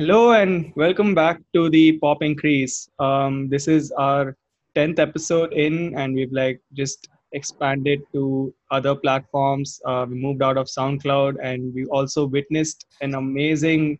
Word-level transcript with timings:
Hello 0.00 0.32
and 0.32 0.72
welcome 0.76 1.14
back 1.14 1.42
to 1.52 1.68
the 1.68 1.98
Pop 1.98 2.22
Increase. 2.22 2.88
Um, 2.98 3.50
this 3.50 3.68
is 3.68 3.92
our 3.92 4.34
tenth 4.74 4.98
episode 4.98 5.52
in, 5.52 5.94
and 5.94 6.14
we've 6.14 6.32
like 6.32 6.58
just 6.72 7.10
expanded 7.32 8.00
to 8.14 8.50
other 8.70 8.94
platforms. 8.94 9.78
Uh, 9.84 10.06
we 10.08 10.16
moved 10.16 10.42
out 10.42 10.56
of 10.56 10.68
SoundCloud, 10.68 11.36
and 11.42 11.74
we 11.74 11.84
also 11.84 12.24
witnessed 12.24 12.86
an 13.02 13.14
amazing 13.14 13.98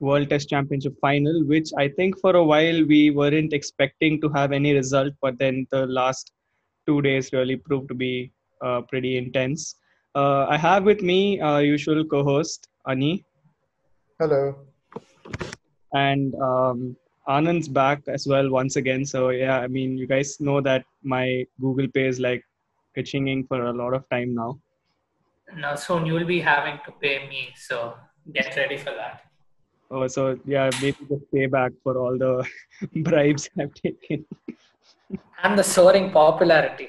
World 0.00 0.30
Test 0.30 0.48
Championship 0.48 0.94
final, 0.98 1.44
which 1.44 1.68
I 1.76 1.88
think 1.88 2.18
for 2.18 2.34
a 2.36 2.42
while 2.42 2.82
we 2.86 3.10
weren't 3.10 3.52
expecting 3.52 4.18
to 4.22 4.30
have 4.30 4.50
any 4.50 4.72
result, 4.72 5.12
but 5.20 5.36
then 5.38 5.66
the 5.70 5.84
last 5.88 6.32
two 6.86 7.02
days 7.02 7.34
really 7.34 7.56
proved 7.56 7.88
to 7.88 7.94
be 7.94 8.32
uh, 8.62 8.80
pretty 8.88 9.18
intense. 9.18 9.76
Uh, 10.14 10.46
I 10.48 10.56
have 10.56 10.84
with 10.84 11.02
me 11.02 11.38
our 11.38 11.62
usual 11.62 12.02
co-host 12.02 12.68
Ani 12.88 13.26
Hello. 14.18 14.71
And 15.92 16.34
um, 16.36 16.96
Anand's 17.28 17.68
back 17.68 18.02
as 18.08 18.26
well 18.26 18.50
once 18.50 18.76
again. 18.76 19.04
So 19.04 19.30
yeah, 19.30 19.58
I 19.60 19.66
mean, 19.68 19.96
you 19.96 20.06
guys 20.06 20.40
know 20.40 20.60
that 20.60 20.84
my 21.02 21.46
Google 21.60 21.88
Pay 21.88 22.06
is 22.06 22.20
like 22.20 22.44
pitching 22.94 23.44
for 23.46 23.62
a 23.66 23.72
lot 23.72 23.94
of 23.94 24.08
time 24.10 24.34
now. 24.34 24.58
Now 25.56 25.74
soon 25.74 26.06
you'll 26.06 26.24
be 26.26 26.40
having 26.40 26.78
to 26.86 26.92
pay 26.92 27.28
me, 27.28 27.52
so 27.56 27.94
get 28.32 28.56
ready 28.56 28.76
for 28.76 28.92
that. 28.94 29.22
Oh, 29.90 30.06
so 30.06 30.38
yeah, 30.46 30.70
maybe 30.80 30.96
just 31.08 31.30
pay 31.32 31.46
back 31.46 31.72
for 31.82 31.98
all 31.98 32.16
the 32.16 32.46
bribes 33.02 33.50
I've 33.60 33.74
taken. 33.74 34.24
And 35.42 35.58
the 35.58 35.62
soaring 35.62 36.10
popularity. 36.10 36.88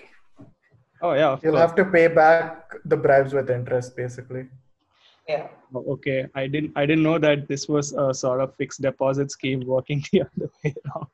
Oh 1.02 1.12
yeah, 1.12 1.38
You'll 1.44 1.52
course. 1.54 1.62
have 1.62 1.76
to 1.76 1.86
pay 1.86 2.08
back 2.08 2.72
the 2.86 2.96
bribes 2.96 3.34
with 3.34 3.50
interest, 3.50 3.98
basically. 3.98 4.48
Yeah. 5.28 5.48
Oh, 5.74 5.86
okay. 5.94 6.28
I 6.36 6.48
didn't 6.48 6.74
I 6.76 6.86
didn't 6.86 7.04
know 7.04 7.18
that 7.18 7.48
this 7.48 7.68
was 7.68 7.94
a 7.94 8.14
sort 8.14 8.42
of 8.42 8.56
fixed 8.56 8.82
deposit 8.82 9.32
scheme 9.32 9.66
working 9.66 10.04
the 10.12 10.22
other 10.22 10.50
way 10.64 10.76
around. 10.86 11.08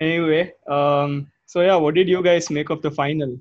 anyway, 0.00 0.52
um, 0.68 1.30
so 1.46 1.60
yeah, 1.60 1.76
what 1.76 1.94
did 1.94 2.08
you 2.08 2.22
guys 2.22 2.50
make 2.50 2.70
of 2.70 2.82
the 2.82 2.90
final? 2.90 3.38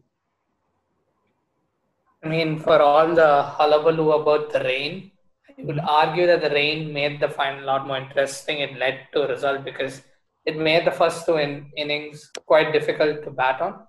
I 2.23 2.29
mean, 2.29 2.57
for 2.59 2.81
all 2.81 3.13
the 3.13 3.43
hullabaloo 3.43 4.11
about 4.11 4.51
the 4.51 4.61
rain, 4.61 5.11
I 5.47 5.61
would 5.63 5.79
argue 5.79 6.25
that 6.25 6.41
the 6.41 6.49
rain 6.49 6.91
made 6.91 7.19
the 7.19 7.29
final 7.29 7.63
a 7.63 7.65
lot 7.65 7.87
more 7.87 7.97
interesting. 7.97 8.59
It 8.59 8.77
led 8.77 9.07
to 9.13 9.23
a 9.23 9.27
result 9.27 9.63
because 9.63 10.01
it 10.45 10.57
made 10.57 10.85
the 10.85 10.91
first 10.91 11.25
two 11.25 11.37
in- 11.37 11.71
innings 11.77 12.31
quite 12.45 12.73
difficult 12.73 13.23
to 13.23 13.31
bat 13.31 13.61
on. 13.61 13.85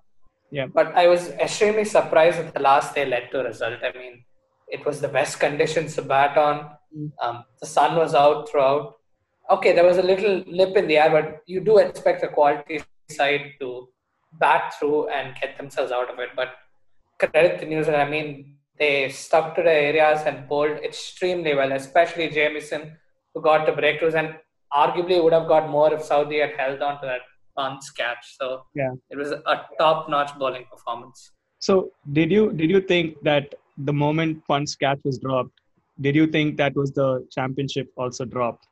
Yeah. 0.51 0.67
But 0.67 0.95
I 0.95 1.07
was 1.07 1.29
extremely 1.29 1.85
surprised 1.85 2.37
that 2.39 2.53
the 2.53 2.59
last 2.59 2.95
day 2.95 3.05
led 3.05 3.31
to 3.31 3.41
a 3.41 3.43
result. 3.45 3.79
I 3.83 3.97
mean, 3.97 4.23
it 4.69 4.85
was 4.85 5.01
the 5.01 5.07
best 5.07 5.39
conditions 5.39 5.95
to 5.95 6.01
bat 6.01 6.37
on. 6.37 6.69
Mm. 6.95 7.11
Um, 7.21 7.43
the 7.59 7.67
sun 7.67 7.95
was 7.95 8.13
out 8.13 8.49
throughout. 8.49 8.95
Okay, 9.49 9.73
there 9.73 9.85
was 9.85 9.97
a 9.97 10.03
little 10.03 10.43
lip 10.47 10.77
in 10.77 10.87
the 10.87 10.97
air, 10.97 11.09
but 11.09 11.41
you 11.45 11.59
do 11.59 11.77
expect 11.79 12.21
the 12.21 12.27
quality 12.27 12.81
side 13.09 13.53
to 13.59 13.87
bat 14.33 14.73
through 14.77 15.09
and 15.09 15.35
get 15.41 15.57
themselves 15.57 15.91
out 15.91 16.11
of 16.11 16.19
it. 16.19 16.29
But 16.35 16.49
credit 17.19 17.59
to 17.59 17.65
New 17.65 17.83
Zealand. 17.83 18.01
I 18.03 18.09
mean, 18.09 18.55
they 18.77 19.09
stuck 19.09 19.55
to 19.55 19.63
the 19.63 19.71
areas 19.71 20.21
and 20.25 20.47
bowled 20.47 20.77
extremely 20.83 21.53
well, 21.55 21.71
especially 21.73 22.29
Jamieson, 22.29 22.95
who 23.33 23.41
got 23.41 23.65
the 23.65 23.73
breakthroughs 23.73 24.15
and 24.15 24.35
arguably 24.73 25.21
would 25.23 25.33
have 25.33 25.47
got 25.47 25.69
more 25.69 25.93
if 25.93 26.01
Southee 26.07 26.41
had 26.41 26.55
held 26.57 26.81
on 26.81 26.99
to 27.01 27.07
that 27.07 27.21
Pant's 27.57 27.89
catch. 27.91 28.37
So 28.37 28.63
Yeah. 28.75 28.93
it 29.09 29.17
was 29.17 29.31
a 29.31 29.65
top-notch 29.77 30.37
bowling 30.39 30.65
performance. 30.71 31.31
So 31.59 31.91
did 32.13 32.31
you 32.31 32.53
did 32.53 32.69
you 32.69 32.79
think 32.79 33.21
that 33.23 33.55
the 33.79 33.93
moment 33.93 34.45
Pant's 34.47 34.75
catch 34.75 34.99
was 35.03 35.19
dropped, 35.19 35.51
did 36.01 36.15
you 36.15 36.27
think 36.27 36.57
that 36.57 36.75
was 36.75 36.91
the 36.91 37.27
championship 37.31 37.91
also 37.97 38.25
dropped? 38.25 38.67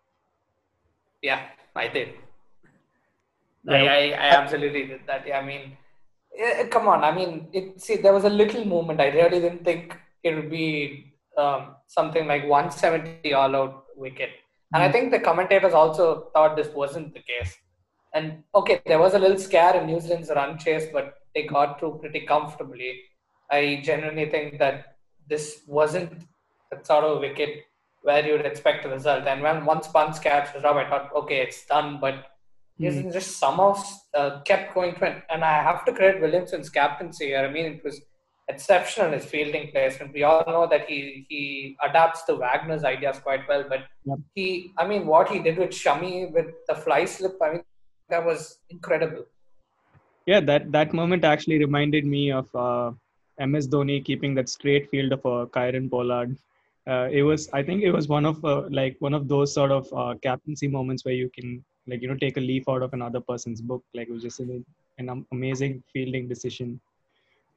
Yeah, 1.22 1.42
I 1.76 1.88
did. 1.88 2.10
Yeah. 3.64 3.74
I, 3.74 3.80
I, 3.80 4.00
I 4.12 4.28
absolutely 4.42 4.88
did 4.88 5.02
that. 5.08 5.28
Yeah, 5.28 5.40
I 5.40 5.46
mean, 5.46 5.78
eh, 6.38 6.68
come 6.68 6.88
on. 6.88 7.04
I 7.04 7.12
mean, 7.14 7.48
it, 7.52 7.82
see, 7.82 7.98
there 7.98 8.14
was 8.14 8.24
a 8.24 8.30
little 8.30 8.64
moment. 8.66 9.02
I 9.02 9.08
really 9.08 9.40
didn't 9.42 9.64
think 9.66 9.98
it 10.24 10.36
would 10.36 10.50
be 10.50 11.14
um, 11.38 11.76
something 11.88 12.28
like 12.28 12.46
170 12.48 13.34
all 13.34 13.56
out 13.56 13.86
wicket. 13.96 14.30
And 14.74 14.84
I 14.84 14.90
Mhm. 14.90 14.92
think 14.92 15.12
the 15.12 15.20
commentators 15.20 15.74
also 15.74 16.30
thought 16.34 16.56
this 16.56 16.74
wasn't 16.74 17.14
the 17.14 17.22
case. 17.22 17.56
And 18.14 18.44
okay, 18.56 18.82
there 18.86 19.00
was 19.00 19.14
a 19.14 19.20
little 19.20 19.38
scare 19.38 19.76
in 19.80 19.88
New 19.88 20.00
Zealand's 20.00 20.30
run 20.30 20.58
chase, 20.58 20.88
but 20.92 21.16
they 21.34 21.44
got 21.44 21.80
through 21.80 22.00
pretty 22.00 22.22
comfortably. 22.22 23.02
I 23.52 23.82
genuinely 23.84 24.30
think 24.30 24.60
that 24.60 24.97
this 25.30 25.62
wasn't 25.68 26.12
sort 26.84 27.04
of 27.04 27.20
wicket 27.20 27.64
where 28.02 28.26
you 28.26 28.34
would 28.34 28.46
expect 28.46 28.86
a 28.86 28.90
result. 28.90 29.28
And 29.28 29.42
when 29.42 29.66
once 29.66 29.88
Pant's 29.88 30.20
catch 30.20 30.54
was 30.54 30.62
dropped, 30.62 30.80
I 30.80 30.90
thought, 30.90 31.12
okay, 31.16 31.42
it's 31.42 31.66
done. 31.66 32.00
But 32.00 32.26
Hmm. 32.80 33.10
Just 33.10 33.40
somehow 33.40 33.76
uh, 34.14 34.42
kept 34.42 34.74
going 34.76 34.94
to 34.96 35.06
it. 35.06 35.24
And 35.30 35.44
I 35.44 35.64
have 35.64 35.84
to 35.86 35.94
credit 35.94 36.22
Williamson's 36.22 36.70
captaincy 36.70 37.28
here. 37.28 37.40
I 37.40 37.52
mean, 37.52 37.66
it 37.66 37.84
was 37.84 38.02
exceptional 38.48 39.12
his 39.12 39.26
fielding 39.26 39.72
placement. 39.72 40.14
We 40.14 40.24
all 40.24 40.44
know 40.48 40.68
that 40.68 40.88
he 40.88 41.26
he 41.28 41.76
adapts 41.84 42.24
to 42.26 42.36
Wagner's 42.36 42.84
ideas 42.84 43.20
quite 43.20 43.48
well. 43.48 43.66
But 43.68 43.82
Yep. 44.06 44.20
he, 44.36 44.72
I 44.78 44.88
mean, 44.88 45.08
what 45.08 45.28
he 45.30 45.40
did 45.40 45.58
with 45.58 45.72
Shami 45.72 46.32
with 46.32 46.54
the 46.68 46.76
fly 46.76 47.06
slip, 47.06 47.38
I 47.42 47.52
mean, 47.54 47.64
that 48.10 48.24
was 48.24 48.60
incredible. 48.70 49.26
Yeah, 50.28 50.40
that 50.42 50.72
that 50.72 50.94
moment 50.94 51.24
actually 51.26 51.58
reminded 51.58 52.06
me 52.06 52.32
of 52.32 52.54
uh, 52.56 52.92
MS 53.40 53.68
Dhoni 53.68 54.04
keeping 54.04 54.34
that 54.36 54.50
straight 54.50 54.90
field 54.90 55.14
of 55.14 55.26
uh, 55.26 55.46
Kieron 55.48 55.90
Pollard. 55.90 56.38
Uh, 56.88 57.10
it 57.12 57.24
was, 57.24 57.50
I 57.52 57.64
think, 57.64 57.84
it 57.84 57.92
was 57.92 58.08
one 58.08 58.26
of 58.26 58.44
uh, 58.46 58.64
like 58.70 58.96
one 59.00 59.14
of 59.14 59.28
those 59.28 59.54
sort 59.54 59.72
of 59.72 59.92
uh, 59.94 60.16
captaincy 60.22 60.68
moments 60.68 61.04
where 61.04 61.14
you 61.14 61.30
can 61.30 61.64
like 61.88 62.02
you 62.02 62.08
know 62.08 62.16
take 62.16 62.38
a 62.38 62.42
leaf 62.42 62.68
out 62.70 62.82
of 62.82 62.94
another 62.94 63.20
person's 63.20 63.62
book. 63.62 63.84
Like 63.94 64.08
it 64.08 64.14
was 64.14 64.24
just 64.24 64.40
an, 64.40 64.66
an 64.98 65.26
amazing 65.32 65.84
fielding 65.92 66.28
decision. 66.28 66.80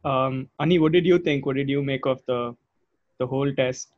Um, 0.05 0.49
Ani, 0.59 0.79
what 0.79 0.93
did 0.93 1.07
you 1.07 1.19
think? 1.19 1.47
What 1.47 1.57
did 1.57 1.69
you 1.69 1.83
make 1.83 2.07
of 2.07 2.23
the 2.27 2.57
the 3.19 3.27
whole 3.27 3.53
test? 3.55 3.93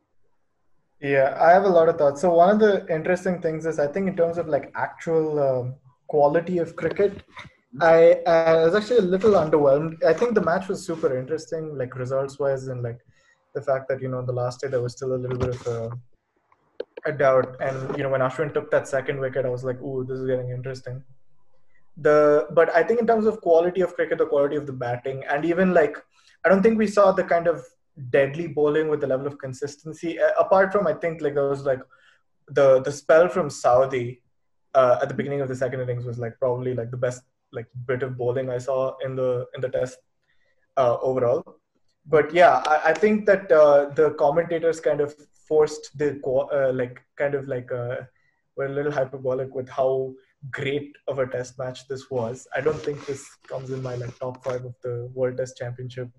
Yeah, 1.01 1.37
I 1.39 1.51
have 1.51 1.65
a 1.65 1.69
lot 1.69 1.89
of 1.89 1.97
thoughts. 1.97 2.21
So 2.21 2.33
one 2.33 2.49
of 2.49 2.59
the 2.59 2.87
interesting 2.93 3.41
things 3.41 3.65
is, 3.65 3.79
I 3.79 3.87
think, 3.87 4.07
in 4.07 4.15
terms 4.15 4.37
of 4.37 4.47
like 4.47 4.71
actual 4.75 5.39
um, 5.39 5.75
quality 6.07 6.59
of 6.59 6.75
cricket, 6.75 7.23
I, 7.81 8.21
I 8.27 8.65
was 8.65 8.75
actually 8.75 8.99
a 8.99 9.01
little 9.01 9.31
underwhelmed. 9.31 10.03
I 10.03 10.13
think 10.13 10.35
the 10.35 10.41
match 10.41 10.67
was 10.67 10.85
super 10.85 11.17
interesting, 11.17 11.75
like 11.75 11.95
results 11.95 12.37
wise, 12.37 12.67
and 12.67 12.83
like 12.83 12.99
the 13.55 13.61
fact 13.61 13.87
that 13.89 14.01
you 14.01 14.09
know 14.09 14.21
the 14.21 14.31
last 14.31 14.61
day 14.61 14.67
there 14.67 14.81
was 14.81 14.93
still 14.93 15.15
a 15.15 15.17
little 15.17 15.37
bit 15.37 15.49
of 15.49 15.67
a, 15.67 15.91
a 17.05 17.11
doubt. 17.11 17.55
And 17.59 17.97
you 17.97 18.03
know 18.03 18.09
when 18.09 18.21
Ashwin 18.21 18.53
took 18.53 18.69
that 18.71 18.87
second 18.87 19.19
wicket, 19.19 19.45
I 19.45 19.49
was 19.49 19.63
like, 19.63 19.81
"Ooh, 19.81 20.05
this 20.07 20.19
is 20.19 20.27
getting 20.27 20.51
interesting." 20.51 21.03
The 21.97 22.47
but 22.51 22.75
I 22.75 22.83
think 22.83 22.99
in 22.99 23.07
terms 23.07 23.25
of 23.25 23.41
quality 23.41 23.81
of 23.81 23.95
cricket, 23.95 24.19
the 24.19 24.27
quality 24.27 24.55
of 24.55 24.67
the 24.67 24.73
batting, 24.73 25.23
and 25.29 25.43
even 25.43 25.73
like 25.73 25.97
I 26.45 26.49
don't 26.49 26.61
think 26.61 26.77
we 26.77 26.87
saw 26.87 27.11
the 27.11 27.23
kind 27.23 27.47
of 27.47 27.65
deadly 28.09 28.47
bowling 28.47 28.87
with 28.87 29.01
the 29.01 29.07
level 29.07 29.25
of 29.25 29.39
consistency. 29.39 30.19
Apart 30.39 30.71
from 30.71 30.85
I 30.85 30.93
think 30.93 31.21
like 31.21 31.33
there 31.33 31.49
was 31.49 31.63
like 31.63 31.81
the 32.49 32.81
the 32.81 32.91
spell 32.91 33.27
from 33.27 33.49
Southee 33.49 34.19
uh, 34.75 34.99
at 35.01 35.07
the 35.07 35.15
beginning 35.15 35.41
of 35.41 35.47
the 35.47 35.55
second 35.55 35.81
innings 35.81 36.05
was 36.05 36.19
like 36.19 36.37
probably 36.39 36.73
like 36.73 36.91
the 36.91 36.97
best 36.97 37.23
like 37.53 37.67
bit 37.85 38.03
of 38.03 38.17
bowling 38.17 38.49
I 38.49 38.57
saw 38.57 38.95
in 39.05 39.15
the 39.15 39.45
in 39.55 39.61
the 39.61 39.69
test 39.69 39.97
uh, 40.77 40.97
overall. 41.01 41.59
But 42.05 42.33
yeah, 42.33 42.61
I, 42.65 42.89
I 42.91 42.93
think 42.93 43.25
that 43.27 43.51
uh, 43.51 43.89
the 43.95 44.11
commentators 44.11 44.79
kind 44.79 44.99
of 44.99 45.15
forced 45.47 45.97
the 45.97 46.19
uh, 46.25 46.73
like 46.73 47.01
kind 47.17 47.35
of 47.35 47.47
like 47.47 47.71
uh, 47.71 47.97
were 48.57 48.65
a 48.65 48.75
little 48.77 48.91
hyperbolic 48.91 49.53
with 49.55 49.69
how 49.69 50.13
great 50.51 50.95
of 51.07 51.19
a 51.19 51.27
test 51.27 51.57
match 51.57 51.87
this 51.87 52.09
was. 52.09 52.47
I 52.55 52.61
don't 52.61 52.79
think 52.79 53.05
this 53.05 53.25
comes 53.47 53.69
in 53.69 53.81
my 53.81 53.95
like 53.95 54.17
top 54.19 54.43
five 54.43 54.65
of 54.65 54.75
the 54.83 55.09
World 55.13 55.37
Test 55.37 55.57
Championship 55.57 56.09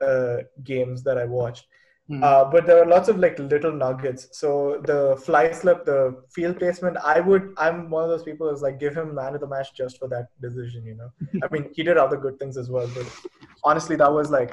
uh, 0.00 0.38
games 0.64 1.02
that 1.04 1.18
I 1.18 1.24
watched. 1.24 1.66
Hmm. 2.12 2.22
Uh, 2.22 2.44
but 2.44 2.66
there 2.66 2.78
are 2.82 2.86
lots 2.86 3.08
of 3.08 3.18
like 3.18 3.38
little 3.38 3.72
nuggets. 3.72 4.28
So 4.32 4.82
the 4.84 5.16
fly 5.24 5.50
slip, 5.52 5.86
the 5.86 6.00
field 6.34 6.58
placement, 6.58 6.98
I 6.98 7.20
would, 7.20 7.54
I'm 7.56 7.88
one 7.88 8.04
of 8.04 8.10
those 8.10 8.22
people 8.22 8.50
who's 8.50 8.60
like, 8.60 8.78
give 8.78 8.94
him 8.94 9.14
man 9.14 9.34
of 9.34 9.40
the 9.40 9.46
match 9.46 9.68
just 9.74 9.98
for 9.98 10.08
that 10.08 10.26
decision, 10.46 10.84
you 10.84 10.96
know? 10.96 11.10
I 11.42 11.48
mean, 11.50 11.70
he 11.74 11.82
did 11.82 11.96
other 11.96 12.18
good 12.18 12.38
things 12.38 12.58
as 12.58 12.68
well, 12.68 12.90
but 12.94 13.06
honestly, 13.64 13.96
that 13.96 14.12
was 14.12 14.30
like 14.30 14.52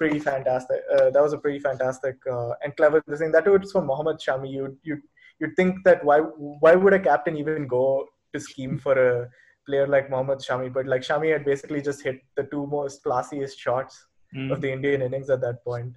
pretty 0.00 0.18
fantastic. 0.18 0.80
Uh, 0.94 1.10
that 1.10 1.22
was 1.22 1.32
a 1.32 1.38
pretty 1.38 1.60
fantastic 1.60 2.16
uh, 2.28 2.54
and 2.64 2.76
clever 2.76 3.00
thing. 3.02 3.30
That 3.30 3.46
was 3.46 3.70
for 3.70 3.82
Mohammad 3.82 4.18
Shami. 4.18 4.50
You'd, 4.50 4.76
you'd, 4.82 5.02
you'd 5.38 5.54
think 5.54 5.84
that 5.84 6.04
why, 6.04 6.18
why 6.18 6.74
would 6.74 6.92
a 6.92 6.98
captain 6.98 7.36
even 7.36 7.68
go 7.68 8.06
to 8.34 8.40
scheme 8.40 8.78
for 8.78 8.94
a 9.10 9.28
player 9.64 9.86
like 9.86 10.10
Mohammad 10.10 10.40
Shami? 10.40 10.72
But 10.72 10.86
like 10.86 11.02
Shami 11.02 11.32
had 11.32 11.44
basically 11.44 11.82
just 11.82 12.02
hit 12.02 12.18
the 12.36 12.42
two 12.42 12.66
most 12.66 13.04
classiest 13.04 13.56
shots 13.58 14.06
Hmm. 14.34 14.50
of 14.50 14.60
the 14.60 14.72
Indian 14.72 15.02
innings 15.02 15.30
at 15.30 15.40
that 15.42 15.62
point. 15.62 15.92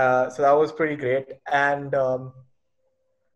Uh, 0.00 0.30
so 0.34 0.42
that 0.42 0.56
was 0.62 0.70
pretty 0.80 0.96
great. 1.04 1.26
And 1.52 1.94
um, 1.94 2.32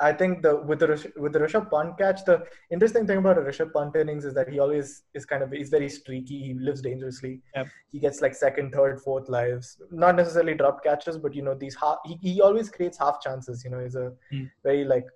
I 0.08 0.12
think 0.20 0.42
the 0.44 0.52
with 0.68 0.80
the 0.82 0.88
with 1.24 1.32
the 1.36 1.40
Rishabh 1.44 1.66
Pant 1.72 1.96
catch, 1.98 2.20
the 2.28 2.36
interesting 2.76 3.06
thing 3.08 3.18
about 3.22 3.38
a 3.38 3.44
Rishabh 3.48 3.72
Pant 3.76 3.96
innings 4.02 4.24
is 4.30 4.34
that 4.38 4.48
he 4.52 4.58
always 4.64 5.02
is 5.14 5.24
kind 5.32 5.42
of 5.44 5.50
he's 5.58 5.70
very 5.76 5.88
streaky. 5.88 6.38
He 6.46 6.54
lives 6.68 6.82
dangerously. 6.88 7.34
Yep. 7.56 7.66
He 7.92 7.98
gets 8.06 8.20
like 8.26 8.34
second, 8.34 8.72
third, 8.78 9.00
fourth 9.08 9.28
lives. 9.28 9.76
Not 10.04 10.16
necessarily 10.22 10.54
dropped 10.62 10.84
catches, 10.88 11.18
but 11.26 11.34
you 11.34 11.42
know 11.42 11.54
these 11.64 11.76
half. 11.82 11.98
He, 12.04 12.18
he 12.22 12.40
always 12.40 12.70
creates 12.78 12.98
half 12.98 13.20
chances. 13.20 13.64
You 13.64 13.70
know, 13.70 13.80
he's 13.86 14.00
a 14.06 14.08
Hmm. 14.30 14.44
very 14.70 14.84
like 14.94 15.06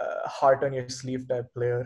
uh, 0.00 0.28
heart 0.38 0.64
on 0.64 0.72
your 0.80 0.88
sleeve 1.00 1.28
type 1.28 1.52
player. 1.58 1.82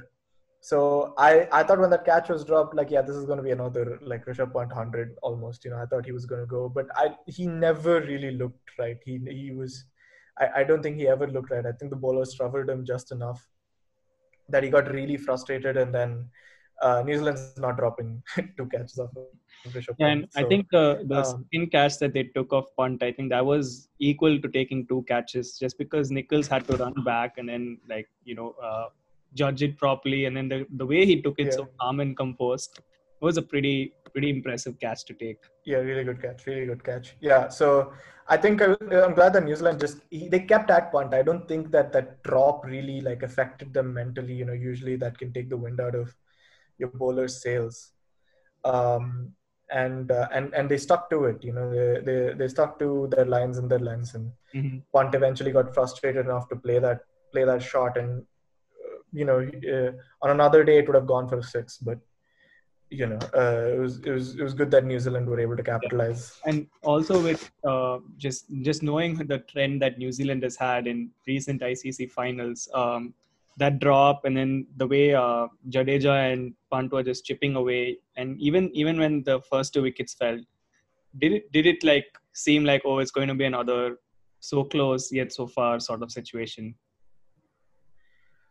So 0.69 1.15
I, 1.17 1.49
I 1.51 1.63
thought 1.63 1.79
when 1.79 1.89
that 1.89 2.05
catch 2.05 2.29
was 2.29 2.45
dropped, 2.45 2.75
like 2.75 2.91
yeah, 2.91 3.01
this 3.01 3.17
is 3.17 3.25
going 3.25 3.39
to 3.39 3.43
be 3.43 3.53
another 3.53 3.99
like 4.03 4.27
Rishabh 4.27 4.53
Pant 4.53 4.71
hundred 4.71 5.17
almost. 5.23 5.65
You 5.65 5.71
know, 5.71 5.79
I 5.79 5.87
thought 5.87 6.05
he 6.05 6.13
was 6.13 6.27
going 6.27 6.43
to 6.43 6.47
go, 6.47 6.69
but 6.69 6.89
I 6.95 7.17
he 7.27 7.47
never 7.47 8.03
really 8.03 8.33
looked 8.33 8.73
right. 8.79 8.99
He 9.03 9.19
he 9.31 9.53
was, 9.53 9.87
I, 10.39 10.49
I 10.57 10.65
don't 10.65 10.83
think 10.83 10.99
he 10.99 11.09
ever 11.09 11.27
looked 11.27 11.51
right. 11.53 11.65
I 11.65 11.73
think 11.73 11.91
the 11.91 11.97
bowler 11.97 12.27
struggled 12.27 12.69
him 12.69 12.85
just 12.85 13.13
enough 13.13 13.49
that 14.51 14.63
he 14.63 14.69
got 14.69 14.93
really 14.93 15.17
frustrated, 15.17 15.79
and 15.79 15.95
then 15.95 16.29
uh, 16.83 17.01
New 17.01 17.17
Zealand's 17.17 17.57
not 17.57 17.79
dropping 17.79 18.23
two 18.59 18.67
catches 18.67 18.99
off 18.99 19.17
of 19.17 19.73
Rishabh 19.73 19.95
Yeah, 19.99 20.09
and 20.09 20.31
Pant. 20.35 20.47
I 20.47 20.49
think 20.51 20.67
uh, 20.75 20.97
the 21.07 21.23
um, 21.25 21.47
spin 21.47 21.71
catch 21.71 21.99
that 22.01 22.13
they 22.13 22.25
took 22.25 22.53
off 22.53 22.67
Pant, 22.79 23.03
I 23.03 23.13
think 23.13 23.31
that 23.31 23.47
was 23.47 23.89
equal 24.01 24.39
to 24.39 24.49
taking 24.61 24.87
two 24.87 25.03
catches, 25.09 25.59
just 25.59 25.79
because 25.79 26.11
Nicholls 26.11 26.47
had 26.47 26.69
to 26.69 26.77
run 26.77 27.05
back 27.07 27.39
and 27.39 27.49
then 27.49 27.79
like 27.89 28.11
you 28.25 28.35
know 28.35 28.55
uh, 28.63 28.89
judge 29.35 29.63
it 29.63 29.77
properly, 29.79 30.25
and 30.27 30.37
then 30.37 30.49
the 30.49 30.67
the 30.77 30.87
way 30.87 31.05
he 31.07 31.21
took 31.23 31.39
it 31.39 31.53
so 31.55 31.63
Yeah. 31.63 31.69
calm 31.81 32.01
and 32.01 32.17
composed 32.17 32.81
was 33.21 33.37
a 33.37 33.43
pretty 33.43 33.95
pretty 34.13 34.31
impressive 34.31 34.79
catch 34.81 35.05
to 35.07 35.15
take. 35.15 35.39
Yeah, 35.65 35.79
really 35.79 36.05
good 36.05 36.21
catch. 36.23 36.47
Really 36.47 36.67
good 36.67 36.83
catch. 36.85 37.17
Yeah. 37.21 37.49
So 37.49 37.93
I 38.29 38.37
think 38.37 38.63
I, 38.63 38.77
I'm 39.05 39.15
glad 39.15 39.33
that 39.35 39.45
New 39.45 39.57
Zealand 39.57 39.81
just 39.81 39.99
he, 40.11 40.29
they 40.29 40.41
kept 40.41 40.71
at 40.71 40.93
Pant. 40.93 41.13
I 41.15 41.23
don't 41.23 41.47
think 41.49 41.71
that 41.73 41.93
that 41.93 42.23
drop 42.23 42.65
really 42.65 43.01
like 43.01 43.23
affected 43.23 43.75
them 43.75 43.93
mentally. 43.95 44.35
You 44.35 44.45
know, 44.45 44.53
usually 44.53 44.97
that 44.97 45.19
can 45.19 45.33
take 45.33 45.51
the 45.51 45.57
wind 45.57 45.81
out 45.81 45.95
of 45.95 46.15
your 46.79 46.91
bowler's 46.91 47.43
sails. 47.43 47.93
Um, 48.65 49.35
and 49.71 50.11
uh, 50.11 50.29
and 50.33 50.55
and 50.55 50.69
they 50.69 50.79
stuck 50.79 51.11
to 51.11 51.25
it. 51.27 51.45
You 51.45 51.53
know, 51.53 51.71
they 51.71 52.01
they, 52.01 52.35
they 52.35 52.49
stuck 52.49 52.79
to 52.79 53.09
their 53.15 53.27
lines 53.27 53.59
and 53.59 53.71
their 53.71 53.79
lines, 53.79 54.15
and 54.15 54.33
Mhm. 54.55 54.83
Pant 54.95 55.15
eventually 55.15 55.53
got 55.53 55.75
frustrated 55.75 56.25
enough 56.25 56.49
to 56.49 56.57
play 56.57 56.79
that 56.79 57.01
play 57.33 57.45
that 57.45 57.63
shot, 57.63 57.99
and 57.99 58.23
uh, 58.23 58.25
you 59.13 59.25
know, 59.25 59.39
uh, 59.41 59.93
on 60.23 60.31
another 60.31 60.65
day 60.65 60.79
it 60.79 60.87
would 60.87 60.95
have 60.95 61.07
gone 61.07 61.29
for 61.29 61.43
six, 61.43 61.79
but 61.79 61.99
you 62.91 63.07
know, 63.07 63.19
uh, 63.37 63.75
it 63.75 63.79
was 63.79 63.99
it 63.99 64.11
was 64.11 64.37
it 64.37 64.43
was 64.43 64.55
good 64.55 64.71
that 64.71 64.85
New 64.85 64.99
Zealand 64.99 65.29
were 65.29 65.41
able 65.41 65.57
to 65.57 65.63
capitalize. 65.63 66.41
and 66.47 66.67
also 66.83 67.23
with 67.23 67.51
uh, 67.65 67.99
just 68.17 68.47
just 68.63 68.83
knowing 68.83 69.15
the 69.15 69.39
trend 69.41 69.83
that 69.83 69.99
New 69.99 70.11
Zealand 70.11 70.43
has 70.43 70.57
had 70.57 70.87
in 70.87 71.11
recent 71.27 71.61
ICC 71.61 72.11
finals, 72.11 72.69
um, 72.75 73.13
that 73.59 73.79
drop 73.81 74.25
and 74.25 74.37
then 74.37 74.67
the 74.77 74.87
way 74.87 75.15
uh, 75.15 75.49
Jadeja 75.69 76.33
and 76.33 76.55
Pant 76.73 76.91
were 76.91 77.03
just 77.03 77.25
chipping 77.25 77.57
away, 77.57 77.99
and 78.17 78.41
even 78.41 78.71
even 78.73 78.99
when 78.99 79.23
the 79.23 79.41
first 79.43 79.75
two 79.75 79.83
wickets 79.83 80.15
fell, 80.15 80.39
did 81.19 81.33
it 81.33 81.53
did 81.53 81.67
it 81.67 81.85
like 81.85 82.07
seem 82.33 82.65
like 82.65 82.83
oh 82.85 83.01
it's 83.01 83.11
going 83.11 83.29
to 83.29 83.35
be 83.35 83.45
another 83.45 83.99
so 84.41 84.63
close 84.65 85.13
yet 85.13 85.33
so 85.33 85.47
far 85.47 85.79
sort 85.79 86.03
of 86.03 86.11
situation? 86.11 86.75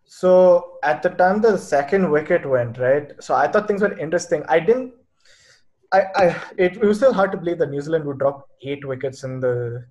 So 0.07 0.77
at 0.83 1.03
the 1.03 1.09
time 1.09 1.41
the 1.41 1.57
second 1.57 2.09
wicket 2.09 2.45
went, 2.49 2.77
right? 2.77 3.11
So 3.21 3.35
I 3.35 3.47
thought 3.47 3.67
things 3.67 3.81
were 3.81 3.97
interesting. 3.97 4.43
I 4.47 4.59
didn't. 4.59 4.93
I, 5.93 6.01
I 6.15 6.25
it, 6.57 6.77
it 6.77 6.83
was 6.83 6.97
still 6.97 7.13
hard 7.13 7.31
to 7.33 7.37
believe 7.37 7.59
that 7.59 7.69
New 7.69 7.81
Zealand 7.81 8.05
would 8.05 8.19
drop 8.19 8.47
eight 8.61 8.85
wickets 8.87 9.23
in 9.23 9.39
the 9.39 9.85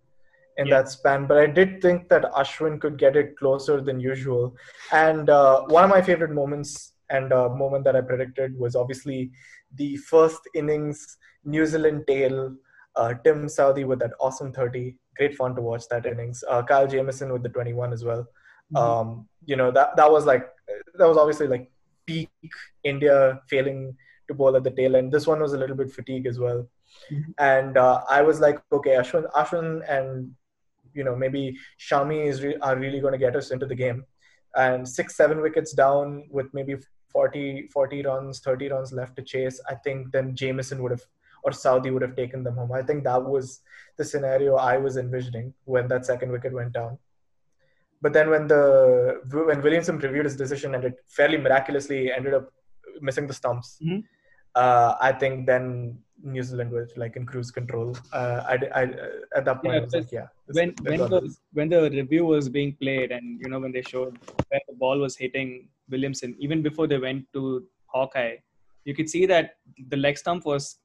in 0.58 0.66
Yeah. 0.68 0.78
that 0.78 0.88
span, 0.88 1.26
but 1.26 1.36
I 1.36 1.46
did 1.46 1.82
think 1.82 2.08
that 2.08 2.24
Ashwin 2.32 2.80
could 2.80 2.96
get 2.96 3.14
it 3.14 3.36
closer 3.36 3.82
than 3.82 4.00
usual. 4.00 4.56
And 4.90 5.28
uh, 5.28 5.62
one 5.66 5.84
of 5.84 5.90
my 5.90 6.00
favorite 6.00 6.30
moments 6.32 6.94
and 7.10 7.30
uh, 7.30 7.50
moment 7.50 7.84
that 7.84 7.94
I 7.94 8.00
predicted 8.00 8.58
was 8.58 8.74
obviously 8.74 9.30
the 9.74 9.98
first 9.98 10.40
innings 10.54 11.18
New 11.44 11.66
Zealand 11.66 12.04
tail. 12.06 12.56
Uh, 12.94 13.12
Tim 13.22 13.46
Southey 13.50 13.84
with 13.84 13.98
that 13.98 14.12
awesome 14.18 14.50
30. 14.50 14.96
Great 15.18 15.34
fun 15.34 15.54
to 15.56 15.60
watch 15.60 15.86
that 15.90 16.06
innings. 16.06 16.42
Uh, 16.48 16.62
Kyle 16.62 16.86
Jamieson 16.86 17.30
with 17.30 17.42
the 17.42 17.50
21 17.50 17.92
as 17.92 18.02
well 18.02 18.26
um, 18.74 19.28
you 19.46 19.56
know 19.56 19.70
that 19.70 19.96
that 19.96 20.10
was 20.10 20.26
like 20.26 20.44
that 20.98 21.08
was 21.08 21.16
obviously 21.16 21.48
like 21.48 21.70
peak 22.06 22.30
India 22.84 23.40
failing 23.48 23.96
to 24.28 24.34
bowl 24.34 24.56
at 24.56 24.64
the 24.64 24.70
tail 24.70 24.96
end. 24.96 25.12
This 25.12 25.26
one 25.26 25.40
was 25.40 25.52
a 25.52 25.58
little 25.58 25.76
bit 25.76 25.90
fatigue 25.98 26.26
as 26.26 26.38
well, 26.38 26.68
Mhm. 27.12 27.34
and 27.38 27.76
uh, 27.78 28.02
I 28.08 28.22
was 28.22 28.40
like, 28.40 28.58
okay, 28.72 28.94
Ashwin, 29.02 29.30
Ashwin, 29.32 29.68
and 29.96 30.34
you 30.94 31.04
know 31.04 31.14
maybe 31.16 31.42
Shami 31.88 32.26
is 32.26 32.42
re- 32.42 32.56
are 32.68 32.76
really 32.76 33.00
going 33.00 33.12
to 33.12 33.24
get 33.26 33.36
us 33.36 33.50
into 33.50 33.66
the 33.66 33.74
game, 33.84 34.04
and 34.56 34.88
six 34.88 35.16
seven 35.16 35.40
wickets 35.40 35.72
down 35.72 36.26
with 36.30 36.52
maybe 36.54 36.76
40, 37.10 37.68
40 37.72 38.02
runs, 38.02 38.40
thirty 38.40 38.68
runs 38.68 38.92
left 38.92 39.16
to 39.16 39.22
chase. 39.22 39.60
I 39.68 39.74
think 39.76 40.12
then 40.12 40.34
Jamieson 40.34 40.82
would 40.82 40.90
have 40.96 41.04
or 41.44 41.52
Southee 41.52 41.92
would 41.92 42.02
have 42.02 42.16
taken 42.16 42.42
them 42.44 42.56
home. 42.56 42.72
I 42.72 42.82
think 42.82 43.04
that 43.04 43.22
was 43.24 43.60
the 43.96 44.04
scenario 44.04 44.56
I 44.56 44.78
was 44.78 44.96
envisioning 44.96 45.54
when 45.64 45.86
that 45.88 46.04
second 46.04 46.32
wicket 46.32 46.52
went 46.52 46.72
down. 46.72 46.98
But 48.02 48.12
then 48.12 48.30
when 48.30 48.46
the 48.46 48.62
when 49.48 49.62
Williamson 49.62 49.98
reviewed 49.98 50.26
his 50.26 50.36
decision 50.36 50.74
and 50.74 50.84
it 50.84 50.96
fairly 51.08 51.38
miraculously 51.38 52.12
ended 52.12 52.34
up 52.34 52.52
missing 53.00 53.26
the 53.26 53.34
stumps, 53.40 53.78
Mhm. 53.82 54.04
uh, 54.54 54.90
I 55.00 55.12
think 55.12 55.46
then 55.46 55.98
New 56.22 56.42
Zealand 56.42 56.70
was 56.70 56.92
like 56.96 57.16
in 57.16 57.24
cruise 57.26 57.50
control. 57.50 57.88
Uh, 58.12 58.42
I, 58.52 58.54
I, 58.80 58.82
at 59.38 59.44
that 59.44 59.62
point 59.62 59.74
Yeah, 59.74 59.80
I 59.80 59.84
was 59.84 59.94
like, 59.94 60.12
yeah. 60.12 60.26
this- 60.46 60.56
when 60.58 60.68
when 60.88 61.00
the 61.14 61.20
when 61.58 61.68
the 61.74 61.82
review 61.90 62.24
was 62.34 62.48
being 62.58 62.72
played 62.82 63.12
and 63.16 63.40
you 63.42 63.48
know 63.50 63.60
when 63.64 63.72
they 63.76 63.82
showed 63.82 64.14
where 64.48 64.60
the 64.68 64.74
ball 64.82 64.98
was 65.06 65.16
hitting 65.16 65.68
Williamson 65.90 66.34
even 66.38 66.62
before 66.68 66.86
they 66.86 66.98
went 66.98 67.24
to 67.34 67.66
Hawkeye, 67.86 68.36
you 68.84 68.94
could 68.94 69.08
see 69.14 69.24
that 69.26 69.56
the 69.92 69.96
leg 69.96 70.16
stump 70.22 70.44
was 70.52 70.78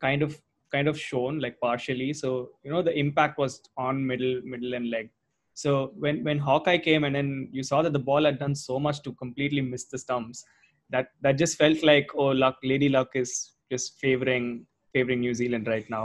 kind 0.00 0.22
of 0.22 0.40
kind 0.74 0.88
of 0.88 0.98
shown 0.98 1.38
like 1.44 1.58
partially. 1.60 2.12
So 2.12 2.50
you 2.64 2.70
know 2.72 2.82
the 2.82 2.96
impact 3.04 3.38
was 3.38 3.60
on 3.76 4.04
middle 4.12 4.40
middle 4.54 4.74
and 4.74 4.90
leg. 4.90 5.10
So 5.62 5.92
when 6.04 6.22
when 6.22 6.38
Hawkeye 6.38 6.78
came 6.86 7.04
and 7.04 7.14
then 7.18 7.48
you 7.50 7.62
saw 7.62 7.80
that 7.82 7.94
the 7.94 8.04
ball 8.08 8.24
had 8.28 8.38
done 8.38 8.54
so 8.54 8.78
much 8.78 9.02
to 9.04 9.12
completely 9.12 9.62
miss 9.62 9.84
the 9.92 9.98
stumps, 9.98 10.44
that 10.90 11.08
that 11.22 11.38
just 11.42 11.56
felt 11.56 11.82
like 11.82 12.08
oh 12.14 12.26
luck, 12.44 12.56
Lady 12.72 12.90
Luck 12.90 13.08
is 13.14 13.30
just 13.72 13.98
favoring 13.98 14.66
favoring 14.92 15.20
New 15.20 15.32
Zealand 15.40 15.66
right 15.66 15.88
now. 15.88 16.04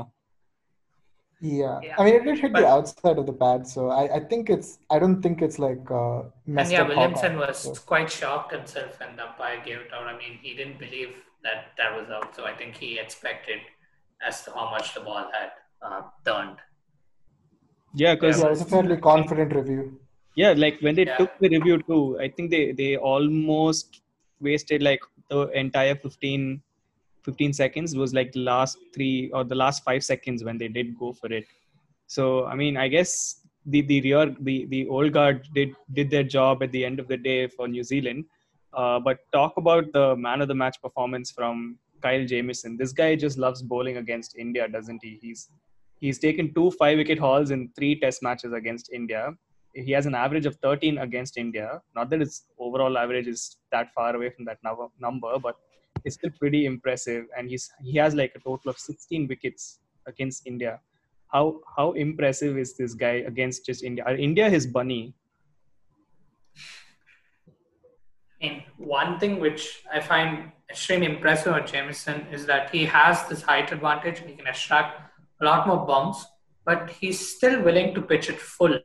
Yeah. 1.42 1.80
Yeah. 1.84 1.96
I 1.98 2.06
mean, 2.06 2.16
it 2.16 2.24
did 2.24 2.40
hit 2.40 2.54
But- 2.54 2.62
the 2.62 2.68
outside 2.68 3.18
of 3.18 3.26
the 3.26 3.34
pad, 3.34 3.68
so 3.68 3.90
I, 3.90 4.04
I 4.18 4.20
think 4.32 4.50
it's. 4.50 4.78
I 4.90 5.00
don't 5.00 5.22
think 5.22 5.42
it's 5.42 5.60
like 5.60 5.90
uh, 5.90 6.22
And 6.46 6.72
yeah, 6.72 6.84
up. 6.84 6.90
Williamson 6.90 7.34
Hawkeye, 7.34 7.48
was 7.48 7.58
so- 7.58 7.74
quite 7.92 8.10
shocked 8.12 8.54
himself 8.54 9.00
when 9.02 9.16
the 9.18 9.28
umpire 9.28 9.60
gave 9.66 9.80
it 9.86 9.94
out. 9.94 10.08
I 10.08 10.16
mean, 10.18 10.38
he 10.42 10.56
didn't 10.56 10.80
believe 10.80 11.16
that 11.44 11.60
that 11.78 11.92
was 12.00 12.10
out, 12.10 12.36
so 12.36 12.46
I 12.46 12.54
think 12.56 12.78
he 12.78 13.00
expected 13.00 13.60
as 14.26 14.44
to 14.46 14.52
how 14.52 14.70
much 14.70 14.94
the 14.94 15.02
ball 15.02 15.26
had 15.38 15.52
uh, 15.82 16.04
turned. 16.24 16.58
Yeah, 17.94 18.16
because 18.16 18.40
Yeah, 18.40 18.46
it 18.48 18.50
was 18.52 18.62
a 18.62 18.66
fairly 18.66 18.98
confident 18.98 19.54
review. 19.54 20.00
yeah 20.42 20.54
like 20.64 20.78
when 20.86 20.96
they 20.96 21.06
Yeah. 21.06 21.18
took 21.20 21.32
the 21.44 21.50
review 21.54 21.78
too 21.88 22.04
i 22.26 22.28
think 22.36 22.52
they 22.52 22.62
they 22.82 22.92
almost 23.12 23.98
wasted 24.48 24.82
like 24.88 25.02
the 25.34 25.40
entire 25.62 25.96
15 26.04 26.62
15 27.28 27.54
seconds 27.58 27.96
was 28.02 28.14
like 28.20 28.32
the 28.38 28.44
last 28.52 28.78
three 28.94 29.30
or 29.34 29.44
the 29.52 29.58
last 29.64 29.84
five 29.90 30.04
seconds 30.12 30.46
when 30.48 30.58
they 30.62 30.70
did 30.78 30.94
go 31.02 31.10
for 31.20 31.32
it 31.40 31.46
so 32.16 32.46
i 32.54 32.56
mean 32.62 32.78
i 32.78 32.88
guess 32.96 33.12
the 33.74 33.82
the 33.92 34.00
rear 34.08 34.24
the 34.50 34.56
the 34.76 34.82
old 34.98 35.12
guard 35.18 35.44
did 35.60 35.76
did 36.00 36.10
their 36.16 36.28
job 36.38 36.64
at 36.68 36.72
the 36.78 36.84
end 36.90 37.00
of 37.04 37.08
the 37.14 37.20
day 37.30 37.40
for 37.58 37.68
new 37.76 37.84
zealand 37.92 38.24
uh, 38.80 38.98
but 39.08 39.20
talk 39.38 39.58
about 39.64 39.92
the 39.98 40.06
man 40.28 40.42
of 40.42 40.48
the 40.54 40.60
match 40.64 40.82
performance 40.88 41.30
from 41.40 41.78
kyle 42.08 42.26
jamieson 42.34 42.78
this 42.84 42.94
guy 43.02 43.12
just 43.26 43.38
loves 43.48 43.62
bowling 43.74 43.98
against 44.06 44.38
india 44.46 44.68
doesn't 44.78 45.04
he 45.10 45.14
he's 45.26 45.44
he's 46.02 46.20
taken 46.20 46.54
two 46.54 46.70
five 46.72 46.98
wicket 46.98 47.18
hauls 47.18 47.52
in 47.52 47.70
three 47.78 47.94
test 48.00 48.22
matches 48.22 48.54
against 48.62 48.92
india 48.92 49.24
he 49.74 49.92
has 49.92 50.06
an 50.06 50.16
average 50.16 50.46
of 50.46 50.56
13 50.58 50.98
against 50.98 51.38
India. 51.38 51.82
Not 51.96 52.10
that 52.10 52.20
his 52.20 52.44
overall 52.60 52.98
average 52.98 53.28
is 53.28 53.58
that 53.72 53.94
far 53.94 54.16
away 54.16 54.30
from 54.30 54.46
that 54.46 54.60
number, 55.00 55.40
but 55.40 55.56
it's 56.04 56.16
still 56.16 56.32
pretty 56.40 56.66
impressive. 56.66 57.26
And 57.38 57.50
he's 57.50 57.70
he 57.82 57.98
has 57.98 58.16
like 58.16 58.34
a 58.36 58.40
total 58.40 58.70
of 58.70 58.78
16 58.78 59.28
wickets 59.28 59.80
against 60.08 60.46
India. 60.46 60.80
How 61.28 61.62
how 61.78 61.94
impressive 61.94 62.58
is 62.58 62.76
this 62.76 62.94
guy 62.94 63.24
against 63.28 63.66
just 63.66 63.84
India? 63.84 64.04
Are 64.06 64.16
India 64.16 64.50
his 64.50 64.68
bunny? 64.68 65.14
And 68.42 68.64
one 68.78 69.20
thing 69.20 69.40
which 69.40 69.84
I 69.94 70.00
find 70.00 70.52
extremely 70.70 71.06
impressive 71.06 71.54
with 71.54 71.72
Jamieson 71.72 72.28
is 72.32 72.48
that 72.48 72.72
he 72.72 72.86
has 72.86 73.28
this 73.28 73.44
height 73.44 73.72
advantage. 73.72 74.20
He 74.20 74.34
can 74.34 74.48
extract 74.48 75.11
a 75.42 75.46
lot 75.46 75.68
more 75.68 75.86
bombs, 75.86 76.26
but 76.66 76.90
he's 76.90 77.20
still 77.36 77.62
willing 77.62 77.94
to 77.96 78.02
pitch 78.02 78.30
it 78.30 78.40
full. 78.40 78.80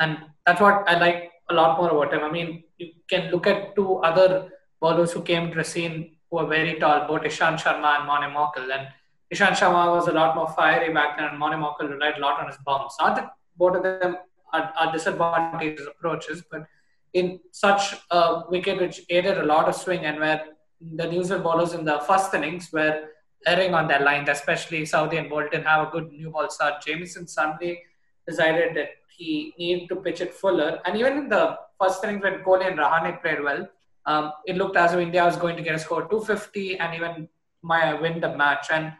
And 0.00 0.18
that's 0.44 0.60
what 0.60 0.88
I 0.88 0.98
like 0.98 1.32
a 1.50 1.54
lot 1.54 1.78
more 1.78 1.90
about 1.90 2.14
him. 2.14 2.24
I 2.24 2.30
mean, 2.30 2.64
you 2.78 2.92
can 3.08 3.30
look 3.30 3.46
at 3.46 3.76
two 3.76 3.96
other 3.98 4.50
bowlers 4.80 5.12
who 5.12 5.22
came 5.22 5.50
to 5.50 5.56
the 5.56 5.64
scene 5.64 6.16
who 6.30 6.38
are 6.38 6.46
very 6.46 6.78
tall, 6.78 7.06
both 7.06 7.22
Ishant 7.22 7.60
Sharma 7.60 7.98
and 7.98 8.06
Morne 8.06 8.32
Morkel. 8.32 8.70
And 8.76 8.88
Ishant 9.32 9.56
Sharma 9.56 9.94
was 9.94 10.08
a 10.08 10.12
lot 10.12 10.34
more 10.34 10.48
fiery 10.48 10.92
back 10.92 11.18
then, 11.18 11.28
and 11.28 11.38
Morne 11.38 11.60
Morkel 11.60 11.90
relied 11.90 12.16
a 12.16 12.20
lot 12.20 12.40
on 12.40 12.46
his 12.48 12.56
bombs. 12.64 12.94
Not 13.00 13.16
that 13.16 13.32
both 13.56 13.76
of 13.76 13.82
them 13.82 14.16
are, 14.52 14.72
are 14.78 14.92
disadvantageous 14.92 15.86
approaches, 15.86 16.42
but 16.50 16.66
in 17.12 17.40
such 17.52 17.94
a 18.10 18.42
wicket 18.48 18.80
which 18.80 19.00
aided 19.08 19.38
a 19.38 19.44
lot 19.44 19.68
of 19.68 19.74
swing 19.74 20.04
and 20.04 20.18
where 20.20 20.44
the 20.80 21.06
New 21.06 21.24
Zealand 21.24 21.44
bowlers 21.44 21.72
in 21.72 21.84
the 21.84 21.98
first 22.00 22.34
innings 22.34 22.70
were 22.72 23.08
erring 23.46 23.74
on 23.74 23.88
that 23.88 24.02
line, 24.02 24.28
especially 24.28 24.82
Southee 24.82 25.18
and 25.18 25.28
Bolton 25.28 25.62
have 25.62 25.88
a 25.88 25.90
good 25.90 26.12
new 26.12 26.30
ball 26.30 26.48
start. 26.48 26.82
Jamieson 26.84 27.26
suddenly 27.26 27.82
decided 28.26 28.76
that 28.76 28.90
he 29.08 29.54
needed 29.58 29.88
to 29.88 29.96
pitch 29.96 30.20
it 30.20 30.34
fuller. 30.34 30.80
And 30.84 30.96
even 30.96 31.18
in 31.18 31.28
the 31.28 31.58
first 31.80 32.02
innings 32.04 32.22
when 32.22 32.42
Kohli 32.44 32.66
and 32.68 32.78
Rahane 32.78 33.20
played 33.20 33.42
well, 33.42 33.68
um, 34.06 34.32
it 34.46 34.56
looked 34.56 34.76
as 34.76 34.92
though 34.92 35.00
India 35.00 35.24
was 35.24 35.36
going 35.36 35.56
to 35.56 35.62
get 35.62 35.74
a 35.74 35.78
score 35.78 36.02
250 36.02 36.78
and 36.78 36.94
even 36.94 37.28
my 37.62 37.94
win 37.94 38.20
the 38.20 38.36
match. 38.36 38.66
And 38.70 38.92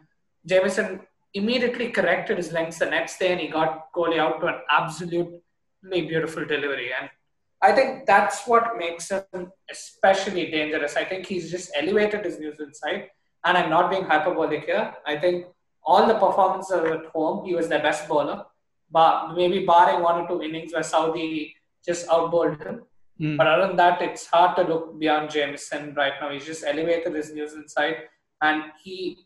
Jamieson 0.44 1.00
immediately 1.34 1.90
corrected 1.90 2.38
his 2.38 2.52
lengths 2.52 2.78
the 2.78 2.86
next 2.86 3.18
day 3.18 3.32
and 3.32 3.40
he 3.40 3.48
got 3.48 3.92
Kohli 3.92 4.18
out 4.18 4.40
to 4.40 4.46
an 4.46 4.60
absolutely 4.70 5.40
beautiful 5.82 6.44
delivery. 6.44 6.90
And 6.98 7.10
I 7.62 7.72
think 7.72 8.06
that's 8.06 8.46
what 8.46 8.76
makes 8.76 9.10
him 9.10 9.52
especially 9.70 10.50
dangerous. 10.50 10.96
I 10.96 11.04
think 11.04 11.26
he's 11.26 11.50
just 11.50 11.70
elevated 11.76 12.24
his 12.24 12.38
New 12.38 12.54
Zealand 12.56 12.76
side. 12.76 13.10
And 13.46 13.56
I'm 13.56 13.70
not 13.70 13.90
being 13.90 14.04
hyperbolic 14.04 14.64
here. 14.64 14.92
I 15.06 15.16
think 15.16 15.46
all 15.82 16.06
the 16.06 16.14
performances 16.14 16.72
at 16.96 17.06
home, 17.06 17.46
he 17.46 17.54
was 17.54 17.68
their 17.68 17.82
best 17.82 18.08
bowler. 18.08 18.44
But 18.90 19.34
maybe 19.34 19.64
barring 19.64 20.02
one 20.02 20.20
or 20.20 20.28
two 20.28 20.42
innings 20.42 20.72
where 20.72 20.82
Southee 20.82 21.52
just 21.84 22.08
outbowled 22.10 22.60
him. 22.62 22.82
Mm. 23.20 23.36
But 23.36 23.46
other 23.46 23.68
than 23.68 23.76
that, 23.76 24.02
it's 24.02 24.26
hard 24.26 24.56
to 24.56 24.62
look 24.62 24.98
beyond 24.98 25.30
Jamieson 25.30 25.94
right 25.94 26.12
now. 26.20 26.30
He's 26.30 26.44
just 26.44 26.64
elevated 26.64 27.14
his 27.14 27.32
New 27.32 27.48
Zealand 27.48 27.70
side, 27.70 27.96
and 28.42 28.64
he 28.82 29.18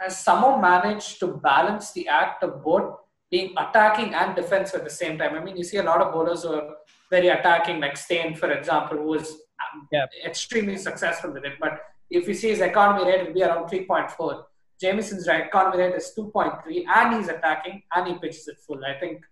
has 0.00 0.18
somehow 0.18 0.60
managed 0.60 1.18
to 1.20 1.26
balance 1.26 1.92
the 1.92 2.08
act 2.08 2.44
of 2.44 2.62
both 2.62 2.96
being 3.30 3.54
attacking 3.56 4.14
and 4.14 4.36
defensive 4.36 4.80
at 4.80 4.84
the 4.84 4.90
same 4.90 5.18
time. 5.18 5.34
I 5.34 5.42
mean, 5.42 5.56
you 5.56 5.64
see 5.64 5.78
a 5.78 5.82
lot 5.82 6.00
of 6.00 6.12
bowlers 6.12 6.42
who 6.42 6.54
are 6.54 6.76
very 7.10 7.28
attacking, 7.28 7.80
like 7.80 7.96
Steyn, 7.96 8.34
for 8.34 8.50
example, 8.50 8.98
who 8.98 9.08
was 9.08 9.30
um, 9.30 9.88
yeah. 9.90 10.06
extremely 10.24 10.76
successful 10.76 11.32
with 11.32 11.44
it. 11.44 11.54
But 11.58 11.80
if 12.12 12.28
you 12.28 12.34
see 12.34 12.50
his 12.50 12.60
economy 12.60 13.10
rate, 13.10 13.20
it'll 13.20 13.34
be 13.34 13.42
around 13.42 13.68
3.4. 13.68 14.44
Jamieson's 14.82 15.26
economy 15.28 15.78
rate 15.82 15.94
is 15.94 16.12
2.3, 16.16 16.84
and 16.86 17.16
he's 17.16 17.28
attacking 17.28 17.82
and 17.94 18.08
he 18.08 18.14
pitches 18.14 18.48
it 18.48 18.58
full. 18.66 18.84
I 18.84 18.94
think 18.98 19.22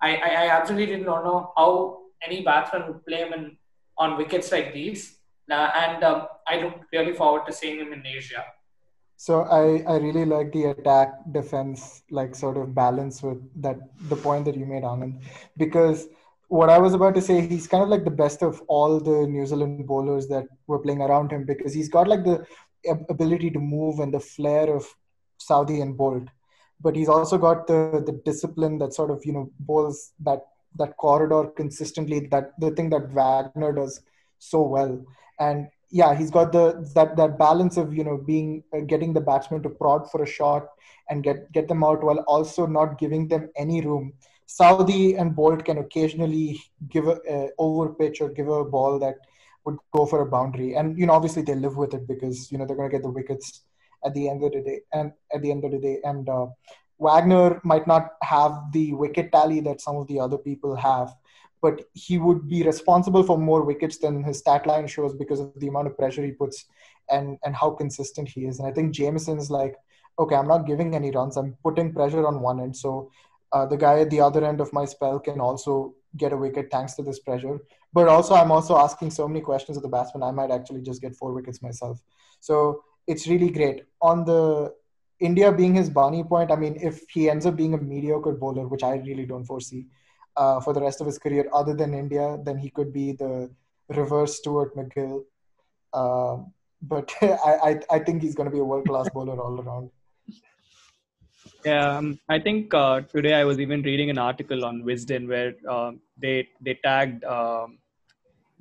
I, 0.00 0.16
I, 0.16 0.28
I 0.44 0.48
absolutely 0.58 1.02
don't 1.02 1.24
know 1.24 1.52
how 1.56 1.98
any 2.22 2.42
batsman 2.42 2.86
would 2.88 3.06
play 3.06 3.18
him 3.18 3.32
in, 3.32 3.56
on 3.96 4.16
wickets 4.16 4.52
like 4.52 4.74
these. 4.74 5.18
Uh, 5.50 5.70
and 5.76 6.02
um, 6.02 6.26
I 6.46 6.60
look 6.60 6.74
really 6.92 7.12
forward 7.12 7.46
to 7.46 7.52
seeing 7.52 7.78
him 7.78 7.92
in 7.92 8.04
Asia. 8.04 8.44
So 9.16 9.42
I, 9.42 9.82
I 9.90 9.96
really 9.96 10.24
like 10.26 10.52
the 10.52 10.66
attack 10.66 11.14
defense 11.32 12.02
like 12.10 12.34
sort 12.34 12.56
of 12.58 12.74
balance 12.74 13.22
with 13.22 13.38
that 13.62 13.78
the 14.08 14.16
point 14.16 14.44
that 14.44 14.56
you 14.56 14.66
made 14.66 14.82
Anand 14.82 15.22
because 15.56 16.08
what 16.48 16.70
I 16.70 16.78
was 16.78 16.94
about 16.94 17.14
to 17.14 17.20
say 17.20 17.46
he's 17.46 17.66
kind 17.66 17.82
of 17.82 17.88
like 17.88 18.04
the 18.04 18.10
best 18.10 18.42
of 18.42 18.62
all 18.68 19.00
the 19.00 19.26
New 19.26 19.46
Zealand 19.46 19.86
bowlers 19.86 20.28
that 20.28 20.46
were 20.66 20.78
playing 20.78 21.00
around 21.00 21.32
him 21.32 21.44
because 21.44 21.74
he's 21.74 21.88
got 21.88 22.08
like 22.08 22.24
the 22.24 22.46
ability 22.88 23.50
to 23.50 23.58
move 23.58 23.98
and 23.98 24.14
the 24.14 24.20
flair 24.20 24.74
of 24.74 24.86
Southee 25.40 25.82
and 25.82 25.98
Boult 25.98 26.28
but 26.80 26.94
he's 26.94 27.08
also 27.08 27.38
got 27.38 27.66
the 27.66 28.02
the 28.06 28.20
discipline 28.24 28.78
that 28.78 28.94
sort 28.94 29.10
of 29.10 29.24
you 29.24 29.32
know 29.32 29.50
bowls 29.60 30.12
that 30.20 30.42
that 30.76 30.96
corridor 30.96 31.46
consistently 31.56 32.20
that 32.30 32.52
the 32.58 32.70
thing 32.72 32.90
that 32.90 33.10
Wagner 33.10 33.72
does 33.72 34.00
so 34.38 34.62
well. 34.62 35.04
And 35.40 35.68
yeah 35.90 36.14
he's 36.14 36.30
got 36.30 36.52
the 36.52 36.84
that 36.94 37.16
that 37.16 37.38
balance 37.38 37.76
of 37.76 37.94
you 37.94 38.04
know 38.04 38.16
being 38.16 38.62
uh, 38.74 38.80
getting 38.80 39.12
the 39.12 39.20
batsman 39.20 39.62
to 39.62 39.68
prod 39.68 40.10
for 40.10 40.22
a 40.22 40.26
shot 40.26 40.68
and 41.08 41.22
get 41.22 41.50
get 41.52 41.68
them 41.68 41.84
out 41.84 42.02
while 42.02 42.18
also 42.26 42.66
not 42.66 42.98
giving 42.98 43.28
them 43.28 43.48
any 43.56 43.80
room 43.80 44.12
Southee 44.46 45.20
and 45.20 45.34
Boult 45.34 45.64
can 45.64 45.78
occasionally 45.78 46.60
give 46.88 47.08
a 47.08 47.16
uh, 47.34 47.48
over 47.58 47.88
pitch 47.94 48.20
or 48.20 48.28
give 48.28 48.48
a 48.48 48.64
ball 48.64 48.98
that 48.98 49.16
would 49.64 49.78
go 49.92 50.06
for 50.06 50.22
a 50.22 50.26
boundary 50.26 50.74
and 50.74 50.96
you 50.98 51.06
know 51.06 51.12
obviously 51.12 51.42
they 51.42 51.54
live 51.54 51.76
with 51.76 51.92
it 51.92 52.06
because 52.06 52.52
you 52.52 52.58
know 52.58 52.64
they're 52.64 52.76
going 52.76 52.88
to 52.88 52.96
get 52.96 53.02
the 53.02 53.10
wickets 53.10 53.62
at 54.04 54.14
the 54.14 54.28
end 54.28 54.44
of 54.44 54.52
the 54.52 54.60
day 54.60 54.80
and 54.92 55.12
at 55.34 55.42
the 55.42 55.50
end 55.50 55.64
of 55.64 55.72
the 55.72 55.78
day 55.78 55.98
and 56.04 56.28
uh, 56.28 56.46
Wagner 56.98 57.60
might 57.64 57.86
not 57.86 58.12
have 58.22 58.72
the 58.72 58.94
wicket 58.94 59.32
tally 59.32 59.60
that 59.60 59.80
some 59.80 59.96
of 59.96 60.06
the 60.06 60.18
other 60.18 60.38
people 60.38 60.74
have, 60.76 61.14
but 61.60 61.82
he 61.92 62.18
would 62.18 62.48
be 62.48 62.62
responsible 62.62 63.22
for 63.22 63.38
more 63.38 63.64
wickets 63.64 63.98
than 63.98 64.24
his 64.24 64.38
stat 64.38 64.66
line 64.66 64.86
shows 64.86 65.14
because 65.14 65.40
of 65.40 65.52
the 65.56 65.68
amount 65.68 65.88
of 65.88 65.96
pressure 65.98 66.24
he 66.24 66.32
puts 66.32 66.66
and 67.10 67.38
and 67.44 67.54
how 67.54 67.70
consistent 67.70 68.28
he 68.28 68.46
is. 68.46 68.58
And 68.58 68.68
I 68.68 68.72
think 68.72 68.94
Jamieson 68.94 69.38
is 69.38 69.50
like, 69.50 69.76
okay, 70.18 70.34
I'm 70.34 70.48
not 70.48 70.66
giving 70.66 70.94
any 70.94 71.10
runs. 71.10 71.36
I'm 71.36 71.56
putting 71.62 71.92
pressure 71.92 72.26
on 72.26 72.40
one 72.40 72.60
end, 72.60 72.76
so 72.76 73.10
uh, 73.52 73.66
the 73.66 73.76
guy 73.76 74.00
at 74.00 74.10
the 74.10 74.20
other 74.20 74.44
end 74.44 74.60
of 74.60 74.72
my 74.72 74.84
spell 74.84 75.18
can 75.18 75.40
also 75.40 75.94
get 76.16 76.32
a 76.32 76.36
wicket 76.36 76.68
thanks 76.70 76.94
to 76.94 77.02
this 77.02 77.20
pressure. 77.20 77.58
But 77.92 78.08
also, 78.08 78.34
I'm 78.34 78.50
also 78.50 78.76
asking 78.76 79.10
so 79.10 79.26
many 79.26 79.40
questions 79.40 79.76
of 79.76 79.82
the 79.82 79.88
batsman. 79.88 80.22
I 80.22 80.30
might 80.30 80.50
actually 80.50 80.82
just 80.82 81.00
get 81.00 81.16
four 81.16 81.32
wickets 81.32 81.62
myself. 81.62 82.02
So 82.40 82.82
it's 83.06 83.26
really 83.26 83.50
great 83.50 83.84
on 84.02 84.24
the 84.24 84.72
India 85.20 85.50
being 85.50 85.74
his 85.74 85.88
Barney 85.88 86.22
point, 86.24 86.50
I 86.50 86.56
mean, 86.56 86.76
if 86.80 87.08
he 87.08 87.30
ends 87.30 87.46
up 87.46 87.56
being 87.56 87.74
a 87.74 87.78
mediocre 87.78 88.32
bowler, 88.32 88.68
which 88.68 88.82
I 88.82 88.96
really 88.96 89.24
don't 89.24 89.44
foresee 89.44 89.86
uh, 90.36 90.60
for 90.60 90.74
the 90.74 90.80
rest 90.80 91.00
of 91.00 91.06
his 91.06 91.18
career, 91.18 91.48
other 91.52 91.74
than 91.74 91.94
India, 91.94 92.38
then 92.44 92.58
he 92.58 92.70
could 92.70 92.92
be 92.92 93.12
the 93.12 93.50
reverse 93.88 94.36
Stuart 94.36 94.76
MacGill. 94.76 95.22
Uh, 95.92 96.42
but 96.82 97.12
I, 97.22 97.56
I, 97.64 97.80
I 97.90 97.98
think 98.00 98.22
he's 98.22 98.34
going 98.34 98.48
to 98.48 98.54
be 98.54 98.60
a 98.60 98.64
world 98.64 98.86
class 98.86 99.08
bowler 99.08 99.40
all 99.40 99.60
around. 99.60 99.90
Yeah, 101.66 101.96
um, 101.96 102.20
I 102.28 102.38
think 102.38 102.72
uh, 102.72 103.00
today 103.00 103.34
I 103.34 103.42
was 103.42 103.58
even 103.58 103.82
reading 103.82 104.08
an 104.08 104.18
article 104.18 104.64
on 104.64 104.84
Wisden 104.84 105.26
where 105.26 105.54
uh, 105.68 105.92
they 106.16 106.48
they 106.60 106.74
tagged 106.74 107.24
um, 107.24 107.78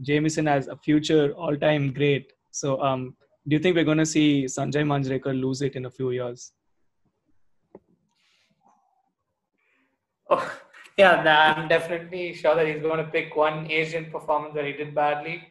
Jamieson 0.02 0.48
as 0.48 0.68
a 0.68 0.76
future 0.76 1.32
all-time 1.34 1.94
great. 1.94 2.34
So 2.50 2.82
um, 2.82 3.16
do 3.48 3.56
you 3.56 3.62
think 3.62 3.76
we're 3.76 3.90
going 3.92 4.00
to 4.00 4.08
see 4.08 4.46
Sanjay 4.46 4.84
Manjrekar 4.92 5.40
lose 5.40 5.62
it 5.62 5.76
in 5.76 5.86
a 5.86 5.92
few 5.92 6.10
years? 6.10 6.54
Oh, 10.32 10.44
yeah, 10.98 11.54
I'm 11.58 11.68
definitely 11.68 12.34
sure 12.34 12.56
that 12.56 12.66
he's 12.66 12.82
going 12.82 13.06
to 13.06 13.12
pick 13.12 13.36
one 13.36 13.70
Asian 13.70 14.10
performance 14.10 14.56
where 14.56 14.66
he 14.66 14.74
did 14.74 14.96
badly, 14.96 15.44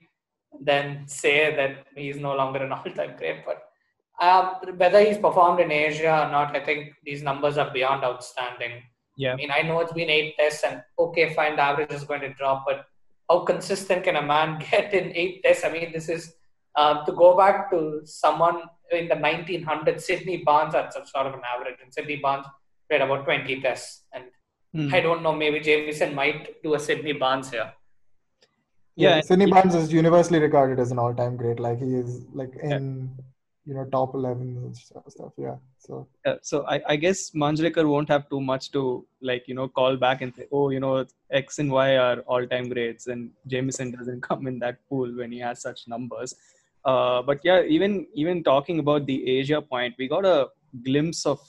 then 0.61 1.06
say 1.06 1.54
that 1.54 1.87
he's 1.94 2.18
no 2.18 2.34
longer 2.34 2.64
an 2.64 2.73
all-time 2.73 3.14
great. 3.16 3.46
But 3.46 3.62
uh, 4.21 4.54
whether 4.76 5.00
he's 5.00 5.18
performed 5.18 5.61
in 5.61 5.71
Asia 5.71 6.26
or 6.26 6.30
not, 6.30 6.54
I 6.56 6.64
think 6.64 6.92
these 7.04 7.23
numbers 7.23 7.59
are 7.59 7.71
beyond 7.73 8.04
outstanding. 8.04 8.83
Yeah. 9.16 9.33
I 9.33 9.37
mean, 9.37 9.50
I 9.50 9.62
know 9.62 9.80
it's 9.80 9.92
been 9.92 10.11
eight 10.11 10.35
tests, 10.38 10.64
and 10.64 10.83
okay, 10.99 11.35
fine, 11.35 11.56
the 11.56 11.62
average 11.62 11.92
is 11.92 12.04
going 12.04 12.21
to 12.23 12.35
drop, 12.35 12.64
but 12.66 12.85
how 13.28 13.44
consistent 13.44 14.04
can 14.04 14.16
a 14.16 14.23
man 14.23 14.62
get 14.71 14.92
in 14.94 15.12
eight 15.14 15.42
tests? 15.42 15.64
I 15.64 15.71
mean, 15.71 15.92
this 15.92 16.09
is 16.09 16.35
uh, 16.76 17.04
to 17.04 17.12
go 17.12 17.37
back 17.37 17.71
to 17.71 18.02
someone 18.04 18.62
in 18.90 19.09
the 19.09 19.14
1900s, 19.14 20.02
Sydney 20.02 20.38
Barnes 20.38 20.75
had 20.75 20.92
some 20.92 21.06
sort 21.06 21.26
of 21.26 21.35
an 21.35 21.40
average, 21.54 21.78
and 21.83 21.92
Sydney 21.92 22.16
Barnes 22.16 22.47
played 22.88 23.00
about 23.00 23.25
20 23.25 23.61
tests. 23.61 24.04
And 24.12 24.25
mm. 24.75 24.92
I 24.92 25.00
don't 25.00 25.23
know, 25.23 25.35
maybe 25.35 25.61
Jamieson 25.61 26.14
might 26.14 26.62
do 26.62 26.75
a 26.75 26.80
Sydney 26.80 27.12
Barnes 27.12 27.50
here. 27.50 27.73
Yeah, 28.97 29.16
yeah 29.16 29.21
Sydney 29.23 29.47
Barnes 29.47 29.75
is 29.75 29.92
universally 29.92 30.38
regarded 30.38 30.78
as 30.78 30.92
an 30.92 30.99
all-time 30.99 31.37
great. 31.37 31.59
Like 31.59 31.80
he 31.80 31.94
is 31.94 32.26
like 32.33 32.54
in 32.62 33.11
yeah. 33.16 33.25
You 33.66 33.75
know 33.75 33.85
top 33.87 34.14
11 34.14 34.42
and 34.42 34.76
stuff. 34.76 35.33
Yeah, 35.38 35.56
so 35.78 36.06
yeah, 36.26 36.35
so 36.42 36.66
I, 36.68 36.83
I 36.87 36.97
guess 36.97 37.30
Manjrekar 37.30 37.88
won't 37.88 38.11
have 38.11 38.28
too 38.28 38.40
much 38.40 38.71
to 38.73 39.06
like 39.23 39.49
you 39.49 39.54
know 39.54 39.68
call 39.68 39.97
back 39.97 40.21
and 40.21 40.35
say, 40.35 40.47
oh, 40.52 40.68
you 40.68 40.80
know 40.80 41.06
X 41.30 41.59
and 41.59 41.71
Y 41.73 41.97
are 41.97 42.18
all-time 42.21 42.68
greats, 42.68 43.06
and 43.06 43.30
jamieson 43.47 43.92
doesn't 43.92 44.23
come 44.28 44.47
in 44.47 44.59
that 44.59 44.87
pool 44.88 45.11
when 45.16 45.33
he 45.33 45.38
has 45.38 45.62
such 45.62 45.88
numbers. 45.88 46.35
Uh, 46.85 47.23
but 47.23 47.40
yeah, 47.42 47.62
even 47.62 48.06
even 48.14 48.44
talking 48.44 48.78
about 48.80 49.06
the 49.06 49.38
Asia 49.38 49.62
point, 49.62 49.94
we 49.99 50.09
got 50.09 50.26
a 50.26 50.49
glimpse 50.85 51.25
of 51.25 51.40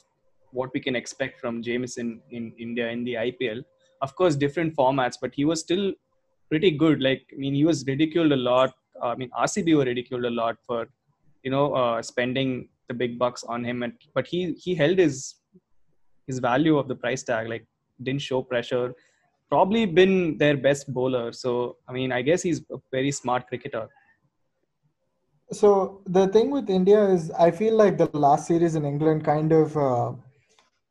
what 0.51 0.69
we 0.73 0.79
can 0.79 0.95
expect 0.95 1.41
from 1.41 1.61
jamieson 1.61 2.21
in 2.31 2.53
India 2.57 2.89
in 2.89 3.03
the 3.03 3.15
IPL. 3.15 3.63
Of 4.01 4.15
course, 4.15 4.35
different 4.35 4.75
formats, 4.75 5.17
but 5.21 5.33
he 5.35 5.43
was 5.43 5.59
still 5.59 5.93
pretty 6.49 6.71
good. 6.71 7.01
Like 7.01 7.23
I 7.33 7.37
mean, 7.37 7.53
he 7.53 7.65
was 7.65 7.85
ridiculed 7.85 8.31
a 8.31 8.37
lot. 8.37 8.73
I 9.01 9.15
mean, 9.15 9.29
RCB 9.37 9.75
were 9.75 9.83
ridiculed 9.83 10.23
a 10.23 10.29
lot 10.29 10.57
for 10.65 10.87
you 11.45 11.51
know 11.51 11.73
uh, 11.73 12.01
spending 12.01 12.67
the 12.89 12.93
big 12.93 13.17
bucks 13.17 13.43
on 13.43 13.63
him, 13.63 13.83
and 13.83 13.93
but 14.13 14.27
he 14.27 14.53
he 14.65 14.75
held 14.75 14.97
his 14.97 15.35
his 16.27 16.39
value 16.39 16.77
of 16.77 16.89
the 16.89 16.95
price 16.95 17.23
tag. 17.23 17.47
Like 17.47 17.65
didn't 18.03 18.21
show 18.29 18.41
pressure. 18.41 18.93
Probably 19.49 19.85
been 19.85 20.37
their 20.37 20.57
best 20.57 20.91
bowler. 20.93 21.31
So 21.31 21.77
I 21.87 21.93
mean, 21.93 22.11
I 22.11 22.21
guess 22.21 22.41
he's 22.41 22.61
a 22.71 22.79
very 22.91 23.11
smart 23.11 23.47
cricketer 23.47 23.87
so 25.51 26.01
the 26.07 26.27
thing 26.27 26.49
with 26.49 26.69
India 26.69 27.03
is, 27.05 27.31
I 27.31 27.51
feel 27.51 27.75
like 27.75 27.97
the 27.97 28.09
last 28.13 28.47
series 28.47 28.75
in 28.75 28.85
England 28.85 29.23
kind 29.23 29.51
of 29.51 29.77
uh, 29.77 30.13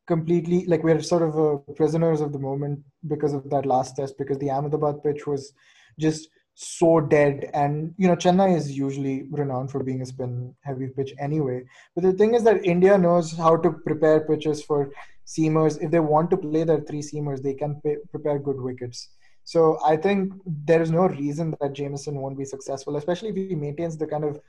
completely 0.07 0.65
like 0.65 0.83
we're 0.83 1.01
sort 1.01 1.23
of 1.23 1.37
uh, 1.37 1.57
prisoners 1.73 2.21
of 2.21 2.31
the 2.31 2.39
moment 2.39 2.79
because 3.07 3.33
of 3.33 3.49
that 3.49 3.65
last 3.65 3.95
test 3.95 4.17
because 4.17 4.37
the 4.37 4.49
Ahmedabad 4.49 5.03
pitch 5.03 5.27
was 5.27 5.51
just 5.99 6.29
so 6.55 7.01
dead 7.01 7.49
and 7.53 7.93
you 7.97 8.07
know 8.07 8.15
Chennai 8.15 8.55
is 8.55 8.71
usually 8.71 9.23
renowned 9.29 9.69
for 9.71 9.83
being 9.83 10.01
a 10.01 10.05
spin 10.05 10.55
heavy 10.61 10.87
pitch 10.87 11.13
anyway 11.19 11.63
but 11.93 12.03
the 12.03 12.13
thing 12.13 12.33
is 12.33 12.43
that 12.43 12.65
India 12.65 12.97
knows 12.97 13.35
how 13.35 13.57
to 13.57 13.71
prepare 13.71 14.21
pitches 14.21 14.63
for 14.63 14.89
seamers 15.27 15.81
if 15.81 15.91
they 15.91 15.99
want 15.99 16.29
to 16.29 16.37
play 16.37 16.63
their 16.63 16.79
three 16.79 17.01
seamers 17.01 17.41
they 17.41 17.53
can 17.53 17.75
pay, 17.81 17.97
prepare 18.11 18.39
good 18.39 18.59
wickets 18.59 19.09
so 19.45 19.77
I 19.85 19.95
think 19.95 20.33
there 20.45 20.81
is 20.81 20.89
no 20.89 21.07
reason 21.07 21.55
that 21.61 21.73
Jamieson 21.73 22.15
won't 22.15 22.37
be 22.37 22.45
successful, 22.45 22.95
especially 22.97 23.29
if 23.29 23.35
he 23.35 23.53
maintains 23.55 23.95
the 23.95 24.07
kind 24.07 24.23
of 24.23 24.41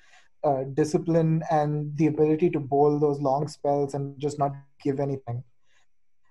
uh, 0.43 0.65
discipline 0.73 1.43
and 1.51 1.95
the 1.99 2.07
ability 2.07 2.49
to 2.51 2.61
bowl 2.61 2.99
those 2.99 3.21
long 3.21 3.47
spells 3.47 3.93
and 3.93 4.19
just 4.19 4.39
not 4.39 4.55
give 4.83 4.99
anything. 4.99 5.45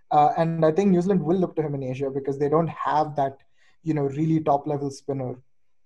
Uh, 0.10 0.30
and 0.38 0.66
I 0.66 0.72
think 0.72 0.90
New 0.90 1.02
Zealand 1.02 1.22
will 1.22 1.38
look 1.38 1.56
to 1.58 1.62
him 1.62 1.76
in 1.76 1.84
Asia 1.84 2.10
because 2.10 2.40
they 2.40 2.50
don't 2.50 2.70
have 2.70 3.16
that, 3.18 3.38
you 3.84 3.94
know, 3.94 4.04
really 4.04 4.40
top 4.40 4.66
level 4.66 4.90
spinner. 4.90 5.36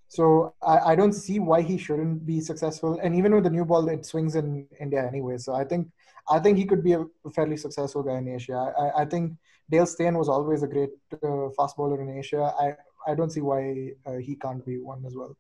So 0.10 0.56
I, 0.62 0.92
I 0.92 0.96
don't 0.96 1.14
see 1.14 1.38
why 1.40 1.62
he 1.62 1.78
shouldn't 1.78 2.26
be 2.26 2.42
successful. 2.42 3.00
And 3.02 3.16
even 3.16 3.34
with 3.34 3.44
the 3.44 3.52
new 3.52 3.64
ball, 3.64 3.88
it 3.90 4.06
swings 4.06 4.36
in 4.36 4.68
India 4.80 5.06
anyway. 5.08 5.38
So 5.38 5.54
I 5.54 5.64
think 5.64 5.88
I 6.28 6.40
think 6.40 6.58
he 6.58 6.66
could 6.66 6.84
be 6.84 6.94
a 6.94 7.06
fairly 7.34 7.58
successful 7.58 8.04
guy 8.04 8.18
in 8.18 8.28
Asia. 8.28 8.74
I, 8.78 9.02
I 9.02 9.06
think 9.06 9.34
Dale 9.70 9.86
Steyn 9.86 10.18
was 10.18 10.28
always 10.28 10.64
a 10.64 10.68
great 10.68 10.90
uh, 11.24 11.50
fast 11.56 11.78
bowler 11.78 12.02
in 12.02 12.18
Asia. 12.18 12.54
I, 12.60 12.76
I 13.08 13.16
don't 13.16 13.32
see 13.32 13.42
why 13.42 13.92
uh, 14.06 14.18
he 14.18 14.36
can't 14.36 14.66
be 14.66 14.80
one 14.80 15.06
as 15.06 15.16
well. 15.16 15.38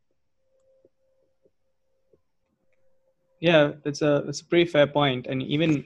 Yeah, 3.40 3.72
that's 3.84 4.02
a 4.02 4.22
that's 4.26 4.42
a 4.42 4.46
pretty 4.46 4.70
fair 4.70 4.86
point. 4.86 5.26
And 5.26 5.42
even 5.42 5.86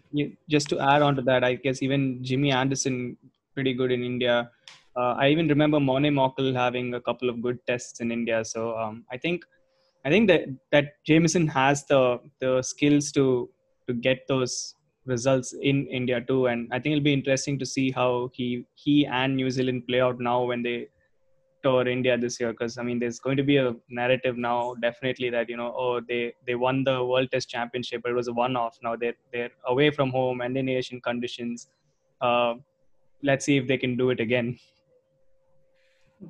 just 0.49 0.67
to 0.69 0.79
add 0.79 1.01
on 1.01 1.15
to 1.15 1.21
that, 1.23 1.43
I 1.43 1.55
guess 1.55 1.81
even 1.81 2.21
Jimmy 2.21 2.51
Anderson 2.51 3.15
pretty 3.53 3.73
good 3.73 3.91
in 3.91 4.03
India. 4.03 4.49
Uh, 4.95 5.15
I 5.17 5.29
even 5.29 5.47
remember 5.47 5.79
Morne 5.79 6.03
Morkel 6.03 6.53
having 6.53 6.93
a 6.93 7.01
couple 7.01 7.29
of 7.29 7.41
good 7.41 7.59
tests 7.65 7.99
in 7.99 8.11
India. 8.11 8.45
So 8.45 8.77
um, 8.77 9.05
I 9.11 9.17
think 9.17 9.43
I 10.05 10.09
think 10.09 10.27
that 10.27 10.41
that 10.71 11.03
Jamieson 11.05 11.47
has 11.47 11.85
the 11.85 12.19
the 12.39 12.61
skills 12.61 13.11
to 13.13 13.49
to 13.87 13.93
get 13.93 14.27
those 14.27 14.75
results 15.05 15.53
in 15.61 15.87
India 15.87 16.21
too. 16.21 16.47
And 16.47 16.69
I 16.71 16.79
think 16.79 16.93
it'll 16.93 17.03
be 17.03 17.13
interesting 17.13 17.57
to 17.59 17.65
see 17.65 17.91
how 17.91 18.29
he 18.33 18.65
he 18.75 19.05
and 19.05 19.35
New 19.35 19.49
Zealand 19.49 19.87
play 19.87 20.01
out 20.01 20.19
now 20.19 20.43
when 20.43 20.63
they 20.63 20.87
tour 21.63 21.87
India 21.87 22.17
this 22.17 22.39
year. 22.39 22.51
Because 22.51 22.77
I 22.77 22.83
mean, 22.83 22.99
there's 22.99 23.19
going 23.19 23.37
to 23.37 23.43
be 23.43 23.57
a 23.57 23.73
narrative 23.89 24.37
now, 24.37 24.75
definitely 24.81 25.29
that 25.31 25.49
you 25.49 25.57
know, 25.57 25.73
oh, 25.75 26.01
they 26.01 26.33
they 26.45 26.55
won 26.55 26.83
the 26.83 27.03
World 27.03 27.31
Test 27.31 27.49
Championship, 27.49 28.01
but 28.03 28.11
it 28.11 28.15
was 28.15 28.27
a 28.27 28.33
one-off. 28.33 28.77
Now 28.83 28.95
they're 28.95 29.15
they're 29.31 29.51
away 29.65 29.89
from 29.91 30.11
home 30.11 30.41
and 30.41 30.57
in 30.57 30.69
Asian 30.69 31.01
conditions. 31.01 31.67
Uh, 32.21 32.55
let's 33.21 33.45
see 33.45 33.57
if 33.57 33.67
they 33.67 33.77
can 33.77 33.97
do 33.97 34.09
it 34.11 34.19
again. 34.19 34.57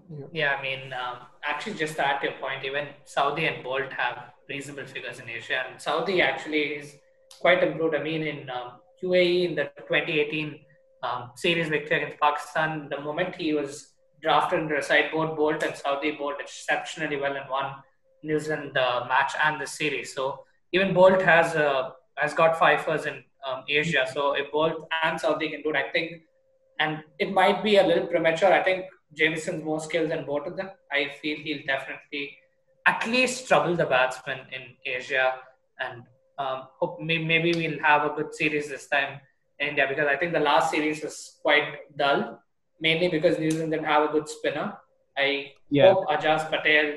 Yeah, 0.10 0.26
yeah 0.34 0.56
I 0.56 0.62
mean, 0.62 0.94
um, 0.94 1.18
actually, 1.44 1.76
just 1.76 1.96
to 1.96 2.08
add 2.08 2.22
to 2.22 2.28
your 2.28 2.38
point, 2.40 2.66
even 2.66 2.88
Southee 3.06 3.52
and 3.52 3.64
Boult 3.66 3.92
have 3.94 4.34
reasonable 4.50 4.86
figures 4.86 5.20
in 5.20 5.30
Asia, 5.30 5.64
and 5.68 5.80
Southee 5.80 6.22
actually 6.22 6.64
is 6.80 6.96
quite 7.40 7.64
improved. 7.64 7.96
I 7.96 8.04
mean, 8.04 8.24
in 8.24 8.50
um, 8.50 8.74
UAE 9.04 9.50
in 9.50 9.56
the 9.56 9.66
2018 9.88 10.60
um, 11.04 11.32
series 11.36 11.70
victory 11.70 11.98
against 11.98 12.20
Pakistan, 12.20 12.88
the 12.90 13.02
moment 13.02 13.36
he 13.36 13.54
was 13.54 13.94
drafted 14.22 14.60
into 14.62 14.76
a 14.76 15.36
Boult 15.36 15.64
and 15.64 15.74
Southee 15.74 16.18
bowled 16.18 16.40
exceptionally 16.40 17.18
well 17.18 17.36
and 17.36 17.50
won 17.50 17.74
New 18.24 18.40
Zealand 18.40 18.72
the 18.74 19.06
match 19.08 19.34
and 19.44 19.62
the 19.62 19.68
series. 19.68 20.14
So 20.14 20.46
even 20.72 20.94
Boult 20.94 21.22
has 21.24 21.56
uh, 21.56 21.92
has 22.16 22.34
got 22.34 22.58
fifers 22.58 23.06
in 23.06 23.24
um, 23.46 23.64
Asia. 23.68 24.06
So 24.14 24.34
if 24.34 24.52
Boult 24.52 24.88
and 25.04 25.20
Southee 25.20 25.52
can 25.52 25.62
do 25.62 25.72
it, 25.72 25.76
I 25.76 25.90
think, 25.92 26.22
and 26.80 27.04
it 27.20 27.34
might 27.34 27.64
be 27.64 27.78
a 27.78 27.86
little 27.86 28.08
premature. 28.08 28.54
I 28.54 28.64
think 28.64 28.86
Jamieson's 29.18 29.64
more 29.64 29.80
skilled 29.80 30.12
than 30.12 30.26
both 30.26 30.48
of 30.48 30.58
them. 30.58 30.70
I 30.92 31.12
feel 31.22 31.38
he'll 31.38 31.66
definitely 31.66 32.38
at 32.86 33.08
least 33.08 33.48
trouble 33.48 33.76
the 33.76 33.86
batsmen 33.86 34.40
in 34.52 34.76
Asia 34.86 35.34
and 35.80 36.04
um, 36.38 36.64
hope 36.80 37.00
maybe 37.00 37.54
we'll 37.54 37.80
have 37.84 38.04
a 38.10 38.16
good 38.16 38.34
series 38.34 38.70
this 38.70 38.88
time 38.88 39.20
in 39.60 39.70
India 39.70 39.86
because 39.88 40.08
I 40.08 40.16
think 40.18 40.34
the 40.34 40.40
last 40.40 40.72
series 40.72 41.04
was 41.04 41.38
quite 41.42 41.96
dull, 41.98 42.40
mainly 42.82 43.08
because 43.08 43.38
New 43.40 43.52
Zealand 43.52 43.72
didn't 43.72 43.86
have 43.86 44.10
a 44.10 44.12
good 44.12 44.28
spinner. 44.28 44.78
I 45.18 45.54
yeah. 45.70 45.94
hope 45.94 46.08
Ajaz 46.08 46.50
Patel 46.50 46.96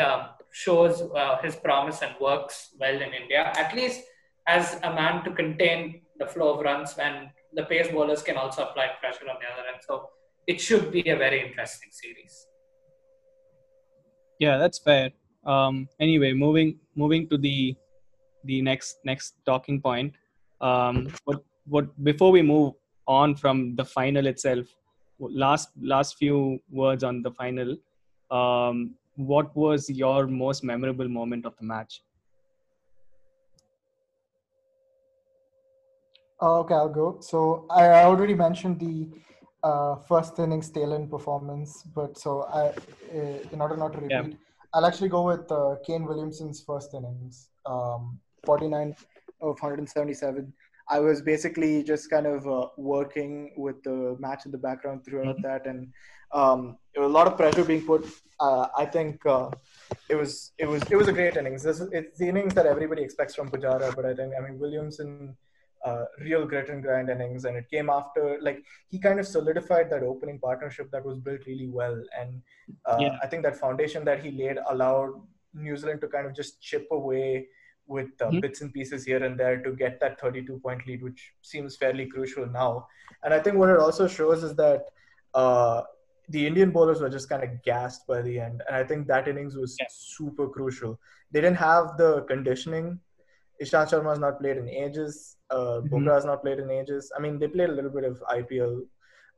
uh, 0.00 0.28
shows 0.50 1.02
uh, 1.02 1.38
his 1.42 1.56
promise 1.56 2.02
and 2.02 2.14
works 2.20 2.74
well 2.78 2.94
in 2.94 3.12
India, 3.14 3.52
at 3.56 3.74
least 3.74 4.02
as 4.46 4.78
a 4.82 4.92
man 4.92 5.24
to 5.24 5.30
contain 5.32 6.02
the 6.18 6.26
flow 6.26 6.54
of 6.54 6.60
runs 6.60 6.94
when 6.96 7.30
the 7.54 7.64
pace 7.64 7.88
bowlers 7.88 8.22
can 8.22 8.36
also 8.36 8.64
apply 8.64 8.88
pressure 9.00 9.28
on 9.28 9.36
the 9.40 9.46
other 9.52 9.68
end. 9.68 9.82
So 9.86 10.10
it 10.46 10.60
should 10.60 10.90
be 10.90 11.08
a 11.08 11.16
very 11.16 11.46
interesting 11.46 11.90
series. 11.90 12.46
Yeah, 14.38 14.58
that's 14.58 14.78
fair. 14.78 15.10
Um, 15.44 15.88
anyway, 16.00 16.32
moving 16.32 16.78
moving 16.96 17.28
to 17.28 17.38
the 17.38 17.76
the 18.44 18.62
next 18.62 18.98
next 19.04 19.34
talking 19.46 19.80
point. 19.80 20.14
Um, 20.60 21.08
what 21.24 21.44
what 21.66 22.04
before 22.04 22.32
we 22.32 22.42
move 22.42 22.74
on 23.06 23.34
from 23.34 23.76
the 23.76 23.84
final 23.84 24.26
itself, 24.26 24.66
last 25.18 25.70
last 25.80 26.16
few 26.16 26.60
words 26.70 27.04
on 27.04 27.22
the 27.22 27.30
final. 27.30 27.76
Um, 28.30 28.94
what 29.16 29.54
was 29.54 29.90
your 29.90 30.26
most 30.26 30.64
memorable 30.64 31.08
moment 31.08 31.44
of 31.44 31.56
the 31.58 31.64
match? 31.64 32.02
Uh, 36.40 36.60
okay, 36.60 36.74
I'll 36.74 36.88
go. 36.88 37.18
So 37.20 37.66
I 37.70 38.02
already 38.04 38.34
mentioned 38.34 38.80
the 38.80 39.08
uh, 39.62 39.96
first 39.96 40.38
innings 40.38 40.70
tail 40.70 40.92
end 40.92 41.10
performance, 41.10 41.82
but 41.94 42.18
so 42.18 42.42
I, 42.42 42.68
uh, 43.16 43.38
in 43.52 43.60
order 43.60 43.76
not 43.76 43.92
to 43.92 43.98
repeat, 43.98 44.10
yeah. 44.10 44.36
I'll 44.74 44.86
actually 44.86 45.10
go 45.10 45.26
with 45.26 45.50
uh, 45.52 45.76
Kane 45.86 46.04
Williamson's 46.04 46.62
first 46.62 46.94
innings. 46.94 47.48
Um, 47.66 48.18
49 48.44 48.94
of 49.40 49.60
177. 49.60 50.52
I 50.88 50.98
was 50.98 51.22
basically 51.22 51.82
just 51.82 52.10
kind 52.10 52.26
of 52.26 52.46
uh, 52.46 52.68
working 52.76 53.52
with 53.56 53.82
the 53.82 54.16
match 54.18 54.46
in 54.46 54.52
the 54.52 54.58
background 54.58 55.04
throughout 55.04 55.36
mm-hmm. 55.36 55.42
that, 55.42 55.66
and 55.66 55.92
um, 56.32 56.76
a 56.96 57.00
lot 57.00 57.26
of 57.26 57.36
pressure 57.36 57.64
being 57.64 57.86
put. 57.86 58.06
Uh, 58.40 58.66
I 58.76 58.84
think 58.84 59.24
uh, 59.24 59.50
it 60.08 60.16
was 60.16 60.52
it 60.58 60.66
was 60.66 60.82
it 60.90 60.96
was 60.96 61.08
a 61.08 61.12
great 61.12 61.36
innings. 61.36 61.62
This 61.62 61.80
is, 61.80 61.88
it's 61.92 62.18
the 62.18 62.28
innings 62.28 62.54
that 62.54 62.66
everybody 62.66 63.02
expects 63.02 63.34
from 63.34 63.48
Pujara, 63.48 63.94
but 63.94 64.04
I 64.04 64.14
think 64.14 64.34
I 64.36 64.42
mean 64.46 64.58
Williamson. 64.58 65.36
Uh, 65.84 66.04
real 66.20 66.46
grit 66.46 66.68
and 66.68 66.80
grind 66.80 67.08
innings, 67.08 67.44
and 67.44 67.56
it 67.56 67.68
came 67.68 67.90
after 67.90 68.38
like 68.40 68.62
he 68.88 69.00
kind 69.00 69.18
of 69.18 69.26
solidified 69.26 69.90
that 69.90 70.04
opening 70.04 70.38
partnership 70.38 70.88
that 70.92 71.04
was 71.04 71.18
built 71.18 71.40
really 71.46 71.66
well, 71.66 72.00
and 72.20 72.40
uh, 72.86 72.98
yeah. 73.00 73.16
I 73.20 73.26
think 73.26 73.42
that 73.42 73.56
foundation 73.56 74.04
that 74.04 74.22
he 74.22 74.30
laid 74.30 74.58
allowed 74.70 75.14
New 75.54 75.76
Zealand 75.76 76.00
to 76.02 76.08
kind 76.08 76.26
of 76.26 76.34
just 76.34 76.60
chip 76.60 76.86
away 76.92 77.48
with 77.86 78.10
uh, 78.20 78.26
mm-hmm. 78.26 78.40
bits 78.40 78.60
and 78.60 78.72
pieces 78.72 79.04
here 79.04 79.22
and 79.22 79.38
there 79.38 79.62
to 79.62 79.72
get 79.72 80.00
that 80.00 80.20
32 80.20 80.60
point 80.60 80.86
lead, 80.86 81.02
which 81.02 81.32
seems 81.42 81.76
fairly 81.76 82.06
crucial 82.06 82.46
now. 82.46 82.86
And 83.22 83.34
I 83.34 83.40
think 83.40 83.56
what 83.56 83.68
it 83.68 83.78
also 83.78 84.06
shows 84.06 84.42
is 84.42 84.54
that 84.56 84.86
uh, 85.34 85.82
the 86.28 86.46
Indian 86.46 86.70
bowlers 86.70 87.00
were 87.00 87.10
just 87.10 87.28
kind 87.28 87.42
of 87.42 87.62
gassed 87.62 88.06
by 88.06 88.22
the 88.22 88.38
end. 88.38 88.62
And 88.66 88.76
I 88.76 88.84
think 88.84 89.06
that 89.08 89.28
innings 89.28 89.56
was 89.56 89.76
yeah. 89.78 89.86
super 89.90 90.48
crucial. 90.48 90.98
They 91.30 91.40
didn't 91.40 91.56
have 91.56 91.96
the 91.96 92.22
conditioning. 92.22 93.00
Ishant 93.60 93.90
Sharma 93.90 94.10
has 94.10 94.18
not 94.18 94.40
played 94.40 94.56
in 94.56 94.68
ages. 94.68 95.36
Uh, 95.50 95.56
mm-hmm. 95.56 95.94
Bumrah 95.94 96.14
has 96.14 96.24
not 96.24 96.42
played 96.42 96.58
in 96.58 96.70
ages. 96.70 97.12
I 97.16 97.20
mean, 97.20 97.38
they 97.38 97.48
played 97.48 97.70
a 97.70 97.72
little 97.72 97.90
bit 97.90 98.04
of 98.04 98.22
IPL. 98.30 98.82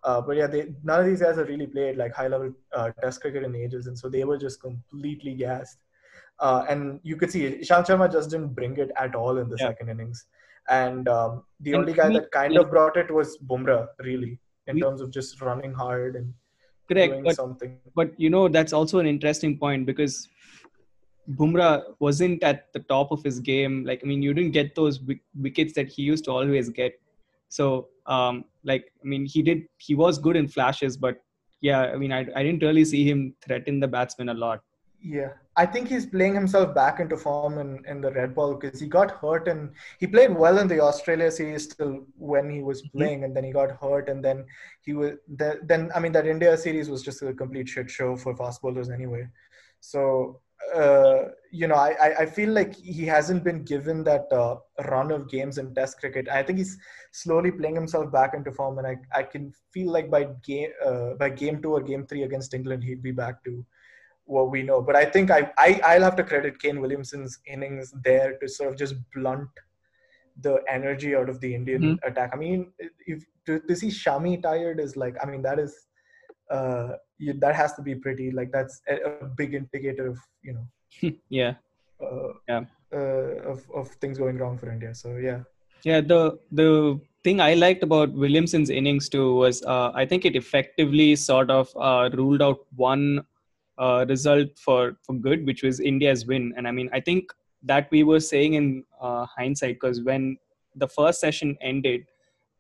Uh, 0.02 0.20
but 0.20 0.36
yeah, 0.36 0.46
they, 0.46 0.72
none 0.82 1.00
of 1.00 1.06
these 1.06 1.20
guys 1.20 1.36
have 1.36 1.48
really 1.48 1.66
played 1.66 1.96
like 1.96 2.12
high 2.12 2.28
level 2.28 2.52
uh, 2.74 2.90
test 3.00 3.20
cricket 3.20 3.42
in 3.42 3.54
ages. 3.56 3.86
And 3.86 3.98
so 3.98 4.08
they 4.08 4.24
were 4.24 4.38
just 4.38 4.60
completely 4.60 5.34
gassed. 5.34 5.78
Uh, 6.40 6.64
and 6.68 7.00
you 7.02 7.16
could 7.16 7.30
see 7.30 7.42
Ishant 7.42 7.86
Sharma 7.86 8.10
just 8.10 8.30
didn't 8.30 8.54
bring 8.54 8.76
it 8.76 8.90
at 8.96 9.14
all 9.14 9.38
in 9.38 9.48
the 9.48 9.56
yeah. 9.58 9.68
second 9.68 9.88
innings. 9.88 10.26
And 10.68 11.08
um, 11.08 11.44
the 11.60 11.72
and 11.72 11.80
only 11.80 11.92
guy 11.92 12.12
that 12.12 12.30
kind 12.30 12.56
of 12.56 12.70
brought 12.70 12.96
it 12.96 13.10
was 13.10 13.38
Bumrah, 13.38 13.88
really, 14.00 14.38
in 14.66 14.76
we, 14.76 14.80
terms 14.80 15.00
of 15.00 15.10
just 15.10 15.40
running 15.40 15.72
hard 15.72 16.16
and 16.16 16.32
correct, 16.88 17.12
doing 17.12 17.24
but, 17.24 17.36
something. 17.36 17.78
But 17.94 18.18
you 18.18 18.30
know, 18.30 18.48
that's 18.48 18.72
also 18.72 18.98
an 18.98 19.06
interesting 19.06 19.58
point 19.58 19.84
because 19.84 20.28
Bumrah 21.32 21.82
wasn't 21.98 22.42
at 22.42 22.72
the 22.72 22.80
top 22.80 23.10
of 23.10 23.22
his 23.22 23.40
game. 23.40 23.84
Like, 23.84 24.00
I 24.02 24.06
mean, 24.06 24.22
you 24.22 24.34
didn't 24.34 24.52
get 24.52 24.74
those 24.74 25.00
wickets 25.34 25.72
that 25.74 25.88
he 25.88 26.02
used 26.02 26.24
to 26.24 26.32
always 26.32 26.68
get. 26.68 27.00
So, 27.48 27.88
um, 28.06 28.44
like, 28.64 28.92
I 29.02 29.06
mean, 29.06 29.26
he 29.26 29.42
did, 29.42 29.62
he 29.78 29.94
was 29.94 30.18
good 30.18 30.36
in 30.36 30.48
flashes, 30.48 30.96
but 30.96 31.22
yeah, 31.60 31.82
I 31.82 31.96
mean, 31.96 32.12
I, 32.12 32.26
I 32.36 32.42
didn't 32.42 32.62
really 32.62 32.84
see 32.84 33.08
him 33.08 33.34
threaten 33.42 33.80
the 33.80 33.88
batsman 33.88 34.28
a 34.28 34.34
lot. 34.34 34.62
Yeah, 35.06 35.32
I 35.56 35.66
think 35.66 35.88
he's 35.88 36.06
playing 36.06 36.34
himself 36.34 36.74
back 36.74 36.98
into 36.98 37.16
form 37.16 37.58
in, 37.58 37.84
in 37.86 38.00
the 38.00 38.10
red 38.12 38.34
ball 38.34 38.54
because 38.54 38.80
he 38.80 38.86
got 38.86 39.10
hurt 39.10 39.48
and 39.48 39.70
he 40.00 40.06
played 40.06 40.34
well 40.34 40.58
in 40.58 40.66
the 40.66 40.80
Australia 40.80 41.30
series 41.30 41.66
till 41.66 42.06
when 42.16 42.48
he 42.48 42.62
was 42.62 42.82
mm-hmm. 42.82 42.98
playing 42.98 43.24
and 43.24 43.36
then 43.36 43.44
he 43.44 43.52
got 43.52 43.70
hurt 43.82 44.08
and 44.08 44.24
then 44.24 44.46
he 44.80 44.94
was 44.94 45.12
then 45.28 45.90
I 45.94 46.00
mean 46.00 46.12
that 46.12 46.26
India 46.26 46.56
series 46.56 46.88
was 46.88 47.02
just 47.02 47.22
a 47.22 47.34
complete 47.34 47.68
shit 47.68 47.90
show 47.90 48.16
for 48.16 48.34
fast 48.34 48.62
bowlers 48.62 48.88
anyway. 48.88 49.28
So 49.80 50.40
uh, 50.74 51.28
you 51.50 51.66
know 51.66 51.74
I, 51.74 52.14
I 52.20 52.26
feel 52.26 52.50
like 52.50 52.74
he 52.74 53.04
hasn't 53.04 53.44
been 53.44 53.64
given 53.64 54.04
that 54.04 54.32
uh, 54.32 54.56
run 54.88 55.10
of 55.10 55.28
games 55.28 55.58
in 55.58 55.74
Test 55.74 55.98
cricket. 56.00 56.28
I 56.28 56.42
think 56.42 56.58
he's 56.58 56.76
slowly 57.12 57.50
playing 57.50 57.74
himself 57.74 58.12
back 58.12 58.34
into 58.34 58.52
form 58.52 58.78
and 58.78 58.86
I 58.86 58.96
I 59.14 59.22
can 59.22 59.52
feel 59.72 59.92
like 59.92 60.10
by 60.10 60.28
game 60.44 60.70
uh, 60.84 61.14
by 61.14 61.30
game 61.30 61.62
two 61.62 61.72
or 61.72 61.82
game 61.82 62.06
three 62.06 62.22
against 62.22 62.54
England 62.54 62.84
he'd 62.84 63.02
be 63.02 63.12
back 63.12 63.44
to 63.44 63.64
what 64.26 64.50
we 64.50 64.62
know. 64.62 64.80
But 64.80 64.96
I 64.96 65.04
think 65.04 65.30
I, 65.30 65.50
I 65.58 65.80
I'll 65.84 66.02
have 66.02 66.16
to 66.16 66.24
credit 66.24 66.58
Kane 66.58 66.80
Williamson's 66.80 67.38
innings 67.46 67.94
there 68.04 68.38
to 68.38 68.48
sort 68.48 68.72
of 68.72 68.78
just 68.78 68.94
blunt 69.14 69.48
the 70.40 70.62
energy 70.68 71.14
out 71.14 71.28
of 71.28 71.40
the 71.40 71.54
Indian 71.54 71.82
mm-hmm. 71.82 72.08
attack. 72.08 72.30
I 72.32 72.36
mean, 72.36 72.72
if 73.06 73.24
to, 73.46 73.60
to 73.60 73.76
see 73.76 73.88
Shami 73.88 74.42
tired 74.42 74.80
is 74.80 74.96
like, 74.96 75.16
I 75.22 75.26
mean, 75.26 75.42
that 75.42 75.58
is 75.58 75.86
uh 76.50 76.92
you, 77.24 77.32
that 77.44 77.54
has 77.54 77.74
to 77.74 77.82
be 77.82 77.94
pretty 77.94 78.30
like 78.30 78.50
that's 78.52 78.80
a, 78.88 78.96
a 79.24 79.26
big 79.40 79.54
indicator 79.54 80.06
of 80.12 80.18
you 80.42 80.54
know 80.56 81.12
yeah 81.40 81.54
uh, 82.02 82.32
yeah 82.48 82.64
uh, 82.94 83.50
of 83.52 83.64
of 83.74 83.88
things 84.00 84.18
going 84.18 84.38
wrong 84.38 84.56
for 84.56 84.70
India. 84.70 84.94
So 84.94 85.16
yeah. 85.16 85.40
Yeah, 85.82 86.00
the 86.00 86.38
the 86.52 87.00
thing 87.24 87.40
I 87.40 87.54
liked 87.54 87.82
about 87.82 88.12
Williamson's 88.12 88.70
innings 88.70 89.08
too 89.08 89.34
was 89.34 89.62
uh, 89.64 89.90
I 89.94 90.06
think 90.06 90.24
it 90.24 90.36
effectively 90.36 91.16
sort 91.16 91.50
of 91.50 91.68
uh, 91.76 92.10
ruled 92.12 92.42
out 92.42 92.60
one 92.76 93.24
uh, 93.78 94.06
result 94.08 94.58
for 94.58 94.96
for 95.02 95.14
good, 95.14 95.44
which 95.46 95.62
was 95.62 95.80
India's 95.80 96.26
win. 96.26 96.54
And 96.56 96.68
I 96.68 96.70
mean, 96.70 96.88
I 96.92 97.00
think 97.00 97.32
that 97.62 97.90
we 97.90 98.02
were 98.02 98.20
saying 98.20 98.54
in 98.54 98.84
uh, 99.00 99.26
hindsight 99.26 99.80
because 99.80 100.02
when 100.02 100.38
the 100.76 100.88
first 100.88 101.20
session 101.20 101.56
ended, 101.60 102.06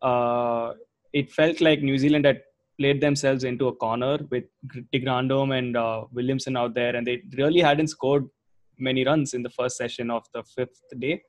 uh, 0.02 0.72
it 1.12 1.30
felt 1.30 1.60
like 1.60 1.80
New 1.80 1.98
Zealand 1.98 2.24
had 2.26 2.42
played 2.78 3.00
themselves 3.00 3.44
into 3.44 3.68
a 3.68 3.74
corner 3.74 4.18
with 4.30 4.44
de 4.92 4.98
Grandhomme 4.98 5.52
and 5.52 5.76
uh, 5.76 6.04
Williamson 6.12 6.56
out 6.56 6.74
there, 6.74 6.96
and 6.96 7.06
they 7.06 7.22
really 7.36 7.60
hadn't 7.60 7.88
scored 7.88 8.26
many 8.78 9.04
runs 9.04 9.34
in 9.34 9.42
the 9.42 9.50
first 9.50 9.76
session 9.76 10.10
of 10.10 10.24
the 10.34 10.42
fifth 10.42 10.82
day. 10.98 11.22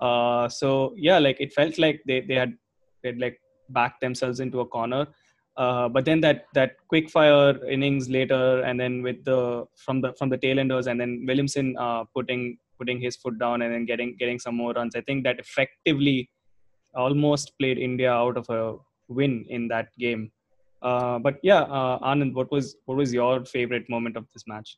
Uh, 0.00 0.48
so 0.48 0.94
yeah, 0.96 1.18
like 1.18 1.40
it 1.40 1.52
felt 1.52 1.78
like 1.78 2.00
they 2.06 2.20
they 2.20 2.34
had 2.34 2.54
they 3.02 3.12
like 3.14 3.40
backed 3.70 4.00
themselves 4.00 4.40
into 4.40 4.60
a 4.60 4.66
corner. 4.66 5.06
Uh, 5.56 5.88
but 5.88 6.04
then 6.04 6.20
that 6.20 6.46
that 6.54 6.76
quick 6.88 7.10
fire 7.10 7.64
innings 7.66 8.08
later, 8.08 8.62
and 8.62 8.78
then 8.78 9.02
with 9.02 9.24
the 9.24 9.66
from 9.76 10.00
the 10.00 10.12
from 10.14 10.28
the 10.28 10.38
tailenders, 10.38 10.86
and 10.86 11.00
then 11.00 11.24
Williamson 11.26 11.76
uh, 11.78 12.04
putting 12.14 12.58
putting 12.78 13.00
his 13.00 13.16
foot 13.16 13.38
down 13.38 13.62
and 13.62 13.74
then 13.74 13.84
getting 13.84 14.16
getting 14.18 14.38
some 14.38 14.54
more 14.54 14.72
runs. 14.72 14.94
I 14.94 15.00
think 15.00 15.24
that 15.24 15.40
effectively 15.40 16.30
almost 16.94 17.52
played 17.58 17.78
India 17.78 18.12
out 18.12 18.36
of 18.36 18.48
a 18.48 18.76
win 19.08 19.44
in 19.48 19.68
that 19.68 19.88
game. 19.98 20.30
Uh, 20.80 21.18
but 21.18 21.38
yeah, 21.42 21.62
uh, 21.62 21.98
Anand, 22.00 22.34
what 22.34 22.50
was 22.52 22.76
what 22.86 22.96
was 22.96 23.12
your 23.12 23.44
favorite 23.44 23.88
moment 23.90 24.16
of 24.16 24.26
this 24.32 24.44
match? 24.46 24.76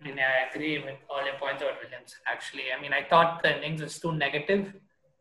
I 0.00 0.08
mean, 0.08 0.18
I 0.18 0.48
agree 0.50 0.78
with 0.78 0.96
all 1.08 1.24
your 1.24 1.34
points 1.34 1.62
about 1.62 1.74
Williams. 1.82 2.16
Actually, 2.26 2.64
I 2.76 2.80
mean, 2.80 2.92
I 2.92 3.04
thought 3.04 3.42
the 3.42 3.56
innings 3.56 3.82
was 3.82 3.98
too 4.00 4.12
negative, 4.12 4.72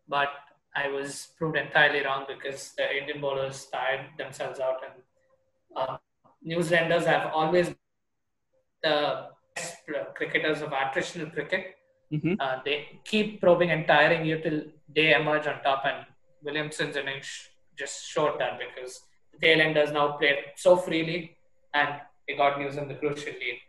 but 0.07 0.29
I 0.75 0.87
was 0.87 1.29
proved 1.37 1.55
entirely 1.55 2.03
wrong 2.03 2.25
because 2.27 2.73
the 2.77 2.97
Indian 2.97 3.21
bowlers 3.21 3.67
tired 3.71 4.05
themselves 4.17 4.59
out, 4.59 4.77
and 4.83 5.03
uh, 5.75 5.97
New 6.41 6.63
Zealanders 6.63 7.05
have 7.05 7.31
always 7.31 7.75
the 8.81 9.27
best 9.55 9.75
cricketers 10.15 10.61
of 10.61 10.69
attritional 10.69 11.31
cricket. 11.31 11.75
Mm-hmm. 12.11 12.33
Uh, 12.39 12.59
they 12.65 12.99
keep 13.05 13.39
probing 13.39 13.69
and 13.69 13.85
tiring 13.85 14.25
you 14.25 14.39
till 14.41 14.63
they 14.95 15.13
emerge 15.13 15.45
on 15.45 15.61
top, 15.61 15.83
and 15.85 16.07
Williamson's 16.41 16.95
innings 16.95 17.49
just 17.77 18.09
showed 18.09 18.39
that 18.39 18.59
because 18.59 19.01
tailenders 19.39 19.93
now 19.93 20.13
played 20.13 20.37
so 20.55 20.75
freely, 20.77 21.37
and 21.73 21.89
they 22.27 22.35
got 22.35 22.59
news 22.59 22.77
in 22.77 22.87
the 22.87 22.95
crucial 22.95 23.33
lead. 23.33 23.59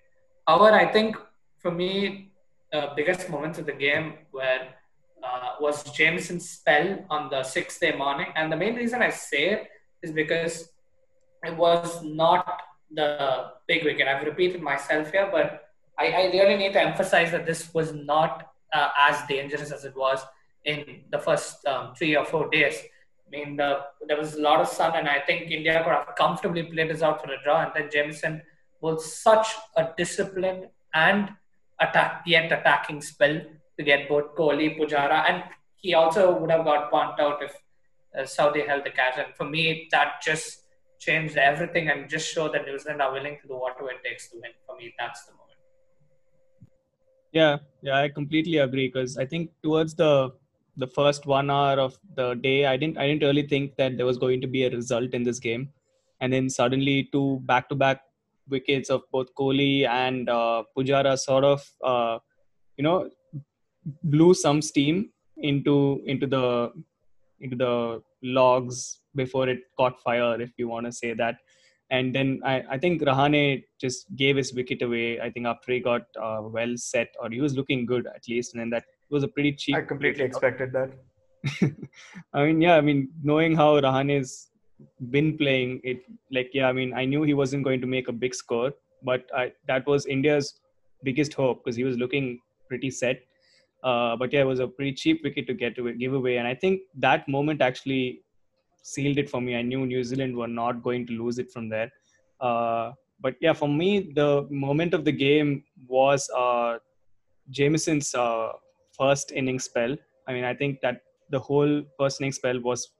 However, 0.47 0.75
I 0.75 0.87
think 0.91 1.17
for 1.59 1.71
me, 1.71 2.33
the 2.73 2.91
biggest 2.97 3.29
moments 3.29 3.59
of 3.59 3.67
the 3.67 3.73
game 3.73 4.15
were 4.33 4.61
uh, 5.23 5.55
was 5.61 5.85
Jamieson's 5.85 6.49
spell 6.49 7.05
on 7.09 7.31
the 7.31 7.43
sixth 7.43 7.81
day 7.81 7.95
morning. 7.95 8.27
And 8.35 8.51
the 8.51 8.57
main 8.57 8.75
reason 8.75 9.03
I 9.03 9.11
say 9.11 9.51
it 9.51 9.69
is 10.03 10.11
because 10.11 10.69
it 11.45 11.57
was 11.57 12.03
not 12.03 12.61
the 12.91 13.53
big 13.67 13.85
wicket. 13.85 14.09
I've 14.09 14.25
repeated 14.25 14.61
myself 14.63 15.13
here, 15.13 15.29
but 15.31 15.69
I, 15.99 16.07
I 16.07 16.23
really 16.33 16.57
need 16.57 16.73
to 16.73 16.81
emphasize 16.81 17.31
that 17.31 17.47
this 17.47 17.73
was 17.73 17.93
not 17.93 18.53
uh, 18.73 18.89
as 18.99 19.23
dangerous 19.29 19.71
as 19.71 19.85
it 19.85 19.95
was 19.97 20.21
in 20.65 21.03
the 21.11 21.19
first 21.19 21.65
um, 21.67 21.95
three 21.95 22.17
or 22.17 22.25
four 22.25 22.49
days. 22.51 22.75
I 23.33 23.37
mean, 23.37 23.57
the, 23.57 23.81
there 24.07 24.19
was 24.19 24.35
a 24.35 24.41
lot 24.41 24.61
of 24.61 24.69
sun, 24.69 24.95
and 24.95 25.09
I 25.09 25.21
think 25.21 25.51
India 25.51 25.83
could 25.83 25.93
have 25.93 26.15
comfortably 26.17 26.65
played 26.65 26.91
this 26.91 27.03
out 27.03 27.25
for 27.25 27.33
a 27.33 27.43
draw. 27.43 27.63
And 27.63 27.73
then 27.75 27.89
Jamieson 27.91 28.43
was 28.81 29.17
such 29.17 29.49
a 29.77 29.89
disciplined 29.97 30.67
and 30.93 31.31
attack 31.81 32.23
yet 32.27 32.53
attacking 32.53 33.01
spell 33.01 33.41
to 33.79 33.83
get 33.83 34.09
both 34.09 34.37
Kohli, 34.37 34.79
Pujara, 34.79 35.31
and 35.31 35.45
he 35.77 35.95
also 35.95 36.39
would 36.39 36.51
have 36.51 36.65
got 36.65 36.91
pumped 36.91 37.21
out 37.21 37.43
if 37.43 37.53
uh, 38.17 38.23
Southee 38.23 38.67
held 38.67 38.85
the 38.85 38.91
catch. 38.91 39.15
And 39.17 39.35
for 39.35 39.45
me, 39.45 39.89
that 39.93 40.21
just 40.23 40.65
changed 41.01 41.37
everything 41.37 41.89
and 41.89 42.11
just 42.11 42.33
showed 42.33 42.53
that 42.53 42.67
New 42.67 42.79
Zealand 42.79 43.01
are 43.01 43.13
willing 43.13 43.39
to 43.41 43.49
do 43.49 43.55
whatever 43.55 43.91
it 43.91 44.05
takes 44.05 44.29
to 44.31 44.37
win. 44.43 44.51
For 44.67 44.77
me, 44.77 44.95
that's 44.99 45.25
the 45.25 45.33
moment. 45.33 45.59
Yeah, 47.33 47.57
yeah, 47.81 47.99
I 47.99 48.09
completely 48.11 48.59
agree 48.59 48.89
because 48.89 49.17
I 49.17 49.25
think 49.25 49.51
towards 49.63 49.95
the 49.95 50.33
the 50.77 50.87
first 50.87 51.27
one 51.27 51.51
hour 51.51 51.79
of 51.79 51.99
the 52.15 52.35
day, 52.35 52.67
I 52.67 52.77
didn't 52.77 52.99
I 52.99 53.07
didn't 53.07 53.23
really 53.23 53.47
think 53.47 53.77
that 53.77 53.97
there 53.97 54.07
was 54.07 54.19
going 54.19 54.41
to 54.41 54.47
be 54.47 54.65
a 54.65 54.71
result 54.71 55.13
in 55.13 55.23
this 55.23 55.39
game, 55.39 55.69
and 56.21 56.33
then 56.33 56.49
suddenly 56.49 57.09
two 57.13 57.41
back 57.43 57.69
to 57.69 57.75
back 57.75 58.01
wickets 58.49 58.91
of 58.91 59.03
both 59.13 59.35
Kohli 59.35 59.87
and 59.87 60.29
uh, 60.29 60.65
Pujara 60.77 61.19
sort 61.19 61.45
of 61.45 61.69
uh, 61.85 62.19
you 62.77 62.85
know 62.85 63.11
blew 64.05 64.35
some 64.35 64.63
steam 64.63 65.11
into 65.37 66.03
into 66.07 66.27
the 66.27 66.73
into 67.41 67.57
the 67.57 68.03
logs 68.23 69.01
before 69.15 69.49
it 69.49 69.61
caught 69.77 70.01
fire 70.01 70.41
if 70.41 70.53
you 70.57 70.69
want 70.69 70.87
to 70.87 70.93
say 70.93 71.13
that. 71.13 71.37
And 71.91 72.15
then 72.15 72.41
I, 72.43 72.65
I 72.71 72.79
think 72.79 73.03
Rahane 73.03 73.65
just 73.79 74.07
gave 74.17 74.37
his 74.37 74.55
wicket 74.55 74.81
away. 74.81 75.21
I 75.21 75.29
think 75.29 75.47
after 75.47 75.73
he 75.73 75.81
got 75.81 76.03
uh, 76.19 76.41
well 76.41 76.73
set, 76.77 77.09
or 77.21 77.29
he 77.29 77.43
was 77.43 77.55
looking 77.55 77.85
good 77.85 78.07
at 78.07 78.23
least, 78.27 78.55
and 78.55 78.61
then 78.63 78.71
that 78.71 78.85
was 79.13 79.23
a 79.23 79.29
pretty 79.29 79.53
cheap. 79.53 79.77
I 79.77 79.83
completely 79.83 80.25
expected 80.25 80.73
that. 80.73 80.91
I 82.33 82.45
mean, 82.45 82.61
yeah, 82.61 82.77
I 82.77 82.81
mean, 82.81 83.09
knowing 83.23 83.55
how 83.55 83.81
Rahane's 83.81 84.49
been 85.11 85.37
playing, 85.37 85.81
it 85.85 86.03
like 86.31 86.51
yeah, 86.53 86.69
I 86.69 86.73
mean, 86.73 86.95
I 86.95 87.05
knew 87.05 87.23
he 87.23 87.35
wasn't 87.35 87.65
going 87.65 87.81
to 87.81 87.87
make 87.87 88.09
a 88.09 88.13
big 88.13 88.35
score, 88.35 88.73
but 89.03 89.25
I, 89.35 89.53
that 89.67 89.87
was 89.87 90.07
India's 90.07 90.55
biggest 91.03 91.35
hope 91.35 91.65
because 91.65 91.77
he 91.77 91.85
was 91.85 91.97
looking 91.99 92.41
pretty 92.69 92.91
set. 92.91 93.23
Uh, 93.83 94.17
but 94.17 94.33
yeah, 94.33 94.43
it 94.43 94.47
was 94.47 94.61
a 94.61 94.69
pretty 94.69 94.93
cheap 94.93 95.23
wicket 95.25 95.47
to 95.49 95.55
get 95.55 95.75
to 95.77 95.93
give 95.93 96.15
away, 96.15 96.37
and 96.39 96.47
I 96.47 96.55
think 96.55 96.83
that 96.97 97.29
moment 97.29 97.61
actually 97.61 98.23
sealed 98.83 99.19
it 99.19 99.31
for 99.31 99.41
me. 99.41 99.57
I 99.57 99.63
knew 99.63 99.87
New 99.87 100.05
Zealand 100.05 100.37
were 100.37 100.49
not 100.49 100.83
going 100.83 101.07
to 101.07 101.13
lose 101.13 101.39
it 101.39 101.51
from 101.51 101.69
there. 101.69 101.91
Uh, 102.41 102.93
but 103.21 103.37
yeah, 103.41 103.53
for 103.53 103.69
me, 103.69 104.13
the 104.15 104.47
moment 104.51 104.95
of 104.95 105.05
the 105.05 105.13
game 105.13 105.63
was 105.87 106.29
uh, 106.37 106.79
Jamieson's 107.51 108.15
uh, 108.15 108.53
first 109.03 109.33
inning 109.33 109.61
spell. 109.69 109.97
I 110.27 110.33
mean, 110.33 110.45
I 110.45 110.55
think 110.55 110.81
that 110.83 111.03
the 111.31 111.41
whole 111.49 111.83
first 111.99 112.21
inning 112.21 112.33
spell 112.41 112.61
was 112.61 112.91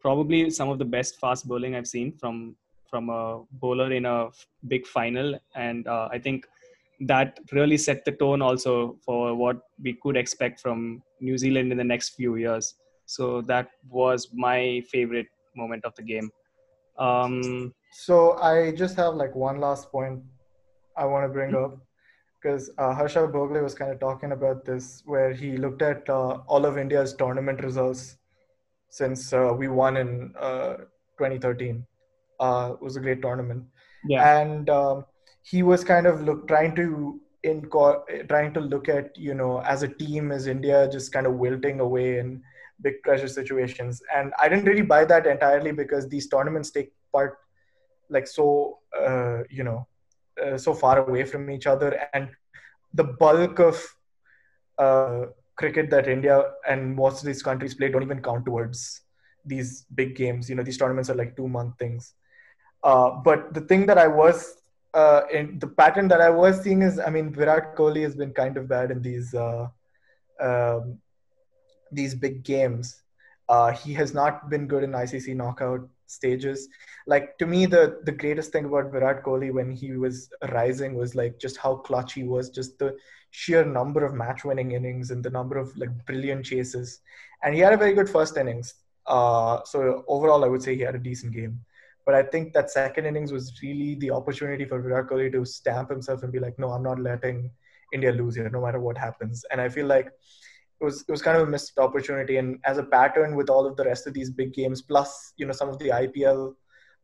probably 0.00 0.40
some 0.50 0.68
of 0.68 0.78
the 0.78 0.88
best 0.96 1.18
fast 1.20 1.48
bowling 1.48 1.74
I've 1.74 1.92
seen 1.96 2.12
from 2.22 2.56
from 2.90 3.10
a 3.10 3.42
bowler 3.62 3.92
in 3.92 4.06
a 4.06 4.28
big 4.66 4.86
final, 4.86 5.38
and 5.54 5.86
uh, 5.86 6.08
I 6.10 6.18
think 6.18 6.46
that 7.00 7.38
really 7.52 7.76
set 7.76 8.04
the 8.04 8.12
tone 8.12 8.42
also 8.42 8.96
for 9.04 9.34
what 9.34 9.58
we 9.82 9.92
could 10.02 10.16
expect 10.16 10.60
from 10.60 11.02
New 11.20 11.36
Zealand 11.38 11.70
in 11.70 11.78
the 11.78 11.84
next 11.84 12.16
few 12.20 12.36
years. 12.36 12.74
So 13.06 13.42
that 13.42 13.68
was 13.88 14.28
my 14.32 14.82
favorite 14.90 15.28
moment 15.54 15.84
of 15.84 15.94
the 15.96 16.02
game. 16.02 16.30
Um, 16.98 17.74
So 17.92 18.16
I 18.38 18.72
just 18.72 18.96
have 18.96 19.14
like 19.14 19.34
one 19.34 19.60
last 19.60 19.92
point 19.92 20.22
I 20.96 21.04
want 21.04 21.24
to 21.24 21.32
bring 21.36 21.54
up 21.54 21.78
because 22.40 22.70
uh, 22.78 22.94
Harsha 22.94 23.20
Bhogle 23.20 23.62
was 23.62 23.74
kind 23.74 23.90
of 23.90 24.00
talking 24.00 24.32
about 24.32 24.64
this, 24.64 25.02
where 25.06 25.32
he 25.32 25.56
looked 25.56 25.82
at 25.82 26.08
uh, 26.08 26.38
all 26.46 26.64
of 26.64 26.78
India's 26.78 27.14
tournament 27.14 27.62
results 27.62 28.16
since 28.90 29.32
uh, 29.32 29.52
we 29.56 29.68
won 29.68 29.96
in 29.96 30.34
uh, 30.38 30.76
2013. 31.18 31.84
Uh, 32.40 32.72
it 32.74 32.82
was 32.82 32.96
a 32.96 33.00
great 33.00 33.20
tournament, 33.20 33.64
yeah, 34.06 34.40
and 34.40 34.70
um, 34.70 35.04
he 35.42 35.62
was 35.62 35.82
kind 35.82 36.06
of 36.06 36.22
look 36.22 36.46
trying 36.46 36.74
to 36.76 37.20
in 37.42 37.68
trying 38.28 38.52
to 38.54 38.60
look 38.60 38.88
at 38.88 39.16
you 39.16 39.34
know 39.34 39.60
as 39.62 39.82
a 39.82 39.88
team 39.88 40.30
as 40.30 40.46
India 40.46 40.88
just 40.90 41.12
kind 41.12 41.26
of 41.26 41.34
wilting 41.34 41.80
away 41.80 42.18
in 42.18 42.40
big 42.80 43.02
pressure 43.02 43.26
situations, 43.28 44.00
and 44.14 44.32
I 44.38 44.48
didn't 44.48 44.66
really 44.66 44.82
buy 44.82 45.04
that 45.06 45.26
entirely 45.26 45.72
because 45.72 46.08
these 46.08 46.28
tournaments 46.28 46.70
take 46.70 46.92
part 47.12 47.38
like 48.08 48.28
so 48.28 48.78
uh, 48.96 49.42
you 49.50 49.64
know 49.64 49.86
uh, 50.44 50.58
so 50.58 50.74
far 50.74 51.06
away 51.08 51.24
from 51.24 51.50
each 51.50 51.66
other 51.66 51.90
and 52.12 52.30
the 52.94 53.04
bulk 53.04 53.58
of 53.58 53.76
uh, 54.78 55.26
cricket 55.56 55.90
that 55.90 56.08
india 56.08 56.42
and 56.68 56.94
most 56.94 57.20
of 57.20 57.26
these 57.26 57.42
countries 57.42 57.74
play 57.74 57.88
don't 57.88 58.02
even 58.02 58.22
count 58.22 58.44
towards 58.44 59.02
these 59.48 59.86
big 59.94 60.14
games. 60.14 60.48
You 60.48 60.56
know 60.56 60.62
these 60.62 60.78
tournaments 60.78 61.10
are 61.10 61.14
like 61.14 61.36
two 61.36 61.48
month 61.48 61.78
things. 61.78 62.14
Uh, 62.82 63.10
but 63.10 63.52
the 63.54 63.60
thing 63.62 63.86
that 63.86 63.98
i 63.98 64.06
was 64.06 64.56
uh, 64.94 65.22
in 65.32 65.58
the 65.58 65.66
pattern 65.66 66.06
that 66.08 66.20
i 66.20 66.30
was 66.30 66.62
seeing 66.62 66.82
is 66.82 67.00
i 67.00 67.10
mean 67.10 67.32
virat 67.32 67.74
kohli 67.76 68.02
has 68.02 68.14
been 68.14 68.32
kind 68.32 68.56
of 68.56 68.68
bad 68.68 68.90
in 68.90 69.02
these 69.02 69.34
uh, 69.34 69.66
um, 70.40 70.98
these 71.90 72.14
big 72.14 72.44
games. 72.44 73.02
He 73.82 73.94
has 73.94 74.12
not 74.14 74.48
been 74.50 74.66
good 74.68 74.84
in 74.84 74.92
icc 74.92 75.34
knockout 75.34 75.88
stages. 76.10 76.68
Like 77.06 77.38
to 77.38 77.46
me, 77.46 77.66
the 77.66 78.00
the 78.04 78.12
greatest 78.12 78.52
thing 78.52 78.64
about 78.64 78.90
Virat 78.90 79.22
Kohli 79.24 79.52
when 79.52 79.70
he 79.70 79.92
was 79.92 80.30
rising 80.50 80.94
was 80.94 81.14
like 81.14 81.38
just 81.38 81.56
how 81.56 81.76
clutch 81.76 82.14
he 82.14 82.24
was, 82.24 82.50
just 82.50 82.78
the 82.78 82.96
sheer 83.30 83.64
number 83.64 84.04
of 84.04 84.14
match-winning 84.14 84.72
innings 84.72 85.10
and 85.10 85.22
the 85.22 85.30
number 85.30 85.58
of 85.58 85.76
like 85.76 85.90
brilliant 86.06 86.44
chases. 86.44 87.00
And 87.42 87.54
he 87.54 87.60
had 87.60 87.72
a 87.72 87.76
very 87.76 87.94
good 87.94 88.08
first 88.08 88.36
innings. 88.36 88.74
Uh, 89.06 89.62
so 89.64 90.04
overall, 90.08 90.44
I 90.44 90.48
would 90.48 90.62
say 90.62 90.74
he 90.74 90.82
had 90.82 90.94
a 90.94 90.98
decent 90.98 91.34
game. 91.34 91.60
But 92.04 92.14
I 92.14 92.22
think 92.22 92.54
that 92.54 92.70
second 92.70 93.04
innings 93.04 93.32
was 93.32 93.60
really 93.62 93.94
the 93.96 94.10
opportunity 94.10 94.64
for 94.64 94.80
Virat 94.80 95.08
Kohli 95.08 95.30
to 95.32 95.44
stamp 95.44 95.90
himself 95.90 96.22
and 96.22 96.32
be 96.32 96.38
like, 96.38 96.58
no, 96.58 96.70
I'm 96.70 96.82
not 96.82 96.98
letting 96.98 97.50
India 97.92 98.12
lose 98.12 98.34
here, 98.34 98.48
no 98.48 98.62
matter 98.62 98.80
what 98.80 98.96
happens. 98.96 99.44
And 99.50 99.60
I 99.60 99.68
feel 99.68 99.86
like 99.86 100.10
it 100.80 100.84
was 100.84 101.02
it 101.02 101.10
was 101.10 101.22
kind 101.22 101.36
of 101.36 101.48
a 101.48 101.50
missed 101.50 101.78
opportunity. 101.78 102.36
And 102.36 102.58
as 102.64 102.78
a 102.78 102.82
pattern 102.82 103.34
with 103.34 103.50
all 103.50 103.66
of 103.66 103.76
the 103.76 103.84
rest 103.84 104.06
of 104.06 104.14
these 104.14 104.30
big 104.30 104.52
games, 104.52 104.82
plus 104.82 105.32
you 105.36 105.46
know 105.46 105.52
some 105.52 105.68
of 105.68 105.78
the 105.78 105.88
IPL 105.88 106.54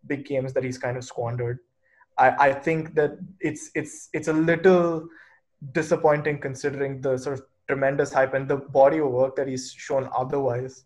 big 0.06 0.24
games 0.26 0.52
that 0.52 0.64
he's 0.64 0.78
kind 0.78 0.96
of 0.96 1.04
squandered, 1.04 1.58
I, 2.18 2.48
I 2.48 2.52
think 2.52 2.94
that 2.94 3.18
it's 3.40 3.70
it's 3.74 4.08
it's 4.12 4.28
a 4.28 4.32
little 4.32 5.08
disappointing 5.72 6.38
considering 6.38 7.00
the 7.00 7.16
sort 7.16 7.38
of 7.38 7.44
tremendous 7.66 8.12
hype 8.12 8.34
and 8.34 8.48
the 8.48 8.56
body 8.56 8.98
of 8.98 9.10
work 9.10 9.37
that 9.37 9.48
he's 9.48 9.72
shown 9.72 10.08
otherwise. 10.16 10.84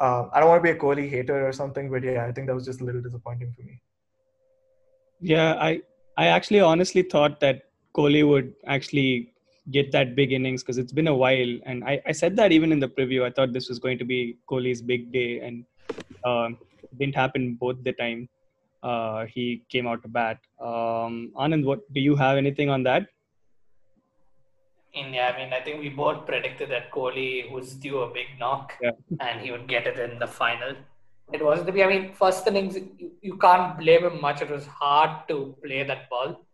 Um, 0.00 0.30
I 0.32 0.40
don't 0.40 0.48
want 0.48 0.64
to 0.64 0.72
be 0.72 0.76
a 0.76 0.80
Kohli 0.80 1.08
hater 1.08 1.46
or 1.46 1.52
something, 1.52 1.90
but 1.90 2.02
yeah, 2.02 2.24
I 2.24 2.32
think 2.32 2.46
that 2.46 2.54
was 2.54 2.64
just 2.64 2.80
a 2.80 2.84
little 2.84 3.02
disappointing 3.02 3.52
for 3.52 3.62
me. 3.62 3.82
Yeah, 5.20 5.54
I 5.60 5.82
I 6.16 6.26
actually 6.26 6.60
honestly 6.60 7.02
thought 7.02 7.38
that 7.40 7.64
Kohli 7.94 8.26
would 8.26 8.54
actually 8.66 9.32
get 9.70 9.92
that 9.92 10.16
big 10.16 10.32
innings 10.32 10.62
because 10.62 10.78
it's 10.78 10.92
been 10.92 11.08
a 11.08 11.14
while, 11.14 11.58
and 11.66 11.84
I, 11.84 12.00
I 12.06 12.12
said 12.12 12.36
that 12.36 12.52
even 12.52 12.72
in 12.72 12.80
the 12.80 12.88
preview. 12.88 13.24
I 13.24 13.30
thought 13.30 13.52
this 13.52 13.68
was 13.68 13.78
going 13.78 13.98
to 13.98 14.04
be 14.04 14.36
Kohli's 14.48 14.82
big 14.82 15.12
day, 15.12 15.40
and 15.40 15.64
uh, 16.24 16.50
didn't 16.98 17.14
happen 17.14 17.54
both 17.54 17.82
the 17.84 17.92
time. 17.92 18.28
Uh, 18.82 19.26
he 19.26 19.62
came 19.68 19.86
out 19.86 20.02
to 20.02 20.08
bat. 20.08 20.38
Um, 20.60 21.32
Anand, 21.36 21.64
what 21.64 21.80
do 21.92 22.00
you 22.00 22.16
have 22.16 22.38
anything 22.38 22.70
on 22.70 22.82
that? 22.84 23.06
And 24.94 25.14
yeah, 25.14 25.32
I 25.34 25.38
mean, 25.38 25.52
I 25.52 25.60
think 25.60 25.80
we 25.80 25.88
both 25.88 26.26
predicted 26.26 26.70
that 26.70 26.90
Kohli 26.90 27.50
was 27.50 27.74
due 27.74 28.00
a 28.00 28.12
big 28.12 28.26
knock 28.38 28.72
Yeah. 28.80 28.92
and 29.20 29.40
he 29.40 29.52
would 29.52 29.68
get 29.68 29.86
it 29.86 29.98
in 29.98 30.18
the 30.18 30.26
final. 30.26 30.74
It 31.32 31.44
wasn't 31.44 31.68
to 31.68 31.72
be. 31.72 31.84
I 31.84 31.86
mean, 31.86 32.12
first 32.12 32.44
innings, 32.48 32.74
you, 32.74 33.12
you 33.22 33.36
can't 33.36 33.78
blame 33.78 34.04
him 34.04 34.20
much. 34.20 34.42
It 34.42 34.50
was 34.50 34.66
hard 34.66 35.28
to 35.28 35.54
play 35.64 35.84
that 35.84 36.10
ball. 36.10 36.44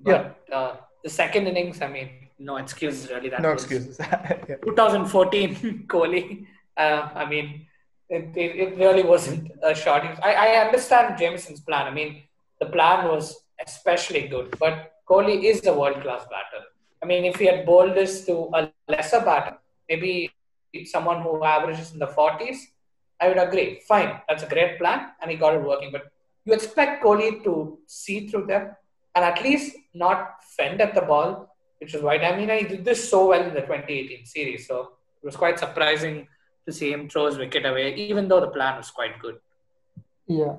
But 0.00 0.38
uh, 0.50 0.76
the 1.02 1.10
second 1.10 1.46
innings, 1.46 1.82
I 1.82 1.88
mean, 1.88 2.23
no 2.38 2.56
excuses 2.56 3.10
really. 3.10 3.28
That 3.28 3.42
No 3.42 3.52
excuses. 3.52 3.98
Yeah. 4.48 4.56
2014 4.64 5.84
Kohli. 5.86 6.46
Uh, 6.76 7.08
I 7.14 7.24
mean, 7.24 7.66
it, 8.08 8.36
it, 8.36 8.56
it 8.56 8.78
really 8.78 9.02
wasn't 9.02 9.50
a 9.62 9.74
shot. 9.74 10.02
I, 10.22 10.34
I 10.34 10.66
understand 10.66 11.18
Jamieson's 11.18 11.60
plan. 11.60 11.86
I 11.86 11.90
mean, 11.90 12.22
the 12.60 12.66
plan 12.66 13.08
was 13.08 13.44
especially 13.64 14.28
good, 14.28 14.56
but 14.58 14.92
Kohli 15.08 15.44
is 15.44 15.64
a 15.66 15.72
world 15.72 16.00
class 16.02 16.24
batter. 16.24 16.64
I 17.02 17.06
mean, 17.06 17.24
if 17.24 17.36
he 17.36 17.46
had 17.46 17.66
bowled 17.66 17.94
this 17.94 18.24
to 18.26 18.50
a 18.54 18.70
lesser 18.88 19.20
batter, 19.20 19.58
maybe 19.88 20.30
someone 20.84 21.22
who 21.22 21.42
averages 21.44 21.92
in 21.92 21.98
the 21.98 22.06
40s, 22.06 22.58
I 23.20 23.28
would 23.28 23.38
agree. 23.38 23.80
Fine, 23.86 24.20
that's 24.28 24.42
a 24.42 24.48
great 24.48 24.78
plan, 24.78 25.10
and 25.20 25.30
he 25.30 25.36
got 25.36 25.54
it 25.54 25.62
working. 25.62 25.92
But 25.92 26.10
you 26.44 26.52
expect 26.52 27.04
Kohli 27.04 27.44
to 27.44 27.78
see 27.86 28.26
through 28.28 28.46
them 28.46 28.74
and 29.14 29.24
at 29.24 29.42
least 29.42 29.76
not 29.94 30.42
fend 30.56 30.80
at 30.80 30.94
the 30.94 31.02
ball, 31.02 31.53
which 31.80 31.94
is 31.94 32.02
why 32.02 32.16
I 32.18 32.36
mean, 32.36 32.48
he 32.48 32.64
did 32.76 32.84
this 32.84 33.08
so 33.08 33.28
well 33.28 33.42
in 33.42 33.54
the 33.54 33.60
2018 33.60 34.26
series. 34.26 34.66
So 34.66 34.92
it 35.22 35.26
was 35.26 35.36
quite 35.36 35.58
surprising 35.58 36.26
to 36.66 36.72
see 36.72 36.92
him 36.92 37.08
throw 37.08 37.26
his 37.26 37.38
wicket 37.38 37.66
away, 37.66 37.94
even 37.94 38.28
though 38.28 38.40
the 38.40 38.48
plan 38.48 38.76
was 38.76 38.90
quite 38.90 39.18
good. 39.20 39.36
Yeah. 40.26 40.56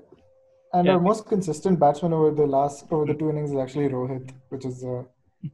And 0.73 0.85
Yeah. 0.87 0.93
our 0.93 0.99
most 0.99 1.25
consistent 1.25 1.79
batsman 1.79 2.13
over 2.13 2.31
the 2.31 2.45
last 2.45 2.91
over 2.91 3.05
the 3.05 3.13
two 3.13 3.29
innings 3.29 3.51
is 3.51 3.57
actually 3.57 3.89
Rohit, 3.89 4.31
which 4.49 4.65
is 4.65 4.83
uh, 4.83 5.03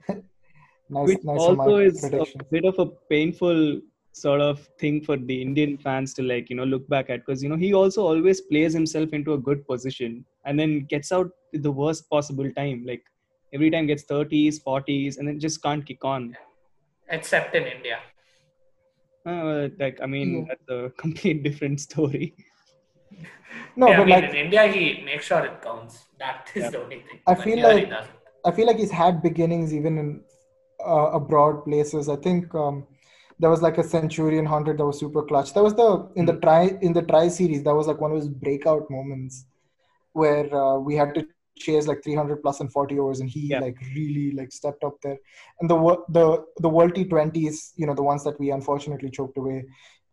a 0.09 0.15
nice, 0.89 1.07
Which 1.07 1.23
nice 1.23 1.37
for 1.37 1.55
my 1.55 1.65
also 1.65 1.77
is 1.77 2.03
a 2.03 2.25
bit 2.49 2.65
of 2.65 2.79
a 2.79 2.87
painful 3.09 3.81
sort 4.13 4.41
of 4.41 4.67
thing 4.77 5.01
for 5.01 5.15
the 5.15 5.41
Indian 5.41 5.77
fans 5.77 6.13
to 6.13 6.23
like 6.23 6.49
you 6.49 6.55
know 6.55 6.65
look 6.65 6.87
back 6.89 7.09
at 7.09 7.25
because 7.25 7.41
you 7.41 7.49
know 7.49 7.55
he 7.55 7.73
also 7.73 8.05
always 8.05 8.41
plays 8.41 8.73
himself 8.73 9.13
into 9.13 9.33
a 9.33 9.37
good 9.37 9.65
position 9.65 10.25
and 10.45 10.59
then 10.59 10.85
gets 10.85 11.11
out 11.11 11.29
at 11.53 11.63
the 11.63 11.71
worst 11.71 12.09
possible 12.09 12.51
time 12.53 12.83
like 12.85 13.03
every 13.53 13.69
time 13.69 13.87
gets 13.87 14.03
30s 14.05 14.61
40s 14.63 15.17
and 15.17 15.27
then 15.27 15.39
just 15.39 15.61
can't 15.63 15.85
kick 15.85 16.03
on 16.05 16.35
Except 17.09 17.55
in 17.55 17.63
India. 17.75 17.97
uh, 19.31 19.67
like 19.79 19.97
i 20.01 20.07
mean 20.13 20.29
Yeah. 20.31 20.45
that's 20.49 20.69
a 20.69 20.89
complete 21.03 21.43
different 21.43 21.79
story 21.89 22.33
No, 23.75 23.87
yeah, 23.87 23.93
I 23.93 23.97
but 23.99 24.05
mean, 24.07 24.15
like 24.21 24.29
in 24.29 24.35
India, 24.45 24.63
he 24.67 24.83
makes 25.05 25.25
sure 25.29 25.43
it 25.49 25.61
counts. 25.65 25.95
That 26.21 26.49
is 26.55 26.63
Yeah. 26.63 26.69
the 26.73 26.79
only 26.83 26.97
thing. 27.07 27.19
I 27.31 27.33
But 27.35 27.43
feel 27.45 27.57
here 27.57 27.67
like- 27.67 27.89
doesn't. 27.89 28.15
I 28.49 28.51
feel 28.57 28.67
like 28.69 28.79
he's 28.83 28.91
had 28.99 29.21
beginnings 29.25 29.73
even 29.77 29.97
in 30.01 30.09
uh, 30.93 31.07
abroad 31.19 31.63
places. 31.67 32.09
I 32.15 32.17
think 32.25 32.53
um, 32.63 32.77
there 33.39 33.49
was 33.53 33.61
like 33.67 33.77
a 33.83 33.85
Centurion 33.93 34.45
hundred 34.53 34.77
that 34.79 34.85
was 34.91 34.99
super 35.03 35.23
clutch. 35.29 35.53
That 35.57 35.63
was 35.67 35.75
the 35.81 35.89
in 36.21 36.25
the 36.31 36.35
tri 36.45 36.61
in 36.89 36.91
the 36.99 37.03
tri 37.11 37.23
series. 37.37 37.63
That 37.67 37.75
was 37.79 37.87
like 37.91 38.01
one 38.05 38.11
of 38.15 38.19
his 38.21 38.29
breakout 38.45 38.89
moments 38.97 39.45
where 40.21 40.47
uh, 40.63 40.75
we 40.89 40.95
had 41.01 41.13
to 41.19 41.23
chase 41.61 41.87
like 41.87 42.03
300 42.03 42.41
plus 42.43 42.59
and 42.61 42.71
40 42.71 42.99
overs, 42.99 43.19
and 43.21 43.29
he 43.29 43.41
Yeah. 43.47 43.59
like 43.65 43.77
really 43.95 44.31
like 44.39 44.51
stepped 44.51 44.83
up 44.83 44.95
there. 45.03 45.17
And 45.59 45.69
the 45.69 45.77
the 46.17 46.25
the 46.65 46.69
World 46.69 46.93
T20s, 46.93 47.71
you 47.75 47.85
know, 47.87 47.95
the 47.95 48.03
ones 48.11 48.23
that 48.23 48.39
we 48.39 48.51
unfortunately 48.51 49.09
choked 49.09 49.37
away. 49.37 49.65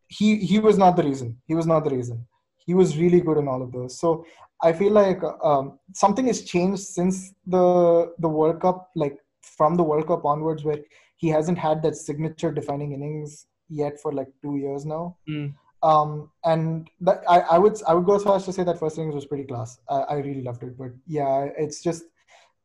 He 0.08 0.36
he 0.50 0.58
was 0.58 0.78
not 0.78 0.96
the 0.96 1.02
reason. 1.10 1.30
He 1.46 1.54
was 1.54 1.66
not 1.66 1.84
the 1.84 1.90
reason. 1.98 2.26
He 2.66 2.74
was 2.74 2.96
really 2.98 3.20
good 3.20 3.38
in 3.38 3.48
all 3.48 3.62
of 3.62 3.72
those. 3.72 3.98
So 3.98 4.24
I 4.62 4.72
feel 4.72 4.92
like 4.92 5.20
um, 5.42 5.78
something 5.94 6.26
has 6.26 6.42
changed 6.42 6.82
since 6.82 7.32
the 7.46 8.12
the 8.18 8.28
World 8.38 8.60
Cup, 8.60 8.90
like 9.04 9.16
from 9.42 9.76
the 9.76 9.82
World 9.90 10.06
Cup 10.06 10.24
onwards, 10.24 10.64
where 10.64 10.80
he 11.16 11.28
hasn't 11.28 11.58
had 11.58 11.82
that 11.82 11.96
signature 11.96 12.52
defining 12.52 12.92
innings 12.92 13.46
yet 13.68 14.00
for 14.00 14.12
like 14.12 14.28
two 14.42 14.56
years 14.56 14.84
now. 14.86 15.16
Mm. 15.28 15.54
Um, 15.82 16.30
and 16.44 16.90
that, 17.00 17.22
I, 17.28 17.40
I 17.40 17.58
would 17.58 17.80
I 17.86 17.94
would 17.94 18.04
go 18.04 18.16
as 18.16 18.24
far 18.24 18.36
as 18.36 18.44
to 18.46 18.52
say 18.52 18.64
that 18.64 18.78
first 18.78 18.98
innings 18.98 19.14
was 19.14 19.26
pretty 19.26 19.44
class. 19.44 19.78
I, 19.88 19.94
I 19.94 20.14
really 20.14 20.42
loved 20.42 20.62
it, 20.64 20.76
but 20.76 20.90
yeah, 21.06 21.48
it's 21.56 21.82
just 21.82 22.04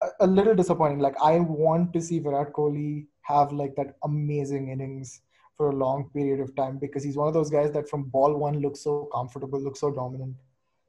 a, 0.01 0.07
a 0.21 0.27
little 0.27 0.55
disappointing. 0.55 0.99
Like 0.99 1.15
I 1.21 1.39
want 1.39 1.93
to 1.93 2.01
see 2.01 2.19
Virat 2.19 2.53
Kohli 2.53 3.05
have 3.21 3.51
like 3.51 3.75
that 3.75 3.95
amazing 4.03 4.69
innings 4.69 5.21
for 5.57 5.69
a 5.69 5.75
long 5.75 6.09
period 6.13 6.39
of 6.39 6.55
time 6.55 6.79
because 6.79 7.03
he's 7.03 7.15
one 7.15 7.27
of 7.27 7.35
those 7.35 7.51
guys 7.51 7.71
that 7.73 7.87
from 7.87 8.05
ball 8.05 8.35
one 8.35 8.59
looks 8.59 8.81
so 8.81 9.07
comfortable, 9.13 9.61
looks 9.61 9.79
so 9.79 9.91
dominant. 9.91 10.35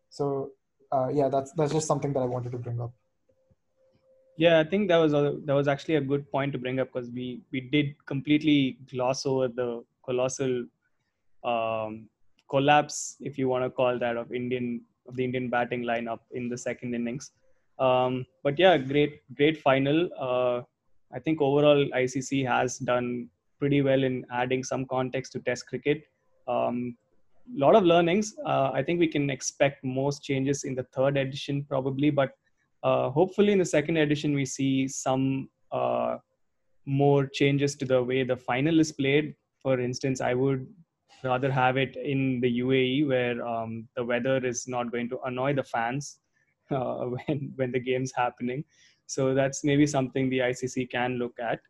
So 0.09 0.53
uh, 0.93 1.09
yeah, 1.13 1.29
that's 1.29 1.53
that's 1.53 1.73
just 1.73 1.87
something 1.87 2.13
that 2.15 2.21
I 2.21 2.27
wanted 2.27 2.53
to 2.53 2.59
bring 2.59 2.81
up. 2.81 2.93
yeah 4.43 4.59
i 4.61 4.65
think 4.71 4.89
that 4.89 4.97
was 4.97 5.13
a, 5.13 5.39
that 5.45 5.55
was 5.55 5.69
actually 5.69 5.97
a 5.97 6.01
good 6.01 6.23
point 6.31 6.53
to 6.53 6.59
bring 6.63 6.81
up 6.81 6.89
because 6.93 7.11
we 7.19 7.27
we 7.53 7.61
did 7.75 7.91
completely 8.13 8.79
gloss 8.93 9.27
over 9.27 9.49
the 9.49 9.69
colossal 10.07 10.65
um, 11.45 12.09
collapse 12.51 13.17
if 13.21 13.39
you 13.39 13.49
want 13.49 13.65
to 13.65 13.71
call 13.71 13.99
that 13.99 14.17
of 14.17 14.33
indian 14.33 14.83
of 15.09 15.17
the 15.17 15.25
indian 15.25 15.49
batting 15.49 15.83
lineup 15.83 16.21
in 16.33 16.49
the 16.49 16.59
second 16.59 16.95
innings. 16.95 17.33
Um, 17.79 18.25
but 18.43 18.59
yeah 18.59 18.77
great 18.79 19.21
great 19.37 19.59
final. 19.59 20.09
Uh, 20.19 20.63
i 21.13 21.19
think 21.19 21.41
overall 21.41 21.85
icc 21.97 22.47
has 22.47 22.79
done 22.79 23.29
pretty 23.59 23.83
well 23.83 24.03
in 24.03 24.25
adding 24.33 24.63
some 24.65 24.85
context 24.87 25.33
to 25.33 25.41
test 25.41 25.67
cricket. 25.67 26.05
Um, 26.49 26.97
lot 27.55 27.75
of 27.75 27.85
learnings. 27.85 28.35
Uh, 28.45 28.71
i 28.73 28.83
think 28.83 29.01
we 29.01 29.07
can 29.07 29.31
expect 29.31 29.85
most 29.85 30.23
changes 30.23 30.65
in 30.65 30.75
the 30.75 30.85
third 30.95 31.17
edition 31.17 31.65
probably 31.65 32.11
but 32.11 32.33
uh, 32.83 33.11
hopefully 33.11 33.53
in 33.53 33.59
the 33.59 33.65
second 33.65 33.97
edition 33.97 34.35
we 34.35 34.45
see 34.45 34.87
some 34.87 35.49
uh, 35.73 36.17
more 36.87 37.27
changes 37.27 37.75
to 37.77 37.85
the 37.85 38.03
way 38.03 38.23
the 38.23 38.37
final 38.37 38.79
is 38.79 38.93
played. 38.93 39.35
For 39.63 39.81
instance 39.81 40.21
i 40.21 40.35
would 40.35 40.67
rather 41.25 41.51
have 41.51 41.77
it 41.77 41.97
in 41.97 42.41
the 42.41 42.61
uae 42.61 43.07
where 43.07 43.47
um, 43.47 43.89
the 43.97 44.05
weather 44.05 44.45
is 44.45 44.67
not 44.69 44.91
going 44.93 45.09
to 45.09 45.19
annoy 45.25 45.55
the 45.55 45.63
fans 45.63 46.19
uh, 46.71 47.05
when 47.05 47.53
when 47.57 47.73
the 47.73 47.81
game's 47.81 48.13
happening. 48.15 48.65
So 49.07 49.35
that's 49.35 49.65
maybe 49.65 49.87
something 49.87 50.31
the 50.31 50.39
icc 50.39 50.91
can 50.91 51.19
look 51.19 51.39
at. 51.39 51.61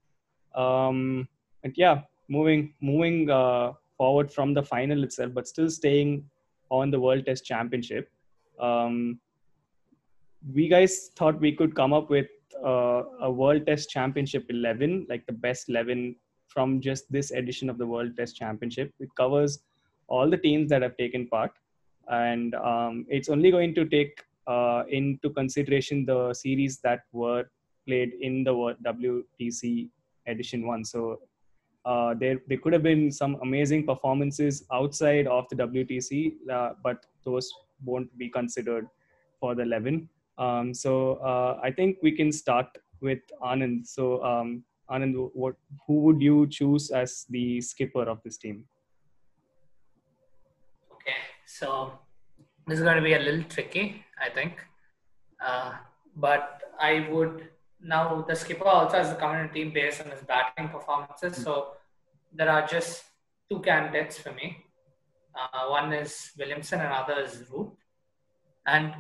Um, 0.61 1.29
and 1.62 1.73
yeah 1.77 2.03
moving 2.29 2.75
moving 2.81 3.31
uh, 3.31 3.73
forward 3.97 4.31
from 4.33 4.55
the 4.55 4.62
final 4.62 5.03
itself 5.05 5.33
but 5.35 5.49
still 5.49 5.69
staying 5.69 6.25
on 6.71 6.90
the 6.90 7.01
world 7.01 7.27
test 7.27 7.45
championship. 7.45 8.11
Um, 8.61 9.21
we 10.53 10.69
guys 10.69 11.11
thought 11.17 11.40
we 11.40 11.53
could 11.53 11.75
come 11.75 11.93
up 11.93 12.11
with 12.11 12.27
uh, 12.62 13.03
a 13.21 13.31
World 13.31 13.67
Test 13.67 13.90
Championship 13.90 14.47
11, 14.49 15.07
like 15.09 15.27
the 15.27 15.33
best 15.33 15.69
11 15.69 16.17
from 16.55 16.81
just 16.81 17.11
this 17.11 17.33
edition 17.33 17.69
of 17.69 17.79
the 17.79 17.87
World 17.87 18.17
Test 18.17 18.37
Championship. 18.37 18.95
It 19.01 19.09
covers 19.17 19.59
all 20.07 20.31
the 20.31 20.38
teams 20.38 20.71
that 20.71 20.83
have 20.83 20.97
taken 20.97 21.27
part, 21.27 21.51
and 22.09 22.55
um, 22.55 23.05
it's 23.09 23.29
only 23.29 23.51
going 23.51 23.75
to 23.75 23.85
take 23.85 24.23
uh, 24.47 24.85
into 24.88 25.31
consideration 25.31 26.07
the 26.07 26.33
series 26.33 26.79
that 26.81 27.01
were 27.12 27.45
played 27.87 28.12
in 28.21 28.45
the 28.45 28.53
WTC 28.53 29.88
Edition 30.27 30.67
1. 30.67 30.85
So 30.85 31.21
uh, 31.85 32.14
there, 32.14 32.40
there 32.49 32.59
could 32.59 32.73
have 32.73 32.83
been 32.83 33.11
some 33.11 33.37
amazing 33.43 33.85
performances 33.87 34.64
outside 34.73 35.27
of 35.27 35.47
the 35.51 35.57
WTC, 35.57 36.35
uh, 36.51 36.71
but 36.83 37.05
those 37.25 37.53
won't 37.85 38.17
be 38.17 38.29
considered 38.29 38.87
for 39.40 39.55
the 39.55 39.62
11. 39.62 40.09
Um, 40.38 40.75
so 40.75 41.14
uh, 41.17 41.61
I 41.62 41.71
think 41.71 41.99
we 42.03 42.12
can 42.12 42.33
start 42.33 42.67
with 43.01 43.21
Anand. 43.43 43.87
So 43.87 44.23
um, 44.25 44.64
Anand, 44.90 45.31
what 45.33 45.55
who 45.87 46.01
would 46.01 46.20
you 46.20 46.47
choose 46.47 46.90
as 46.90 47.25
the 47.31 47.61
skipper 47.61 48.03
of 48.03 48.23
this 48.23 48.37
team? 48.37 48.64
Okay, 50.92 51.16
so 51.47 51.99
this 52.66 52.79
is 52.79 52.85
going 52.85 52.97
to 52.97 53.03
be 53.03 53.14
a 53.14 53.18
little 53.18 53.44
tricky, 53.44 54.05
I 54.20 54.31
think. 54.31 54.61
Uh, 55.44 55.73
but 56.16 56.62
I 56.79 57.09
would 57.11 57.49
now 57.81 58.25
the 58.27 58.35
skipper 58.35 58.66
also 58.66 58.97
has 58.99 59.11
a 59.11 59.14
community 59.14 59.64
team 59.64 59.73
based 59.73 60.01
on 60.01 60.11
his 60.11 60.23
batting 60.23 60.68
performances. 60.68 61.42
So 61.42 61.73
there 62.33 62.51
are 62.51 62.66
just 62.66 63.05
two 63.51 63.61
candidates 63.61 64.18
for 64.18 64.33
me. 64.33 64.64
Uh, 65.35 65.66
one 65.68 65.92
is 65.92 66.31
Williamson 66.38 66.81
and 66.81 66.92
other 66.92 67.20
is 67.20 67.44
Root. 67.51 67.73
And 68.66 68.94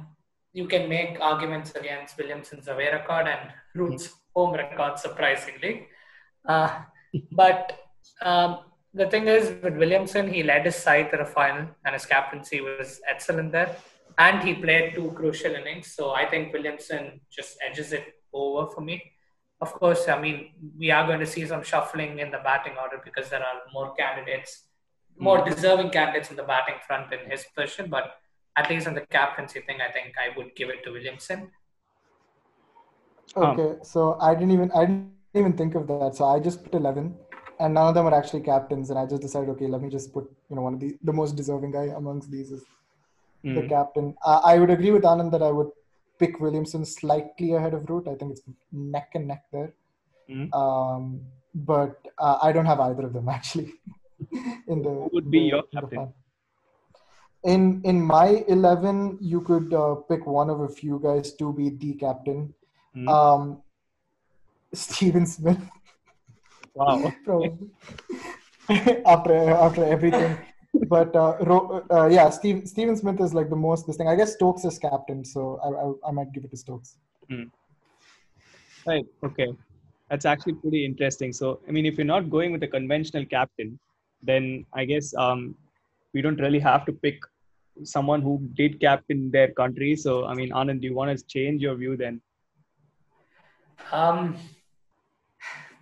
you 0.52 0.66
can 0.66 0.88
make 0.88 1.18
arguments 1.20 1.72
against 1.74 2.18
Williamson's 2.18 2.68
away 2.68 2.90
record 2.92 3.26
and 3.28 3.50
Root's 3.74 4.14
home 4.34 4.54
record, 4.54 4.98
surprisingly. 4.98 5.86
Uh, 6.46 6.82
but 7.32 7.78
um, 8.22 8.58
the 8.92 9.08
thing 9.08 9.28
is, 9.28 9.52
with 9.62 9.76
Williamson, 9.76 10.32
he 10.32 10.42
led 10.42 10.64
his 10.64 10.76
side 10.76 11.10
to 11.10 11.16
the 11.16 11.24
final, 11.24 11.66
and 11.84 11.92
his 11.94 12.06
captaincy 12.06 12.60
was 12.60 13.00
excellent 13.08 13.52
there. 13.52 13.76
And 14.18 14.46
he 14.46 14.54
played 14.54 14.94
two 14.94 15.10
crucial 15.16 15.54
innings, 15.54 15.92
so 15.92 16.12
I 16.12 16.26
think 16.26 16.52
Williamson 16.52 17.20
just 17.30 17.56
edges 17.68 17.92
it 17.92 18.14
over 18.32 18.70
for 18.70 18.80
me. 18.80 19.02
Of 19.60 19.72
course, 19.72 20.08
I 20.08 20.20
mean, 20.20 20.50
we 20.78 20.90
are 20.90 21.06
going 21.06 21.20
to 21.20 21.26
see 21.26 21.46
some 21.46 21.62
shuffling 21.62 22.18
in 22.18 22.30
the 22.30 22.38
batting 22.38 22.74
order 22.80 23.00
because 23.04 23.30
there 23.30 23.42
are 23.42 23.62
more 23.72 23.94
candidates, 23.94 24.64
more 25.18 25.44
deserving 25.44 25.90
candidates 25.90 26.30
in 26.30 26.36
the 26.36 26.42
batting 26.42 26.76
front 26.86 27.12
in 27.12 27.30
his 27.30 27.44
position. 27.56 27.88
But 27.88 28.14
at 28.56 28.68
least 28.70 28.86
on 28.86 28.94
the 28.94 29.00
captaincy 29.00 29.60
thing, 29.60 29.78
I 29.80 29.90
think 29.90 30.14
I 30.18 30.36
would 30.36 30.54
give 30.54 30.68
it 30.68 30.84
to 30.84 30.92
Williamson. 30.92 31.50
Um, 33.36 33.44
Okay, 33.50 33.76
so 33.82 34.16
I 34.20 34.34
didn't 34.34 34.52
even 34.52 34.70
I 34.72 34.84
didn't 34.86 35.10
even 35.34 35.52
think 35.60 35.74
of 35.74 35.86
that. 35.88 36.14
So 36.14 36.24
I 36.24 36.38
just 36.38 36.62
put 36.64 36.74
eleven, 36.74 37.14
and 37.60 37.74
none 37.74 37.88
of 37.88 37.94
them 37.94 38.06
are 38.06 38.14
actually 38.14 38.42
captains. 38.42 38.90
And 38.90 38.98
I 38.98 39.06
just 39.06 39.22
decided, 39.22 39.48
okay, 39.50 39.66
let 39.66 39.82
me 39.82 39.88
just 39.88 40.12
put 40.12 40.24
you 40.50 40.56
know 40.56 40.62
one 40.62 40.74
of 40.74 40.80
the 40.80 40.96
the 41.02 41.12
most 41.12 41.36
deserving 41.36 41.72
guy 41.72 41.86
amongst 42.00 42.30
these 42.30 42.50
is 42.52 42.62
the 43.56 43.62
Mm. 43.62 43.68
captain. 43.68 44.14
Uh, 44.24 44.40
I 44.44 44.58
would 44.58 44.70
agree 44.70 44.90
with 44.90 45.02
Anand 45.02 45.30
that 45.32 45.42
I 45.42 45.50
would 45.50 45.70
pick 46.18 46.40
Williamson 46.40 46.84
slightly 46.84 47.52
ahead 47.54 47.74
of 47.74 47.88
Root. 47.90 48.06
I 48.08 48.14
think 48.14 48.32
it's 48.32 48.42
neck 48.72 49.10
and 49.14 49.26
neck 49.28 49.42
there. 49.52 49.74
Mm. 50.30 50.48
Um, 50.60 51.20
but 51.54 51.96
uh, 52.18 52.38
I 52.42 52.52
don't 52.52 52.64
have 52.66 52.80
either 52.80 53.06
of 53.06 53.12
them 53.12 53.28
actually. 53.28 53.72
in 54.68 54.82
the 54.82 54.90
Who 54.90 55.10
would 55.12 55.30
be 55.30 55.40
the- 55.40 55.46
your 55.56 55.62
captain? 55.74 56.12
In 57.44 57.82
in 57.84 58.00
my 58.00 58.28
eleven, 58.48 59.18
you 59.20 59.40
could 59.42 59.74
uh, 59.74 59.94
pick 60.10 60.26
one 60.26 60.48
of 60.48 60.60
a 60.60 60.68
few 60.68 60.98
guys 61.02 61.32
to 61.40 61.52
be 61.52 61.68
the 61.70 61.94
captain. 61.94 62.54
Mm. 62.96 63.08
Um, 63.08 63.62
Steven 64.72 65.26
Smith, 65.26 65.60
Wow. 66.74 67.12
probably 67.24 67.70
after 69.06 69.34
after 69.50 69.84
everything. 69.84 70.36
But 70.88 71.14
uh, 71.14 71.36
Ro- 71.40 71.84
uh, 71.90 72.06
yeah, 72.06 72.30
Steve, 72.30 72.68
Steven 72.68 72.96
Smith 72.96 73.20
is 73.20 73.32
like 73.32 73.48
the 73.48 73.56
most 73.56 73.86
this 73.86 73.96
thing. 73.96 74.08
I 74.08 74.16
guess 74.16 74.34
Stokes 74.34 74.64
is 74.64 74.78
captain, 74.78 75.24
so 75.24 75.60
I, 75.64 75.68
I, 75.68 76.08
I 76.08 76.12
might 76.12 76.32
give 76.32 76.44
it 76.44 76.50
to 76.50 76.56
Stokes. 76.56 76.96
Right. 78.86 79.06
Okay. 79.24 79.48
That's 80.10 80.26
actually 80.26 80.54
pretty 80.54 80.84
interesting. 80.84 81.32
So, 81.32 81.60
I 81.68 81.70
mean, 81.70 81.86
if 81.86 81.96
you're 81.96 82.04
not 82.04 82.28
going 82.28 82.52
with 82.52 82.62
a 82.62 82.68
conventional 82.68 83.24
captain, 83.24 83.78
then 84.22 84.66
I 84.72 84.84
guess 84.84 85.14
um, 85.14 85.54
we 86.12 86.20
don't 86.22 86.40
really 86.40 86.58
have 86.58 86.84
to 86.86 86.92
pick 86.92 87.18
someone 87.82 88.20
who 88.20 88.40
did 88.54 88.80
captain 88.80 89.30
their 89.30 89.48
country. 89.52 89.96
So, 89.96 90.26
I 90.26 90.34
mean, 90.34 90.50
Anand, 90.50 90.80
do 90.80 90.86
you 90.88 90.94
want 90.94 91.16
to 91.16 91.24
change 91.26 91.62
your 91.62 91.74
view 91.76 91.96
then? 91.96 92.20
Um, 93.92 94.36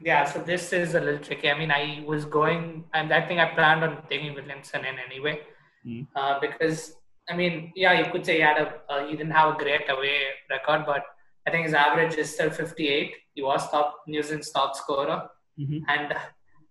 yeah, 0.01 0.25
so 0.25 0.41
this 0.41 0.73
is 0.73 0.95
a 0.95 1.01
little 1.01 1.21
tricky. 1.21 1.51
I 1.51 1.59
mean, 1.59 1.71
I 1.71 2.03
was 2.07 2.25
going, 2.25 2.85
and 2.93 3.13
I 3.13 3.21
think 3.27 3.41
I 3.41 3.47
planned 3.55 3.85
on 3.85 4.03
taking 4.09 4.35
Williamson 4.35 4.85
in 4.85 4.97
anyway, 4.99 5.41
Mm. 5.87 6.07
uh, 6.15 6.39
because 6.41 6.97
I 7.31 7.37
mean, 7.37 7.73
yeah, 7.77 7.93
you 7.93 8.11
could 8.11 8.25
say 8.27 8.35
he 8.37 8.41
had 8.41 8.59
a 8.59 8.67
uh, 8.93 9.07
he 9.07 9.17
didn't 9.17 9.33
have 9.33 9.55
a 9.55 9.59
great 9.59 9.89
away 9.89 10.17
record, 10.51 10.85
but 10.87 11.03
I 11.47 11.51
think 11.51 11.65
his 11.67 11.75
average 11.75 12.15
is 12.15 12.33
still 12.35 12.51
58. 12.51 13.15
He 13.35 13.43
was 13.43 13.69
top 13.71 14.03
New 14.07 14.23
Zealand's 14.23 14.51
top 14.51 14.75
scorer, 14.77 15.29
Mhm. 15.59 15.83
and 15.89 16.15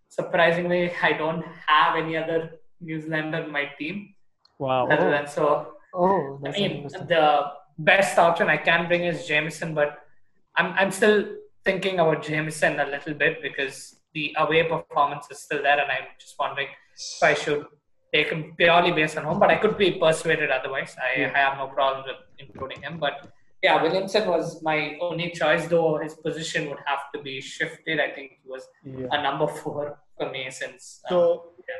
surprisingly, 0.10 0.92
I 1.02 1.14
don't 1.14 1.44
have 1.68 1.96
any 1.96 2.18
other 2.18 2.60
New 2.82 3.00
Zealander 3.00 3.40
in 3.46 3.52
my 3.52 3.66
team 3.80 4.14
Wow. 4.60 4.88
other 4.90 5.10
than 5.10 5.28
so 5.28 5.76
Oh, 5.94 6.40
I 6.46 6.52
mean, 6.52 6.88
the 6.88 7.52
best 7.78 8.18
option 8.18 8.48
I 8.50 8.58
can 8.58 8.88
bring 8.88 9.04
is 9.04 9.28
Jamieson, 9.28 9.74
but 9.74 10.01
I'm 10.58 10.74
I'm 10.74 10.92
still 10.92 11.26
thinking 11.64 12.00
about 12.00 12.24
Jamieson 12.24 12.80
a 12.80 12.86
little 12.86 13.14
bit 13.14 13.42
because 13.42 13.96
the 14.14 14.36
away 14.38 14.64
performance 14.64 15.28
is 15.32 15.40
still 15.40 15.62
there, 15.64 15.80
and 15.80 15.90
I'm 15.92 16.08
just 16.20 16.36
wondering 16.40 16.68
if 16.96 17.24
I 17.24 17.34
should 17.34 17.66
take 18.14 18.30
him 18.30 18.54
purely 18.58 18.92
based 18.92 19.18
on 19.18 19.24
home. 19.24 19.40
But 19.40 19.50
I 19.52 19.56
could 19.58 19.78
be 19.78 19.92
persuaded 19.94 20.52
otherwise. 20.52 20.96
I, 21.02 21.26
I 21.26 21.38
have 21.38 21.58
no 21.58 21.68
problem 21.68 22.04
with 22.08 22.18
including 22.40 22.82
him. 22.82 22.98
But 23.00 23.32
yeah, 23.64 23.82
Williamson 23.82 24.28
was 24.28 24.62
my 24.64 24.98
only 25.02 25.30
choice, 25.32 25.68
though 25.68 25.98
his 25.98 26.16
position 26.16 26.68
would 26.70 26.80
have 26.86 27.00
to 27.16 27.22
be 27.22 27.40
shifted. 27.40 28.00
I 28.00 28.10
think 28.12 28.32
he 28.44 28.50
was 28.50 28.68
Yeah. 28.84 29.08
a 29.12 29.22
number 29.24 29.48
four 29.48 30.00
for 30.18 30.30
me 30.32 30.50
since 30.52 31.02
um, 31.10 31.14
So, 31.16 31.52
yeah, 31.60 31.76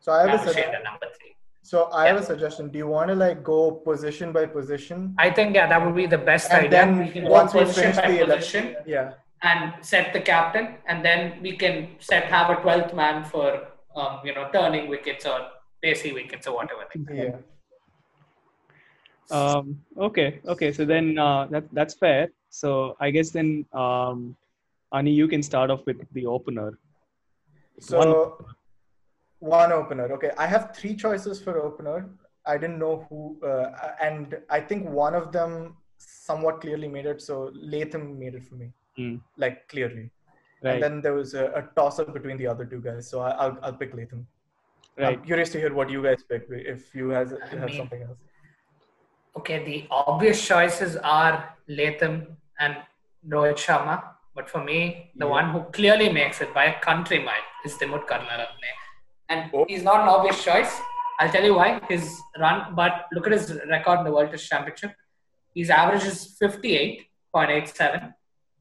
so 0.00 0.12
I 0.12 0.28
have 0.28 0.40
a 0.40 0.44
suggestion. 0.46 0.82
number 0.84 1.06
three. 1.18 1.34
So 1.62 1.88
I 1.92 2.06
have 2.08 2.16
a 2.16 2.22
suggestion. 2.24 2.68
Do 2.70 2.78
you 2.78 2.88
want 2.88 3.08
to 3.08 3.14
like 3.14 3.42
go 3.44 3.70
position 3.70 4.32
by 4.32 4.46
position? 4.46 5.14
I 5.18 5.30
think 5.30 5.54
yeah, 5.54 5.68
that 5.68 5.84
would 5.84 5.94
be 5.94 6.06
the 6.06 6.18
best 6.18 6.50
And 6.50 6.66
idea. 6.66 6.70
then 6.70 6.98
we 6.98 7.08
can 7.08 7.24
once 7.28 7.54
we 7.54 7.60
position 7.60 7.92
finish 7.92 7.96
the 7.96 8.24
eleven- 8.24 8.36
position 8.38 8.76
Yeah. 8.86 9.12
and 9.42 9.72
set 9.92 10.12
the 10.12 10.20
captain, 10.20 10.66
and 10.86 11.04
then 11.04 11.40
we 11.40 11.56
can 11.56 11.88
set 12.00 12.24
have 12.24 12.50
a 12.50 12.56
twelfth 12.60 12.94
man 12.94 13.24
for 13.24 13.68
um, 13.94 14.20
you 14.24 14.34
know 14.34 14.48
turning 14.52 14.88
wickets 14.88 15.24
or 15.24 15.38
pacey 15.82 16.12
wickets 16.12 16.46
or 16.48 16.54
whatever. 16.56 16.84
Yeah. 17.12 17.36
Um, 19.30 19.80
okay. 19.96 20.40
Okay. 20.46 20.72
So 20.72 20.84
then 20.84 21.16
uh, 21.18 21.46
that 21.46 21.64
that's 21.72 21.94
fair. 21.94 22.28
So 22.50 22.96
I 23.00 23.10
guess 23.10 23.30
then, 23.30 23.64
um, 23.72 24.36
Ani, 24.92 25.12
you 25.12 25.26
can 25.28 25.42
start 25.42 25.70
off 25.70 25.86
with 25.86 25.98
the 26.12 26.26
opener. 26.26 26.78
So 27.80 27.98
one 27.98 28.12
opener. 29.50 30.12
Okay, 30.12 30.30
I 30.38 30.46
have 30.46 30.74
three 30.76 30.94
choices 30.94 31.40
for 31.40 31.58
opener. 31.60 32.08
I 32.46 32.58
didn't 32.58 32.78
know 32.78 33.06
who, 33.08 33.38
uh, 33.46 33.70
and 34.00 34.36
I 34.50 34.60
think 34.60 34.88
one 34.88 35.14
of 35.14 35.32
them 35.32 35.76
somewhat 35.98 36.60
clearly 36.60 36.88
made 36.88 37.06
it. 37.06 37.22
So 37.22 37.50
Latham 37.54 38.18
made 38.18 38.34
it 38.34 38.44
for 38.44 38.54
me, 38.56 38.72
Mm. 38.98 39.20
like 39.36 39.68
clearly. 39.68 40.10
Right. 40.64 40.74
And 40.74 40.82
then 40.82 41.00
there 41.00 41.14
was 41.14 41.34
a, 41.34 41.46
a 41.60 41.62
toss 41.76 41.98
up 41.98 42.12
between 42.12 42.36
the 42.36 42.46
other 42.46 42.64
two 42.64 42.80
guys. 42.80 43.08
So 43.08 43.20
I, 43.20 43.30
I'll 43.30 43.58
I'll 43.62 43.72
pick 43.82 43.94
Latham. 43.94 44.26
right. 44.98 45.18
I'm 45.18 45.24
curious 45.24 45.50
to 45.50 45.58
hear 45.58 45.72
what 45.74 45.90
you 45.90 46.02
guys 46.02 46.22
pick. 46.28 46.46
If 46.50 46.94
you 46.94 47.10
guys 47.10 47.32
have 47.50 47.64
mean- 47.64 47.76
something 47.78 48.02
else. 48.02 48.18
Okay, 49.40 49.64
the 49.64 49.86
obvious 49.90 50.46
choices 50.46 50.96
are 50.98 51.56
Latham 51.66 52.36
and 52.60 52.76
Rohit 53.28 53.56
Sharma, 53.66 54.02
but 54.34 54.50
for 54.50 54.62
me, 54.62 55.10
the 55.16 55.24
Yeah. 55.26 55.30
one 55.38 55.50
who 55.52 55.60
clearly 55.78 56.08
makes 56.12 56.40
it 56.46 56.52
by 56.58 56.64
a 56.72 56.78
country 56.80 57.18
mile 57.28 57.46
is 57.64 57.74
Dimuth 57.78 58.06
Karunaratne. 58.10 58.72
And 59.32 59.50
Oh. 59.54 59.64
he's 59.68 59.84
not 59.90 59.98
an 60.04 60.08
obvious 60.14 60.38
choice. 60.48 60.72
I'll 61.18 61.32
tell 61.34 61.44
you 61.48 61.54
why. 61.60 61.68
His 61.92 62.04
run, 62.44 62.58
but 62.80 62.92
look 63.14 63.26
at 63.28 63.32
his 63.38 63.46
record 63.74 63.96
in 64.00 64.04
the 64.08 64.12
World 64.16 64.30
Test 64.32 64.48
Championship. 64.52 64.92
His 65.60 65.70
average 65.70 66.04
is 66.12 66.18
58.87. 66.40 68.14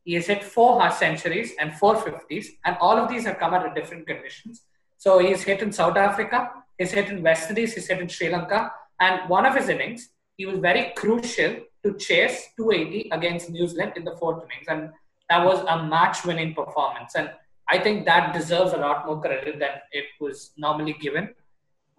He 0.05 0.13
has 0.17 0.25
hit 0.31 0.43
four 0.55 0.71
half 0.81 0.93
centuries 1.05 1.49
and 1.59 1.73
four 1.81 1.93
50s, 1.95 2.45
and 2.65 2.77
all 2.85 2.97
of 3.01 3.09
these 3.11 3.25
have 3.29 3.37
come 3.43 3.53
under 3.57 3.71
different 3.79 4.07
conditions. 4.11 4.63
So 4.97 5.19
he's 5.25 5.43
hit 5.49 5.61
in 5.65 5.71
South 5.71 5.97
Africa, 5.97 6.37
he's 6.77 6.91
hit 6.91 7.09
in 7.09 7.23
West 7.27 7.49
Indies, 7.49 7.73
he's 7.75 7.87
hit 7.87 7.99
in 7.99 8.07
Sri 8.07 8.29
Lanka, 8.29 8.71
and 8.99 9.29
one 9.29 9.45
of 9.49 9.55
his 9.55 9.67
innings, 9.69 10.09
he 10.37 10.45
was 10.45 10.59
very 10.69 10.83
crucial 11.01 11.51
to 11.83 11.93
chase 12.07 12.37
280 12.57 13.09
against 13.17 13.49
New 13.49 13.67
Zealand 13.67 13.93
in 13.95 14.03
the 14.09 14.15
fourth 14.17 14.43
innings, 14.45 14.67
and 14.73 14.81
that 15.29 15.41
was 15.49 15.59
a 15.67 15.83
match-winning 15.95 16.53
performance. 16.53 17.15
And 17.15 17.27
I 17.73 17.77
think 17.85 18.05
that 18.05 18.33
deserves 18.37 18.73
a 18.73 18.77
lot 18.85 19.05
more 19.05 19.19
credit 19.21 19.59
than 19.63 19.75
it 19.91 20.05
was 20.19 20.51
normally 20.57 20.95
given. 21.05 21.25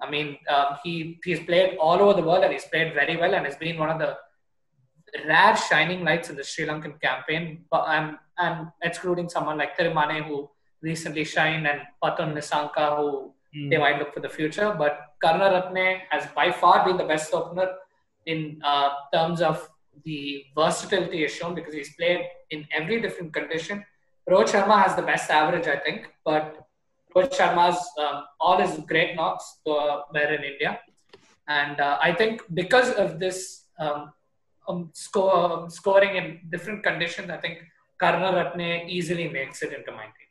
I 0.01 0.11
mean, 0.15 0.29
um, 0.55 0.69
he 0.83 0.95
he's 1.25 1.41
played 1.51 1.77
all 1.85 1.99
over 2.05 2.15
the 2.21 2.27
world 2.29 2.45
and 2.45 2.53
he's 2.53 2.69
played 2.73 2.93
very 3.01 3.17
well 3.17 3.35
and 3.35 3.45
has 3.47 3.57
been 3.57 3.79
one 3.85 3.91
of 3.95 3.99
the 4.05 4.11
rare 5.27 5.57
shining 5.57 6.05
lights 6.05 6.31
in 6.31 6.37
the 6.37 6.45
Sri 6.45 6.67
Lankan 6.67 7.01
campaign. 7.01 7.45
But 7.71 7.83
I'm 7.95 8.19
I'm 8.39 8.73
excluding 8.83 9.29
someone 9.29 9.59
like 9.63 9.77
Thirimanne 9.79 10.19
who 10.29 10.51
recently 10.91 11.25
shined 11.25 11.67
and 11.73 11.81
Pathum 12.03 12.35
Nissanka 12.39 12.87
who 12.99 13.33
Mm. 13.55 13.71
they 13.71 13.77
might 13.77 13.99
look 13.99 14.15
for 14.15 14.21
the 14.21 14.29
future. 14.29 14.75
But 14.83 14.99
Karunaratne 15.23 16.01
has 16.11 16.27
by 16.35 16.51
far 16.51 16.87
been 16.87 16.97
the 16.97 17.05
best 17.05 17.33
opener 17.35 17.69
in 18.27 18.61
uh, 18.65 18.91
terms 19.13 19.43
of 19.43 19.69
the 20.05 20.45
versatility 20.57 21.19
he's 21.19 21.35
shown 21.35 21.55
because 21.55 21.75
he's 21.75 21.95
played 21.97 22.21
in 22.51 22.67
every 22.75 23.01
different 23.03 23.33
condition. 23.35 23.85
Rohit 24.29 24.49
Sharma 24.49 24.83
has 24.83 24.95
the 24.95 25.03
best 25.03 25.31
average, 25.31 25.67
I 25.67 25.77
think, 25.77 26.09
but 26.25 26.69
Rohit 27.15 27.33
Sharma's 27.33 27.81
um, 27.99 28.25
all 28.41 28.59
his 28.61 28.79
great 28.87 29.17
knocks 29.17 29.59
were 29.67 30.03
in 30.15 30.45
India, 30.45 30.81
and 31.49 31.81
uh, 31.81 31.99
I 32.01 32.13
think 32.13 32.43
because 32.55 32.91
of 32.93 33.19
this 33.19 33.65
um, 33.79 34.13
um, 34.69 34.91
score, 34.95 35.69
scoring 35.71 36.17
in 36.17 36.41
different 36.51 36.83
conditions, 36.83 37.31
I 37.31 37.39
think 37.39 37.59
Karunaratne 38.01 38.89
easily 38.89 39.29
makes 39.29 39.63
it 39.63 39.73
into 39.73 39.93
my 39.93 40.05
team. 40.05 40.31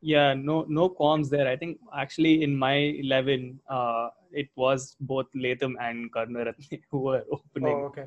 Yeah, 0.00 0.34
no, 0.34 0.64
no 0.68 0.88
qualms 0.88 1.28
there. 1.30 1.48
I 1.48 1.56
think 1.56 1.78
actually 1.96 2.42
in 2.42 2.56
my 2.56 2.74
eleven, 2.74 3.58
uh, 3.68 4.10
it 4.32 4.48
was 4.54 4.96
both 5.00 5.26
Latham 5.34 5.76
and 5.80 6.12
Karunaratne 6.12 6.82
who 6.90 6.98
were 7.00 7.24
opening. 7.32 7.74
Oh, 7.74 7.86
okay. 7.86 8.04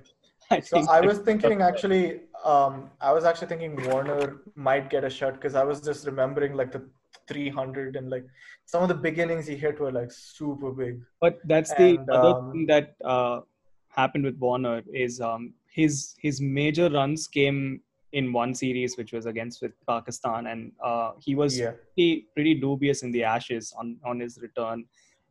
I 0.52 0.60
So 0.60 0.80
I 0.90 1.02
was 1.02 1.20
thinking 1.20 1.62
actually, 1.62 2.22
um, 2.44 2.90
I 3.00 3.12
was 3.14 3.24
actually 3.26 3.48
thinking 3.48 3.76
Warner 3.90 4.42
might 4.56 4.90
get 4.90 5.04
a 5.04 5.10
shot 5.10 5.36
because 5.36 5.56
I 5.56 5.64
was 5.64 5.82
just 5.82 6.06
remembering 6.06 6.54
like 6.54 6.72
the 6.72 6.84
300 7.28 7.96
and 7.96 8.10
like 8.10 8.26
some 8.66 8.84
of 8.84 8.90
the 8.90 8.96
beginnings 8.96 9.48
he 9.48 9.56
hit 9.56 9.80
were 9.80 9.92
like 9.92 10.12
super 10.12 10.72
big. 10.72 11.00
But 11.20 11.40
that's 11.46 11.74
the 11.74 11.98
And, 11.98 12.10
other 12.10 12.34
um, 12.34 12.52
thing 12.52 12.66
that 12.68 12.96
uh, 13.04 13.42
happened 13.90 14.26
with 14.26 14.38
Warner 14.38 14.82
is 14.94 15.22
um, 15.22 15.54
his 15.70 16.16
his 16.20 16.42
major 16.42 16.90
runs 16.90 17.28
came 17.28 17.82
in 18.14 18.34
one 18.34 18.54
series, 18.54 18.98
which 18.98 19.14
was 19.14 19.26
against 19.26 19.62
with 19.62 19.72
Pakistan, 19.88 20.48
and 20.48 20.72
uh, 20.84 21.12
he 21.20 21.36
was 21.36 21.58
Yeah. 21.60 21.72
pretty, 21.96 22.28
pretty 22.36 22.56
dubious 22.56 23.04
in 23.04 23.12
the 23.12 23.24
Ashes 23.24 23.74
on 23.78 23.98
on 24.06 24.20
his 24.20 24.40
return. 24.42 24.86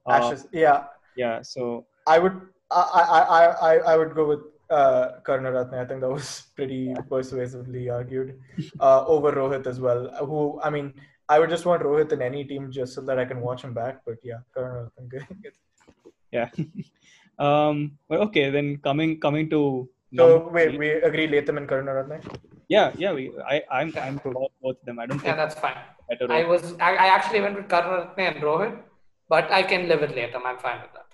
Uh, 0.06 0.12
Ashes. 0.12 0.46
Yeah, 0.52 0.84
Yeah. 1.16 1.42
So 1.42 1.86
I 2.06 2.18
would. 2.18 2.40
I 2.70 3.02
I 3.16 3.20
I 3.40 3.44
I, 3.70 3.74
I 3.92 3.96
would 3.96 4.14
go 4.14 4.26
with 4.28 4.40
uh, 4.70 5.20
Karunaratne. 5.26 5.74
I 5.74 5.84
think 5.84 6.00
that 6.00 6.08
was 6.10 6.28
pretty 6.56 6.94
persuasively 7.08 7.88
argued 7.90 8.38
uh, 8.80 9.04
over 9.06 9.32
Rohit 9.32 9.66
as 9.66 9.80
well. 9.80 10.08
Who 10.26 10.60
I 10.62 10.70
mean, 10.70 10.94
I 11.28 11.38
would 11.38 11.50
just 11.50 11.66
want 11.66 11.82
Rohit 11.82 12.12
in 12.12 12.22
any 12.22 12.44
team 12.44 12.70
just 12.70 12.94
so 12.94 13.00
that 13.02 13.18
I 13.18 13.24
can 13.24 13.40
watch 13.40 13.62
him 13.62 13.74
back. 13.74 14.00
But 14.06 14.16
yeah, 14.22 14.40
Karunaratne. 14.56 15.08
Good. 15.08 15.54
yeah. 16.32 16.48
um. 17.38 17.98
But 18.08 18.20
okay, 18.28 18.50
then 18.50 18.76
coming 18.78 19.18
coming 19.20 19.50
to 19.50 19.88
So 20.16 20.26
number 20.26 20.50
wait, 20.58 20.68
three- 20.70 20.78
we 20.78 20.90
agree 21.08 21.26
Latham 21.34 21.58
and 21.58 21.68
Karunaratne. 21.68 22.18
yeah, 22.68 22.92
yeah. 23.02 23.12
We 23.12 23.24
I 23.54 23.62
I'm 23.70 23.92
I'm 24.06 24.18
for 24.18 24.32
both 24.34 24.76
of 24.80 24.84
them. 24.86 24.98
I 24.98 25.06
don't 25.06 25.22
Yeah, 25.24 25.36
that's 25.42 25.54
fine. 25.66 25.78
better. 26.08 26.30
I 26.32 26.44
was 26.52 26.74
I, 26.80 26.90
I 27.04 27.06
actually 27.16 27.40
went 27.46 27.56
with 27.60 27.68
Karunaratne 27.74 28.26
and 28.30 28.42
Rohit, 28.48 28.74
but 29.28 29.50
I 29.58 29.62
can 29.74 29.88
live 29.92 30.00
with 30.06 30.14
later. 30.20 30.38
I'm 30.52 30.58
fine 30.58 30.80
with 30.86 30.94
that. 30.98 31.06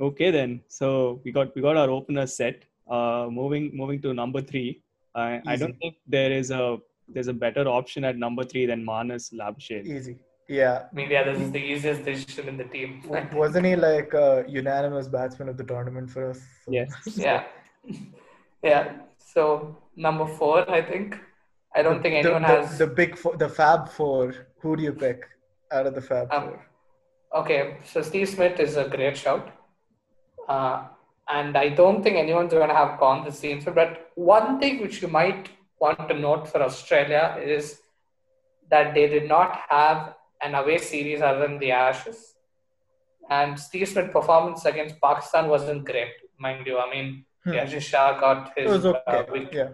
Okay 0.00 0.30
then. 0.30 0.60
So 0.68 1.20
we 1.24 1.32
got 1.32 1.54
we 1.54 1.62
got 1.62 1.76
our 1.76 1.90
opener 1.90 2.26
set. 2.26 2.64
Uh, 2.88 3.28
moving 3.30 3.70
moving 3.76 4.00
to 4.02 4.14
number 4.14 4.40
three. 4.40 4.82
I 5.14 5.40
I 5.46 5.56
don't 5.56 5.76
think 5.78 5.96
there 6.06 6.32
is 6.32 6.50
a 6.50 6.78
there's 7.08 7.28
a 7.28 7.32
better 7.44 7.66
option 7.68 8.04
at 8.04 8.16
number 8.16 8.44
three 8.44 8.66
than 8.66 8.84
Marnus 8.84 9.32
Labuschagne. 9.32 9.86
Easy. 9.86 10.16
Yeah. 10.48 10.84
I 10.90 10.94
mean, 10.94 11.10
yeah, 11.10 11.22
this 11.24 11.40
is 11.40 11.50
the 11.52 11.62
easiest 11.72 12.04
decision 12.04 12.48
in 12.48 12.56
the 12.56 12.64
team. 12.64 13.02
Wasn't 13.32 13.64
he 13.66 13.76
like 13.76 14.12
a 14.14 14.44
unanimous 14.48 15.06
batsman 15.08 15.48
of 15.48 15.56
the 15.56 15.64
tournament 15.64 16.10
for 16.10 16.30
us? 16.30 16.38
So- 16.64 16.72
Yes. 16.78 16.90
yeah, 17.16 17.44
yeah. 18.62 18.92
So 19.18 19.76
number 19.96 20.26
four, 20.26 20.68
I 20.70 20.82
think. 20.82 21.18
I 21.74 21.82
don't 21.82 22.02
think 22.02 22.14
The- 22.14 22.20
anyone 22.30 22.42
the, 22.42 22.48
has. 22.48 22.78
the 22.78 22.86
big 22.86 23.16
four, 23.16 23.36
the 23.36 23.48
Fab 23.48 23.88
Four. 23.90 24.34
Who 24.60 24.76
do 24.76 24.82
you 24.82 24.92
pick 24.92 25.22
out 25.72 25.86
of 25.86 25.94
the 25.94 26.00
Fab 26.00 26.32
Um, 26.32 26.42
Four? 26.48 26.66
Okay, 27.42 27.76
so 27.84 28.02
Steve 28.02 28.28
Smith 28.28 28.58
is 28.58 28.76
a 28.76 28.88
great 28.88 29.16
shout. 29.16 29.52
Uh, 30.54 30.76
and 31.36 31.56
I 31.64 31.66
don't 31.80 32.02
think 32.04 32.16
anyone's 32.16 32.52
going 32.60 32.72
to 32.74 32.80
have 32.82 32.98
gone 33.04 33.24
the 33.24 33.32
same. 33.42 33.60
But 33.80 33.90
one 34.16 34.48
thing 34.60 34.80
which 34.82 34.96
you 35.02 35.08
might 35.20 35.48
want 35.84 36.08
to 36.10 36.16
note 36.28 36.44
for 36.52 36.60
Australia 36.70 37.24
is 37.56 37.64
that 38.72 38.92
they 38.96 39.06
did 39.14 39.26
not 39.34 39.50
have 39.68 40.14
an 40.46 40.54
away 40.60 40.78
series 40.78 41.20
other 41.28 41.40
than 41.46 41.58
the 41.62 41.70
Ashes. 41.72 42.18
And 43.38 43.58
Steve 43.66 43.88
Smith's 43.88 44.12
performance 44.18 44.64
against 44.72 45.00
Pakistan 45.00 45.48
wasn't 45.54 45.84
great, 45.90 46.14
mind 46.46 46.66
you. 46.66 46.78
I 46.78 46.90
mean, 46.94 47.10
Hmm. 47.44 47.52
Yasir 47.56 47.80
Shah 47.90 48.08
got 48.20 48.52
It 48.56 48.64
his 48.64 48.72
was 48.72 48.86
okay. 48.86 49.00
uh, 49.06 49.24
wicket 49.34 49.54
yeah. 49.54 49.68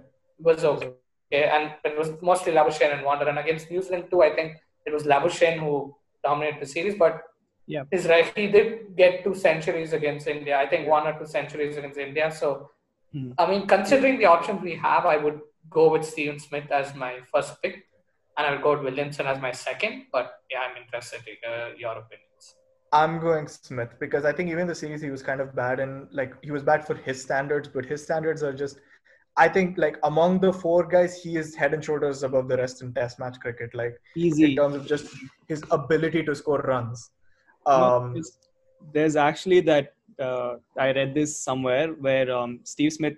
was 0.48 0.64
okay. 0.72 1.42
And 1.56 1.72
it 1.88 1.94
was 2.00 2.10
mostly 2.22 2.52
Labuschagne 2.52 2.92
and 2.96 3.04
Warner. 3.04 3.28
And 3.32 3.40
against 3.44 3.70
New 3.72 3.82
Zealand 3.86 4.04
too, 4.10 4.22
I 4.22 4.30
think 4.36 4.52
it 4.88 4.92
was 4.96 5.02
Labuschagne 5.12 5.58
who 5.64 5.72
dominated 6.22 6.60
the 6.62 6.68
series. 6.74 6.94
But 7.04 7.14
Yeah. 7.66 7.82
he's 7.90 8.06
right. 8.06 8.32
He 8.36 8.46
did 8.48 8.96
get 8.96 9.24
two 9.24 9.34
centuries 9.34 9.92
against 9.92 10.26
India. 10.28 10.56
I 10.58 10.66
think 10.66 10.88
one 10.88 11.06
or 11.06 11.18
two 11.18 11.26
centuries 11.26 11.76
against 11.76 11.98
India. 11.98 12.30
So, 12.30 12.70
Hmm. 13.12 13.32
I 13.38 13.48
mean, 13.50 13.66
considering 13.66 14.18
the 14.18 14.26
options 14.26 14.60
we 14.62 14.74
have, 14.74 15.06
I 15.06 15.16
would 15.16 15.40
go 15.70 15.90
with 15.90 16.04
Steven 16.04 16.38
Smith 16.38 16.70
as 16.70 16.94
my 16.94 17.20
first 17.32 17.60
pick. 17.62 17.84
And 18.36 18.46
I 18.46 18.50
would 18.50 18.62
go 18.62 18.72
with 18.74 18.82
Williamson 18.82 19.26
as 19.26 19.40
my 19.40 19.52
second. 19.52 20.06
But 20.12 20.32
yeah, 20.50 20.58
I'm 20.68 20.76
interested 20.82 21.20
in 21.26 21.36
hear 21.42 21.74
your 21.78 21.92
opinions. 21.92 22.54
I'm 22.92 23.18
going 23.20 23.48
Smith 23.48 23.94
because 23.98 24.24
I 24.24 24.32
think 24.32 24.50
even 24.50 24.66
the 24.66 24.74
series 24.74 25.00
he 25.00 25.10
was 25.10 25.22
kind 25.22 25.40
of 25.40 25.54
bad 25.54 25.80
and 25.80 26.08
like 26.12 26.34
he 26.42 26.50
was 26.50 26.62
bad 26.62 26.86
for 26.86 26.94
his 26.94 27.22
standards, 27.22 27.68
but 27.68 27.84
his 27.86 28.02
standards 28.02 28.42
are 28.42 28.52
just. 28.52 28.78
I 29.38 29.48
think 29.48 29.76
like 29.78 29.98
among 30.02 30.40
the 30.40 30.52
four 30.52 30.86
guys, 30.86 31.22
he 31.22 31.36
is 31.36 31.54
head 31.54 31.74
and 31.74 31.84
shoulders 31.84 32.22
above 32.22 32.48
the 32.48 32.56
rest 32.56 32.82
in 32.82 32.92
Test 32.94 33.18
match 33.18 33.38
cricket. 33.40 33.74
Like 33.74 34.00
Easy. 34.14 34.44
in 34.50 34.56
terms 34.56 34.74
of 34.74 34.86
just 34.86 35.14
his 35.46 35.62
ability 35.70 36.22
to 36.24 36.34
score 36.34 36.60
runs. 36.60 37.10
Um, 37.66 38.14
there's, 38.14 38.38
there's 38.92 39.16
actually 39.16 39.60
that 39.62 39.94
uh, 40.20 40.54
I 40.78 40.92
read 40.92 41.14
this 41.14 41.36
somewhere 41.38 41.88
where 41.88 42.34
um, 42.34 42.60
Steve 42.64 42.92
Smith 42.92 43.16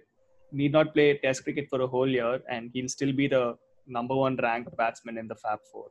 need 0.51 0.72
not 0.72 0.94
play 0.94 1.18
Test 1.18 1.44
cricket 1.44 1.68
for 1.68 1.80
a 1.82 1.86
whole 1.86 2.09
year 2.09 2.40
and 2.49 2.70
he'll 2.72 2.88
still 2.88 3.12
be 3.12 3.28
the 3.28 3.57
number 3.86 4.14
one 4.14 4.36
ranked 4.36 4.76
batsman 4.76 5.18
in 5.18 5.28
the 5.28 5.34
Fab 5.34 5.61
Four. 5.70 5.86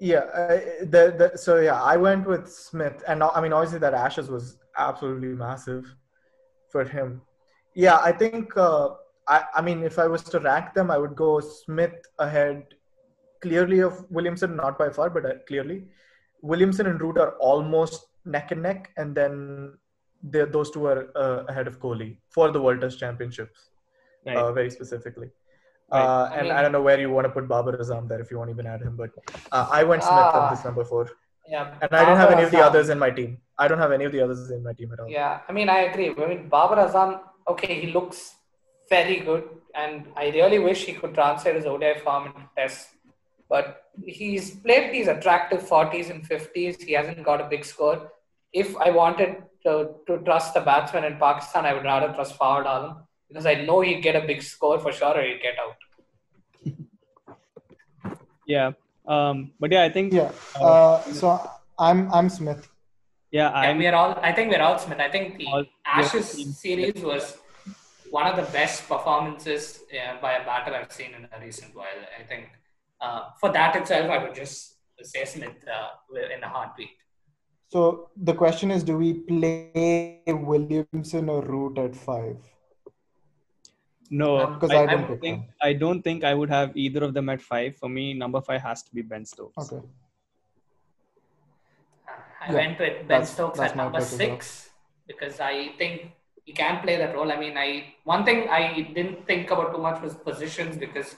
Yeah, 0.00 0.20
uh, 0.20 0.60
the, 0.80 1.14
the 1.18 1.32
so 1.36 1.60
yeah, 1.60 1.82
I 1.82 1.96
went 1.96 2.26
with 2.26 2.50
Smith, 2.50 3.02
and 3.06 3.22
I 3.22 3.40
mean 3.40 3.52
obviously 3.52 3.80
that 3.80 3.92
Ashes 3.92 4.30
was 4.30 4.56
absolutely 4.78 5.28
massive 5.28 5.94
for 6.70 6.84
him. 6.84 7.20
Yeah, 7.74 7.98
I 7.98 8.12
think 8.12 8.56
uh, 8.56 8.90
I 9.28 9.44
I 9.56 9.60
mean 9.60 9.82
if 9.82 9.98
I 9.98 10.06
was 10.06 10.22
to 10.24 10.40
rank 10.40 10.72
them, 10.72 10.90
I 10.90 10.96
would 10.96 11.14
go 11.14 11.40
Smith 11.40 11.96
ahead, 12.18 12.64
clearly 13.42 13.80
of 13.80 14.10
Williamson, 14.10 14.56
not 14.56 14.78
by 14.78 14.88
far, 14.88 15.10
but 15.10 15.26
uh, 15.26 15.34
clearly 15.46 15.84
Williamson 16.42 16.86
and 16.86 17.00
Root 17.00 17.18
are 17.18 17.32
almost 17.38 18.06
neck 18.24 18.50
and 18.52 18.62
neck, 18.62 18.90
and 18.96 19.14
then 19.14 19.74
those 20.22 20.70
two 20.70 20.86
are 20.86 21.08
uh, 21.16 21.44
ahead 21.48 21.66
of 21.66 21.80
Kohli 21.80 22.16
for 22.28 22.50
the 22.50 22.60
World 22.60 22.80
Test 22.80 22.98
Championships, 22.98 23.70
Right. 24.26 24.36
uh, 24.36 24.52
very 24.52 24.70
specifically. 24.70 25.30
Right. 25.92 26.00
Uh, 26.02 26.28
I 26.30 26.34
and 26.38 26.42
mean- 26.48 26.56
I 26.56 26.62
don't 26.62 26.72
know 26.72 26.82
where 26.82 27.00
you 27.00 27.10
want 27.10 27.26
to 27.26 27.30
put 27.30 27.48
Babar 27.48 27.76
Azam 27.78 28.08
there 28.08 28.20
if 28.20 28.30
you 28.30 28.38
want 28.38 28.48
to 28.50 28.54
even 28.54 28.66
add 28.66 28.82
him, 28.82 28.96
but 28.96 29.10
uh, 29.52 29.66
I 29.70 29.82
went 29.84 30.02
Smith 30.02 30.18
Ah. 30.34 30.44
at 30.46 30.50
this 30.54 30.64
number 30.64 30.84
four, 30.84 31.08
Yeah. 31.48 31.74
and 31.82 31.90
I 31.94 32.04
didn't 32.04 32.18
have 32.24 32.30
any 32.36 32.42
of 32.42 32.50
the 32.50 32.62
others 32.68 32.90
in 32.90 32.98
my 32.98 33.10
team. 33.10 33.38
I 33.58 33.66
don't 33.68 33.78
have 33.78 33.92
any 33.92 34.04
of 34.04 34.12
the 34.12 34.20
others 34.20 34.50
in 34.50 34.62
my 34.62 34.72
team 34.72 34.92
at 34.92 35.00
all. 35.00 35.08
Yeah, 35.08 35.40
I 35.48 35.52
mean, 35.52 35.68
I 35.68 35.80
agree. 35.90 36.10
I 36.10 36.26
mean, 36.32 36.48
Babar 36.48 36.76
Azam, 36.86 37.20
okay, 37.48 37.80
he 37.80 37.88
looks 37.92 38.34
very 38.88 39.16
good, 39.20 39.44
and 39.74 40.06
I 40.16 40.28
really 40.30 40.58
wish 40.58 40.84
he 40.84 40.92
could 41.00 41.14
translate 41.14 41.56
his 41.56 41.66
ODI 41.66 41.94
form 42.04 42.26
into 42.26 42.42
Test. 42.56 42.88
But 43.50 43.82
he's 44.06 44.52
played 44.64 44.92
these 44.94 45.08
attractive 45.08 45.60
40s 45.68 46.08
and 46.10 46.26
50s. 46.26 46.80
He 46.82 46.92
hasn't 46.92 47.22
got 47.24 47.40
a 47.40 47.48
big 47.54 47.64
score. 47.64 48.12
If 48.52 48.76
I 48.76 48.90
wanted 48.90 49.42
to, 49.64 49.72
to 50.06 50.18
trust 50.18 50.54
the 50.54 50.60
batsman 50.60 51.04
in 51.04 51.16
Pakistan, 51.18 51.66
I 51.66 51.74
would 51.74 51.84
rather 51.84 52.12
trust 52.14 52.38
Fawad 52.38 52.62
Alam 52.66 52.96
because 53.28 53.46
I 53.46 53.54
know 53.66 53.80
he'd 53.80 54.02
get 54.02 54.16
a 54.16 54.26
big 54.26 54.42
score 54.42 54.78
for 54.78 54.92
sure 54.92 55.16
or 55.18 55.22
he'd 55.22 55.42
get 55.42 55.56
out. 55.64 55.76
Yeah. 58.46 58.72
Um, 59.06 59.52
but 59.60 59.70
yeah, 59.72 59.82
I 59.84 59.90
think 59.90 60.12
Yeah. 60.12 60.30
Uh, 60.60 61.00
so 61.12 61.40
I'm 61.78 62.12
I'm 62.12 62.28
Smith. 62.28 62.68
yeah, 63.30 63.50
Yeah, 63.50 63.70
I'm 63.70 63.78
we're 63.78 63.94
all. 63.94 64.18
I 64.22 64.32
think 64.32 64.50
we're 64.52 64.62
all 64.62 64.78
Smith. 64.78 65.00
I 65.00 65.10
think 65.10 65.38
the 65.38 65.46
All- 65.46 65.64
Ashes 65.86 66.38
yeah. 66.38 66.52
series 66.52 67.02
was 67.02 67.38
one 68.10 68.26
of 68.26 68.36
the 68.36 68.46
best 68.52 68.88
performances 68.88 69.80
uh, 69.94 70.20
by 70.20 70.32
a 70.34 70.44
batter 70.44 70.74
I've 70.74 70.92
seen 70.92 71.14
in 71.14 71.24
a 71.36 71.40
recent 71.40 71.74
while. 71.74 72.00
I 72.18 72.22
think 72.24 72.48
uh, 73.00 73.20
for 73.40 73.50
that 73.52 73.76
itself, 73.76 74.10
I 74.10 74.18
would 74.22 74.34
just 74.34 74.74
say 75.02 75.24
Smith 75.24 75.66
uh, 75.68 75.88
in 76.36 76.42
a 76.42 76.48
heartbeat. 76.48 76.90
So 77.68 78.10
the 78.16 78.34
question 78.34 78.70
is, 78.70 78.82
do 78.82 78.96
we 78.98 79.14
play 79.14 80.22
Williamson 80.26 81.28
or 81.28 81.42
Root 81.42 81.78
at 81.78 81.94
five? 81.94 82.36
no, 84.10 84.38
Um, 84.40 84.54
Because 84.54 84.70
I, 84.70 84.78
I 84.78 84.82
I 84.82 84.86
don't 84.96 85.06
pick 85.08 85.20
think 85.20 85.40
them. 85.40 85.54
I 85.62 85.72
don't 85.72 86.02
think 86.02 86.24
I 86.24 86.34
would 86.34 86.50
have 86.50 86.76
either 86.76 87.04
of 87.04 87.14
them 87.14 87.28
at 87.28 87.40
five. 87.40 87.76
For 87.76 87.88
me, 87.88 88.12
number 88.12 88.40
five 88.40 88.60
has 88.62 88.82
to 88.82 88.94
be 88.94 89.02
Ben 89.02 89.24
Stokes. 89.24 89.72
Okay. 89.72 89.86
I 92.40 92.46
Yeah, 92.48 92.54
went 92.54 92.78
with 92.80 92.96
Ben 92.98 93.06
that's- 93.08 93.32
Stokes 93.34 93.58
that's 93.58 93.70
at 93.72 93.76
number 93.76 93.98
pick 93.98 94.02
as 94.06 94.16
six 94.24 94.70
because 95.06 95.40
I 95.40 95.68
think 95.78 96.10
he 96.44 96.52
can 96.52 96.80
play 96.82 96.96
that 96.96 97.14
role. 97.14 97.30
I 97.30 97.36
mean, 97.38 97.56
I 97.56 97.94
one 98.04 98.24
thing 98.24 98.48
I 98.48 98.62
didn't 98.94 99.26
think 99.26 99.50
about 99.50 99.72
too 99.74 99.82
much 99.88 100.00
was 100.02 100.14
positions 100.14 100.76
because 100.76 101.14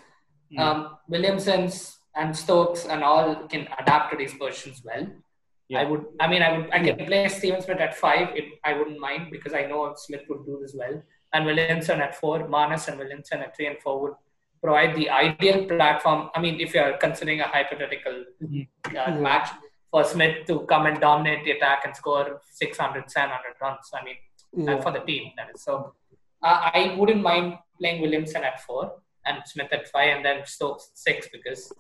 Um, 0.59 0.97
Williamson's 1.09 1.99
and 2.15 2.37
Stokes 2.37 2.85
and 2.87 3.03
all 3.03 3.35
can 3.49 3.67
adapt 3.79 4.13
to 4.13 4.17
these 4.19 4.35
positions 4.35 4.83
well. 4.85 5.07
Yeah. 5.69 5.81
I 5.81 5.85
would. 5.85 6.05
I 6.21 6.27
mean, 6.29 6.43
I 6.43 6.59
would. 6.59 6.71
I 6.71 6.79
can 6.81 7.07
play 7.07 7.29
Steven 7.29 7.63
Smith 7.63 7.79
at 7.81 7.95
five. 7.97 8.29
It, 8.37 8.45
I 8.65 8.75
wouldn't 8.75 8.99
mind 9.01 9.31
because 9.31 9.55
I 9.55 9.63
know 9.65 9.95
Smith 9.97 10.23
would 10.29 10.45
do 10.45 10.59
this 10.61 10.75
well. 10.75 11.03
And 11.33 11.47
Williamson 11.47 12.01
at 12.03 12.15
four, 12.15 12.41
Marnus 12.49 12.89
and 12.89 12.99
Williamson 12.99 13.41
at 13.41 13.57
three 13.57 13.67
and 13.67 13.79
four 13.81 14.03
would 14.03 14.13
provide 14.63 14.95
the 14.95 15.09
ideal 15.09 15.65
platform. 15.67 16.29
I 16.35 16.41
mean, 16.41 16.61
if 16.61 16.75
you're 16.75 16.97
considering 16.99 17.41
a 17.41 17.45
hypothetical 17.49 18.25
Mhm. 18.43 18.69
uh, 18.95 19.13
match 19.19 19.49
for 19.91 20.05
Smith 20.05 20.47
to 20.49 20.61
come 20.67 20.85
and 20.87 21.01
dominate 21.01 21.45
the 21.45 21.53
attack 21.53 21.85
and 21.87 21.97
score 21.97 22.41
600, 22.51 23.11
700 23.11 23.55
runs. 23.61 23.91
I 23.95 24.05
mean, 24.05 24.17
Yeah. 24.55 24.73
and 24.75 24.83
for 24.83 24.93
the 24.93 25.01
team, 25.01 25.33
that 25.39 25.49
is. 25.55 25.63
So 25.63 25.95
uh, 26.43 26.71
I 26.75 26.95
wouldn't 26.99 27.23
mind 27.23 27.59
playing 27.79 28.03
Williamson 28.03 28.45
at 28.45 28.61
four 28.61 29.01
and 29.27 29.43
Smith 29.47 29.73
at 29.73 29.89
five 29.89 30.17
and 30.17 30.25
then 30.25 30.39
Stokes 30.45 30.91
at 30.93 30.99
six 30.99 31.29
because 31.33 31.73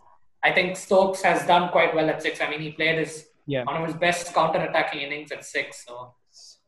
I 0.44 0.52
think 0.52 0.76
Stokes 0.76 1.22
has 1.22 1.46
done 1.46 1.70
quite 1.70 1.94
well 1.94 2.08
at 2.08 2.22
six. 2.22 2.40
I 2.40 2.48
mean, 2.50 2.60
he 2.60 2.72
played 2.72 2.98
his 2.98 3.28
Yeah. 3.46 3.64
one 3.64 3.76
of 3.80 3.86
his 3.86 3.96
best 3.96 4.32
counter-attacking 4.34 5.00
innings 5.00 5.30
at 5.32 5.44
six. 5.44 5.84
So 5.86 6.14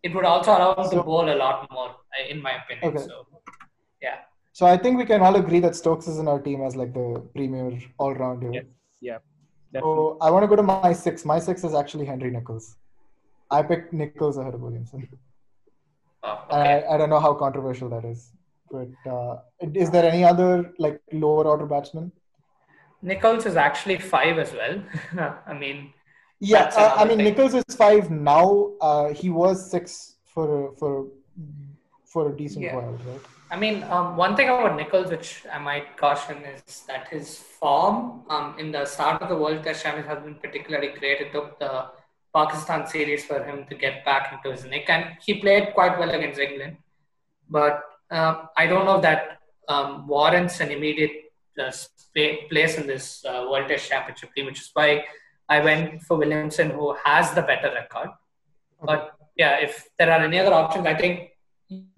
it 0.02 0.14
would 0.14 0.24
also 0.24 0.50
allow 0.56 0.74
him 0.74 0.90
to 0.90 1.02
bowl 1.02 1.28
a 1.34 1.38
lot 1.44 1.68
more, 1.72 1.90
in 2.28 2.42
my 2.42 2.52
opinion. 2.62 2.88
Okay. 2.88 3.04
So 3.06 3.26
yeah, 4.02 4.18
So 4.52 4.66
I 4.66 4.76
think 4.76 4.98
we 4.98 5.06
can 5.10 5.20
all 5.26 5.36
agree 5.36 5.60
that 5.60 5.74
Stokes 5.76 6.06
is 6.12 6.18
in 6.18 6.28
our 6.28 6.40
team 6.40 6.62
as 6.62 6.76
like 6.76 6.92
the 6.94 7.06
premier 7.34 7.70
all-rounder. 7.98 8.50
Yes. 8.52 8.64
Yeah. 9.00 9.18
Definitely. 9.72 9.96
So 9.96 10.18
I 10.20 10.30
want 10.30 10.42
to 10.44 10.48
go 10.48 10.56
to 10.56 10.62
my 10.62 10.92
six. 10.92 11.24
My 11.24 11.38
six 11.38 11.64
is 11.64 11.74
actually 11.74 12.06
Henry 12.06 12.30
Nicholls. 12.30 12.76
I 13.50 13.62
picked 13.62 13.92
Nicholls 13.92 14.36
ahead 14.36 14.54
of 14.54 14.60
Williamson. 14.60 15.08
Oh, 16.22 16.44
I, 16.50 16.60
okay. 16.60 16.86
I 16.92 16.96
don't 16.96 17.10
know 17.10 17.20
how 17.20 17.34
controversial 17.34 17.88
that 17.90 18.04
is. 18.04 18.30
But 18.70 19.10
uh, 19.10 19.38
is 19.60 19.90
there 19.90 20.04
any 20.04 20.24
other 20.24 20.72
like 20.78 21.00
lower 21.12 21.44
order 21.46 21.66
batsman? 21.66 22.12
Nicholls 23.02 23.44
is 23.46 23.56
actually 23.56 23.98
five 23.98 24.38
as 24.38 24.52
well. 24.52 24.82
I 25.46 25.52
mean, 25.54 25.92
Yeah, 26.40 26.70
uh, 26.76 26.94
I 26.96 27.04
mean 27.04 27.18
thing. 27.18 27.26
Nicholls 27.26 27.54
is 27.54 27.64
five 27.76 28.10
now. 28.10 28.72
Uh, 28.80 29.08
he 29.12 29.30
was 29.30 29.70
six 29.70 30.16
for 30.24 30.74
for 30.78 31.06
for 32.06 32.30
a 32.30 32.36
decent 32.36 32.64
Yeah. 32.64 32.76
while, 32.76 32.92
right? 33.06 33.20
I 33.50 33.56
mean, 33.56 33.82
um, 33.84 34.16
one 34.16 34.34
thing 34.36 34.48
about 34.48 34.74
Nicholls, 34.76 35.10
which 35.10 35.44
I 35.52 35.58
might 35.58 35.96
caution, 35.96 36.38
is 36.44 36.82
that 36.88 37.08
his 37.08 37.36
form 37.38 38.22
um, 38.28 38.56
in 38.58 38.72
the 38.72 38.84
start 38.84 39.22
of 39.22 39.28
the 39.28 39.36
World 39.36 39.62
Test 39.62 39.82
Championship 39.84 40.10
has 40.16 40.24
been 40.24 40.34
particularly 40.36 40.88
great. 40.98 41.20
It 41.20 41.32
took 41.32 41.58
the 41.58 41.86
Pakistan 42.34 42.86
series 42.86 43.24
for 43.24 43.44
him 43.44 43.64
to 43.68 43.74
get 43.76 44.04
back 44.04 44.32
into 44.32 44.50
his 44.50 44.64
nick, 44.64 44.88
and 44.88 45.16
he 45.24 45.34
played 45.40 45.72
quite 45.74 45.98
well 45.98 46.10
against 46.10 46.40
England. 46.40 46.78
But 47.48 47.82
uh, 48.18 48.34
I 48.56 48.64
don't 48.70 48.84
know 48.88 48.96
if 48.96 49.02
that 49.08 49.22
um, 49.68 50.06
warrants 50.14 50.60
an 50.64 50.70
immediate 50.76 51.14
uh, 51.62 51.70
spa- 51.70 52.36
place 52.50 52.74
in 52.80 52.86
this 52.92 53.24
uh, 53.30 53.46
World 53.50 53.68
Test 53.68 53.88
Championship 53.90 54.30
team, 54.34 54.46
which 54.46 54.60
is 54.64 54.70
why 54.72 54.88
I 55.48 55.60
went 55.68 56.02
for 56.06 56.16
Williamson, 56.22 56.70
who 56.70 56.86
has 57.04 57.32
the 57.38 57.42
better 57.42 57.70
record. 57.80 58.10
But 58.88 59.02
yeah, 59.42 59.54
if 59.66 59.72
there 59.98 60.10
are 60.14 60.20
any 60.28 60.38
other 60.38 60.54
options, 60.62 60.86
I 60.86 60.94
think 61.02 61.14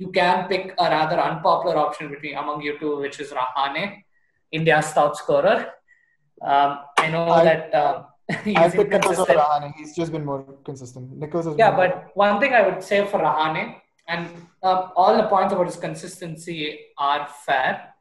you 0.03 0.09
can 0.19 0.49
pick 0.49 0.75
a 0.79 0.87
rather 0.97 1.19
unpopular 1.29 1.77
option 1.77 2.09
between 2.15 2.37
among 2.37 2.63
you 2.63 2.79
two, 2.79 2.93
which 3.05 3.19
is 3.21 3.31
Rahane, 3.39 3.85
India's 4.53 4.93
top 4.93 5.17
scorer. 5.17 5.59
Um, 6.43 6.71
I 6.99 7.07
know 7.11 7.29
I- 7.29 7.45
that 7.45 7.75
uh, 7.75 8.03
he's 8.45 8.57
I 8.57 8.71
picked. 8.71 8.93
Rahane. 8.93 9.73
He's 9.77 9.95
just 9.95 10.11
been 10.13 10.25
more 10.25 10.43
consistent. 10.65 11.05
Nicholls 11.17 11.47
has 11.47 11.55
Yeah, 11.59 11.73
but 11.83 12.11
one 12.15 12.41
thing 12.41 12.53
I 12.53 12.63
would 12.69 12.83
say 12.83 12.99
for 13.07 13.19
Rahane, 13.21 13.77
and 14.09 14.29
um, 14.63 14.93
all 14.97 15.17
the 15.17 15.25
points 15.29 15.53
about 15.53 15.67
his 15.67 15.77
consistency 15.77 16.81
are 16.99 17.29
fair, 17.45 17.95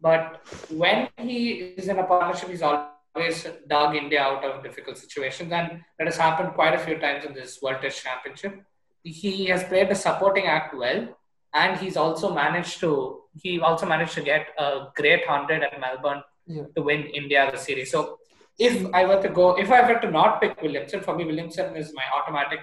but 0.00 0.40
when 0.70 1.08
he 1.18 1.74
is 1.76 1.88
in 1.88 1.98
a 1.98 2.04
partnership, 2.04 2.48
he's 2.48 2.62
always 2.62 3.46
dug 3.68 3.94
India 3.94 4.20
out 4.22 4.44
of 4.44 4.62
difficult 4.62 4.98
situations, 4.98 5.52
and 5.52 5.80
that 5.98 6.06
has 6.06 6.16
happened 6.16 6.54
quite 6.54 6.74
a 6.74 6.78
few 6.78 6.98
times 6.98 7.24
in 7.24 7.34
this 7.34 7.60
World 7.62 7.78
Test 7.82 8.02
Championship. 8.02 8.62
He 9.04 9.46
has 9.46 9.64
played 9.64 9.88
the 9.90 9.94
supporting 9.94 10.46
act 10.46 10.74
well, 10.76 11.08
and 11.54 11.78
he's 11.78 11.96
also 11.96 12.34
managed 12.34 12.80
to 12.80 13.20
he 13.42 13.60
also 13.60 13.86
managed 13.86 14.14
to 14.14 14.22
get 14.22 14.48
a 14.58 14.88
great 14.94 15.26
hundred 15.26 15.62
at 15.62 15.80
Melbourne 15.80 16.22
Yeah. 16.46 16.64
to 16.76 16.82
win 16.82 17.02
India 17.18 17.42
the 17.50 17.58
series. 17.58 17.90
So 17.90 18.18
if 18.58 18.74
I 18.92 19.06
were 19.10 19.20
to 19.22 19.28
go, 19.28 19.44
if 19.64 19.70
I 19.70 19.80
were 19.88 19.98
to 20.00 20.10
not 20.10 20.40
pick 20.40 20.60
Williamson, 20.64 21.00
for 21.00 21.14
me 21.16 21.24
Williamson 21.24 21.76
is 21.76 21.92
my 22.00 22.04
automatic 22.16 22.60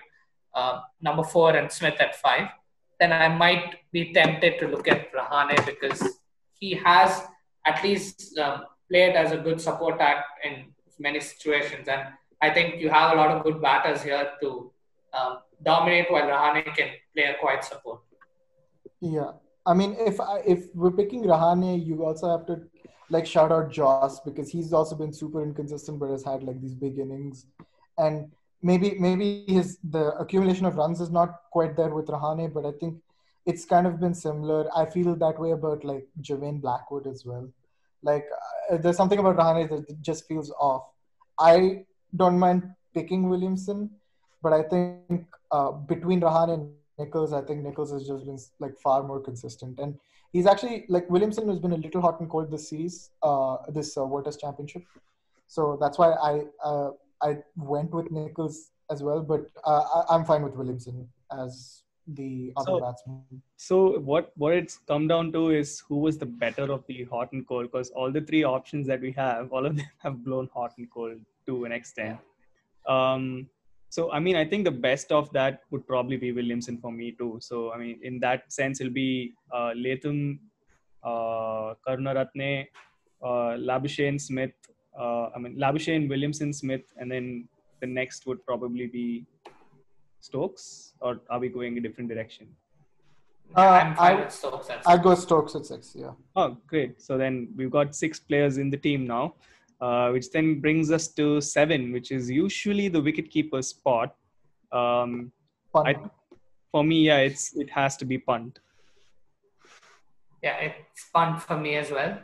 uh, 0.53 0.81
number 1.07 1.23
four 1.23 1.55
and 1.59 1.71
Smith 1.71 1.95
at 1.99 2.15
five, 2.25 2.49
then 2.99 3.13
I 3.13 3.29
might 3.29 3.75
be 3.91 4.13
tempted 4.13 4.59
to 4.59 4.67
look 4.67 4.87
at 4.87 5.11
Rahane 5.13 5.65
because 5.65 6.19
he 6.59 6.73
has 6.75 7.23
at 7.65 7.83
least 7.83 8.37
um, 8.37 8.65
played 8.89 9.15
as 9.15 9.31
a 9.31 9.37
good 9.37 9.61
support 9.61 9.99
act 9.99 10.27
in 10.43 10.65
many 10.99 11.19
situations. 11.19 11.87
And 11.87 12.01
I 12.41 12.49
think 12.49 12.81
you 12.81 12.89
have 12.89 13.13
a 13.13 13.15
lot 13.15 13.31
of 13.31 13.43
good 13.43 13.61
batters 13.61 14.01
here 14.01 14.31
to 14.41 14.71
um, 15.13 15.39
dominate 15.63 16.11
while 16.11 16.23
Rahane 16.23 16.63
can 16.75 16.89
play 17.15 17.23
a 17.23 17.35
quiet 17.39 17.63
support. 17.63 18.01
Yeah, 19.01 19.31
I 19.65 19.73
mean, 19.73 19.95
if 19.99 20.19
I, 20.19 20.41
if 20.45 20.73
we're 20.75 20.91
picking 20.91 21.23
Rahane, 21.23 21.85
you 21.85 22.03
also 22.05 22.29
have 22.29 22.45
to 22.47 22.61
like 23.09 23.25
shout 23.25 23.51
out 23.51 23.71
Joss 23.71 24.19
because 24.19 24.49
he's 24.49 24.73
also 24.73 24.95
been 24.95 25.13
super 25.13 25.41
inconsistent, 25.41 25.99
but 25.99 26.09
has 26.09 26.23
had 26.23 26.43
like 26.43 26.61
these 26.61 26.75
big 26.75 26.99
innings, 26.99 27.45
and 27.97 28.31
maybe 28.61 28.95
maybe 28.99 29.45
his 29.47 29.77
the 29.83 30.13
accumulation 30.17 30.65
of 30.65 30.75
runs 30.75 31.01
is 31.01 31.11
not 31.11 31.41
quite 31.51 31.75
there 31.75 31.89
with 31.89 32.07
Rahane, 32.07 32.53
but 32.53 32.65
I 32.65 32.71
think 32.79 32.97
it's 33.45 33.65
kind 33.65 33.87
of 33.87 33.99
been 33.99 34.13
similar. 34.13 34.69
I 34.75 34.85
feel 34.85 35.15
that 35.15 35.39
way 35.39 35.51
about 35.51 35.83
like 35.83 36.07
Jermaine 36.21 36.61
Blackwood 36.61 37.07
as 37.07 37.25
well. 37.25 37.49
Like 38.03 38.25
uh, 38.71 38.77
there's 38.77 38.97
something 38.97 39.19
about 39.19 39.37
Rahane 39.37 39.69
that 39.69 40.01
just 40.01 40.27
feels 40.27 40.51
off. 40.59 40.83
I 41.39 41.85
don't 42.15 42.37
mind 42.39 42.69
picking 42.93 43.29
Williamson, 43.29 43.89
but 44.41 44.53
I 44.53 44.63
think 44.63 45.25
uh, 45.51 45.71
between 45.71 46.21
Rahane 46.21 46.53
and 46.53 46.71
Nicholls, 46.97 47.33
I 47.33 47.41
think 47.41 47.63
Nicholls 47.63 47.91
has 47.91 48.07
just 48.07 48.25
been 48.25 48.39
like 48.59 48.77
far 48.77 49.03
more 49.03 49.19
consistent, 49.19 49.79
and 49.79 49.97
he's 50.33 50.45
actually 50.45 50.85
like 50.89 51.09
Williamson 51.09 51.47
has 51.47 51.59
been 51.59 51.71
a 51.71 51.77
little 51.77 52.01
hot 52.01 52.19
and 52.19 52.29
cold 52.29 52.51
this 52.51 52.69
series, 52.69 53.11
uh, 53.23 53.57
this 53.69 53.97
uh, 53.97 54.05
World 54.05 54.25
Test 54.25 54.41
Championship. 54.41 54.83
So 55.47 55.77
that's 55.81 55.97
why 55.97 56.11
I 56.11 56.43
uh, 56.63 56.91
I 57.21 57.37
went 57.57 57.91
with 57.91 58.11
Nicholls 58.11 58.71
as 58.89 59.03
well, 59.03 59.21
but 59.21 59.45
uh, 59.65 59.81
I, 59.95 60.15
I'm 60.15 60.25
fine 60.25 60.43
with 60.43 60.55
Williamson 60.55 61.07
as 61.37 61.83
the 62.07 62.53
other 62.57 62.65
So- 62.65 62.79
batsman. 62.79 63.41
So 63.57 63.99
what 63.99 64.31
what 64.35 64.53
it's 64.53 64.77
come 64.87 65.07
down 65.07 65.31
to 65.33 65.49
is 65.51 65.79
who 65.87 65.97
was 65.97 66.17
the 66.17 66.25
better 66.25 66.71
of 66.71 66.85
the 66.87 67.03
hot 67.05 67.31
and 67.33 67.47
cold 67.47 67.71
because 67.71 67.89
all 67.91 68.11
the 68.11 68.21
three 68.21 68.43
options 68.43 68.87
that 68.87 69.01
we 69.01 69.11
have, 69.13 69.51
all 69.51 69.65
of 69.65 69.75
them 69.75 69.85
have 70.03 70.23
blown 70.23 70.49
hot 70.53 70.73
and 70.77 70.89
cold 70.91 71.19
to 71.45 71.65
an 71.65 71.71
extent. 71.71 72.17
Um, 72.87 73.47
so 73.89 74.11
I 74.11 74.19
mean, 74.19 74.35
I 74.35 74.45
think 74.45 74.65
the 74.65 74.71
best 74.71 75.11
of 75.11 75.31
that 75.33 75.61
would 75.71 75.85
probably 75.87 76.17
be 76.17 76.31
Williamson 76.31 76.77
for 76.77 76.91
me 76.91 77.11
too. 77.11 77.37
So 77.41 77.71
I 77.71 77.77
mean, 77.77 77.99
in 78.01 78.19
that 78.21 78.51
sense, 78.51 78.79
it'll 78.81 78.93
be 78.93 79.33
uh, 79.53 79.71
Latham, 79.75 80.39
uh, 81.03 81.73
Karunaratne, 81.87 82.67
uh, 83.21 83.53
Labuschagne 83.69 84.19
Smith. 84.21 84.51
Uh, 84.99 85.29
I 85.35 85.39
mean, 85.39 85.55
Labuschagne, 85.57 86.09
Williamson, 86.09 86.51
Smith, 86.51 86.81
and 86.97 87.09
then 87.11 87.47
the 87.81 87.87
next 87.87 88.25
would 88.27 88.45
probably 88.45 88.87
be 88.87 89.25
Stokes. 90.19 90.93
Or 90.99 91.21
are 91.29 91.39
we 91.39 91.47
going 91.49 91.77
a 91.77 91.81
different 91.81 92.09
direction? 92.09 92.47
Uh, 93.55 93.61
I'm 93.61 93.95
fine 93.95 94.17
I- 94.17 94.19
with 94.21 94.31
Stokes. 94.31 94.67
That's 94.67 94.87
I'd 94.87 95.01
go 95.01 95.15
Stokes 95.15 95.55
at 95.55 95.65
six. 95.65 95.95
Yeah. 95.97 96.11
Oh, 96.35 96.57
great. 96.67 97.01
So 97.01 97.17
then 97.17 97.49
we've 97.55 97.71
got 97.71 97.95
six 97.95 98.19
players 98.19 98.57
in 98.57 98.69
the 98.69 98.77
team 98.77 99.07
now, 99.07 99.35
uh, 99.81 100.09
which 100.09 100.29
then 100.31 100.59
brings 100.59 100.91
us 100.91 101.07
to 101.19 101.39
seven, 101.41 101.91
which 101.93 102.11
is 102.11 102.29
usually 102.29 102.89
the 102.89 103.01
wicketkeeper 103.01 103.63
spot. 103.63 104.15
Um, 104.71 105.31
Pant. 105.73 105.87
I, 105.87 105.95
for 106.71 106.83
me, 106.83 107.03
yeah, 107.07 107.19
it's 107.19 107.55
it 107.55 107.69
has 107.71 107.95
to 107.97 108.05
be 108.05 108.17
Pant. 108.19 108.59
Yeah, 110.43 110.57
it's 110.57 111.09
Pant 111.15 111.41
for 111.41 111.57
me 111.57 111.75
as 111.75 111.89
well, 111.91 112.19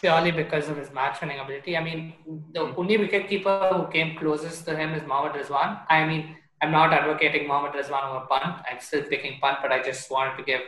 purely 0.00 0.32
because 0.32 0.68
of 0.68 0.76
his 0.76 0.92
match 0.92 1.20
winning 1.20 1.38
ability. 1.38 1.76
I 1.76 1.82
mean, 1.82 2.14
the 2.52 2.66
hmm. 2.66 2.80
only 2.80 2.98
wicketkeeper 2.98 3.76
who 3.76 3.90
came 3.92 4.16
closest 4.16 4.64
to 4.66 4.76
him 4.76 4.94
is 4.94 5.06
Mohammad 5.06 5.40
Rizwan. 5.40 5.80
I 5.88 6.04
mean, 6.06 6.36
I'm 6.60 6.70
not 6.70 6.92
advocating 6.92 7.48
Mohammad 7.48 7.72
Rizwan 7.72 8.08
over 8.08 8.26
Pant. 8.26 8.62
I'm 8.70 8.80
still 8.80 9.02
picking 9.02 9.38
Pant, 9.40 9.58
but 9.62 9.72
I 9.72 9.82
just 9.82 10.10
wanted 10.10 10.36
to 10.38 10.44
give 10.44 10.60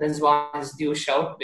Rizwan 0.00 0.56
his 0.56 0.72
due 0.72 0.94
shout. 0.94 1.40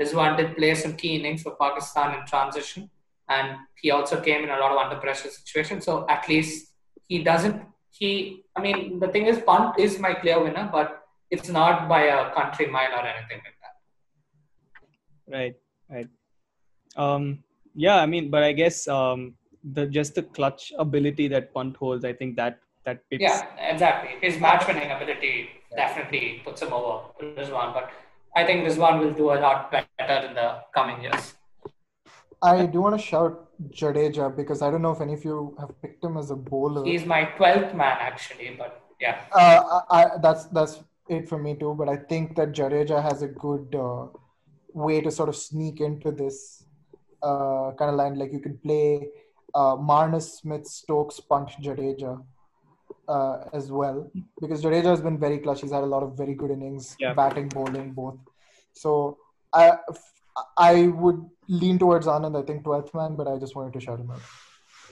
Rizwan 0.00 0.36
did 0.36 0.56
play 0.56 0.74
some 0.74 0.94
key 0.96 1.16
innings 1.16 1.42
for 1.42 1.56
Pakistan 1.60 2.18
in 2.18 2.26
transition, 2.26 2.90
and 3.28 3.56
he 3.80 3.90
also 3.90 4.20
came 4.20 4.42
in 4.44 4.50
a 4.50 4.58
lot 4.58 4.72
of 4.72 4.78
under 4.78 4.96
pressure 4.96 5.30
situations. 5.30 5.84
So 5.84 6.06
at 6.08 6.28
least 6.28 6.72
he 7.06 7.22
doesn't. 7.22 7.62
He, 7.90 8.42
I 8.56 8.60
mean, 8.60 8.98
the 8.98 9.08
thing 9.08 9.26
is, 9.26 9.40
Pant 9.46 9.78
is 9.78 9.98
my 9.98 10.14
clear 10.14 10.42
winner, 10.42 10.68
but 10.72 11.02
it's 11.30 11.48
not 11.48 11.88
by 11.88 12.02
a 12.04 12.34
country 12.34 12.66
mile 12.66 12.92
or 12.92 13.06
anything 13.06 13.40
like 13.44 13.58
that. 13.62 13.74
Right, 15.36 15.54
right. 15.90 16.08
Um, 16.96 17.42
yeah, 17.74 17.96
I 17.96 18.06
mean, 18.06 18.30
but 18.30 18.42
I 18.42 18.52
guess 18.52 18.86
um, 18.88 19.34
the 19.72 19.86
just 19.86 20.14
the 20.14 20.22
clutch 20.22 20.72
ability 20.78 21.28
that 21.28 21.54
Pant 21.54 21.76
holds, 21.76 22.04
I 22.04 22.12
think 22.12 22.36
that 22.36 22.60
that 22.84 23.00
fits. 23.08 23.22
Yeah, 23.22 23.46
exactly. 23.58 24.16
His 24.20 24.40
match 24.40 24.66
winning 24.66 24.90
ability 24.90 25.48
definitely 25.76 26.42
puts 26.44 26.62
him 26.62 26.72
over 26.72 27.02
Rizwan, 27.20 27.72
but 27.74 27.90
I 28.36 28.44
think 28.44 28.66
Rizwan 28.66 29.00
will 29.00 29.12
do 29.12 29.32
a 29.32 29.38
lot 29.40 29.70
better 29.72 30.26
in 30.26 30.34
the 30.34 30.60
coming 30.74 31.02
years. 31.02 31.34
I 32.42 32.66
do 32.66 32.82
want 32.82 33.00
to 33.00 33.04
shout 33.04 33.48
Jadeja 33.70 34.36
because 34.36 34.60
I 34.60 34.70
don't 34.70 34.82
know 34.82 34.92
if 34.92 35.00
any 35.00 35.14
of 35.14 35.24
you 35.24 35.56
have 35.58 35.80
picked 35.80 36.04
him 36.04 36.16
as 36.16 36.30
a 36.30 36.36
bowler. 36.36 36.84
He's 36.84 37.06
my 37.06 37.24
12th 37.38 37.74
man, 37.74 37.96
actually, 38.00 38.54
but 38.58 38.82
yeah. 39.00 39.22
Uh, 39.32 39.80
I, 39.90 40.02
I, 40.02 40.06
that's 40.22 40.44
that's 40.46 40.80
it 41.08 41.28
for 41.28 41.38
me 41.38 41.54
too. 41.54 41.74
But 41.74 41.88
I 41.88 41.96
think 41.96 42.36
that 42.36 42.52
Jadeja 42.52 43.02
has 43.02 43.22
a 43.22 43.28
good 43.28 43.74
uh, 43.74 44.06
way 44.74 45.00
to 45.00 45.10
sort 45.10 45.28
of 45.28 45.36
sneak 45.36 45.80
into 45.80 46.10
this 46.10 46.64
uh, 47.22 47.70
kind 47.78 47.90
of 47.90 47.94
line. 47.96 48.18
Like 48.18 48.32
you 48.32 48.40
could 48.40 48.62
play 48.62 49.08
uh, 49.54 49.76
Marnus 49.76 50.40
Smith, 50.40 50.66
Stokes, 50.66 51.20
Pant 51.20 51.48
Jadeja 51.62 52.22
uh, 53.08 53.36
as 53.52 53.70
well 53.70 54.10
because 54.40 54.62
Jadeja 54.62 54.86
has 54.86 55.00
been 55.00 55.18
very 55.18 55.38
clutch. 55.38 55.60
He's 55.62 55.72
had 55.72 55.84
a 55.84 55.86
lot 55.94 56.02
of 56.02 56.16
very 56.16 56.34
good 56.34 56.50
innings, 56.50 56.96
Yeah. 56.98 57.14
batting, 57.14 57.48
bowling, 57.48 57.92
both. 57.92 58.18
So 58.72 59.18
I 59.52 59.78
I 60.56 60.88
would 60.88 61.24
lean 61.48 61.78
towards 61.78 62.06
Anand. 62.06 62.36
I 62.36 62.44
think 62.44 62.64
12th 62.64 62.92
man, 62.94 63.14
but 63.14 63.28
I 63.28 63.38
just 63.38 63.54
wanted 63.54 63.72
to 63.74 63.80
shout 63.80 64.00
him 64.00 64.10
out. 64.10 64.20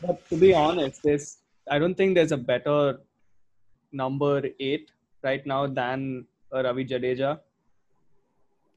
But 0.01 0.29
to 0.31 0.37
be 0.37 0.55
honest, 0.55 1.03
there's 1.03 1.39
I 1.69 1.79
don't 1.79 1.97
think 1.97 2.15
there's 2.15 2.33
a 2.33 2.37
better 2.37 2.99
number 3.93 4.43
eight 4.61 4.91
right 5.23 5.45
now 5.47 5.67
than 5.67 6.27
uh, 6.55 6.63
Ravi 6.63 6.85
Jadeja. 6.85 7.41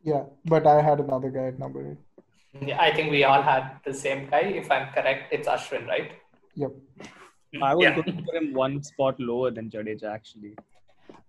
Yeah, 0.05 0.23
but 0.45 0.67
I 0.67 0.81
had 0.81 0.99
another 0.99 1.29
guy 1.29 1.47
at 1.47 1.59
number 1.59 1.81
eight. 1.91 2.67
Yeah, 2.67 2.79
I 2.79 2.93
think 2.93 3.11
we 3.11 3.23
all 3.23 3.41
had 3.41 3.71
the 3.85 3.93
same 3.93 4.29
guy. 4.29 4.41
If 4.61 4.71
I'm 4.71 4.87
correct, 4.93 5.33
it's 5.33 5.47
Ashwin, 5.47 5.87
right? 5.87 6.11
Yep. 6.55 6.71
I 7.61 7.73
was 7.73 7.83
Yeah. 7.83 7.95
going 7.95 8.17
to 8.17 8.23
put 8.23 8.35
him 8.35 8.53
one 8.53 8.81
spot 8.83 9.19
lower 9.19 9.49
than 9.51 9.69
Jadeja 9.69 10.09
actually. 10.13 10.55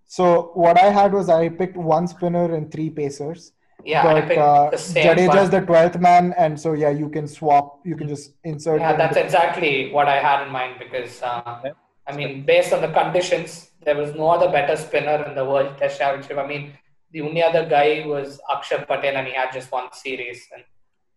So 0.05 0.51
what 0.53 0.77
I 0.81 0.89
had 0.99 1.11
was 1.13 1.27
I 1.29 1.49
picked 1.49 1.75
one 1.75 2.07
spinner 2.07 2.53
and 2.55 2.71
three 2.71 2.89
pacers. 2.89 3.51
Yeah, 3.83 4.07
I 4.07 4.13
but 4.21 4.27
picked 4.29 4.39
uh, 4.41 4.69
the 4.69 4.77
same 4.77 5.05
Jadeja's 5.07 5.49
one. 5.49 5.51
the 5.51 5.61
twelfth 5.61 5.99
man, 5.99 6.33
and 6.37 6.59
so 6.59 6.73
yeah, 6.73 6.89
you 7.01 7.09
can 7.09 7.27
swap. 7.27 7.79
You 7.85 7.95
can 7.95 8.07
just 8.07 8.31
insert. 8.43 8.79
Yeah, 8.81 8.95
that's 8.95 9.17
exactly 9.17 9.91
what 9.91 10.07
I 10.07 10.17
had 10.27 10.45
in 10.45 10.51
mind 10.51 10.79
because, 10.79 11.21
uh, 11.21 11.41
Okay. 11.59 11.73
I 12.07 12.15
mean, 12.15 12.45
based 12.45 12.73
on 12.73 12.81
the 12.81 12.87
conditions, 12.99 13.71
there 13.83 13.95
was 13.95 14.15
no 14.15 14.29
other 14.29 14.49
better 14.49 14.75
spinner 14.77 15.23
in 15.27 15.35
the 15.35 15.45
World 15.45 15.77
Test 15.77 15.99
Championship. 15.99 16.37
I 16.37 16.47
mean, 16.47 16.73
the 17.11 17.21
only 17.21 17.41
other 17.43 17.65
guy 17.65 18.03
was 18.05 18.39
Axar 18.49 18.85
Patel, 18.87 19.15
and 19.17 19.27
he 19.27 19.33
had 19.33 19.51
just 19.53 19.71
one 19.71 19.87
series. 19.93 20.47
And 20.53 20.63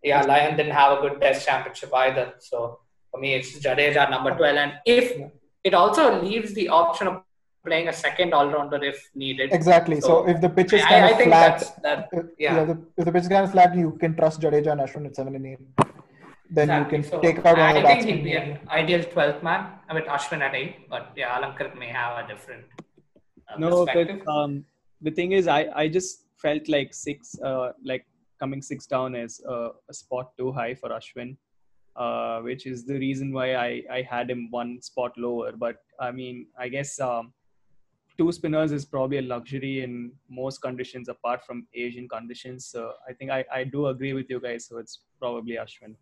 yeah, 0.03 0.23
Lyon 0.23 0.57
didn't 0.57 0.73
have 0.73 0.99
a 0.99 1.01
good 1.03 1.21
Test 1.21 1.47
Championship 1.47 1.93
either. 1.95 2.35
So 2.39 2.79
for 3.11 3.21
me, 3.21 3.35
it's 3.35 3.59
Jadeja 3.59 4.11
number 4.11 4.35
12. 4.37 4.57
And 4.57 4.73
if 4.87 5.21
it 5.65 5.75
also 5.75 6.23
leaves 6.23 6.55
the 6.55 6.69
option 6.69 7.07
of 7.09 7.23
playing 7.67 7.89
a 7.89 7.93
second 7.93 8.33
all 8.33 8.49
rounder 8.49 8.83
if 8.83 9.11
needed. 9.15 9.53
Exactly. 9.53 10.01
So, 10.01 10.07
So, 10.09 10.29
if 10.29 10.41
the 10.41 10.49
pitch 10.49 10.73
is 10.73 10.83
I, 10.83 10.89
kind 10.89 11.05
I 11.05 11.11
of 11.11 11.17
think 11.19 11.29
flat, 11.31 11.59
that's 11.59 11.71
that. 11.83 12.09
if, 12.13 12.27
yeah. 12.39 12.65
the, 12.65 12.81
if 12.97 13.05
the 13.05 13.13
pitch 13.13 13.23
is 13.23 13.29
kind 13.29 13.45
of 13.45 13.53
flat, 13.53 13.75
you 13.77 13.91
can 14.01 14.17
trust 14.17 14.41
Jadeja 14.41 14.73
and 14.73 14.81
Ashwin 14.81 15.07
at 15.07 15.15
seven 15.17 15.35
and 15.37 15.47
eight. 15.47 15.59
Then 16.53 16.71
Exactly. 16.71 16.97
you 16.99 17.03
can 17.03 17.11
So, 17.11 17.21
take 17.21 17.45
out 17.45 17.59
one 17.59 17.77
of 17.77 17.83
the 17.83 17.89
I 17.89 17.95
think 18.01 18.07
he'd 18.07 18.25
be 18.25 18.33
an 18.33 18.59
ideal 18.71 19.01
12th 19.05 19.43
man 19.43 19.67
with 19.95 20.05
Ashwin 20.07 20.41
at 20.41 20.55
8, 20.55 20.89
but 20.89 21.13
yeah, 21.17 21.37
Alankar 21.39 21.79
may 21.79 21.89
have 21.89 22.25
a 22.25 22.29
different 22.29 22.65
uh, 23.49 23.59
No, 23.59 23.85
but 23.85 23.93
perspective. 23.95 24.27
um, 24.27 24.65
the 25.01 25.11
thing 25.11 25.33
is, 25.33 25.47
I 25.47 25.69
I 25.75 25.89
just 25.89 26.25
felt 26.37 26.69
like 26.69 26.95
six, 26.95 27.39
uh, 27.41 27.73
like 27.85 28.07
coming 28.39 28.63
six 28.63 28.87
down 28.87 29.15
is 29.15 29.41
uh, 29.49 29.71
a 29.89 29.95
spot 29.95 30.33
too 30.39 30.53
high 30.53 30.75
for 30.75 30.91
Ashwin, 30.91 31.37
uh, 31.97 32.41
which 32.41 32.67
is 32.67 32.85
the 32.87 32.99
reason 32.99 33.33
why 33.33 33.55
I 33.55 33.83
I 33.91 34.03
had 34.03 34.31
him 34.31 34.49
one 34.51 34.81
spot 34.83 35.17
lower. 35.17 35.53
But 35.53 35.77
I 35.99 36.11
mean, 36.11 36.47
I 36.59 36.69
guess 36.69 36.99
um, 37.01 37.33
two 38.19 38.31
spinners 38.33 38.73
is 38.73 38.85
probably 38.85 39.19
a 39.19 39.23
luxury 39.23 39.83
in 39.83 40.13
most 40.29 40.59
conditions 40.63 41.09
apart 41.09 41.45
from 41.45 41.67
Asian 41.75 42.09
conditions. 42.09 42.67
So 42.67 42.93
I 43.09 43.13
think 43.13 43.31
I 43.31 43.45
I 43.53 43.65
do 43.65 43.87
agree 43.87 44.13
with 44.13 44.31
you 44.31 44.41
guys. 44.41 44.67
So 44.67 44.79
it's 44.79 45.01
probably 45.19 45.57
Ashwin. 45.57 45.97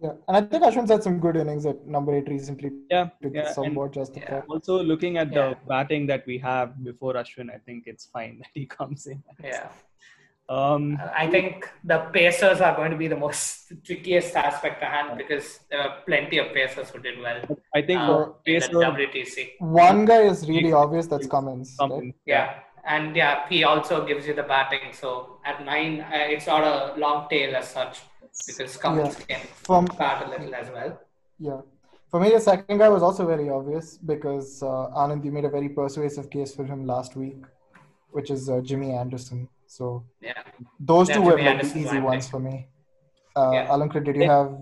Yeah, 0.00 0.12
and 0.28 0.36
I 0.36 0.40
think 0.42 0.62
Ashwin's 0.64 0.90
had 0.90 1.02
some 1.02 1.18
good 1.18 1.36
innings 1.36 1.64
at 1.66 1.86
number 1.86 2.14
eight 2.14 2.28
recently. 2.28 2.70
Yeah, 2.90 3.08
To 3.22 3.30
yeah, 3.32 3.46
and- 3.46 3.54
somewhat 3.54 3.92
justify. 3.92 4.34
Yeah. 4.36 4.42
Also, 4.48 4.82
looking 4.82 5.16
at 5.18 5.32
Yeah. 5.32 5.50
the 5.50 5.56
batting 5.68 6.06
that 6.08 6.26
we 6.26 6.38
have 6.38 6.82
before 6.84 7.14
Ashwin, 7.14 7.50
I 7.54 7.58
think 7.58 7.84
it's 7.86 8.06
fine 8.06 8.38
that 8.42 8.48
he 8.54 8.66
comes 8.66 9.06
in. 9.06 9.22
Yeah. 9.42 9.68
Um, 10.46 11.00
I 11.16 11.26
think 11.26 11.70
the 11.84 12.00
Pacers 12.12 12.60
are 12.60 12.76
going 12.76 12.90
to 12.90 12.98
be 12.98 13.08
the 13.08 13.16
most 13.16 13.72
trickiest 13.82 14.36
aspect 14.36 14.80
to 14.82 14.86
hand 14.86 15.16
because 15.16 15.60
there 15.70 15.80
are 15.80 16.02
plenty 16.04 16.36
of 16.36 16.52
Pacers 16.52 16.90
who 16.90 16.98
did 16.98 17.18
well 17.18 17.40
I 17.74 17.80
think 17.80 17.98
uh, 18.00 18.06
the 18.44 18.54
in 18.56 18.60
the 18.60 18.60
pacer 18.60 18.72
WTC. 18.74 19.52
One 19.60 20.04
guy 20.04 20.22
is 20.24 20.46
really 20.46 20.72
obvious. 20.74 21.06
That's 21.06 21.26
Cummins. 21.26 21.74
right? 21.80 22.14
Yeah. 22.26 22.56
And 22.86 23.16
yeah, 23.16 23.48
he 23.48 23.64
also 23.64 24.06
gives 24.06 24.26
you 24.26 24.34
the 24.34 24.42
batting. 24.42 24.92
So 24.92 25.38
at 25.44 25.64
nine, 25.64 26.00
uh, 26.00 26.08
it's 26.34 26.46
not 26.46 26.62
a 26.64 26.98
long 26.98 27.28
tail 27.28 27.56
as 27.56 27.68
such 27.68 28.02
because 28.46 28.76
Cummins 28.76 29.16
can 29.16 29.40
From 29.64 29.86
bat 29.98 30.26
a 30.26 30.30
little 30.30 30.54
as 30.54 30.70
well. 30.70 31.00
yeah, 31.38 31.60
for 32.10 32.20
me 32.20 32.30
the 32.30 32.40
second 32.40 32.78
guy 32.78 32.88
was 32.88 33.02
also 33.02 33.26
very 33.26 33.48
obvious 33.48 33.96
because 33.96 34.62
uh, 34.62 34.90
Anand 35.02 35.24
you 35.24 35.32
made 35.32 35.44
a 35.44 35.48
very 35.48 35.68
persuasive 35.68 36.28
case 36.30 36.54
for 36.54 36.64
him 36.64 36.86
last 36.86 37.16
week, 37.16 37.38
which 38.12 38.30
is 38.30 38.48
uh, 38.50 38.60
Jimmy 38.60 38.92
Anderson. 38.92 39.48
So 39.66 40.04
Yeah. 40.20 40.42
those 40.78 41.08
Yeah, 41.08 41.14
two 41.16 41.22
were 41.22 41.36
Jimmy 41.36 41.44
like 41.44 41.62
the 41.62 41.78
easy 41.80 42.00
ones 42.00 42.28
for 42.28 42.38
me. 42.38 42.68
Uh, 43.34 43.50
Yeah. 43.52 44.00
Did 44.08 44.16
you 44.16 44.22
Yeah. 44.22 44.36
have? 44.36 44.52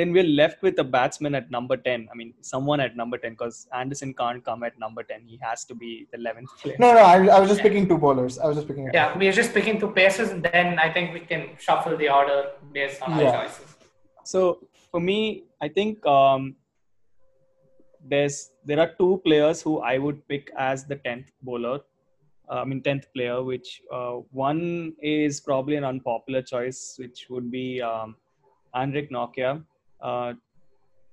Then 0.00 0.12
we're 0.14 0.30
left 0.40 0.62
with 0.62 0.78
a 0.78 0.84
batsman 0.92 1.34
at 1.34 1.50
number 1.50 1.76
10. 1.76 2.08
I 2.10 2.14
mean, 2.16 2.32
someone 2.40 2.80
at 2.80 2.96
number 2.96 3.18
10 3.18 3.32
because 3.32 3.66
Anderson 3.80 4.14
can't 4.14 4.42
come 4.42 4.62
at 4.62 4.78
number 4.78 5.02
10. 5.02 5.26
He 5.26 5.38
has 5.42 5.66
to 5.66 5.74
be 5.74 6.06
the 6.10 6.16
11th 6.16 6.46
player. 6.62 6.76
No, 6.78 6.94
no, 6.94 7.00
I, 7.00 7.16
I 7.26 7.38
was 7.38 7.50
just 7.50 7.60
picking 7.60 7.86
two 7.86 7.98
bowlers. 7.98 8.38
I 8.38 8.46
was 8.46 8.56
just 8.56 8.68
picking. 8.68 8.88
Yeah, 8.94 9.18
we're 9.18 9.36
just 9.40 9.52
picking 9.52 9.78
two 9.78 9.90
paces, 9.90 10.30
and 10.30 10.42
then 10.42 10.78
I 10.78 10.90
think 10.90 11.12
we 11.12 11.20
can 11.20 11.50
shuffle 11.58 11.98
the 11.98 12.08
order 12.08 12.38
based 12.72 13.02
on 13.02 13.18
Yeah. 13.18 13.26
our 13.26 13.44
choices. 13.44 13.76
So 14.24 14.40
for 14.90 15.00
me, 15.00 15.44
I 15.60 15.68
think 15.68 16.06
um, 16.06 16.56
there's 18.12 18.38
there 18.64 18.80
are 18.84 18.90
two 18.98 19.14
players 19.26 19.60
who 19.60 19.80
I 19.80 19.98
would 19.98 20.26
pick 20.28 20.50
as 20.56 20.86
the 20.86 20.96
10th 20.96 21.26
bowler. 21.42 21.80
Uh, 22.50 22.62
I 22.62 22.64
mean, 22.64 22.80
10th 22.80 23.08
player, 23.14 23.42
which 23.42 23.82
uh, 23.92 24.14
one 24.48 24.94
is 25.02 25.42
probably 25.42 25.76
an 25.76 25.84
unpopular 25.84 26.40
choice, 26.40 26.80
which 27.02 27.26
would 27.28 27.50
be 27.50 27.82
um, 27.82 28.16
Anrich 28.74 29.10
Nortje. 29.18 29.50
Uh, 30.02 30.34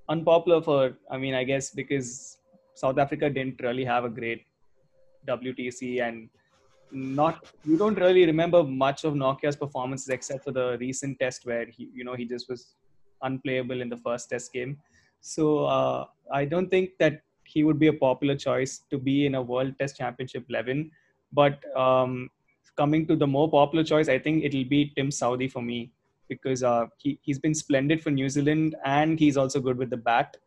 unpopular 0.10 0.62
for, 0.62 0.98
I 1.12 1.18
mean, 1.18 1.34
I 1.34 1.44
guess 1.44 1.72
because 1.72 2.38
South 2.76 2.98
Africa 2.98 3.30
didn't 3.30 3.60
really 3.62 3.86
have 3.86 4.06
a 4.06 4.10
great 4.10 4.46
WTC 5.28 6.02
and 6.02 6.30
not 6.92 7.46
you 7.66 7.78
don't 7.78 8.00
really 8.00 8.26
remember 8.26 8.64
much 8.64 9.04
of 9.04 9.14
Nortje's 9.14 9.56
performances 9.56 10.08
except 10.08 10.46
for 10.46 10.52
the 10.52 10.78
recent 10.80 11.20
test 11.20 11.46
where 11.46 11.66
he 11.66 11.90
you 11.94 12.06
know 12.06 12.14
he 12.14 12.26
just 12.26 12.48
was 12.50 12.76
unplayable 13.24 13.82
in 13.82 13.90
the 13.90 13.98
first 13.98 14.30
test 14.30 14.54
game. 14.54 14.78
So 15.20 15.66
uh, 15.66 16.06
I 16.32 16.46
don't 16.46 16.70
think 16.70 16.92
that 17.00 17.22
he 17.44 17.64
would 17.64 17.80
be 17.80 17.88
a 17.88 17.94
popular 17.94 18.36
choice 18.36 18.84
to 18.92 18.98
be 18.98 19.26
in 19.26 19.36
a 19.36 19.42
World 19.42 19.74
Test 19.80 19.98
Championship 19.98 20.46
11. 20.50 20.92
But 21.34 21.64
um, 21.76 22.30
coming 22.76 23.08
to 23.08 23.16
the 23.16 23.28
more 23.28 23.50
popular 23.50 23.84
choice, 23.84 24.10
I 24.10 24.20
think 24.20 24.44
it'll 24.44 24.66
be 24.66 24.94
Tim 24.96 25.10
Southee 25.10 25.52
for 25.52 25.62
me 25.62 25.92
because 26.30 26.64
uh, 26.64 26.86
he, 26.98 27.20
he's 27.22 27.40
been 27.40 27.54
splendid 27.54 28.02
for 28.02 28.12
New 28.12 28.30
Zealand 28.30 28.76
and 28.86 29.20
he's 29.20 29.38
also 29.38 29.60
good 29.60 29.78
with 29.78 29.90
the 29.90 29.98
bat. 29.98 30.38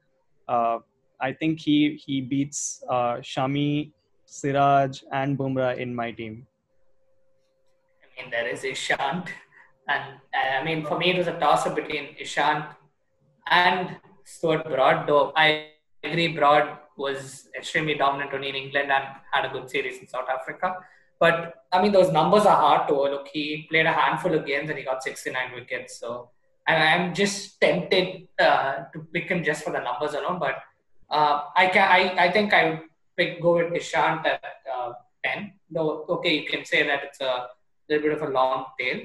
Uh, 0.48 0.78
I 1.20 1.32
think 1.32 1.60
he, 1.60 2.00
he 2.04 2.20
beats 2.20 2.82
uh, 2.88 3.16
Shami, 3.16 3.92
Siraj, 4.26 5.02
and 5.12 5.38
Bumrah 5.38 5.76
in 5.76 5.94
my 5.94 6.10
team. 6.12 6.46
I 8.02 8.22
mean, 8.22 8.30
there 8.30 8.48
is 8.48 8.62
Ishant. 8.62 9.28
And 9.88 10.04
uh, 10.34 10.60
I 10.60 10.64
mean, 10.64 10.84
for 10.84 10.98
me, 10.98 11.10
it 11.10 11.18
was 11.18 11.26
a 11.26 11.38
toss 11.38 11.66
up 11.66 11.76
between 11.76 12.16
Ishant 12.20 12.66
and 13.46 13.96
Stuart 14.24 14.64
Broad, 14.64 15.06
though 15.06 15.32
I 15.36 15.70
agree 16.04 16.28
Broad 16.28 16.78
was 16.96 17.48
extremely 17.56 17.94
dominant 17.94 18.32
only 18.32 18.50
in 18.50 18.54
England 18.54 18.92
and 18.92 19.04
had 19.32 19.44
a 19.44 19.48
good 19.48 19.68
series 19.68 19.98
in 19.98 20.08
South 20.08 20.28
Africa. 20.28 20.76
But 21.20 21.54
I 21.72 21.80
mean, 21.82 21.92
those 21.92 22.10
numbers 22.10 22.44
are 22.46 22.56
hard 22.56 22.88
to 22.88 22.94
overlook. 22.94 23.28
He 23.32 23.66
played 23.70 23.86
a 23.86 23.92
handful 23.92 24.34
of 24.34 24.46
games 24.46 24.70
and 24.70 24.78
he 24.78 24.84
got 24.84 25.02
69 25.02 25.52
wickets. 25.54 26.00
So 26.00 26.30
I- 26.66 26.74
I'm 26.92 27.14
just 27.14 27.60
tempted 27.60 28.26
uh, 28.40 28.72
to 28.92 28.98
pick 29.12 29.28
him 29.28 29.44
just 29.44 29.62
for 29.64 29.72
the 29.76 29.80
numbers 29.80 30.14
alone. 30.14 30.38
But 30.40 30.56
uh, 31.10 31.42
I 31.56 31.66
can 31.66 31.86
I, 31.98 32.24
I 32.26 32.32
think 32.32 32.52
I 32.54 32.70
would 32.70 32.80
pick 33.16 33.40
go 33.42 33.56
with 33.56 33.72
Ishant 33.72 34.24
at 34.26 34.42
uh, 34.74 34.92
10. 35.24 35.52
Though, 35.70 36.04
okay, 36.08 36.34
you 36.38 36.46
can 36.48 36.64
say 36.64 36.82
that 36.86 37.00
it's 37.04 37.20
a 37.20 37.48
little 37.88 38.08
bit 38.08 38.20
of 38.20 38.22
a 38.28 38.32
long 38.32 38.64
tail. 38.78 39.00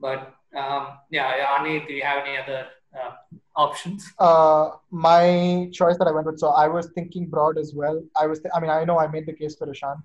But 0.00 0.32
um, 0.56 0.82
yeah, 1.10 1.56
Ani, 1.58 1.84
do 1.86 1.92
you 1.92 2.02
have 2.02 2.24
any 2.24 2.38
other 2.38 2.66
uh, 2.98 3.10
options? 3.56 4.10
Uh, 4.18 4.70
my 4.90 5.68
choice 5.72 5.98
that 5.98 6.06
I 6.06 6.12
went 6.12 6.26
with. 6.26 6.38
So 6.38 6.48
I 6.50 6.68
was 6.68 6.86
thinking 6.94 7.26
Broad 7.26 7.58
as 7.58 7.74
well. 7.74 8.02
I 8.18 8.26
was. 8.26 8.38
Th- 8.40 8.52
I 8.54 8.60
mean, 8.60 8.70
I 8.70 8.84
know 8.84 8.98
I 8.98 9.08
made 9.08 9.26
the 9.26 9.32
case 9.32 9.56
for 9.56 9.66
Ishant. 9.66 10.00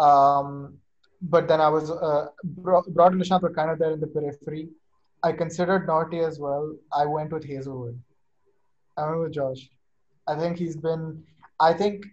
Um, 0.00 0.78
but 1.22 1.48
then 1.48 1.60
I 1.60 1.68
was 1.68 1.90
uh, 1.90 2.28
Bro- 2.42 2.88
Broad 2.88 3.12
and 3.12 3.22
Ishant 3.22 3.42
were 3.42 3.52
kind 3.52 3.70
of 3.70 3.78
there 3.78 3.92
in 3.92 4.00
the 4.00 4.06
periphery. 4.06 4.68
I 5.22 5.32
considered 5.32 5.86
Nortje 5.86 6.26
as 6.26 6.38
well. 6.38 6.74
I 6.92 7.04
went 7.04 7.32
with 7.32 7.44
Hazlewood. 7.44 8.00
I 8.96 9.08
went 9.08 9.20
with 9.20 9.32
Josh. 9.32 9.68
I 10.26 10.36
think 10.38 10.56
he's 10.56 10.76
been. 10.76 11.22
I 11.60 11.72
think 11.74 12.06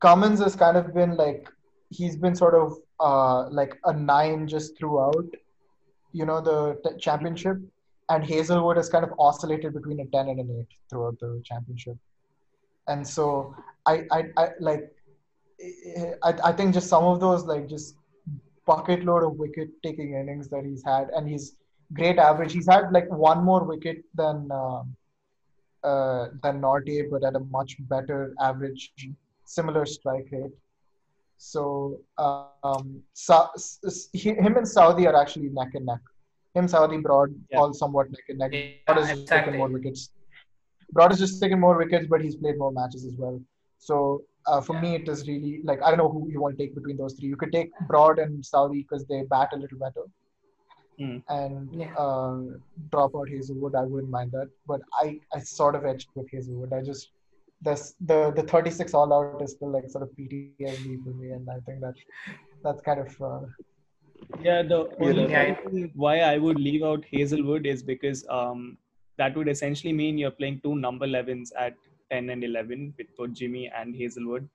Cummins 0.00 0.40
has 0.40 0.54
kind 0.54 0.76
of 0.76 0.94
been 0.94 1.16
like 1.16 1.48
he's 1.90 2.16
been 2.16 2.36
sort 2.36 2.54
of 2.54 2.78
uh, 3.00 3.48
like 3.50 3.78
a 3.84 3.92
nine 3.92 4.46
just 4.46 4.78
throughout. 4.78 5.26
You 6.12 6.24
know 6.24 6.40
the 6.40 6.80
t- 6.84 6.96
championship, 6.98 7.58
and 8.08 8.24
Hazlewood 8.24 8.76
has 8.76 8.88
kind 8.88 9.04
of 9.04 9.12
oscillated 9.18 9.74
between 9.74 10.00
a 10.00 10.06
ten 10.06 10.28
and 10.28 10.38
an 10.40 10.50
eight 10.58 10.78
throughout 10.88 11.18
the 11.18 11.42
championship. 11.44 11.96
And 12.88 13.06
so 13.06 13.54
I 13.86 14.04
I, 14.12 14.24
I 14.36 14.48
like 14.60 14.92
I, 16.22 16.34
I 16.44 16.52
think 16.52 16.74
just 16.74 16.88
some 16.88 17.04
of 17.04 17.20
those 17.20 17.44
like 17.44 17.68
just 17.68 17.96
bucket 18.66 19.04
load 19.04 19.22
of 19.24 19.36
wicket 19.36 19.68
taking 19.82 20.14
innings 20.14 20.48
that 20.48 20.64
he's 20.64 20.82
had, 20.84 21.08
and 21.16 21.28
he's 21.28 21.56
great 21.92 22.18
average. 22.18 22.52
He's 22.52 22.66
had 22.68 22.92
like 22.92 23.08
one 23.10 23.44
more 23.44 23.64
wicket 23.64 23.98
than 24.14 24.50
um, 24.52 24.96
uh, 25.84 26.28
than 26.42 26.60
Nortje, 26.60 27.10
but 27.10 27.24
at 27.24 27.36
a 27.36 27.40
much 27.40 27.76
better 27.88 28.34
average, 28.40 28.92
similar 29.44 29.86
strike 29.86 30.26
rate. 30.32 30.52
So 31.38 32.00
um, 32.18 33.02
Sa- 33.12 33.50
s- 33.54 33.78
s- 33.86 34.08
he, 34.12 34.30
him 34.30 34.56
and 34.56 34.66
Southee 34.66 35.06
are 35.06 35.20
actually 35.20 35.50
neck 35.50 35.74
and 35.74 35.86
neck. 35.86 36.00
Him, 36.54 36.66
Southee, 36.66 37.02
Broad, 37.02 37.34
Yeah. 37.50 37.58
all 37.58 37.72
somewhat 37.74 38.10
neck 38.10 38.24
and 38.30 38.38
neck. 38.38 38.52
Yeah, 38.54 38.70
Broad 38.86 38.98
has 38.98 39.08
just 39.10 39.22
exactly. 39.22 39.52
taken 39.52 39.58
more 39.58 39.68
wickets. 39.68 40.10
Broad 40.92 41.10
has 41.12 41.18
just 41.18 41.40
taken 41.42 41.60
more 41.60 41.76
wickets, 41.76 42.06
but 42.08 42.20
he's 42.22 42.36
played 42.36 42.56
more 42.58 42.72
matches 42.72 43.04
as 43.04 43.14
well. 43.16 43.38
So 43.78 44.22
uh, 44.46 44.60
for 44.60 44.74
Yeah. 44.74 44.80
me, 44.80 44.94
it 44.96 45.08
is 45.08 45.26
really 45.28 45.60
like 45.64 45.82
I 45.82 45.90
don't 45.90 45.98
know 45.98 46.10
who 46.10 46.28
you 46.30 46.40
want 46.40 46.58
to 46.58 46.64
take 46.64 46.74
between 46.74 46.96
those 46.98 47.14
three. 47.14 47.28
You 47.28 47.36
could 47.36 47.52
take 47.52 47.70
Broad 47.88 48.18
and 48.18 48.42
Southee 48.42 48.84
because 48.88 49.06
they 49.06 49.22
bat 49.24 49.50
a 49.52 49.56
little 49.56 49.78
better, 49.78 50.04
Hmm. 50.98 51.18
and 51.28 51.68
Yeah. 51.72 51.94
uh, 51.96 52.38
drop 52.90 53.12
out 53.16 53.28
Hazlewood. 53.28 53.74
I 53.74 53.84
wouldn't 53.84 54.10
mind 54.10 54.32
that, 54.32 54.48
but 54.66 54.80
I 55.02 55.20
I 55.34 55.40
sort 55.40 55.74
of 55.74 55.84
edged 55.84 56.08
with 56.14 56.30
Hazlewood. 56.32 56.72
I 56.72 56.82
just 56.82 57.10
the 57.62 57.74
the 58.00 58.32
the 58.36 58.42
36 58.42 58.94
all 58.94 59.12
out 59.12 59.30
is 59.30 59.52
still 59.52 59.58
like 59.62 59.76
sort 59.78 59.92
of 59.94 60.00
PTSD 60.16 60.64
for 60.70 60.82
me, 60.82 60.98
and 60.98 61.16
I 61.28 61.38
think 61.38 61.80
that 61.80 61.94
that's 62.42 62.54
kind 62.62 62.82
of 62.88 63.20
uh, 63.20 63.40
Yeah, 64.42 64.62
the 64.62 64.88
only 65.00 65.26
Yeah. 65.28 65.54
reason 65.64 65.90
why 65.94 66.20
I 66.20 66.38
would 66.38 66.58
leave 66.58 66.82
out 66.82 67.04
Hazlewood 67.12 67.66
is 67.66 67.82
because 67.82 68.26
um, 68.28 68.76
that 69.18 69.36
would 69.36 69.48
essentially 69.48 69.92
mean 69.92 70.18
you're 70.18 70.30
playing 70.40 70.60
two 70.62 70.74
number 70.76 71.06
11s 71.06 71.52
at 71.58 71.74
10 72.10 72.30
and 72.30 72.44
11 72.44 72.94
with 72.98 73.06
both 73.16 73.32
Jimmy 73.32 73.70
and 73.76 73.94
Hazlewood. 73.96 74.48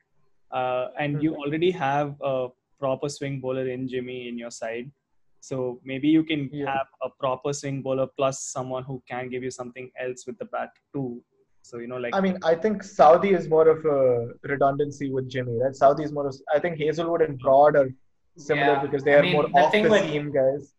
Uh, 0.51 0.87
and 0.99 1.21
you 1.23 1.35
already 1.35 1.71
have 1.71 2.15
a 2.21 2.47
proper 2.79 3.09
swing 3.09 3.39
bowler 3.39 3.67
in 3.69 3.87
Jimmy 3.87 4.27
in 4.27 4.37
your 4.37 4.51
side. 4.51 4.91
So 5.39 5.79
maybe 5.83 6.07
you 6.07 6.23
can 6.23 6.49
Yeah. 6.51 6.65
have 6.77 6.87
a 7.01 7.09
proper 7.09 7.53
swing 7.53 7.81
bowler 7.81 8.07
plus 8.17 8.43
someone 8.43 8.83
who 8.83 9.01
can 9.09 9.29
give 9.29 9.43
you 9.43 9.51
something 9.51 9.91
else 9.99 10.25
with 10.27 10.37
the 10.37 10.45
bat 10.45 10.69
too. 10.93 11.23
So, 11.63 11.77
you 11.77 11.87
know, 11.87 11.97
like, 11.97 12.15
I 12.15 12.21
mean, 12.21 12.37
I 12.43 12.55
think 12.55 12.83
Southee 12.83 13.37
is 13.37 13.47
more 13.47 13.67
of 13.69 13.85
a 13.85 14.33
redundancy 14.43 15.11
with 15.11 15.29
Jimmy, 15.29 15.57
right? 15.61 15.71
Southee 15.73 16.03
is 16.05 16.11
more 16.11 16.27
of, 16.27 16.35
I 16.53 16.59
think 16.59 16.79
Hazlewood 16.79 17.21
and 17.21 17.37
Broad 17.39 17.75
are 17.75 17.89
similar 18.37 18.73
Yeah. 18.73 18.81
because 18.81 19.03
they 19.03 19.13
I 19.13 19.19
are 19.19 19.23
mean, 19.23 19.33
more 19.33 19.47
the 19.47 19.59
off 19.59 19.71
thing 19.71 19.83
the 19.83 19.89
with- 19.91 20.01
seam 20.09 20.31
guys. 20.31 20.73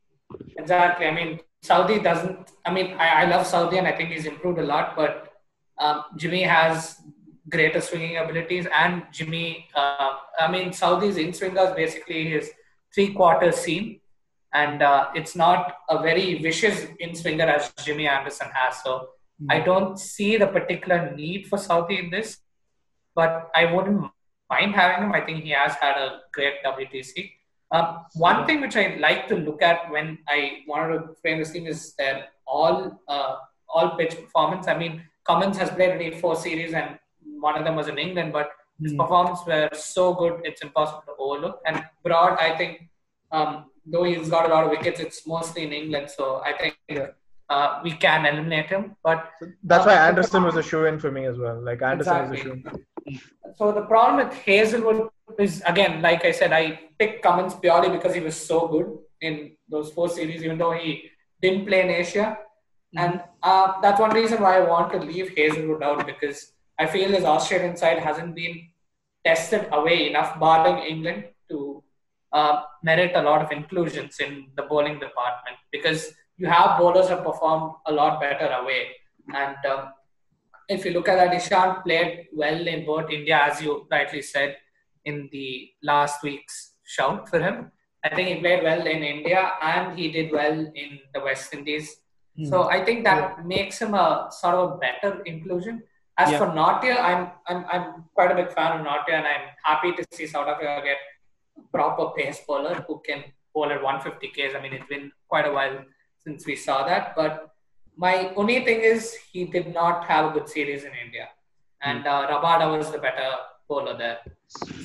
Exactly. 0.58 1.06
I 1.06 1.14
mean, 1.14 1.40
Southee 1.64 2.02
doesn't. 2.02 2.50
I 2.64 2.72
mean, 2.72 2.94
I, 2.94 3.22
I 3.22 3.24
love 3.26 3.46
Southee 3.46 3.78
and 3.78 3.86
I 3.86 3.92
think 3.96 4.10
he's 4.10 4.26
improved 4.26 4.58
a 4.58 4.62
lot, 4.64 4.96
but 4.96 5.31
um, 5.82 6.04
Jimmy 6.16 6.42
has 6.42 7.00
greater 7.48 7.80
swinging 7.80 8.16
abilities. 8.16 8.66
And 8.72 9.04
Jimmy, 9.12 9.68
uh, 9.74 10.10
I 10.38 10.50
mean, 10.50 10.70
Southee's 10.70 11.16
in 11.16 11.32
swingers 11.32 11.74
basically 11.74 12.30
his 12.30 12.50
three 12.94 13.12
quarter 13.12 13.52
seam, 13.52 14.00
and 14.54 14.82
uh, 14.82 15.08
it's 15.14 15.34
not 15.34 15.76
a 15.90 16.00
very 16.02 16.40
vicious 16.42 16.86
in 17.00 17.14
swinger 17.14 17.46
as 17.46 17.72
Jimmy 17.84 18.06
Anderson 18.06 18.48
has. 18.54 18.82
So 18.82 19.08
I 19.50 19.60
don't 19.60 19.98
see 19.98 20.36
the 20.36 20.46
particular 20.46 21.14
need 21.16 21.48
for 21.48 21.58
Southee 21.58 21.98
in 22.04 22.10
this, 22.10 22.38
but 23.14 23.50
I 23.54 23.72
wouldn't 23.72 24.10
mind 24.50 24.74
having 24.74 25.04
him. 25.04 25.12
I 25.12 25.22
think 25.22 25.42
he 25.42 25.50
has 25.50 25.74
had 25.74 25.96
a 25.96 26.20
great 26.32 26.62
WTC. 26.64 27.30
Um, 27.72 28.04
one 28.14 28.46
thing 28.46 28.60
which 28.60 28.76
I 28.76 28.96
like 29.00 29.28
to 29.28 29.36
look 29.36 29.62
at 29.62 29.90
when 29.90 30.18
I 30.28 30.58
wanted 30.68 30.98
to 30.98 31.14
frame 31.22 31.38
this 31.38 31.52
team 31.52 31.66
is 31.66 31.94
their 31.94 32.26
all 32.46 33.00
uh, 33.08 33.36
all 33.68 33.96
pitch 33.96 34.14
performance. 34.14 34.68
I 34.68 34.76
mean, 34.76 35.02
Cummins 35.26 35.56
has 35.58 35.70
played 35.70 35.90
only 35.92 36.10
four 36.22 36.36
series, 36.36 36.72
and 36.74 36.98
one 37.48 37.56
of 37.58 37.64
them 37.64 37.76
was 37.76 37.88
in 37.88 37.98
England, 37.98 38.32
but 38.32 38.50
his 38.82 38.92
Hmm. 38.92 38.98
performance 39.02 39.40
were 39.46 39.68
so 39.72 40.14
good, 40.14 40.40
it's 40.44 40.62
impossible 40.62 41.02
to 41.06 41.14
overlook. 41.18 41.60
And 41.66 41.84
Broad, 42.04 42.38
I 42.38 42.56
think, 42.56 42.88
um, 43.30 43.70
though 43.86 44.04
he's 44.04 44.28
got 44.28 44.46
a 44.46 44.52
lot 44.54 44.64
of 44.64 44.70
wickets, 44.70 45.00
it's 45.00 45.26
mostly 45.26 45.62
in 45.68 45.72
England, 45.72 46.10
so 46.10 46.24
I 46.50 46.52
think 46.60 46.76
Yeah. 46.88 47.08
uh, 47.54 47.80
we 47.84 47.92
can 48.04 48.24
eliminate 48.26 48.68
him. 48.74 48.96
But 49.02 49.30
That's 49.70 49.84
Uh, 49.86 49.90
why 49.90 49.96
Anderson 50.08 50.42
was 50.48 50.56
a 50.56 50.62
shoe 50.62 50.84
in 50.90 50.98
for 50.98 51.10
me 51.10 51.24
as 51.26 51.38
well. 51.38 51.58
Like 51.68 51.82
Anderson 51.82 52.20
was 52.22 52.30
a 52.38 52.42
shoe 52.42 52.52
in. 52.52 52.60
So 53.58 53.72
the 53.72 53.82
problem 53.92 54.14
with 54.24 54.32
Hazlewood 54.46 55.00
is 55.38 55.62
again, 55.72 56.00
like 56.02 56.24
I 56.24 56.32
said, 56.32 56.52
I 56.52 56.64
picked 56.98 57.22
Cummins 57.22 57.54
purely 57.54 57.90
because 57.96 58.14
he 58.14 58.20
was 58.28 58.36
so 58.52 58.68
good 58.74 58.88
in 59.20 59.34
those 59.68 59.92
four 59.92 60.08
series, 60.08 60.42
even 60.44 60.56
though 60.58 60.72
he 60.72 61.10
didn't 61.42 61.66
play 61.66 61.80
in 61.82 61.90
Asia. 61.90 62.38
And 62.96 63.22
uh, 63.42 63.80
that's 63.80 64.00
one 64.00 64.14
reason 64.14 64.42
why 64.42 64.58
I 64.58 64.68
want 64.68 64.92
to 64.92 64.98
leave 64.98 65.32
Hazlewood 65.36 65.82
out 65.82 66.06
because 66.06 66.52
I 66.78 66.86
feel 66.86 67.10
his 67.10 67.24
Australian 67.24 67.76
side 67.76 67.98
hasn't 67.98 68.34
been 68.34 68.68
tested 69.24 69.68
away 69.72 70.10
enough, 70.10 70.38
barring 70.38 70.84
England, 70.84 71.24
to 71.50 71.82
uh, 72.32 72.62
merit 72.82 73.12
a 73.14 73.22
lot 73.22 73.42
of 73.42 73.52
inclusions 73.52 74.18
in 74.20 74.48
the 74.56 74.62
bowling 74.62 74.98
department 74.98 75.56
because 75.70 76.12
you 76.36 76.46
have 76.46 76.78
bowlers 76.78 77.08
that 77.08 77.24
perform 77.24 77.74
a 77.86 77.92
lot 77.92 78.20
better 78.20 78.48
away. 78.60 78.88
And 79.34 79.56
um, 79.66 79.92
if 80.68 80.84
you 80.84 80.92
look 80.92 81.08
at 81.08 81.16
that, 81.16 81.32
Ishant 81.32 81.84
played 81.84 82.26
well 82.32 82.66
in 82.66 82.84
both 82.84 83.10
India, 83.10 83.40
as 83.42 83.62
you 83.62 83.86
rightly 83.90 84.22
said 84.22 84.56
in 85.04 85.28
the 85.32 85.70
last 85.82 86.22
week's 86.22 86.72
shout 86.84 87.28
for 87.28 87.40
him. 87.40 87.70
I 88.04 88.14
think 88.14 88.28
he 88.28 88.40
played 88.40 88.64
well 88.64 88.84
in 88.86 89.02
India 89.02 89.52
and 89.62 89.98
he 89.98 90.10
did 90.10 90.32
well 90.32 90.58
in 90.74 90.98
the 91.14 91.20
West 91.20 91.54
Indies. 91.54 91.96
Hmm. 92.36 92.44
So 92.46 92.70
I 92.70 92.84
think 92.84 93.04
that 93.04 93.46
makes 93.46 93.80
him 93.80 93.94
a 93.94 94.28
sort 94.30 94.54
of 94.54 94.72
a 94.72 94.76
better 94.78 95.22
inclusion. 95.22 95.82
As 96.18 96.30
Yeah. 96.30 96.38
for 96.38 96.46
Nortje, 96.46 96.92
I'm, 97.10 97.30
I'm 97.48 97.64
I'm 97.72 97.84
quite 98.14 98.30
a 98.30 98.34
big 98.34 98.50
fan 98.52 98.78
of 98.78 98.86
Nortje 98.86 99.12
and 99.18 99.26
I'm 99.26 99.46
happy 99.64 99.92
to 99.92 100.04
see 100.12 100.26
South 100.26 100.46
Africa 100.46 100.80
get 100.84 100.98
a 101.58 101.62
proper 101.76 102.06
pace 102.16 102.40
bowler 102.46 102.74
who 102.86 103.00
can 103.06 103.24
bowl 103.54 103.70
at 103.70 103.82
150 103.82 104.28
Ks. 104.28 104.54
I 104.56 104.60
mean, 104.60 104.72
it's 104.72 104.86
been 104.88 105.10
quite 105.28 105.46
a 105.46 105.52
while 105.52 105.78
since 106.24 106.46
we 106.46 106.56
saw 106.56 106.86
that, 106.86 107.14
but 107.16 107.54
my 107.96 108.32
only 108.36 108.64
thing 108.64 108.80
is 108.80 109.14
he 109.32 109.44
did 109.44 109.72
not 109.74 110.04
have 110.04 110.30
a 110.30 110.32
good 110.38 110.48
series 110.48 110.84
in 110.84 110.92
India, 111.04 111.28
and 111.82 112.06
uh, 112.06 112.26
Rabada 112.30 112.66
was 112.76 112.90
the 112.90 112.98
better 112.98 113.30
bowler 113.68 113.96
there. 113.96 114.18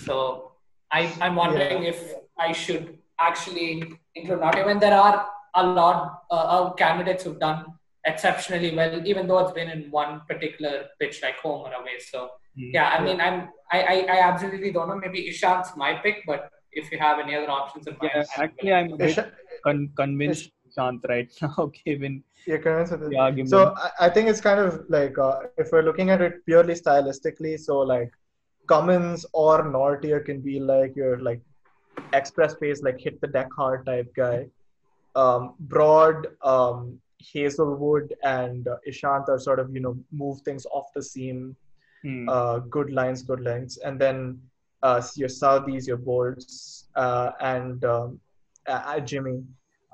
So 0.05 0.51
I, 0.91 1.13
I'm 1.21 1.35
wondering 1.35 1.83
if 1.83 2.13
I 2.37 2.51
should 2.51 2.97
actually 3.19 3.83
include 4.15 4.39
Nortje 4.39 4.65
when 4.65 4.79
there 4.79 4.97
are 4.97 5.27
a 5.57 5.63
lot 5.63 6.23
uh, 6.31 6.57
of 6.57 6.77
candidates 6.77 7.23
who've 7.23 7.39
done 7.39 7.65
exceptionally 8.05 8.73
well, 8.75 9.05
even 9.05 9.27
though 9.27 9.39
it's 9.39 9.51
been 9.51 9.69
in 9.69 9.91
one 9.91 10.21
particular 10.27 10.85
pitch 10.99 11.21
like 11.21 11.37
home 11.39 11.61
or 11.67 11.73
away. 11.81 11.97
So 12.11 12.29
Hmm. 12.57 12.71
yeah, 12.73 12.89
I 12.89 13.03
mean, 13.03 13.21
I'm 13.21 13.49
I, 13.71 13.81
I, 13.81 13.95
I 14.15 14.19
absolutely 14.29 14.71
don't 14.71 14.87
know. 14.89 14.95
Maybe 14.95 15.29
Ishant's 15.29 15.75
my 15.75 15.93
pick, 16.03 16.23
but 16.25 16.49
if 16.71 16.91
you 16.91 16.97
have 16.97 17.19
any 17.19 17.35
other 17.35 17.49
options 17.49 17.87
in 17.87 17.97
mind, 17.99 18.11
yeah, 18.15 18.23
actually, 18.43 18.73
I'm 18.73 18.93
a 18.93 18.97
bit 18.97 19.17
con- 19.63 19.91
convinced 19.95 20.51
Shant 20.75 21.05
right 21.09 21.29
now, 21.41 21.71
given 21.85 22.23
You're 22.45 22.59
convinced 22.59 22.93
with 22.93 23.09
the 23.09 23.17
argument. 23.17 23.49
So 23.49 23.75
I, 23.77 24.07
I 24.07 24.09
think 24.09 24.29
it's 24.29 24.41
kind 24.41 24.59
of 24.59 24.85
like 24.89 25.17
uh, 25.19 25.41
if 25.57 25.71
we're 25.71 25.83
looking 25.83 26.09
at 26.09 26.21
it 26.21 26.45
purely 26.45 26.73
stylistically, 26.73 27.59
so 27.59 27.79
like 27.79 28.11
Cummins 28.67 29.25
or 29.33 29.63
Nortje 29.65 30.25
can 30.25 30.41
be 30.41 30.59
like 30.59 30.95
your 30.95 31.19
like 31.19 31.41
express 32.13 32.55
pace, 32.55 32.81
like 32.81 32.99
hit 32.99 33.21
the 33.21 33.27
deck 33.27 33.49
hard 33.55 33.85
type 33.85 34.11
guy. 34.15 34.47
Um, 35.21 35.43
Broad, 35.73 36.27
um, 36.53 36.79
Hazlewood, 37.33 38.13
and 38.23 38.67
uh, 38.67 38.77
Ishant 38.89 39.29
are 39.29 39.39
sort 39.47 39.59
of 39.63 39.73
you 39.75 39.81
know 39.85 39.93
move 40.23 40.41
things 40.47 40.65
off 40.77 40.87
the 40.97 41.03
seam, 41.11 41.55
Hmm. 42.03 42.29
uh, 42.29 42.57
good 42.77 42.89
lines, 42.97 43.23
good 43.29 43.41
lengths, 43.49 43.77
and 43.85 43.99
then 44.05 44.19
uh, 44.83 45.01
your 45.21 45.29
Southees, 45.29 45.87
your 45.91 45.97
Boults, 46.09 46.85
uh, 47.03 47.31
and 47.53 47.83
um, 47.93 48.19
uh, 48.67 48.81
uh, 48.91 48.99
Jimmy 48.99 49.37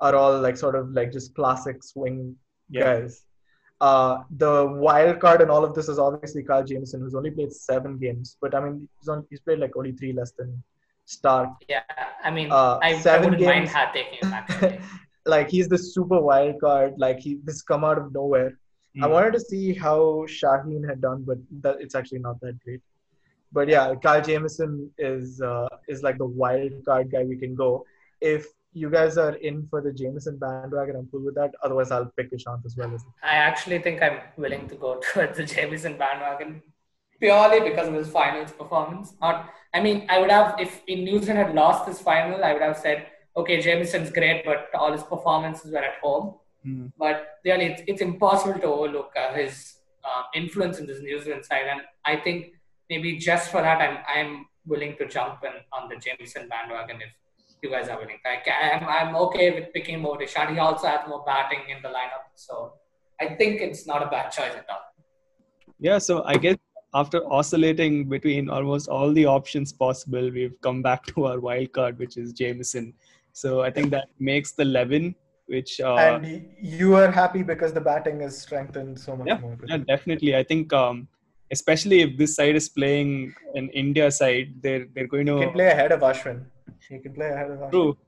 are 0.00 0.14
all 0.14 0.38
like 0.46 0.58
sort 0.64 0.74
of 0.80 0.90
like 0.98 1.10
just 1.18 1.34
classic 1.38 1.82
swing 1.92 2.18
Yeah. 2.68 2.82
guys. 2.84 3.22
Uh, 3.80 4.12
the 4.42 4.52
wild 4.86 5.16
card 5.24 5.40
in 5.44 5.48
all 5.54 5.64
of 5.68 5.72
this 5.78 5.88
is 5.94 5.98
obviously 5.98 6.42
Carl 6.50 6.64
Jamieson, 6.64 7.00
who's 7.00 7.14
only 7.20 7.30
played 7.38 7.52
seven 7.52 7.96
games, 8.04 8.36
but 8.42 8.54
I 8.54 8.60
mean 8.64 8.76
he's 8.98 9.08
on 9.14 9.24
he's 9.30 9.40
played 9.48 9.60
like 9.64 9.74
only 9.82 9.92
three 10.02 10.12
less 10.20 10.32
than 10.42 10.62
Stark. 11.06 11.50
yeah, 11.68 11.82
I 12.28 12.30
mean, 12.36 12.50
Uh, 12.50 12.78
I, 12.82 12.90
I 13.14 13.18
wouldn't 13.24 13.40
mind 13.40 13.64
games. 13.64 13.72
ha- 13.72 13.90
taking 13.94 14.18
him 14.22 14.32
actually. 14.40 14.78
like 15.26 15.48
he's 15.50 15.68
the 15.68 15.78
super 15.78 16.20
wild 16.20 16.60
card. 16.60 16.94
Like 16.98 17.18
he 17.20 17.38
this 17.44 17.62
come 17.62 17.84
out 17.84 17.98
of 17.98 18.12
nowhere. 18.12 18.58
I 19.02 19.06
Hmm. 19.06 19.12
wanted 19.12 19.32
to 19.34 19.40
see 19.40 19.74
how 19.74 20.24
Shaheen 20.38 20.88
had 20.88 21.00
done, 21.00 21.24
but 21.28 21.38
that 21.62 21.80
it's 21.80 21.94
actually 21.94 22.20
not 22.20 22.40
that 22.42 22.58
great. 22.64 22.80
But 23.52 23.68
yeah, 23.68 23.94
Kyle 24.02 24.22
Jamieson 24.22 24.90
is 24.98 25.40
uh, 25.40 25.68
is 25.88 26.02
like 26.02 26.18
the 26.18 26.26
wild 26.42 26.84
card 26.84 27.10
guy 27.10 27.24
we 27.24 27.36
can 27.36 27.54
go. 27.54 27.84
If 28.20 28.46
you 28.72 28.90
guys 28.90 29.16
are 29.18 29.34
in 29.48 29.66
for 29.70 29.80
the 29.80 29.92
Jamieson 29.92 30.36
bandwagon, 30.38 30.96
I'm 30.96 31.08
cool 31.10 31.20
with 31.24 31.36
that. 31.36 31.52
Otherwise, 31.62 31.90
I'll 31.92 32.10
pick 32.16 32.32
Ishant 32.32 32.64
as 32.66 32.76
well. 32.76 32.92
I 33.22 33.34
actually 33.48 33.78
think 33.78 34.02
I'm 34.02 34.18
willing 34.36 34.68
to 34.68 34.74
go 34.76 35.00
towards 35.12 35.36
the 35.38 35.44
Jamieson 35.44 35.96
bandwagon 35.96 36.62
purely 37.20 37.60
because 37.68 37.86
of 37.88 37.94
his 37.94 38.08
finals 38.08 38.50
performance. 38.52 39.14
Not, 39.20 39.50
I 39.72 39.80
mean, 39.80 40.06
I 40.08 40.18
would 40.20 40.30
have 40.30 40.58
if 40.58 40.82
in 40.88 41.04
New 41.04 41.20
Zealand 41.22 41.38
had 41.46 41.54
lost 41.54 41.86
this 41.86 42.00
final, 42.00 42.42
I 42.44 42.52
would 42.52 42.62
have 42.62 42.76
said, 42.76 43.06
okay, 43.36 43.58
Jamieson's 43.58 44.10
great, 44.10 44.44
but 44.44 44.68
all 44.74 44.92
his 44.92 45.02
performances 45.02 45.72
were 45.72 45.78
at 45.78 45.98
home. 46.02 46.34
Hmm. 46.62 46.86
But 46.98 47.38
really, 47.44 47.66
it's, 47.66 47.82
it's 47.86 48.00
impossible 48.00 48.58
to 48.60 48.66
overlook 48.66 49.12
uh, 49.16 49.34
his 49.34 49.76
uh, 50.04 50.22
influence 50.34 50.78
in 50.78 50.86
this 50.86 51.00
New 51.00 51.20
Zealand 51.22 51.44
side, 51.44 51.66
and 51.70 51.80
I 52.04 52.16
think 52.16 52.54
maybe 52.88 53.18
just 53.18 53.50
for 53.50 53.60
that, 53.60 53.80
I'm 53.80 53.98
I'm 54.08 54.46
willing 54.66 54.96
to 54.98 55.06
jump 55.06 55.44
in 55.44 55.52
on 55.72 55.88
the 55.88 55.96
Jamieson 55.96 56.48
bandwagon 56.48 56.96
if 57.02 57.12
you 57.62 57.70
guys 57.70 57.88
are 57.88 57.98
willing. 57.98 58.18
Like 58.24 58.46
I'm 58.48 58.86
I'm 58.88 59.16
okay 59.16 59.50
with 59.50 59.72
picking 59.72 60.00
more 60.00 60.18
Rishad. 60.18 60.52
He 60.52 60.58
also 60.58 60.86
has 60.86 61.06
more 61.08 61.22
batting 61.26 61.60
in 61.68 61.82
the 61.82 61.88
lineup, 61.88 62.26
so 62.34 62.74
I 63.20 63.34
think 63.34 63.60
it's 63.60 63.86
not 63.86 64.02
a 64.02 64.06
bad 64.06 64.30
choice 64.30 64.54
at 64.54 64.66
all. 64.70 64.80
Yeah, 65.78 65.98
so 65.98 66.22
I 66.24 66.36
guess 66.36 66.56
after 66.94 67.20
oscillating 67.30 68.08
between 68.08 68.48
almost 68.48 68.88
all 68.88 69.12
the 69.12 69.26
options 69.26 69.72
possible, 69.72 70.30
we've 70.30 70.58
come 70.62 70.82
back 70.82 71.04
to 71.14 71.26
our 71.26 71.40
wild 71.40 71.72
card, 71.72 71.98
which 71.98 72.16
is 72.16 72.32
Jamieson. 72.32 72.94
So 73.34 73.62
I 73.62 73.70
think 73.70 73.90
that 73.90 74.08
makes 74.18 74.52
the 74.52 74.62
11, 74.62 75.14
which 75.46 75.80
uh, 75.80 75.96
and 75.96 76.46
you 76.60 76.94
are 76.94 77.10
happy 77.10 77.42
because 77.42 77.72
the 77.72 77.80
batting 77.80 78.20
is 78.22 78.40
strengthened 78.40 78.98
so 78.98 79.16
much 79.16 79.26
Yeah, 79.26 79.38
more. 79.40 79.58
yeah, 79.66 79.78
definitely. 79.78 80.36
I 80.36 80.44
think 80.44 80.72
um, 80.72 81.08
especially 81.50 82.00
if 82.02 82.16
this 82.16 82.36
side 82.36 82.56
is 82.56 82.68
playing 82.68 83.34
an 83.54 83.68
India 83.70 84.10
side, 84.10 84.54
they're 84.62 84.86
they're 84.94 85.08
going 85.08 85.26
to 85.26 85.38
can 85.40 85.52
play 85.52 85.70
ahead 85.70 85.92
of 85.92 86.00
Ashwin. 86.00 86.44
He 86.88 86.98
can 87.00 87.12
play 87.12 87.28
ahead 87.30 87.50
of 87.50 87.58
Ashwin. 87.58 87.70
true, 87.72 87.98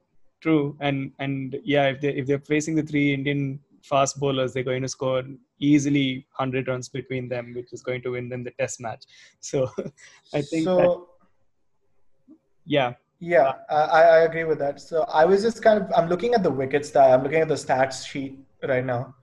true, 0.40 0.76
and 0.80 1.12
and 1.18 1.56
yeah, 1.64 1.86
if 1.88 2.00
they 2.00 2.14
if 2.14 2.26
they're 2.26 2.46
facing 2.54 2.76
the 2.76 2.82
three 2.82 3.12
Indian 3.12 3.58
fast 3.82 4.18
bowlers, 4.20 4.52
they're 4.52 4.70
going 4.70 4.82
to 4.82 4.88
score 4.88 5.22
easily 5.58 6.26
100 6.36 6.68
runs 6.68 6.88
between 6.88 7.28
them, 7.28 7.52
which 7.54 7.72
is 7.72 7.82
going 7.82 8.02
to 8.02 8.10
win 8.10 8.28
them 8.28 8.44
the 8.44 8.50
test 8.52 8.80
match. 8.80 9.04
So 9.40 9.68
I 10.34 10.42
think, 10.42 10.64
so. 10.64 10.76
that, 10.76 12.36
yeah. 12.64 12.94
Yeah, 13.18 13.52
I, 13.70 14.02
I 14.02 14.18
agree 14.20 14.44
with 14.44 14.58
that. 14.58 14.80
So 14.80 15.02
I 15.04 15.24
was 15.24 15.42
just 15.42 15.62
kind 15.62 15.82
of 15.82 15.90
I'm 15.96 16.08
looking 16.08 16.34
at 16.34 16.42
the 16.42 16.50
wickets 16.50 16.90
that 16.90 17.10
I'm 17.12 17.22
looking 17.22 17.40
at 17.40 17.48
the 17.48 17.54
stats 17.54 18.06
sheet 18.06 18.38
right 18.68 18.84
now, 18.84 19.14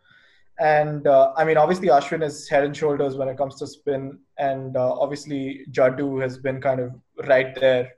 and 0.59 1.05
uh, 1.05 1.33
I 1.37 1.43
mean 1.43 1.57
obviously 1.57 1.89
Ashwin 1.89 2.23
is 2.23 2.49
head 2.49 2.63
and 2.63 2.75
shoulders 2.75 3.17
when 3.17 3.27
it 3.27 3.37
comes 3.37 3.55
to 3.59 3.67
spin, 3.67 4.17
and 4.39 4.75
uh, 4.75 4.93
obviously 4.93 5.65
Jaddu 5.71 6.21
has 6.21 6.39
been 6.39 6.59
kind 6.59 6.79
of 6.79 6.91
right 7.27 7.53
there. 7.53 7.93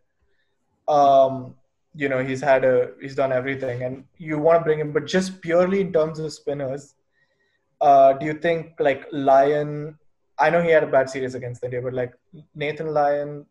Um, 0.90 1.56
you 1.96 2.10
know 2.10 2.22
he's 2.24 2.42
had 2.42 2.66
a 2.66 2.92
he's 3.02 3.16
done 3.16 3.32
everything, 3.32 3.84
and 3.84 4.04
you 4.18 4.38
want 4.38 4.60
to 4.60 4.66
bring 4.66 4.80
him, 4.80 4.92
but 4.92 5.06
just 5.06 5.42
purely 5.42 5.80
in 5.80 5.94
terms 5.94 6.20
of 6.20 6.34
spinners, 6.34 6.96
uh, 7.80 8.12
do 8.14 8.26
you 8.26 8.34
think 8.34 8.74
like 8.80 9.08
Lyon? 9.14 9.98
I 10.38 10.50
know 10.50 10.62
he 10.62 10.72
had 10.72 10.84
a 10.84 10.88
bad 10.88 11.10
series 11.10 11.36
against 11.36 11.64
India, 11.64 11.82
but 11.82 11.94
like 11.94 12.14
Nathan 12.54 12.94
Lyon, 12.94 13.46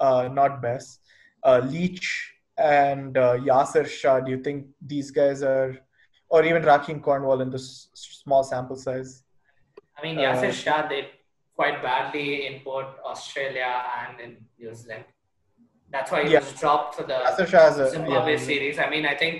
uh, 0.00 0.30
not 0.32 0.62
best 0.62 1.00
uh, 1.48 1.58
Leach 1.72 2.08
and 2.56 3.16
uh, 3.16 3.36
Yasir 3.48 3.86
Shah, 3.98 4.20
do 4.20 4.30
you 4.34 4.40
think 4.46 4.66
these 4.92 5.10
guys 5.10 5.42
are, 5.42 5.70
or 6.28 6.44
even 6.44 6.62
Rahkeem 6.62 7.00
Cornwall 7.02 7.40
in 7.40 7.50
this 7.50 7.66
small 7.94 8.42
sample 8.44 8.76
size? 8.76 9.10
I 9.96 10.02
mean, 10.04 10.16
Yasir 10.16 10.50
uh, 10.50 10.52
Shah 10.62 10.88
did 10.88 11.06
quite 11.58 11.82
badly 11.82 12.46
in 12.46 12.54
both 12.64 12.90
Australia 13.12 13.72
and 14.00 14.20
in 14.24 14.30
New 14.58 14.74
Zealand. 14.74 15.04
That's 15.90 16.10
why 16.12 16.24
he 16.24 16.32
yeah. 16.32 16.40
was 16.40 16.52
dropped 16.60 16.96
for 16.96 17.04
the 17.04 17.18
Zimbabwe 17.96 18.32
yeah. 18.32 18.48
series. 18.50 18.78
I 18.78 18.88
mean, 18.90 19.06
I 19.06 19.14
think 19.22 19.36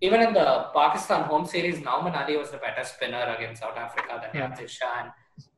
even 0.00 0.20
in 0.26 0.32
the 0.32 0.48
Pakistan 0.74 1.24
home 1.30 1.46
series, 1.54 1.78
Nauman 1.86 2.14
Ali 2.20 2.36
was 2.36 2.50
the 2.54 2.58
better 2.58 2.84
spinner 2.84 3.24
against 3.36 3.62
South 3.62 3.76
Africa 3.76 4.12
than 4.22 4.30
yeah. 4.32 4.48
Yasir 4.48 4.68
Shah. 4.68 4.94
And 5.00 5.10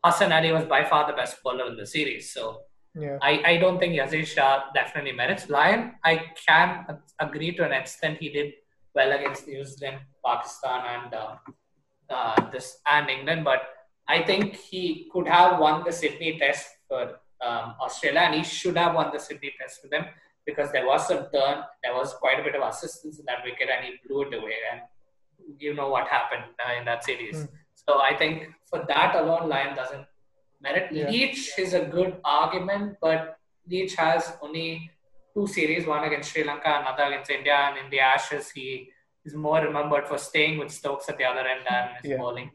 Hassan 0.02 0.32
Ali 0.32 0.50
was 0.58 0.64
by 0.64 0.82
far 0.84 1.06
the 1.10 1.16
best 1.20 1.42
bowler 1.42 1.66
in 1.72 1.76
the 1.76 1.86
series. 1.86 2.32
So 2.32 2.62
yeah. 2.98 3.18
I, 3.22 3.42
I 3.44 3.56
don't 3.58 3.78
think 3.78 3.94
Yasir 3.94 4.26
Shah 4.26 4.64
definitely 4.74 5.12
merits. 5.12 5.48
Lyon, 5.48 5.92
I 6.04 6.32
can 6.46 6.98
agree 7.18 7.52
to 7.56 7.64
an 7.64 7.72
extent 7.72 8.18
he 8.18 8.30
did 8.30 8.54
well 8.94 9.12
against 9.12 9.46
New 9.46 9.64
Zealand, 9.64 10.00
Pakistan, 10.24 10.82
and 10.86 11.14
uh, 11.14 11.34
uh, 12.10 12.50
this 12.50 12.78
and 12.90 13.08
England, 13.08 13.44
but 13.44 13.62
I 14.08 14.22
think 14.22 14.56
he 14.56 15.08
could 15.12 15.28
have 15.28 15.60
won 15.60 15.84
the 15.84 15.92
Sydney 15.92 16.38
Test 16.38 16.68
for 16.88 17.20
um, 17.40 17.74
Australia, 17.80 18.20
and 18.20 18.34
he 18.34 18.42
should 18.42 18.76
have 18.76 18.94
won 18.94 19.10
the 19.12 19.20
Sydney 19.20 19.52
Test 19.60 19.82
for 19.82 19.88
them 19.88 20.06
because 20.44 20.72
there 20.72 20.86
was 20.86 21.06
some 21.06 21.28
turn, 21.32 21.62
there 21.82 21.94
was 21.94 22.14
quite 22.14 22.40
a 22.40 22.42
bit 22.42 22.56
of 22.56 22.68
assistance 22.68 23.20
in 23.20 23.24
that 23.26 23.44
wicket, 23.44 23.68
and 23.74 23.84
he 23.84 23.92
blew 24.06 24.22
it 24.22 24.34
away. 24.34 24.56
And 24.72 24.80
you 25.58 25.74
know 25.74 25.88
what 25.88 26.08
happened 26.08 26.44
uh, 26.64 26.78
in 26.78 26.84
that 26.86 27.04
series. 27.04 27.36
Mm. 27.36 27.48
So 27.74 28.00
I 28.00 28.16
think 28.16 28.48
for 28.68 28.84
that 28.88 29.14
alone, 29.14 29.48
Lyon 29.48 29.76
doesn't 29.76 30.06
merit. 30.60 30.92
Yeah. 30.92 31.08
Leach 31.08 31.52
is 31.58 31.74
a 31.74 31.84
good 31.84 32.16
argument, 32.24 32.96
but 33.00 33.38
Leach 33.68 33.94
has 33.96 34.32
only 34.42 34.90
two 35.34 35.46
series, 35.46 35.86
one 35.86 36.04
against 36.04 36.32
Sri 36.32 36.44
Lanka, 36.44 36.80
another 36.80 37.04
against 37.04 37.30
India, 37.30 37.54
and 37.54 37.78
in 37.78 37.90
the 37.90 38.00
Ashes, 38.00 38.50
he 38.50 38.90
is 39.24 39.34
more 39.34 39.60
remembered 39.60 40.06
for 40.06 40.18
staying 40.18 40.58
with 40.58 40.70
Stokes 40.70 41.08
at 41.08 41.18
the 41.18 41.24
other 41.24 41.40
end 41.40 41.60
than 41.68 41.88
his 42.02 42.10
yeah. 42.10 42.16
bowling. 42.16 42.50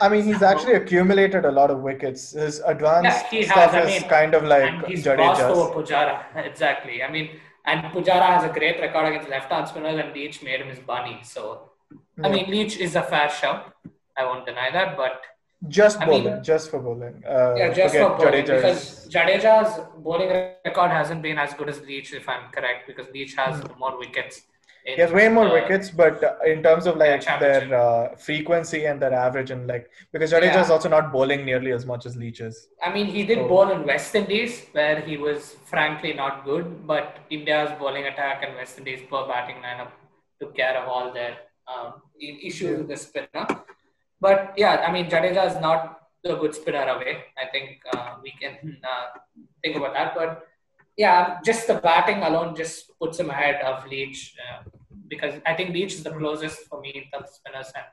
I 0.00 0.08
mean, 0.08 0.24
he's 0.24 0.42
actually 0.42 0.74
accumulated 0.74 1.44
a 1.44 1.50
lot 1.50 1.70
of 1.70 1.80
wickets. 1.80 2.30
His 2.32 2.60
advanced 2.60 3.26
yeah, 3.32 3.44
stuff 3.50 3.72
has. 3.72 3.92
is 3.92 4.00
mean, 4.02 4.10
kind 4.10 4.34
of 4.34 4.44
like 4.44 4.62
and 4.62 4.86
he's 4.86 5.06
over 5.06 5.20
Pujara. 5.74 6.24
Exactly. 6.36 7.02
I 7.02 7.10
mean, 7.10 7.30
and 7.66 7.82
Pujara 7.92 8.26
has 8.26 8.44
a 8.44 8.52
great 8.52 8.80
record 8.80 9.06
against 9.06 9.28
left-hand 9.28 9.66
spinners, 9.68 9.98
and 9.98 10.14
Leach 10.14 10.42
made 10.42 10.60
him 10.60 10.68
his 10.68 10.78
bunny. 10.78 11.20
So. 11.24 11.70
I 12.22 12.28
mean, 12.28 12.50
Leach 12.50 12.76
is 12.76 12.94
a 12.96 13.02
fair 13.02 13.30
shout. 13.30 13.74
I 14.16 14.24
won't 14.24 14.46
deny 14.46 14.70
that, 14.70 14.96
but 14.96 15.22
just 15.68 16.00
I 16.00 16.06
bowling, 16.06 16.24
mean, 16.24 16.42
just 16.42 16.70
for 16.70 16.78
bowling. 16.80 17.22
Uh, 17.26 17.54
yeah, 17.56 17.72
just 17.72 17.94
for 17.94 18.16
bowling 18.16 18.44
Jadeja's. 18.44 19.04
because 19.04 19.08
Jadeja's 19.08 19.80
bowling 19.98 20.28
record 20.64 20.90
hasn't 20.90 21.22
been 21.22 21.38
as 21.38 21.52
good 21.54 21.68
as 21.68 21.80
Leach, 21.82 22.12
if 22.14 22.28
I'm 22.28 22.50
correct, 22.50 22.86
because 22.86 23.06
Leach 23.12 23.34
has 23.34 23.60
mm. 23.60 23.78
more 23.78 23.98
wickets. 23.98 24.42
He 24.84 25.00
has 25.02 25.12
way 25.12 25.28
more 25.28 25.52
wickets, 25.52 25.90
but 25.90 26.24
uh, 26.24 26.36
in 26.46 26.62
terms 26.62 26.86
of 26.86 26.96
like 26.96 27.22
their 27.38 27.74
uh, 27.74 28.16
frequency 28.16 28.86
and 28.86 29.00
their 29.00 29.12
average, 29.12 29.50
and 29.50 29.66
like 29.66 29.90
because 30.10 30.32
Jadeja 30.32 30.54
yeah. 30.54 30.62
is 30.62 30.70
also 30.70 30.88
not 30.88 31.12
bowling 31.12 31.44
nearly 31.44 31.72
as 31.72 31.84
much 31.84 32.06
as 32.06 32.16
Leach 32.16 32.40
is. 32.40 32.68
I 32.82 32.92
mean, 32.92 33.06
he 33.06 33.24
did 33.24 33.38
so. 33.38 33.48
bowl 33.48 33.70
in 33.70 33.86
West 33.86 34.14
Indies 34.14 34.66
where 34.72 35.02
he 35.02 35.18
was 35.18 35.56
frankly 35.66 36.14
not 36.14 36.46
good, 36.46 36.86
but 36.86 37.18
India's 37.28 37.70
bowling 37.78 38.06
attack 38.06 38.42
and 38.42 38.56
West 38.56 38.78
Indies 38.78 39.00
poor 39.08 39.28
batting 39.28 39.56
lineup 39.56 39.90
took 40.40 40.56
care 40.56 40.78
of 40.78 40.88
all 40.88 41.12
their 41.12 41.36
um, 41.68 42.00
issues 42.18 42.62
yeah. 42.62 42.76
with 42.78 42.88
the 42.88 42.96
spinner. 42.96 43.46
But 44.20 44.52
yeah, 44.56 44.84
I 44.86 44.92
mean, 44.92 45.06
Jadeja 45.06 45.46
is 45.46 45.60
not 45.60 46.00
a 46.24 46.36
good 46.36 46.54
spinner 46.54 46.86
away. 46.86 47.24
I 47.38 47.50
think 47.50 47.78
uh, 47.94 48.16
we 48.22 48.32
can 48.40 48.78
uh, 48.84 49.18
think 49.62 49.76
about 49.76 49.94
that. 49.94 50.14
But 50.14 50.46
yeah, 50.96 51.38
just 51.44 51.66
the 51.66 51.74
batting 51.74 52.22
alone 52.22 52.54
just 52.54 52.90
puts 53.00 53.18
him 53.18 53.30
ahead 53.30 53.62
of 53.62 53.86
Leach 53.86 54.36
uh, 54.38 54.68
because 55.08 55.34
I 55.46 55.54
think 55.54 55.70
Leach 55.70 55.94
is 55.94 56.02
the 56.02 56.10
closest 56.10 56.60
for 56.68 56.80
me 56.80 56.90
in 56.90 57.04
terms 57.10 57.30
of 57.30 57.34
spinners. 57.34 57.72
And 57.74 57.84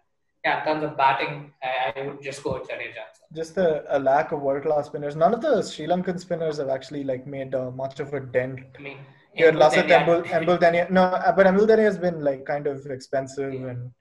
yeah, 0.44 0.60
in 0.60 0.66
terms 0.66 0.84
of 0.84 0.98
batting, 0.98 1.54
I, 1.64 2.00
I 2.00 2.08
would 2.08 2.22
just 2.22 2.44
go 2.44 2.54
with 2.54 2.68
Jadeja. 2.70 3.06
Just 3.34 3.58
a, 3.58 3.84
a 3.96 4.00
lack 4.00 4.32
of 4.32 4.42
world 4.42 4.64
class 4.64 4.88
spinners. 4.88 5.16
None 5.16 5.34
of 5.34 5.42
the 5.42 5.62
Sri 5.62 5.88
Lankan 5.88 6.20
spinners 6.20 6.58
have 6.58 6.70
actually 6.70 7.04
like 7.04 7.26
made 7.26 7.56
uh, 7.56 7.72
much 7.72 8.00
of 8.00 8.14
a 8.14 8.20
dent. 8.20 8.60
I 8.78 8.82
mean, 8.82 8.98
yeah, 9.34 9.52
Lasith 9.52 9.88
Embul, 9.88 10.26
Embuldeniya. 10.26 10.90
No, 10.90 11.04
but 11.36 11.46
Embuldeniya 11.46 11.84
has 11.84 11.98
been 11.98 12.24
like 12.24 12.46
kind 12.46 12.68
of 12.68 12.86
expensive 12.88 13.54
yeah. 13.54 13.68
and 13.68 13.92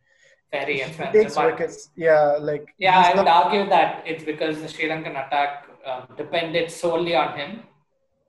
very 0.53 0.81
expensive. 0.81 1.37
wickets. 1.37 1.91
Yeah, 1.97 2.37
like 2.41 2.75
yeah, 2.79 2.99
I 2.99 3.17
would 3.17 3.27
not... 3.27 3.47
argue 3.47 3.69
that 3.69 4.03
it's 4.07 4.25
because 4.25 4.61
the 4.61 4.69
Sri 4.69 4.89
Lankan 4.89 5.27
attack 5.27 5.67
um, 5.85 6.09
depended 6.17 6.71
solely 6.71 7.15
on 7.15 7.39
him. 7.39 7.63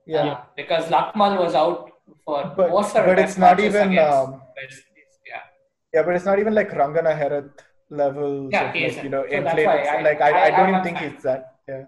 Yeah, 0.06 0.26
uh, 0.26 0.40
because 0.56 0.86
Lakmal 0.86 1.38
was 1.38 1.54
out 1.54 1.90
for 2.24 2.52
but, 2.56 2.70
most 2.70 2.96
of 2.96 3.04
But 3.06 3.18
it's 3.18 3.38
not 3.38 3.60
even. 3.60 3.98
Um, 3.98 4.42
yeah. 5.26 5.40
Yeah, 5.94 6.02
but 6.02 6.14
it's 6.16 6.24
not 6.24 6.38
even 6.38 6.54
like 6.54 6.70
Rangana 6.70 7.18
Herath 7.18 7.50
levels. 7.90 8.50
Yeah, 8.52 8.68
of, 8.68 8.74
he 8.74 8.88
like, 8.88 9.02
you 9.02 9.08
know, 9.10 9.24
so 9.26 9.34
inflated. 9.36 9.68
I, 9.68 10.02
like 10.02 10.20
I, 10.20 10.30
I, 10.30 10.44
I 10.46 10.50
don't 10.50 10.68
even 10.70 10.82
think 10.82 10.98
he's 10.98 11.22
that. 11.22 11.54
Yeah. 11.68 11.84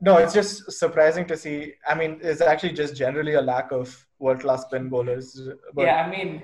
No, 0.00 0.18
it's 0.18 0.34
just 0.34 0.70
surprising 0.72 1.24
to 1.26 1.36
see. 1.36 1.74
I 1.88 1.94
mean, 1.94 2.18
it's 2.20 2.40
actually 2.40 2.72
just 2.72 2.96
generally 2.96 3.34
a 3.34 3.40
lack 3.40 3.72
of 3.72 4.06
world 4.18 4.40
class 4.40 4.62
spin 4.62 4.88
bowlers. 4.88 5.40
But, 5.72 5.82
yeah, 5.86 6.04
I 6.04 6.10
mean, 6.10 6.42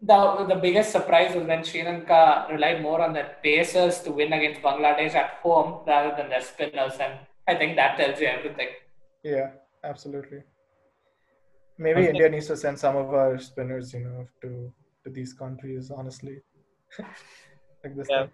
the 0.00 0.44
the 0.48 0.54
biggest 0.54 0.92
surprise 0.92 1.34
was 1.34 1.46
when 1.46 1.64
Sri 1.64 1.82
Lanka 1.82 2.46
relied 2.50 2.82
more 2.82 3.00
on 3.00 3.12
their 3.12 3.36
pacers 3.42 4.00
to 4.02 4.12
win 4.12 4.32
against 4.32 4.62
Bangladesh 4.62 5.14
at 5.14 5.40
home 5.42 5.82
rather 5.86 6.14
than 6.16 6.28
their 6.28 6.42
spinners, 6.42 6.94
and 7.00 7.18
I 7.48 7.56
think 7.56 7.76
that 7.76 7.98
tells 7.98 8.20
you 8.20 8.28
everything. 8.28 8.68
Yeah, 9.24 9.50
absolutely. 9.82 10.42
Maybe 11.78 12.00
okay. 12.00 12.08
India 12.10 12.28
needs 12.28 12.46
to 12.46 12.56
send 12.56 12.78
some 12.78 12.96
of 12.96 13.12
our 13.14 13.38
spinners, 13.38 13.92
you 13.92 14.00
know, 14.00 14.26
to 14.42 14.72
to 15.04 15.10
these 15.10 15.32
countries. 15.32 15.90
Honestly, 15.90 16.42
like 17.84 17.96
this. 17.96 18.06
Yeah. 18.10 18.26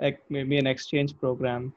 Like 0.00 0.20
maybe 0.28 0.58
an 0.58 0.66
exchange 0.66 1.16
program. 1.18 1.72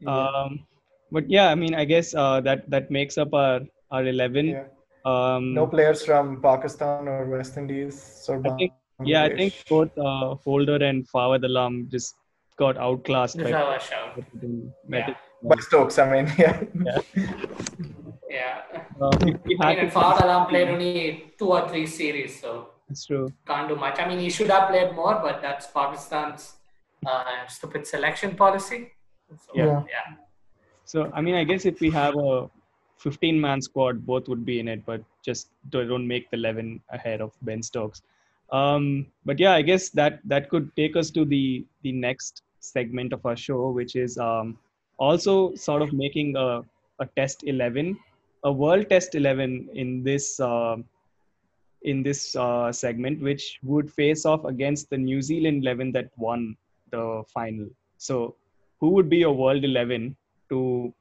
Yeah. 0.00 0.10
Um, 0.10 0.66
but 1.10 1.30
yeah, 1.30 1.50
I 1.50 1.54
mean, 1.54 1.74
I 1.74 1.84
guess 1.84 2.14
uh, 2.14 2.40
that 2.42 2.70
that 2.70 2.90
makes 2.90 3.18
up 3.18 3.34
our 3.34 3.60
our 3.90 4.06
eleven. 4.06 4.46
Yeah. 4.46 4.64
Um, 5.04 5.52
no 5.52 5.66
players 5.66 6.04
from 6.04 6.40
Pakistan 6.40 7.08
or 7.08 7.26
West 7.26 7.56
Indies. 7.56 8.00
So 8.24 8.40
I 8.44 8.50
think, 8.56 8.72
yeah, 9.04 9.24
I 9.24 9.36
think 9.36 9.52
both 9.68 9.96
uh, 9.98 10.34
Holder 10.36 10.76
and 10.76 11.06
Fawad 11.08 11.44
Alam 11.44 11.88
just 11.90 12.14
got 12.56 12.76
outclassed 12.78 13.36
by, 13.36 13.50
yeah. 14.88 15.14
by 15.42 15.56
Stokes. 15.60 15.98
I 15.98 16.10
mean, 16.10 16.32
yeah. 16.38 16.62
Yeah. 16.84 16.98
yeah. 18.30 18.62
Uh, 19.00 19.10
I 19.60 19.74
mean, 19.74 19.90
Fawad 19.90 20.22
Alam 20.22 20.46
played 20.46 20.68
only 20.68 21.32
two 21.38 21.52
or 21.52 21.68
three 21.68 21.86
series, 21.86 22.40
so 22.40 22.70
that's 22.88 23.04
true. 23.04 23.28
Can't 23.46 23.68
do 23.68 23.76
much. 23.76 23.98
I 23.98 24.08
mean, 24.08 24.20
he 24.20 24.30
should 24.30 24.48
have 24.48 24.68
played 24.68 24.94
more, 24.94 25.20
but 25.22 25.42
that's 25.42 25.66
Pakistan's 25.66 26.54
uh, 27.06 27.46
stupid 27.48 27.86
selection 27.86 28.36
policy. 28.36 28.92
So, 29.28 29.52
yeah. 29.54 29.82
yeah. 29.88 30.16
So, 30.84 31.10
I 31.12 31.20
mean, 31.20 31.34
I 31.34 31.44
guess 31.44 31.64
if 31.66 31.80
we 31.80 31.90
have 31.90 32.14
a 32.16 32.48
15 32.98 33.40
man 33.40 33.60
squad, 33.60 34.06
both 34.06 34.28
would 34.28 34.44
be 34.44 34.60
in 34.60 34.68
it, 34.68 34.84
but 34.86 35.02
just 35.24 35.48
don't 35.70 36.06
make 36.06 36.30
the 36.30 36.36
11 36.36 36.80
ahead 36.90 37.20
of 37.20 37.32
Ben 37.42 37.62
Stokes. 37.62 38.02
Um, 38.52 39.06
but 39.24 39.38
yeah, 39.38 39.52
I 39.52 39.62
guess 39.62 39.90
that 39.90 40.20
that 40.24 40.48
could 40.48 40.70
take 40.76 40.96
us 40.96 41.10
to 41.10 41.24
the 41.24 41.64
the 41.82 41.92
next 41.92 42.42
segment 42.60 43.12
of 43.12 43.24
our 43.26 43.36
show, 43.36 43.70
which 43.70 43.96
is 43.96 44.18
um, 44.18 44.58
also 44.98 45.54
sort 45.54 45.82
of 45.82 45.92
making 45.92 46.36
a, 46.36 46.62
a 47.00 47.06
test 47.16 47.44
11, 47.44 47.98
a 48.44 48.52
world 48.52 48.88
test 48.88 49.14
11 49.14 49.70
in 49.74 50.02
this 50.02 50.40
uh, 50.40 50.76
in 51.82 52.02
this 52.02 52.34
uh, 52.36 52.72
segment, 52.72 53.20
which 53.20 53.58
would 53.62 53.92
face 53.92 54.24
off 54.24 54.44
against 54.44 54.88
the 54.90 54.96
New 54.96 55.20
Zealand 55.20 55.62
11 55.62 55.92
that 55.92 56.10
won 56.16 56.56
the 56.90 57.22
final. 57.32 57.66
So, 57.98 58.36
who 58.80 58.90
would 58.90 59.08
be 59.08 59.18
your 59.18 59.34
world 59.34 59.64
11 59.64 60.16
to 60.48 60.94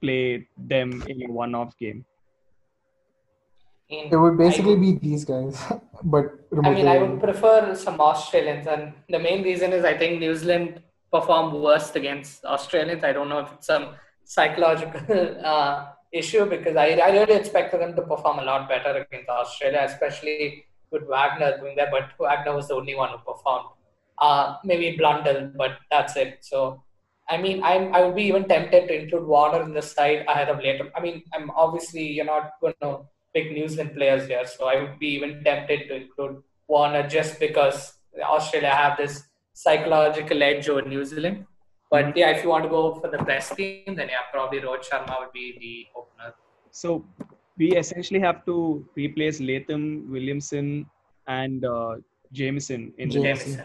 play 0.00 0.48
them 0.56 1.02
in 1.08 1.22
a 1.22 1.32
one-off 1.32 1.76
game. 1.78 2.04
In- 3.88 4.12
It 4.12 4.16
would 4.16 4.38
basically 4.38 4.74
I, 4.74 4.76
be 4.76 4.92
these 4.92 5.24
guys, 5.24 5.62
but 6.04 6.26
I 6.64 6.70
mean, 6.70 6.86
I 6.88 6.98
would 6.98 7.20
prefer 7.20 7.74
some 7.74 8.00
Australians, 8.00 8.66
and 8.66 8.92
the 9.08 9.18
main 9.18 9.42
reason 9.42 9.72
is 9.72 9.84
I 9.84 9.96
think 9.96 10.20
New 10.20 10.34
Zealand 10.34 10.82
performed 11.12 11.54
worst 11.54 11.96
against 11.96 12.44
Australians. 12.44 13.02
I 13.04 13.12
don't 13.12 13.28
know 13.28 13.40
if 13.40 13.52
it's 13.52 13.66
some 13.66 13.94
psychological 14.24 15.36
uh, 15.44 15.88
issue 16.12 16.46
because 16.46 16.76
I, 16.76 16.88
I 17.06 17.10
really 17.10 17.34
expected 17.34 17.80
them 17.80 17.94
to 17.96 18.02
perform 18.02 18.38
a 18.38 18.44
lot 18.44 18.68
better 18.68 18.92
against 19.04 19.28
Australia, 19.28 19.82
especially 19.82 20.64
with 20.90 21.04
Wagner 21.08 21.58
doing 21.58 21.76
that. 21.76 21.90
But 21.90 22.10
Wagner 22.18 22.54
was 22.54 22.68
the 22.68 22.74
only 22.74 22.94
one 22.94 23.10
who 23.10 23.18
performed. 23.18 23.66
Uh, 24.18 24.56
maybe 24.64 24.96
Blundell, 24.96 25.50
but 25.56 25.78
that's 25.90 26.14
it. 26.16 26.38
So, 26.42 26.82
I 27.30 27.36
mean, 27.36 27.62
I'm 27.62 27.94
I 27.94 28.02
would 28.04 28.16
be 28.16 28.24
even 28.24 28.48
tempted 28.48 28.88
to 28.88 29.02
include 29.02 29.26
Warner 29.26 29.62
in 29.62 29.72
the 29.72 29.82
side 29.82 30.24
ahead 30.26 30.48
of 30.48 30.58
later. 30.58 30.90
I 30.96 31.00
mean, 31.00 31.22
I'm 31.32 31.50
obviously 31.50 32.02
you're 32.02 32.24
not 32.24 32.52
going 32.60 32.74
to 32.82 32.90
pick 33.34 33.52
New 33.52 33.68
Zealand 33.68 33.94
players 33.94 34.26
here, 34.26 34.46
so 34.46 34.66
I 34.66 34.80
would 34.82 34.98
be 34.98 35.08
even 35.18 35.44
tempted 35.44 35.88
to 35.88 35.94
include 36.02 36.42
Warner 36.66 37.06
just 37.08 37.38
because 37.38 37.94
Australia 38.20 38.70
have 38.70 38.96
this 38.96 39.22
psychological 39.52 40.42
edge 40.42 40.68
over 40.68 40.82
New 40.82 41.04
Zealand. 41.04 41.46
But 41.90 42.16
yeah, 42.16 42.30
if 42.30 42.42
you 42.42 42.50
want 42.50 42.64
to 42.64 42.70
go 42.70 42.82
for 43.00 43.08
the 43.08 43.22
best 43.30 43.56
team, 43.56 43.94
then 43.94 44.08
yeah, 44.08 44.26
probably 44.32 44.60
Rohit 44.60 44.88
Sharma 44.88 45.20
would 45.20 45.32
be 45.32 45.46
the 45.60 46.00
opener. 46.00 46.34
So 46.70 47.04
we 47.56 47.76
essentially 47.76 48.20
have 48.20 48.44
to 48.46 48.84
replace 48.94 49.40
Latham, 49.40 50.10
Williamson, 50.10 50.86
and 51.26 51.64
uh, 51.64 51.96
Jamieson 52.32 52.92
in 52.98 53.08
the 53.08 53.20
Jamieson. 53.20 53.62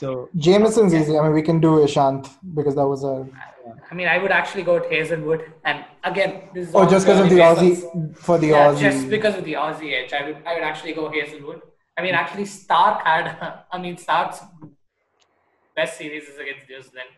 Jamieson. 0.00 0.28
So 0.28 0.28
Jamieson's 0.36 0.94
easy. 0.94 1.18
I 1.18 1.22
mean, 1.22 1.32
we 1.32 1.42
can 1.42 1.60
do 1.60 1.78
Ishant 1.86 2.28
because 2.54 2.74
that 2.74 2.86
was 2.86 3.04
our. 3.04 3.26
I 3.90 3.94
mean, 3.94 4.08
I 4.08 4.18
would 4.18 4.30
actually 4.30 4.62
go 4.62 4.74
with 4.74 4.90
Hazlewood, 4.90 5.52
and 5.64 5.84
again, 6.04 6.48
this 6.54 6.68
is 6.68 6.74
Oh, 6.74 6.88
just 6.88 7.06
because 7.06 7.20
of 7.20 7.28
the 7.28 7.36
purely 7.36 7.56
Aussie 7.56 7.68
based 7.74 7.86
on- 7.94 8.14
for 8.14 8.38
the 8.38 8.48
yeah, 8.48 8.72
Aussie. 8.72 8.80
just 8.80 9.08
because 9.10 9.36
of 9.38 9.44
the 9.44 9.52
Aussie 9.54 9.92
edge, 9.98 10.12
I 10.12 10.22
would 10.26 10.38
I 10.46 10.54
would 10.54 10.62
actually 10.62 10.92
go 10.94 11.10
Hazlewood. 11.10 11.60
I 11.98 12.02
mean, 12.02 12.14
actually, 12.14 12.46
Stark 12.46 13.04
had. 13.04 13.26
I 13.72 13.78
mean, 13.78 13.96
Stark's 13.96 14.40
best 15.76 15.98
series 15.98 16.24
is 16.24 16.38
against 16.38 16.68
New 16.68 16.82
Zealand. 16.82 17.10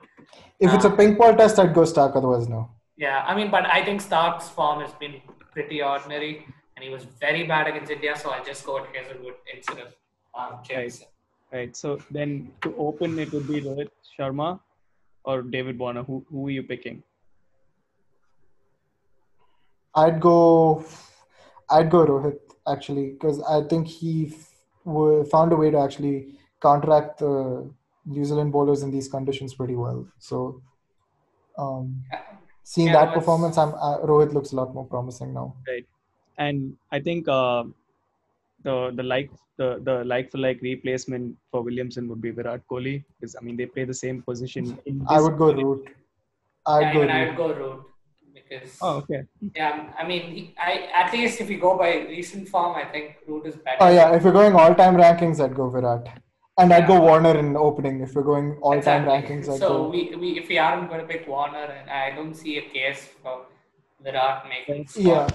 if 0.60 0.72
it's 0.74 0.84
a 0.84 0.88
uh, 0.88 0.96
pink 0.96 1.18
ball 1.18 1.34
test, 1.36 1.58
I'd 1.58 1.74
go 1.74 1.84
Stark. 1.84 2.16
Otherwise, 2.16 2.48
no. 2.48 2.70
Yeah, 2.96 3.24
I 3.26 3.34
mean, 3.34 3.50
but 3.50 3.66
I 3.66 3.84
think 3.84 4.00
Stark's 4.00 4.48
form 4.48 4.80
has 4.80 4.92
been 4.94 5.20
pretty 5.52 5.82
ordinary, 5.82 6.46
and 6.74 6.84
he 6.84 6.90
was 6.90 7.04
very 7.04 7.42
bad 7.46 7.66
against 7.68 7.90
India. 7.90 8.16
So 8.16 8.30
I'll 8.30 8.44
just 8.44 8.64
go 8.64 8.80
with 8.80 8.88
Hazlewood 8.94 9.34
instead 9.54 9.78
of 9.78 9.94
um, 10.38 10.60
Jamieson. 10.62 11.06
Right. 11.56 11.76
So 11.76 11.98
then 12.10 12.52
to 12.62 12.74
open 12.76 13.18
it 13.18 13.32
would 13.32 13.48
be 13.48 13.60
Rohit 13.62 13.90
Sharma 14.18 14.60
or 15.24 15.42
David 15.42 15.78
Warner. 15.78 16.02
Who 16.02 16.24
who 16.30 16.46
are 16.48 16.56
you 16.58 16.62
picking? 16.62 17.02
I'd 19.94 20.20
go. 20.20 20.84
I'd 21.70 21.90
go 21.90 22.06
Rohit 22.06 22.38
actually 22.68 23.10
because 23.12 23.42
I 23.42 23.62
think 23.68 23.88
he 23.88 24.26
f- 24.32 24.50
w- 24.84 25.24
found 25.24 25.52
a 25.52 25.56
way 25.56 25.70
to 25.70 25.78
actually 25.78 26.38
counteract 26.62 27.18
the 27.18 27.70
New 28.04 28.24
Zealand 28.24 28.52
bowlers 28.52 28.82
in 28.82 28.90
these 28.90 29.08
conditions 29.08 29.54
pretty 29.54 29.74
well. 29.74 30.06
So, 30.18 30.62
um, 31.58 32.04
seeing 32.62 32.88
Yeah, 32.88 33.04
that 33.06 33.14
performance, 33.14 33.58
I'm, 33.58 33.74
uh, 33.74 33.98
Rohit 34.10 34.32
looks 34.32 34.52
a 34.52 34.56
lot 34.56 34.74
more 34.74 34.84
promising 34.84 35.34
now. 35.34 35.56
Right, 35.66 35.86
and 36.38 36.76
I 36.92 37.00
think 37.00 37.26
uh, 37.28 37.64
the 38.68 38.76
the 38.98 39.04
like 39.14 39.30
the 39.60 39.68
the 39.88 39.94
like 40.12 40.30
for 40.32 40.38
like 40.46 40.60
replacement 40.70 41.36
for 41.50 41.62
Williamson 41.68 42.08
would 42.10 42.22
be 42.26 42.32
Virat 42.38 42.62
Kohli 42.70 42.96
because 43.14 43.36
I 43.38 43.42
mean 43.46 43.56
they 43.60 43.66
play 43.76 43.84
the 43.92 44.00
same 44.04 44.22
position. 44.30 44.78
In 44.86 45.04
I 45.08 45.20
would 45.26 45.38
go 45.44 45.52
Root. 45.60 45.88
I'd 46.66 46.82
Yeah, 46.82 46.94
go 46.94 47.02
even 47.02 47.10
I 47.10 47.18
Root. 47.20 47.28
would 47.28 47.36
go 47.42 47.48
Root 47.60 47.84
because 48.38 48.76
Oh 48.82 48.94
okay. 49.02 49.22
yeah, 49.54 49.92
I 49.98 50.06
mean, 50.06 50.22
he, 50.36 50.54
I 50.58 50.72
at 51.02 51.12
least 51.12 51.40
if 51.40 51.50
you 51.50 51.58
go 51.58 51.76
by 51.78 51.90
recent 52.16 52.48
form, 52.54 52.76
I 52.76 52.84
think 52.94 53.16
Root 53.26 53.46
is 53.46 53.56
better. 53.56 53.84
Oh 53.86 53.90
yeah, 53.98 54.14
if 54.16 54.24
we're 54.24 54.32
going 54.32 54.54
all-time 54.62 54.96
rankings, 54.96 55.42
I'd 55.44 55.54
go 55.60 55.68
Virat, 55.76 56.08
and 56.58 56.72
I'd 56.78 56.86
go 56.92 57.00
Warner 57.00 57.34
in 57.42 57.56
opening. 57.56 58.00
If 58.06 58.14
we're 58.14 58.28
going 58.30 58.48
all-time 58.70 59.04
Exactly. 59.04 59.12
rankings, 59.12 59.52
I'd 59.54 59.60
So 59.60 59.70
go. 59.74 59.88
we, 59.94 60.02
we 60.24 60.38
if 60.40 60.48
we 60.54 60.58
aren't 60.58 60.88
going 60.90 61.00
to 61.00 61.06
pick 61.12 61.26
Warner, 61.34 61.66
and 61.78 61.90
I 61.90 62.14
don't 62.18 62.34
see 62.34 62.58
a 62.58 62.64
case 62.76 63.08
for 63.22 63.36
Virat 64.02 64.44
making. 64.48 64.86
Yeah. 64.96 65.26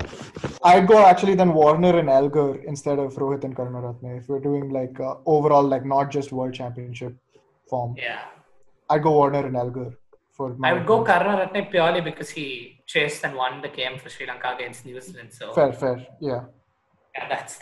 I'd 0.64 0.88
go 0.88 1.04
actually 1.06 1.36
then 1.36 1.54
Warner 1.54 1.98
and 1.98 2.10
Elgar 2.10 2.60
instead 2.64 3.00
of 3.00 3.16
Rohit 3.16 3.44
and 3.44 3.56
Karunaratne. 3.56 4.18
If 4.20 4.30
we're 4.30 4.40
doing 4.40 4.70
like 4.70 5.00
uh, 5.00 5.16
overall, 5.26 5.64
like 5.64 5.86
not 5.86 6.12
just 6.12 6.32
World 6.32 6.54
Championship 6.54 7.16
form, 7.70 7.96
Yeah. 7.98 8.22
I'd 8.90 9.04
go 9.04 9.12
Warner 9.12 9.46
and 9.46 9.56
Elgar 9.56 9.98
for. 10.32 10.56
My 10.58 10.70
I 10.70 10.74
would 10.74 10.86
go 10.86 11.04
Karunaratne 11.04 11.72
purely 11.72 12.02
because 12.02 12.30
he 12.30 12.80
chased 12.86 13.24
and 13.26 13.36
won 13.36 13.62
the 13.62 13.70
game 13.70 13.98
for 13.98 14.10
Sri 14.10 14.28
Lanka 14.28 14.54
against 14.56 14.86
New 14.86 15.00
Zealand. 15.02 15.34
So 15.34 15.54
Fair, 15.54 15.74
fair, 15.74 16.06
yeah. 16.20 16.44
yeah, 17.16 17.28
that's 17.30 17.62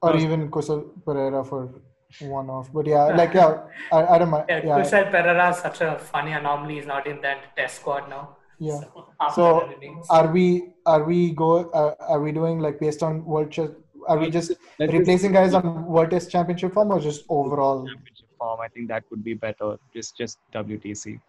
Or 0.00 0.16
even 0.16 0.50
Kusal 0.50 0.90
Perera 1.04 1.46
for 1.46 1.82
one 2.20 2.48
off. 2.48 2.72
But 2.72 2.86
yeah, 2.86 3.04
like 3.20 3.34
yeah, 3.40 3.64
I, 3.92 4.06
I 4.14 4.18
don't 4.18 4.30
mind. 4.30 4.46
yeah, 4.48 4.60
Yeah, 4.64 4.78
Kusal 4.78 5.10
Perera 5.12 5.50
is 5.50 5.58
such 5.58 5.82
a 5.82 5.98
funny 5.98 6.32
anomaly. 6.32 6.76
He's 6.76 6.86
not 6.86 7.06
in 7.06 7.20
that 7.20 7.54
test 7.56 7.76
squad 7.80 8.08
now. 8.08 8.37
Yeah. 8.58 8.80
So, 8.80 9.06
So 9.34 9.70
are 10.10 10.32
we? 10.32 10.72
Are 10.86 11.04
we 11.04 11.30
go? 11.32 11.70
Uh, 11.70 11.94
are 12.00 12.20
we 12.20 12.32
doing 12.32 12.58
like 12.58 12.80
based 12.80 13.02
on 13.02 13.24
World? 13.24 13.50
Ch- 13.50 13.70
are 14.06 14.18
we 14.18 14.30
just 14.30 14.52
Let's 14.78 14.92
replacing 14.92 15.32
guys 15.32 15.54
on 15.54 15.86
World 15.86 16.10
Test 16.10 16.30
Championship 16.30 16.72
form 16.72 16.90
or 16.90 17.00
just 17.00 17.24
overall? 17.28 17.86
championship 17.86 18.26
form. 18.38 18.60
I 18.60 18.68
think 18.68 18.88
that 18.88 19.04
would 19.10 19.22
be 19.22 19.34
better. 19.34 19.76
Just 19.94 20.16
just 20.16 20.38
WTC. 20.52 21.20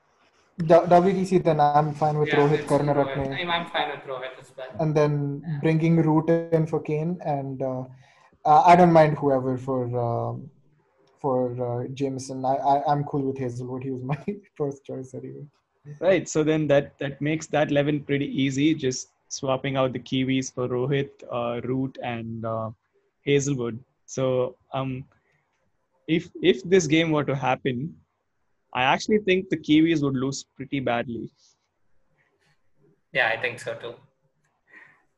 W- 0.66 0.88
WTC, 0.88 1.44
then 1.44 1.60
I'm 1.60 1.94
fine 1.94 2.18
with 2.18 2.30
yeah, 2.30 2.36
Rohit 2.40 2.60
it's 2.60 2.72
Rohit. 2.72 2.82
Karunaratne. 2.82 3.42
I'm, 3.42 3.52
I'm 3.52 3.66
fine 3.68 3.90
with 3.92 4.06
Rohit 4.06 4.40
as 4.40 4.52
well. 4.58 4.68
and 4.80 4.96
then 4.96 5.44
bringing 5.62 5.98
Root 5.98 6.30
in 6.30 6.66
for 6.68 6.82
Kane, 6.82 7.18
and 7.26 7.62
uh, 7.62 7.84
uh, 8.46 8.62
I 8.64 8.76
don't 8.76 8.92
mind 8.92 9.18
whoever 9.18 9.58
for 9.58 9.84
um, 10.08 10.50
for 11.22 11.84
uh, 11.84 11.88
Jamieson. 11.94 12.44
I, 12.46 12.56
I 12.56 12.92
I'm 12.92 13.04
cool 13.04 13.22
with 13.22 13.38
Hazlewood. 13.38 13.84
He 13.84 13.92
was 13.92 14.04
my 14.04 14.18
first 14.58 14.84
choice 14.86 15.14
anyway. 15.14 15.46
Right. 16.00 16.28
So 16.28 16.44
then 16.44 16.68
that 16.68 16.98
that 17.00 17.22
makes 17.22 17.48
that 17.48 17.72
eleven 17.72 18.02
pretty 18.02 18.26
easy. 18.26 18.76
Just 18.76 19.10
swapping 19.30 19.78
out 19.78 19.94
the 19.94 20.00
Kiwis 20.00 20.54
for 20.54 20.68
Rohit, 20.68 21.10
uh, 21.32 21.62
Root, 21.64 21.98
and 22.04 22.46
uh, 22.46 22.72
Hazlewood. 23.26 23.80
So 24.06 24.56
um, 24.74 25.06
if 26.08 26.30
if 26.42 26.64
this 26.64 26.88
game 26.88 27.12
were 27.12 27.24
to 27.24 27.36
happen, 27.36 27.96
I 28.74 28.84
actually 28.84 29.20
think 29.20 29.50
the 29.50 29.58
Kiwis 29.58 30.04
would 30.04 30.16
lose 30.16 30.46
pretty 30.56 30.80
badly. 30.80 31.30
Yeah, 33.14 33.30
I 33.30 33.42
think 33.42 33.60
so 33.60 33.74
too. 33.76 33.96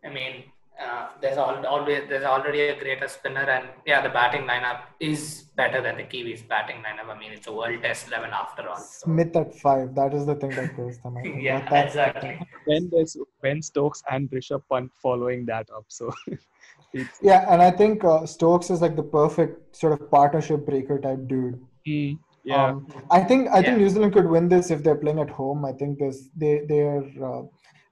I 0.05 0.09
mean, 0.09 0.43
uh, 0.86 1.08
there's 1.22 1.38
al- 1.38 1.66
always 1.66 2.02
there's 2.10 2.24
already 2.24 2.62
a 2.62 2.76
greater 2.80 3.08
spinner, 3.08 3.46
and 3.56 3.68
yeah, 3.86 4.02
the 4.02 4.10
batting 4.10 4.44
lineup 4.44 4.80
is 5.00 5.44
better 5.56 5.82
than 5.82 5.98
the 5.98 6.04
Kiwis' 6.04 6.48
batting 6.48 6.78
lineup. 6.78 7.10
I 7.16 7.18
mean, 7.20 7.32
it's 7.34 7.48
a 7.48 7.52
World 7.54 7.82
Test 7.84 8.08
eleven 8.08 8.32
after 8.32 8.68
all. 8.68 8.78
So. 8.78 9.06
Smith 9.06 9.36
at 9.36 9.54
five. 9.56 9.94
That 9.96 10.14
is 10.14 10.26
the 10.26 10.36
thing 10.36 10.52
that 10.52 10.76
goes 10.78 10.98
them. 11.00 11.18
I. 11.18 11.22
Yeah, 11.48 11.60
That- 11.60 11.70
that's 11.70 11.96
exactly. 11.96 12.30
thing. 12.30 12.48
Then 12.68 12.90
there's 12.92 13.18
Ben 13.42 13.62
Stokes 13.62 14.04
and 14.12 14.30
Rishabh 14.32 14.64
Pant 14.72 14.92
following 15.02 15.46
that 15.48 15.70
up. 15.76 15.86
So 15.88 16.12
it's 16.94 17.20
Yeah, 17.22 17.46
and 17.52 17.62
I 17.62 17.72
think 17.72 18.04
uh, 18.04 18.26
Stokes 18.26 18.70
is 18.70 18.82
like 18.82 18.96
the 18.96 19.04
perfect 19.04 19.76
sort 19.76 19.94
of 19.94 20.10
partnership 20.12 20.66
breaker 20.66 21.00
type 21.00 21.28
dude. 21.28 21.60
Mm, 21.88 22.20
yeah. 22.44 22.66
Um, 22.68 22.88
I 23.12 23.22
think 23.22 23.50
I 23.50 23.62
think 23.62 23.78
New 23.78 23.90
Zealand 23.90 24.14
could 24.14 24.28
win 24.28 24.50
this 24.50 24.72
if 24.72 24.84
they're 24.84 24.96
playing 25.04 25.20
at 25.20 25.30
home. 25.30 25.64
I 25.66 25.74
think 25.74 26.00
this 26.00 26.30
they 26.36 26.62
they're 26.68 27.04
uh, 27.24 27.44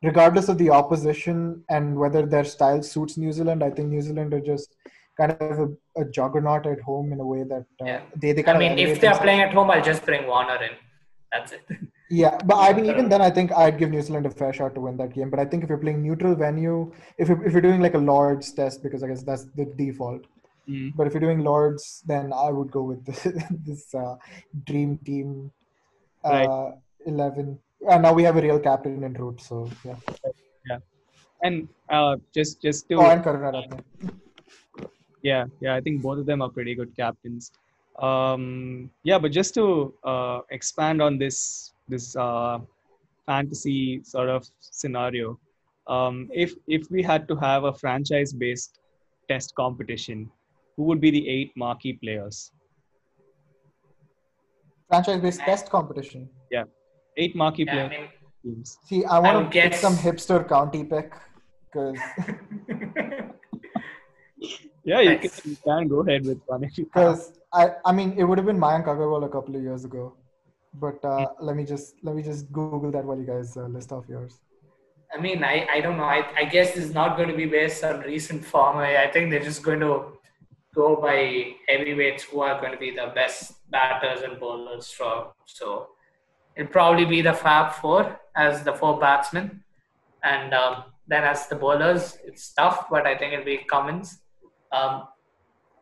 regardless 0.03 0.47
of 0.49 0.57
the 0.57 0.69
opposition 0.69 1.63
and 1.69 1.95
whether 1.95 2.25
their 2.25 2.43
style 2.45 2.81
suits 2.81 3.17
New 3.17 3.31
Zealand. 3.31 3.63
I 3.63 3.69
think 3.69 3.89
New 3.89 4.01
Zealand 4.01 4.33
are 4.33 4.39
just 4.39 4.75
kind 5.17 5.31
of 5.33 5.59
a, 5.59 6.01
a 6.01 6.05
juggernaut 6.05 6.65
at 6.65 6.79
home 6.81 7.11
in 7.11 7.19
a 7.19 7.25
way 7.25 7.43
that 7.43 7.65
uh, 7.81 7.85
Yeah. 7.85 8.01
they 8.15 8.31
they 8.31 8.41
I 8.41 8.45
kind 8.45 8.57
of 8.57 8.59
mean, 8.61 8.71
elevate 8.71 8.89
if 8.95 9.01
they're 9.01 9.17
playing 9.17 9.41
at 9.41 9.53
home, 9.53 9.69
I'll 9.71 9.83
just 9.83 10.05
bring 10.05 10.25
Warner 10.27 10.61
in. 10.63 10.71
That's 11.31 11.51
it. 11.51 11.61
Yeah, 12.09 12.39
but 12.43 12.55
I 12.57 12.73
mean, 12.73 12.85
even 12.85 13.07
then, 13.07 13.21
I 13.21 13.29
think 13.29 13.51
I'd 13.51 13.77
give 13.77 13.91
New 13.91 14.01
Zealand 14.01 14.25
a 14.25 14.31
fair 14.31 14.51
shot 14.51 14.73
to 14.75 14.81
win 14.81 14.97
that 14.97 15.13
game. 15.13 15.29
But 15.29 15.39
I 15.39 15.45
think 15.45 15.63
if 15.63 15.69
you're 15.69 15.77
playing 15.77 16.01
neutral 16.01 16.33
venue, 16.33 16.91
if 17.19 17.27
you're, 17.29 17.43
if 17.45 17.51
you're 17.53 17.61
doing 17.61 17.81
like 17.81 17.93
a 17.93 17.99
Lords 17.99 18.51
test, 18.51 18.81
because 18.81 19.03
I 19.03 19.07
guess 19.09 19.21
that's 19.21 19.43
the 19.55 19.65
default. 19.65 20.23
Mm. 20.67 20.93
But 20.95 21.05
if 21.05 21.13
you're 21.13 21.21
doing 21.21 21.43
Lords, 21.43 22.01
then 22.07 22.33
I 22.33 22.49
would 22.49 22.71
go 22.71 22.81
with 22.81 23.05
this, 23.05 23.27
this 23.67 23.93
uh, 23.93 24.15
dream 24.65 24.97
team, 25.05 25.51
uh, 26.23 26.29
Right. 26.29 26.73
eleven. 27.05 27.59
And 27.87 28.03
now 28.03 28.13
we 28.13 28.23
have 28.23 28.35
a 28.37 28.41
real 28.41 28.59
captain 28.59 29.03
in 29.03 29.13
Root, 29.13 29.41
so 29.41 29.69
yeah. 29.85 29.95
Yeah, 30.69 30.77
and 31.43 31.69
uh, 31.89 32.17
just 32.33 32.61
just 32.61 32.89
to 32.89 32.95
Oh, 32.95 33.09
and 33.09 33.23
Karunaratne. 33.23 33.83
yeah 35.21 35.45
yeah 35.59 35.75
i 35.75 35.81
think 35.81 36.01
both 36.01 36.17
of 36.17 36.25
them 36.25 36.41
are 36.41 36.49
pretty 36.49 36.73
good 36.75 36.95
captains 36.95 37.51
um 37.99 38.89
yeah 39.03 39.17
but 39.19 39.31
just 39.31 39.53
to 39.53 39.93
uh, 40.03 40.39
expand 40.49 41.01
on 41.01 41.17
this 41.17 41.73
this 41.89 42.15
uh, 42.15 42.59
fantasy 43.25 44.01
sort 44.03 44.29
of 44.29 44.47
scenario 44.59 45.37
um 45.87 46.29
if 46.33 46.53
if 46.67 46.89
we 46.89 47.03
had 47.03 47.27
to 47.27 47.35
have 47.35 47.65
a 47.65 47.73
franchise 47.73 48.31
based 48.31 48.79
test 49.27 49.53
competition 49.55 50.29
who 50.77 50.83
would 50.83 51.01
be 51.01 51.11
the 51.11 51.27
eight 51.27 51.51
marquee 51.55 51.93
players 51.93 52.51
Franchise-based 54.89 55.41
test 55.41 55.69
competition. 55.69 56.27
Eight 57.23 57.35
marquee 57.41 57.65
Yeah, 57.67 57.85
I 57.85 57.89
mean, 57.95 58.07
teams 58.43 58.77
See, 58.89 59.01
I 59.15 59.19
want 59.25 59.37
would 59.37 59.45
to 59.51 59.59
get 59.59 59.71
guess- 59.71 59.81
some 59.85 59.95
hipster 60.05 60.39
county 60.55 60.83
pick 60.93 61.13
because 61.65 61.97
Yeah, 64.85 65.01
you 65.01 65.09
Nice. 65.17 65.41
can, 65.41 65.51
you 65.51 65.57
can 65.65 65.87
go 65.87 65.99
ahead 66.05 66.25
with 66.25 66.39
one 66.47 66.63
if 66.63 66.77
you 66.77 66.85
Because 66.85 67.33
I, 67.53 67.63
I 67.85 67.91
mean, 67.91 68.13
it 68.17 68.23
would 68.23 68.37
have 68.37 68.47
been 68.47 68.57
Mayank 68.57 68.85
Agarwal 68.85 69.25
a 69.25 69.29
couple 69.29 69.55
of 69.55 69.61
years 69.61 69.83
ago, 69.85 70.13
but 70.73 71.03
uh, 71.03 71.27
let 71.47 71.55
me 71.55 71.65
just 71.65 71.95
let 72.03 72.15
me 72.15 72.23
just 72.23 72.51
Google 72.51 72.91
that 72.95 73.03
while 73.03 73.17
you 73.17 73.25
guys 73.25 73.57
uh, 73.57 73.65
list 73.75 73.91
off 73.91 74.05
yours. 74.07 74.39
I 75.13 75.19
mean, 75.19 75.43
I, 75.43 75.67
I 75.75 75.81
don't 75.81 75.97
know. 75.97 76.03
I, 76.17 76.23
I 76.37 76.45
guess 76.45 76.77
it's 76.77 76.93
not 76.93 77.17
going 77.17 77.29
to 77.29 77.35
be 77.35 77.45
based 77.45 77.83
on 77.83 77.99
recent 78.01 78.45
form. 78.45 78.77
I, 78.77 79.03
I 79.05 79.11
think 79.11 79.29
they're 79.31 79.43
just 79.51 79.63
going 79.63 79.79
to 79.81 79.93
go 80.73 80.95
by 80.95 81.17
heavyweights 81.67 82.23
who 82.23 82.41
are 82.41 82.59
going 82.61 82.71
to 82.71 82.77
be 82.77 82.91
the 82.91 83.11
best 83.13 83.41
batters 83.71 84.21
and 84.21 84.39
bowlers. 84.39 84.85
So, 84.87 85.33
so 85.45 85.89
it'll 86.59 86.71
probably 86.71 87.05
be 87.05 87.21
the 87.21 87.33
Fab 87.33 87.73
Four 87.73 88.19
as 88.35 88.63
the 88.63 88.73
four 88.73 88.99
batsmen. 88.99 89.63
And 90.23 90.53
um, 90.53 90.83
then 91.07 91.23
as 91.23 91.47
the 91.47 91.55
bowlers, 91.55 92.17
it's 92.25 92.51
tough, 92.53 92.87
but 92.91 93.07
I 93.07 93.17
think 93.17 93.33
it'll 93.33 93.45
be 93.45 93.59
Cummins. 93.69 94.19
Um, 94.73 95.07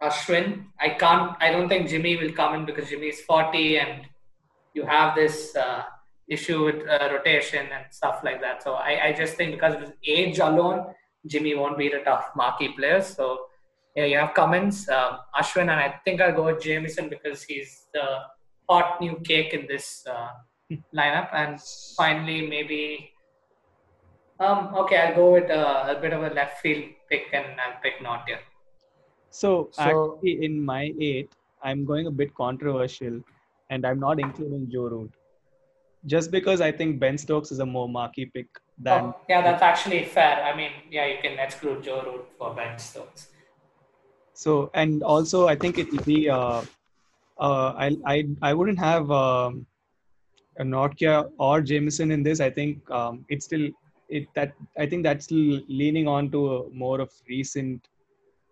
Ashwin, 0.01 0.65
I 0.79 0.89
can't, 0.89 1.35
I 1.41 1.51
don't 1.51 1.67
think 1.67 1.89
Jimmy 1.89 2.17
will 2.17 2.31
come 2.31 2.53
in 2.53 2.65
because 2.65 2.89
Jimmy 2.89 3.07
is 3.07 3.21
40 3.21 3.79
and 3.79 4.05
you 4.75 4.85
have 4.85 5.15
this 5.15 5.55
uh, 5.55 5.81
issue 6.29 6.65
with 6.65 6.87
uh, 6.87 7.09
rotation 7.11 7.65
and 7.73 7.85
stuff 7.89 8.21
like 8.23 8.39
that. 8.41 8.61
So 8.61 8.75
I, 8.75 9.07
I 9.07 9.13
just 9.13 9.33
think 9.35 9.53
because 9.53 9.73
of 9.73 9.81
his 9.81 9.93
age 10.05 10.37
alone, 10.37 10.93
Jimmy 11.25 11.55
won't 11.55 11.79
be 11.79 11.89
the 11.89 12.01
tough 12.05 12.29
marquee 12.35 12.73
player. 12.77 13.01
So 13.01 13.47
yeah, 13.95 14.05
you 14.05 14.17
have 14.19 14.35
Cummins, 14.35 14.87
um, 14.89 15.17
Ashwin, 15.35 15.61
and 15.61 15.71
I 15.71 15.95
think 16.05 16.21
I'll 16.21 16.35
go 16.35 16.45
with 16.45 16.61
Jamieson 16.61 17.09
because 17.09 17.41
he's 17.41 17.87
the 17.95 18.19
hot 18.69 19.01
new 19.01 19.19
cake 19.23 19.55
in 19.55 19.65
this 19.65 20.05
uh, 20.07 20.29
lineup. 20.93 21.29
And 21.33 21.61
finally, 21.95 22.47
maybe. 22.47 23.11
Um, 24.39 24.73
okay, 24.75 24.97
I'll 24.97 25.15
go 25.15 25.33
with 25.33 25.49
uh, 25.49 25.85
a 25.95 25.99
bit 25.99 26.13
of 26.13 26.23
a 26.23 26.29
left 26.29 26.61
field 26.61 26.85
pick 27.09 27.23
and 27.33 27.45
I'll 27.59 27.81
pick 27.81 27.99
Nortje. 27.99 28.37
So, 29.29 29.69
So- 29.71 29.81
actually, 29.81 30.45
in 30.45 30.63
my 30.63 30.93
eight, 30.99 31.31
I'm 31.63 31.85
going 31.85 32.07
a 32.07 32.11
bit 32.11 32.33
controversial, 32.35 33.21
and 33.69 33.85
I'm 33.85 33.99
not 33.99 34.19
including 34.19 34.69
Joe 34.71 34.87
Root, 34.89 35.11
just 36.05 36.29
because 36.31 36.61
I 36.61 36.71
think 36.71 36.99
Ben 36.99 37.17
Stokes 37.17 37.51
is 37.51 37.59
a 37.59 37.65
more 37.65 37.89
marquee 37.89 38.27
pick 38.27 38.47
than. 38.77 39.05
Oh, 39.05 39.15
yeah, 39.27 39.41
that's 39.41 39.63
actually 39.63 40.05
fair. 40.05 40.43
I 40.43 40.55
mean, 40.55 40.71
yeah, 40.91 41.07
you 41.07 41.17
can 41.21 41.39
exclude 41.39 41.83
Joe 41.83 42.03
Root 42.05 42.25
for 42.37 42.53
Ben 42.53 42.77
Stokes. 42.77 43.29
So, 44.33 44.69
and 44.75 45.01
also, 45.01 45.47
I 45.47 45.55
think 45.55 45.79
it 45.79 45.91
will 45.91 46.03
be. 46.03 46.29
Uh, 46.29 46.61
uh, 47.39 47.73
I 47.75 47.97
I 48.05 48.23
I 48.41 48.53
wouldn't 48.53 48.79
have 48.79 49.09
um, 49.09 49.65
a 49.65 49.76
Nortje 50.63 51.29
or 51.37 51.61
Jamieson 51.61 52.11
in 52.11 52.23
this. 52.23 52.39
I 52.39 52.49
think 52.49 52.89
um, 52.91 53.25
it's 53.29 53.45
still 53.45 53.69
it 54.09 54.27
that 54.35 54.53
I 54.77 54.85
think 54.85 55.03
that's 55.03 55.29
leaning 55.31 56.07
on 56.07 56.31
to 56.31 56.71
more 56.73 56.99
of 57.01 57.11
recent 57.29 57.87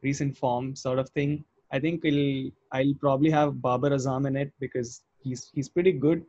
recent 0.04 0.38
form 0.38 0.76
sort 0.76 1.00
of 1.00 1.10
thing. 1.10 1.44
I 1.72 1.80
think 1.80 2.06
I'll 2.06 2.52
I'll 2.80 2.94
probably 3.00 3.32
have 3.32 3.62
Babar 3.62 3.92
Azam 3.92 4.28
in 4.28 4.36
it 4.36 4.52
because 4.60 5.02
he's 5.24 5.50
he's 5.54 5.70
pretty 5.70 5.92
good. 5.92 6.26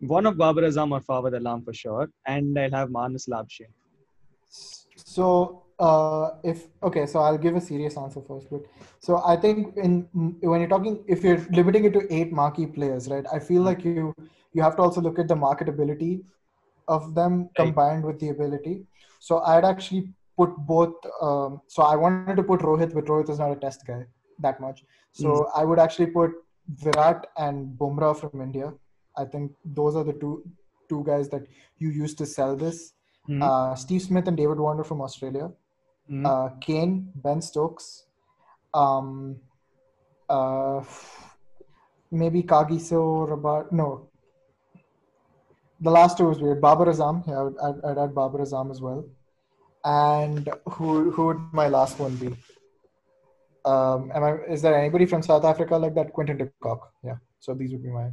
One 0.00 0.26
of 0.26 0.38
Babar 0.38 0.64
Azam 0.64 0.92
or 0.92 1.00
Fawad 1.00 1.36
Alam 1.36 1.62
for 1.62 1.72
sure, 1.72 2.10
and 2.26 2.58
I'll 2.58 2.70
have 2.70 2.88
Marnus 2.88 3.28
Labuschagne. 3.28 3.74
So 4.96 5.62
uh, 5.86 6.30
if 6.44 6.66
okay, 6.88 7.06
so 7.06 7.20
I'll 7.20 7.38
give 7.44 7.56
a 7.56 7.60
serious 7.60 7.96
answer 7.96 8.20
first. 8.28 8.50
But 8.50 8.62
so 9.06 9.22
I 9.32 9.36
think 9.44 9.76
in 9.76 9.92
when 10.52 10.60
you're 10.60 10.68
talking, 10.74 11.02
if 11.16 11.24
you're 11.24 11.40
limiting 11.58 11.84
it 11.90 11.94
to 11.98 12.02
eight 12.18 12.32
marquee 12.40 12.66
players, 12.66 13.08
right? 13.14 13.26
I 13.32 13.38
feel 13.48 13.62
like 13.70 13.84
you 13.84 14.14
you 14.52 14.62
have 14.62 14.76
to 14.76 14.82
also 14.82 15.00
look 15.08 15.18
at 15.24 15.28
the 15.34 15.38
marketability 15.46 16.12
of 16.96 17.14
them 17.14 17.34
Right. 17.40 17.66
combined 17.66 18.04
with 18.10 18.18
the 18.20 18.30
ability. 18.36 18.74
So 19.20 19.40
I'd 19.54 19.64
actually 19.72 20.02
put 20.36 20.54
both. 20.74 20.94
Um, 21.22 21.60
so 21.68 21.82
I 21.82 21.96
wanted 22.04 22.36
to 22.42 22.42
put 22.52 22.60
Rohit, 22.68 22.94
but 22.94 23.04
Rohit 23.14 23.30
is 23.30 23.38
not 23.38 23.52
a 23.56 23.60
test 23.66 23.86
guy 23.86 24.00
that 24.46 24.60
much. 24.60 24.84
So 25.12 25.34
I 25.60 25.64
would 25.64 25.78
actually 25.78 26.06
put 26.20 26.32
Virat 26.84 27.26
and 27.36 27.76
Bumrah 27.78 28.14
from 28.20 28.40
India. 28.40 28.72
I 29.16 29.24
think 29.24 29.52
those 29.80 29.96
are 29.96 30.04
the 30.04 30.16
two 30.24 30.32
two 30.88 31.04
guys 31.06 31.28
that 31.30 31.44
you 31.78 31.90
used 32.04 32.18
to 32.18 32.26
sell 32.26 32.56
this. 32.56 32.78
Mhm. 33.28 33.42
Uh, 33.48 33.74
Steve 33.80 34.02
Smith 34.02 34.28
and 34.32 34.36
David 34.42 34.58
Warner 34.66 34.84
from 34.92 35.00
Australia. 35.08 35.50
Mhm. 36.10 36.26
Uh, 36.26 36.48
Kane, 36.60 37.12
Ben 37.14 37.40
Stokes. 37.40 38.06
Um, 38.74 39.36
uh, 40.28 40.82
maybe 42.10 42.42
Kagiso 42.42 43.28
Rabada. 43.28 43.70
No. 43.72 44.08
The 45.80 45.90
last 45.90 46.18
two 46.18 46.26
was 46.26 46.40
weird. 46.40 46.60
Babar 46.60 46.86
Azam. 46.86 47.26
Yeah, 47.26 47.38
I 47.38 47.42
would, 47.42 47.58
I'd, 47.58 47.84
I'd 47.90 47.98
add 48.04 48.14
Babar 48.14 48.40
Azam 48.40 48.70
as 48.70 48.80
well. 48.80 49.04
And 49.84 50.50
who 50.72 51.10
who 51.10 51.26
would 51.26 51.40
my 51.52 51.68
last 51.68 51.98
one 51.98 52.16
be? 52.16 52.26
Um, 53.64 54.10
am 54.14 54.24
I? 54.24 54.32
Is 54.48 54.60
there 54.62 54.74
anybody 54.74 55.06
from 55.06 55.22
South 55.22 55.44
Africa 55.44 55.76
like 55.76 55.94
that? 55.94 56.12
Quinton 56.12 56.36
de 56.36 56.50
Kock. 56.62 56.92
Yeah. 57.02 57.16
So 57.38 57.54
these 57.54 57.72
would 57.72 57.82
be 57.82 57.88
my. 57.88 58.10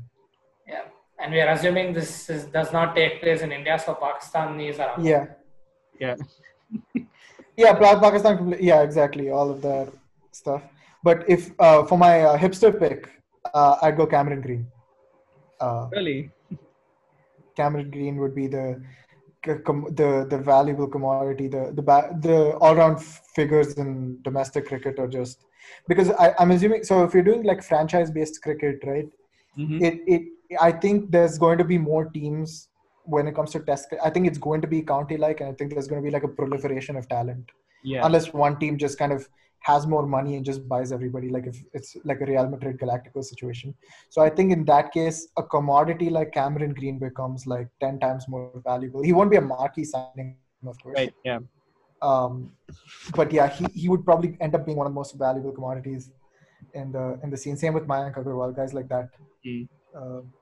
Yeah, 0.65 0.83
and 1.19 1.33
we 1.33 1.41
are 1.41 1.49
assuming 1.49 1.93
this 1.93 2.29
is, 2.29 2.45
does 2.45 2.71
not 2.71 2.95
take 2.95 3.21
place 3.21 3.41
in 3.41 3.51
India, 3.51 3.77
so 3.79 3.95
Pakistanis 3.95 4.79
are 4.79 4.91
out. 4.91 5.03
Yeah. 5.03 5.25
Yeah. 5.99 6.15
Yeah, 7.57 7.73
Pa- 7.73 7.99
Pakistan. 7.99 8.55
Yeah, 8.59 8.81
exactly. 8.83 9.29
All 9.29 9.49
of 9.49 9.61
that 9.61 9.89
stuff. 10.31 10.61
But 11.03 11.25
if 11.27 11.51
uh, 11.59 11.83
for 11.85 11.97
my 11.97 12.21
uh, 12.23 12.37
hipster 12.37 12.77
pick, 12.77 13.09
uh, 13.53 13.77
I'd 13.81 13.97
go 13.97 14.05
Cameron 14.05 14.41
Green. 14.41 14.67
Uh, 15.59 15.87
Really? 15.91 16.31
Cameron 17.55 17.89
Green 17.89 18.17
would 18.17 18.35
be 18.35 18.47
the 18.47 18.81
the 19.45 20.27
the 20.29 20.37
valuable 20.37 20.87
commodity, 20.87 21.47
the 21.47 21.71
the 21.73 21.81
ba- 21.81 22.09
the 22.21 22.55
all 22.57 22.75
round 22.75 23.01
figures 23.35 23.73
in 23.75 24.21
domestic 24.21 24.67
cricket 24.67 24.99
are 24.99 25.07
just 25.07 25.45
because 25.87 26.11
I, 26.11 26.33
I'm 26.39 26.51
assuming. 26.51 26.83
So 26.83 27.03
if 27.03 27.13
you're 27.13 27.23
doing 27.23 27.43
like 27.43 27.63
franchise 27.63 28.11
based 28.11 28.41
cricket, 28.43 28.83
right? 28.85 29.07
Mhm. 29.57 29.81
it 29.81 30.01
it 30.15 30.23
I 30.61 30.71
think 30.71 31.11
there's 31.11 31.37
going 31.37 31.57
to 31.57 31.63
be 31.63 31.77
more 31.77 32.05
teams 32.05 32.69
when 33.07 33.27
it 33.27 33.35
comes 33.35 33.51
to 33.51 33.59
test. 33.59 33.93
I 34.03 34.09
think 34.09 34.27
it's 34.27 34.37
going 34.37 34.61
to 34.61 34.67
be 34.67 34.81
county 34.81 35.17
like, 35.17 35.39
and 35.41 35.49
I 35.49 35.53
think 35.53 35.71
there's 35.73 35.87
going 35.87 36.01
to 36.01 36.05
be 36.07 36.11
like 36.11 36.23
a 36.23 36.33
proliferation 36.39 36.95
of 37.01 37.07
talent 37.07 37.51
Yeah. 37.83 38.05
unless 38.05 38.33
one 38.33 38.59
team 38.59 38.77
just 38.77 38.97
kind 38.99 39.13
of 39.17 39.27
has 39.61 39.85
more 39.93 40.05
money 40.05 40.35
and 40.37 40.45
just 40.45 40.67
buys 40.71 40.91
everybody. 40.91 41.29
Like 41.29 41.47
if 41.47 41.57
it's 41.73 41.95
like 42.09 42.21
a 42.21 42.25
Real 42.25 42.47
Madrid 42.47 42.77
Galactico 42.81 43.23
situation. 43.23 43.73
So 44.09 44.21
I 44.21 44.29
think 44.29 44.51
in 44.51 44.65
that 44.65 44.91
case, 44.91 45.27
a 45.37 45.43
commodity 45.43 46.09
like 46.09 46.31
Cameron 46.31 46.73
Green 46.73 46.99
becomes 46.99 47.47
like 47.47 47.67
ten 47.79 47.99
times 47.99 48.27
more 48.27 48.51
valuable. 48.63 49.01
He 49.01 49.13
won't 49.13 49.31
be 49.31 49.37
a 49.37 49.41
marquee 49.41 49.83
signing, 49.83 50.37
of 50.65 50.81
course. 50.81 50.95
Right. 50.95 51.13
Yeah. 51.25 51.39
Um, 52.01 52.51
but 53.15 53.31
yeah, 53.31 53.47
he, 53.49 53.65
he 53.73 53.89
would 53.89 54.05
probably 54.05 54.37
end 54.39 54.53
up 54.55 54.65
being 54.65 54.77
one 54.77 54.87
of 54.87 54.93
the 54.93 54.99
most 55.01 55.17
valuable 55.17 55.51
commodities 55.51 56.11
in 56.73 56.91
the 56.91 57.19
in 57.23 57.29
the 57.31 57.37
scene. 57.37 57.57
Same 57.57 57.73
with 57.73 57.87
Mayank 57.87 58.15
Agarwal, 58.15 58.55
guys 58.55 58.73
like 58.73 58.87
that. 58.89 59.09
Mm. 59.45 59.67
Um, 59.95 60.33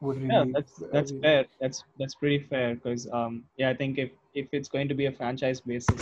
would 0.00 0.16
really, 0.22 0.28
yeah 0.34 0.44
that's 0.54 0.74
that's 0.92 1.12
really- 1.12 1.22
fair. 1.22 1.44
That's 1.60 1.84
that's 1.98 2.14
pretty 2.14 2.38
fair 2.52 2.74
because 2.76 3.02
um 3.18 3.44
yeah 3.56 3.68
i 3.70 3.74
think 3.74 3.98
if 3.98 4.10
if 4.34 4.46
it's 4.52 4.68
going 4.68 4.88
to 4.88 4.94
be 4.94 5.06
a 5.06 5.12
franchise 5.12 5.60
basis 5.60 6.00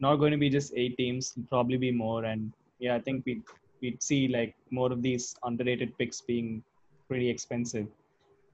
not 0.00 0.16
going 0.16 0.32
to 0.32 0.38
be 0.44 0.50
just 0.50 0.72
eight 0.76 0.96
teams 0.98 1.34
probably 1.48 1.76
be 1.76 1.90
more. 1.92 2.24
And 2.24 2.52
yeah 2.78 2.94
i 2.94 3.00
think 3.00 3.24
we 3.26 3.42
we'd 3.80 4.02
see 4.02 4.28
like 4.28 4.54
more 4.70 4.90
of 4.92 5.02
these 5.02 5.34
underrated 5.44 5.96
picks 5.98 6.20
being 6.20 6.62
pretty 7.08 7.28
expensive. 7.28 7.86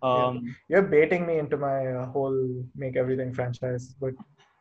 Um 0.02 0.56
You're 0.68 0.88
baiting 0.96 1.26
me 1.26 1.38
into 1.38 1.56
my 1.56 1.78
uh, 1.86 2.06
whole 2.06 2.38
make 2.82 2.96
everything 2.96 3.32
franchise, 3.38 3.94
but 4.00 4.14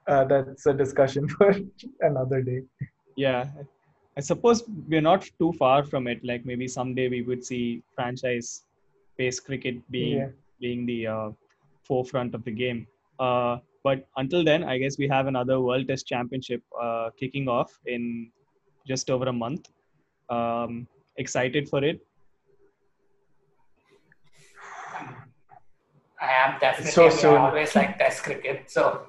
uh, 0.08 0.24
that's 0.26 0.66
a 0.66 0.74
discussion 0.74 1.28
for 1.36 1.56
another 2.02 2.42
day. 2.42 2.62
yeah. 3.16 3.46
I 4.18 4.22
suppose 4.22 4.64
we're 4.92 5.02
not 5.10 5.22
too 5.40 5.54
far 5.54 5.84
from 5.92 6.08
it. 6.08 6.20
Like 6.30 6.46
maybe 6.46 6.68
someday 6.68 7.08
we 7.10 7.22
would 7.22 7.44
see 7.50 7.82
franchise 7.96 8.64
based 9.22 9.46
cricket 9.48 9.78
being 9.98 10.18
Yeah. 10.20 10.30
being 10.64 10.82
the 10.92 11.00
uh, 11.16 11.30
forefront 11.88 12.36
of 12.38 12.44
the 12.48 12.56
game 12.64 12.80
uh, 13.26 13.54
but 13.88 14.00
until 14.22 14.44
then 14.50 14.64
i 14.74 14.78
guess 14.82 14.98
we 15.04 15.08
have 15.16 15.28
another 15.34 15.58
world 15.68 15.88
test 15.92 16.06
championship 16.14 16.62
uh, 16.86 17.08
kicking 17.22 17.48
off 17.58 17.72
in 17.96 18.04
just 18.92 19.10
over 19.16 19.28
a 19.34 19.38
month 19.46 19.66
um, 20.38 20.88
excited 21.24 21.68
for 21.74 21.84
it 21.92 22.00
I 26.22 26.32
am 26.46 26.60
definitely. 26.60 26.92
So 26.92 27.06
I 27.06 27.10
mean, 27.10 27.18
I 27.18 27.22
soon. 27.22 27.38
always 27.38 27.76
like 27.76 27.98
Test 27.98 28.24
cricket, 28.24 28.70
so 28.70 29.08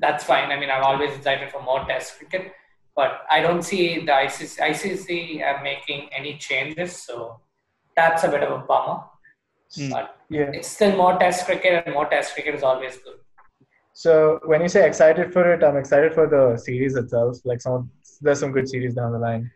that's 0.00 0.24
fine. 0.24 0.50
I 0.50 0.58
mean, 0.58 0.70
I'm 0.70 0.84
always 0.84 1.12
excited 1.16 1.50
for 1.50 1.60
more 1.62 1.84
Test 1.86 2.18
cricket, 2.18 2.52
but 2.94 3.22
I 3.30 3.40
don't 3.40 3.62
see 3.62 3.98
the 4.00 4.12
ICC, 4.12 4.60
ICC 4.60 5.42
uh, 5.42 5.62
making 5.62 6.08
any 6.12 6.38
changes, 6.38 7.02
so 7.02 7.40
that's 7.96 8.22
a 8.24 8.28
bit 8.28 8.42
of 8.44 8.52
a 8.60 8.64
bummer. 8.64 9.00
Hmm. 9.76 9.90
But 9.90 10.16
Yeah. 10.28 10.50
it's 10.52 10.68
still 10.68 10.96
more 10.96 11.18
Test 11.18 11.46
cricket, 11.46 11.84
and 11.86 11.94
more 11.94 12.06
Test 12.08 12.34
cricket 12.34 12.54
is 12.54 12.62
always 12.62 12.96
good. 12.98 13.18
So 13.94 14.40
when 14.44 14.60
you 14.62 14.68
say 14.68 14.86
excited 14.86 15.32
for 15.32 15.52
it, 15.52 15.62
I'm 15.62 15.76
excited 15.76 16.14
for 16.14 16.26
the 16.26 16.56
series 16.56 16.94
itself. 16.96 17.38
Like 17.44 17.60
some, 17.60 17.90
there's 18.20 18.40
some 18.40 18.52
good 18.52 18.68
series 18.68 18.94
down 18.94 19.12
the 19.12 19.18
line. 19.18 19.50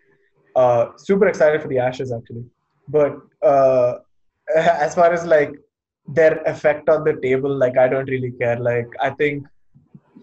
Uh, 0.55 0.89
super 0.97 1.27
excited 1.29 1.61
for 1.63 1.69
the 1.69 1.79
Ashes 1.79 2.13
actually, 2.13 2.45
but 2.89 3.17
uh, 3.43 3.99
as 4.57 4.95
far 4.95 5.13
as 5.13 5.27
like 5.27 5.53
their 6.09 6.43
effect 6.45 6.89
on 6.89 7.05
the 7.05 7.15
table, 7.21 7.55
like 7.55 7.77
I 7.77 7.89
don't 7.89 8.09
really 8.09 8.31
care. 8.31 8.59
Like 8.59 8.89
I 9.01 9.11
think 9.11 9.47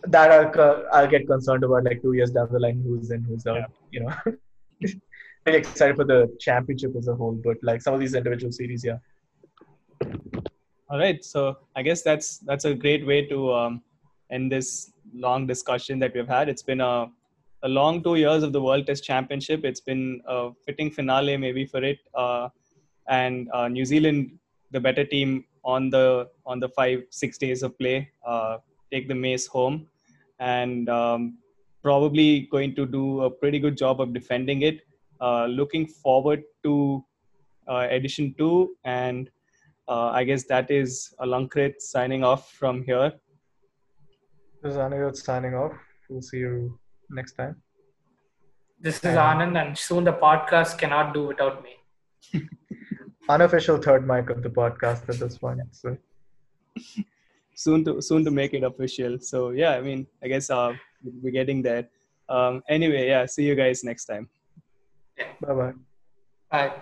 that 0.07 0.31
I'll, 0.31 0.85
I'll 0.91 1.07
get 1.07 1.27
concerned 1.27 1.63
about 1.63 1.83
like 1.83 2.01
two 2.01 2.13
years 2.13 2.31
down 2.31 2.49
the 2.51 2.59
line 2.59 2.81
who's 2.85 3.11
in, 3.11 3.21
who's 3.23 3.45
out. 3.45 3.57
Yeah. 3.57 3.65
You 3.91 3.99
know, 4.01 4.13
very 5.45 5.57
excited 5.57 5.95
for 5.95 6.03
the 6.05 6.35
championship 6.39 6.95
as 6.97 7.07
a 7.07 7.15
whole, 7.15 7.33
but 7.43 7.57
like 7.61 7.81
some 7.81 7.93
of 7.93 7.99
these 7.99 8.15
individual 8.15 8.51
series, 8.51 8.83
yeah. 8.83 8.97
All 10.89 10.99
right, 10.99 11.23
so 11.25 11.57
I 11.75 11.81
guess 11.81 12.03
that's 12.03 12.37
that's 12.39 12.65
a 12.65 12.73
great 12.73 13.05
way 13.05 13.25
to 13.27 13.53
um, 13.53 13.81
end 14.31 14.51
this 14.51 14.91
long 15.13 15.47
discussion 15.47 15.99
that 15.99 16.13
we've 16.13 16.27
had. 16.27 16.49
It's 16.49 16.61
been 16.61 16.81
a 16.81 17.07
a 17.63 17.69
long 17.69 18.03
two 18.03 18.15
years 18.15 18.43
of 18.43 18.51
the 18.51 18.61
World 18.61 18.85
Test 18.85 19.03
Championship. 19.03 19.63
It's 19.63 19.79
been 19.79 20.21
a 20.27 20.51
fitting 20.65 20.91
finale 20.91 21.37
maybe 21.37 21.65
for 21.65 21.83
it, 21.83 21.99
uh, 22.13 22.49
and 23.07 23.49
uh, 23.53 23.67
New 23.69 23.85
Zealand, 23.85 24.37
the 24.71 24.79
better 24.79 25.05
team 25.05 25.45
on 25.63 25.89
the 25.89 26.29
on 26.45 26.59
the 26.59 26.69
five 26.69 27.03
six 27.09 27.37
days 27.37 27.63
of 27.63 27.77
play, 27.79 28.11
uh, 28.25 28.57
take 28.91 29.07
the 29.07 29.15
mace 29.15 29.47
home, 29.47 29.87
and 30.39 30.89
um, 30.89 31.37
probably 31.81 32.47
going 32.51 32.75
to 32.75 32.85
do 32.85 33.21
a 33.21 33.29
pretty 33.29 33.59
good 33.59 33.77
job 33.77 34.01
of 34.01 34.13
defending 34.13 34.61
it. 34.61 34.81
Uh, 35.21 35.45
looking 35.45 35.87
forward 35.87 36.43
to 36.63 37.03
uh, 37.67 37.87
edition 37.89 38.35
two 38.37 38.75
and 38.83 39.29
uh, 39.87 40.09
I 40.09 40.23
guess 40.23 40.45
that 40.45 40.71
is 40.71 41.13
Alankrit 41.19 41.79
signing 41.79 42.23
off 42.23 42.51
from 42.51 42.83
here. 42.83 43.11
This 44.61 44.71
is 44.73 44.77
Anirudh 44.77 45.15
signing 45.15 45.55
off. 45.55 45.73
We'll 46.09 46.21
see 46.21 46.37
you 46.37 46.79
next 47.09 47.33
time. 47.33 47.61
This 48.79 48.97
is 48.97 49.15
Anand, 49.15 49.61
and 49.61 49.77
soon 49.77 50.03
the 50.03 50.13
podcast 50.13 50.77
cannot 50.77 51.13
do 51.13 51.27
without 51.27 51.63
me. 51.63 51.75
Unofficial 53.29 53.77
third 53.77 54.05
mic 54.05 54.29
of 54.29 54.43
the 54.43 54.49
podcast 54.49 55.07
at 55.09 55.19
this 55.19 55.37
point. 55.37 55.61
So 55.71 55.97
Soon 57.55 57.85
to 57.85 58.01
soon 58.01 58.25
to 58.25 58.31
make 58.31 58.53
it 58.53 58.63
official. 58.63 59.19
So 59.19 59.51
yeah, 59.51 59.71
I 59.71 59.81
mean, 59.81 60.07
I 60.23 60.27
guess 60.27 60.49
uh, 60.49 60.73
we're 61.03 61.31
getting 61.31 61.61
there. 61.61 61.87
Um, 62.27 62.63
anyway, 62.67 63.07
yeah, 63.07 63.25
see 63.25 63.43
you 63.43 63.55
guys 63.55 63.83
next 63.83 64.05
time. 64.05 64.27
bye 65.41 65.53
bye. 65.53 65.73
Bye. 66.49 66.73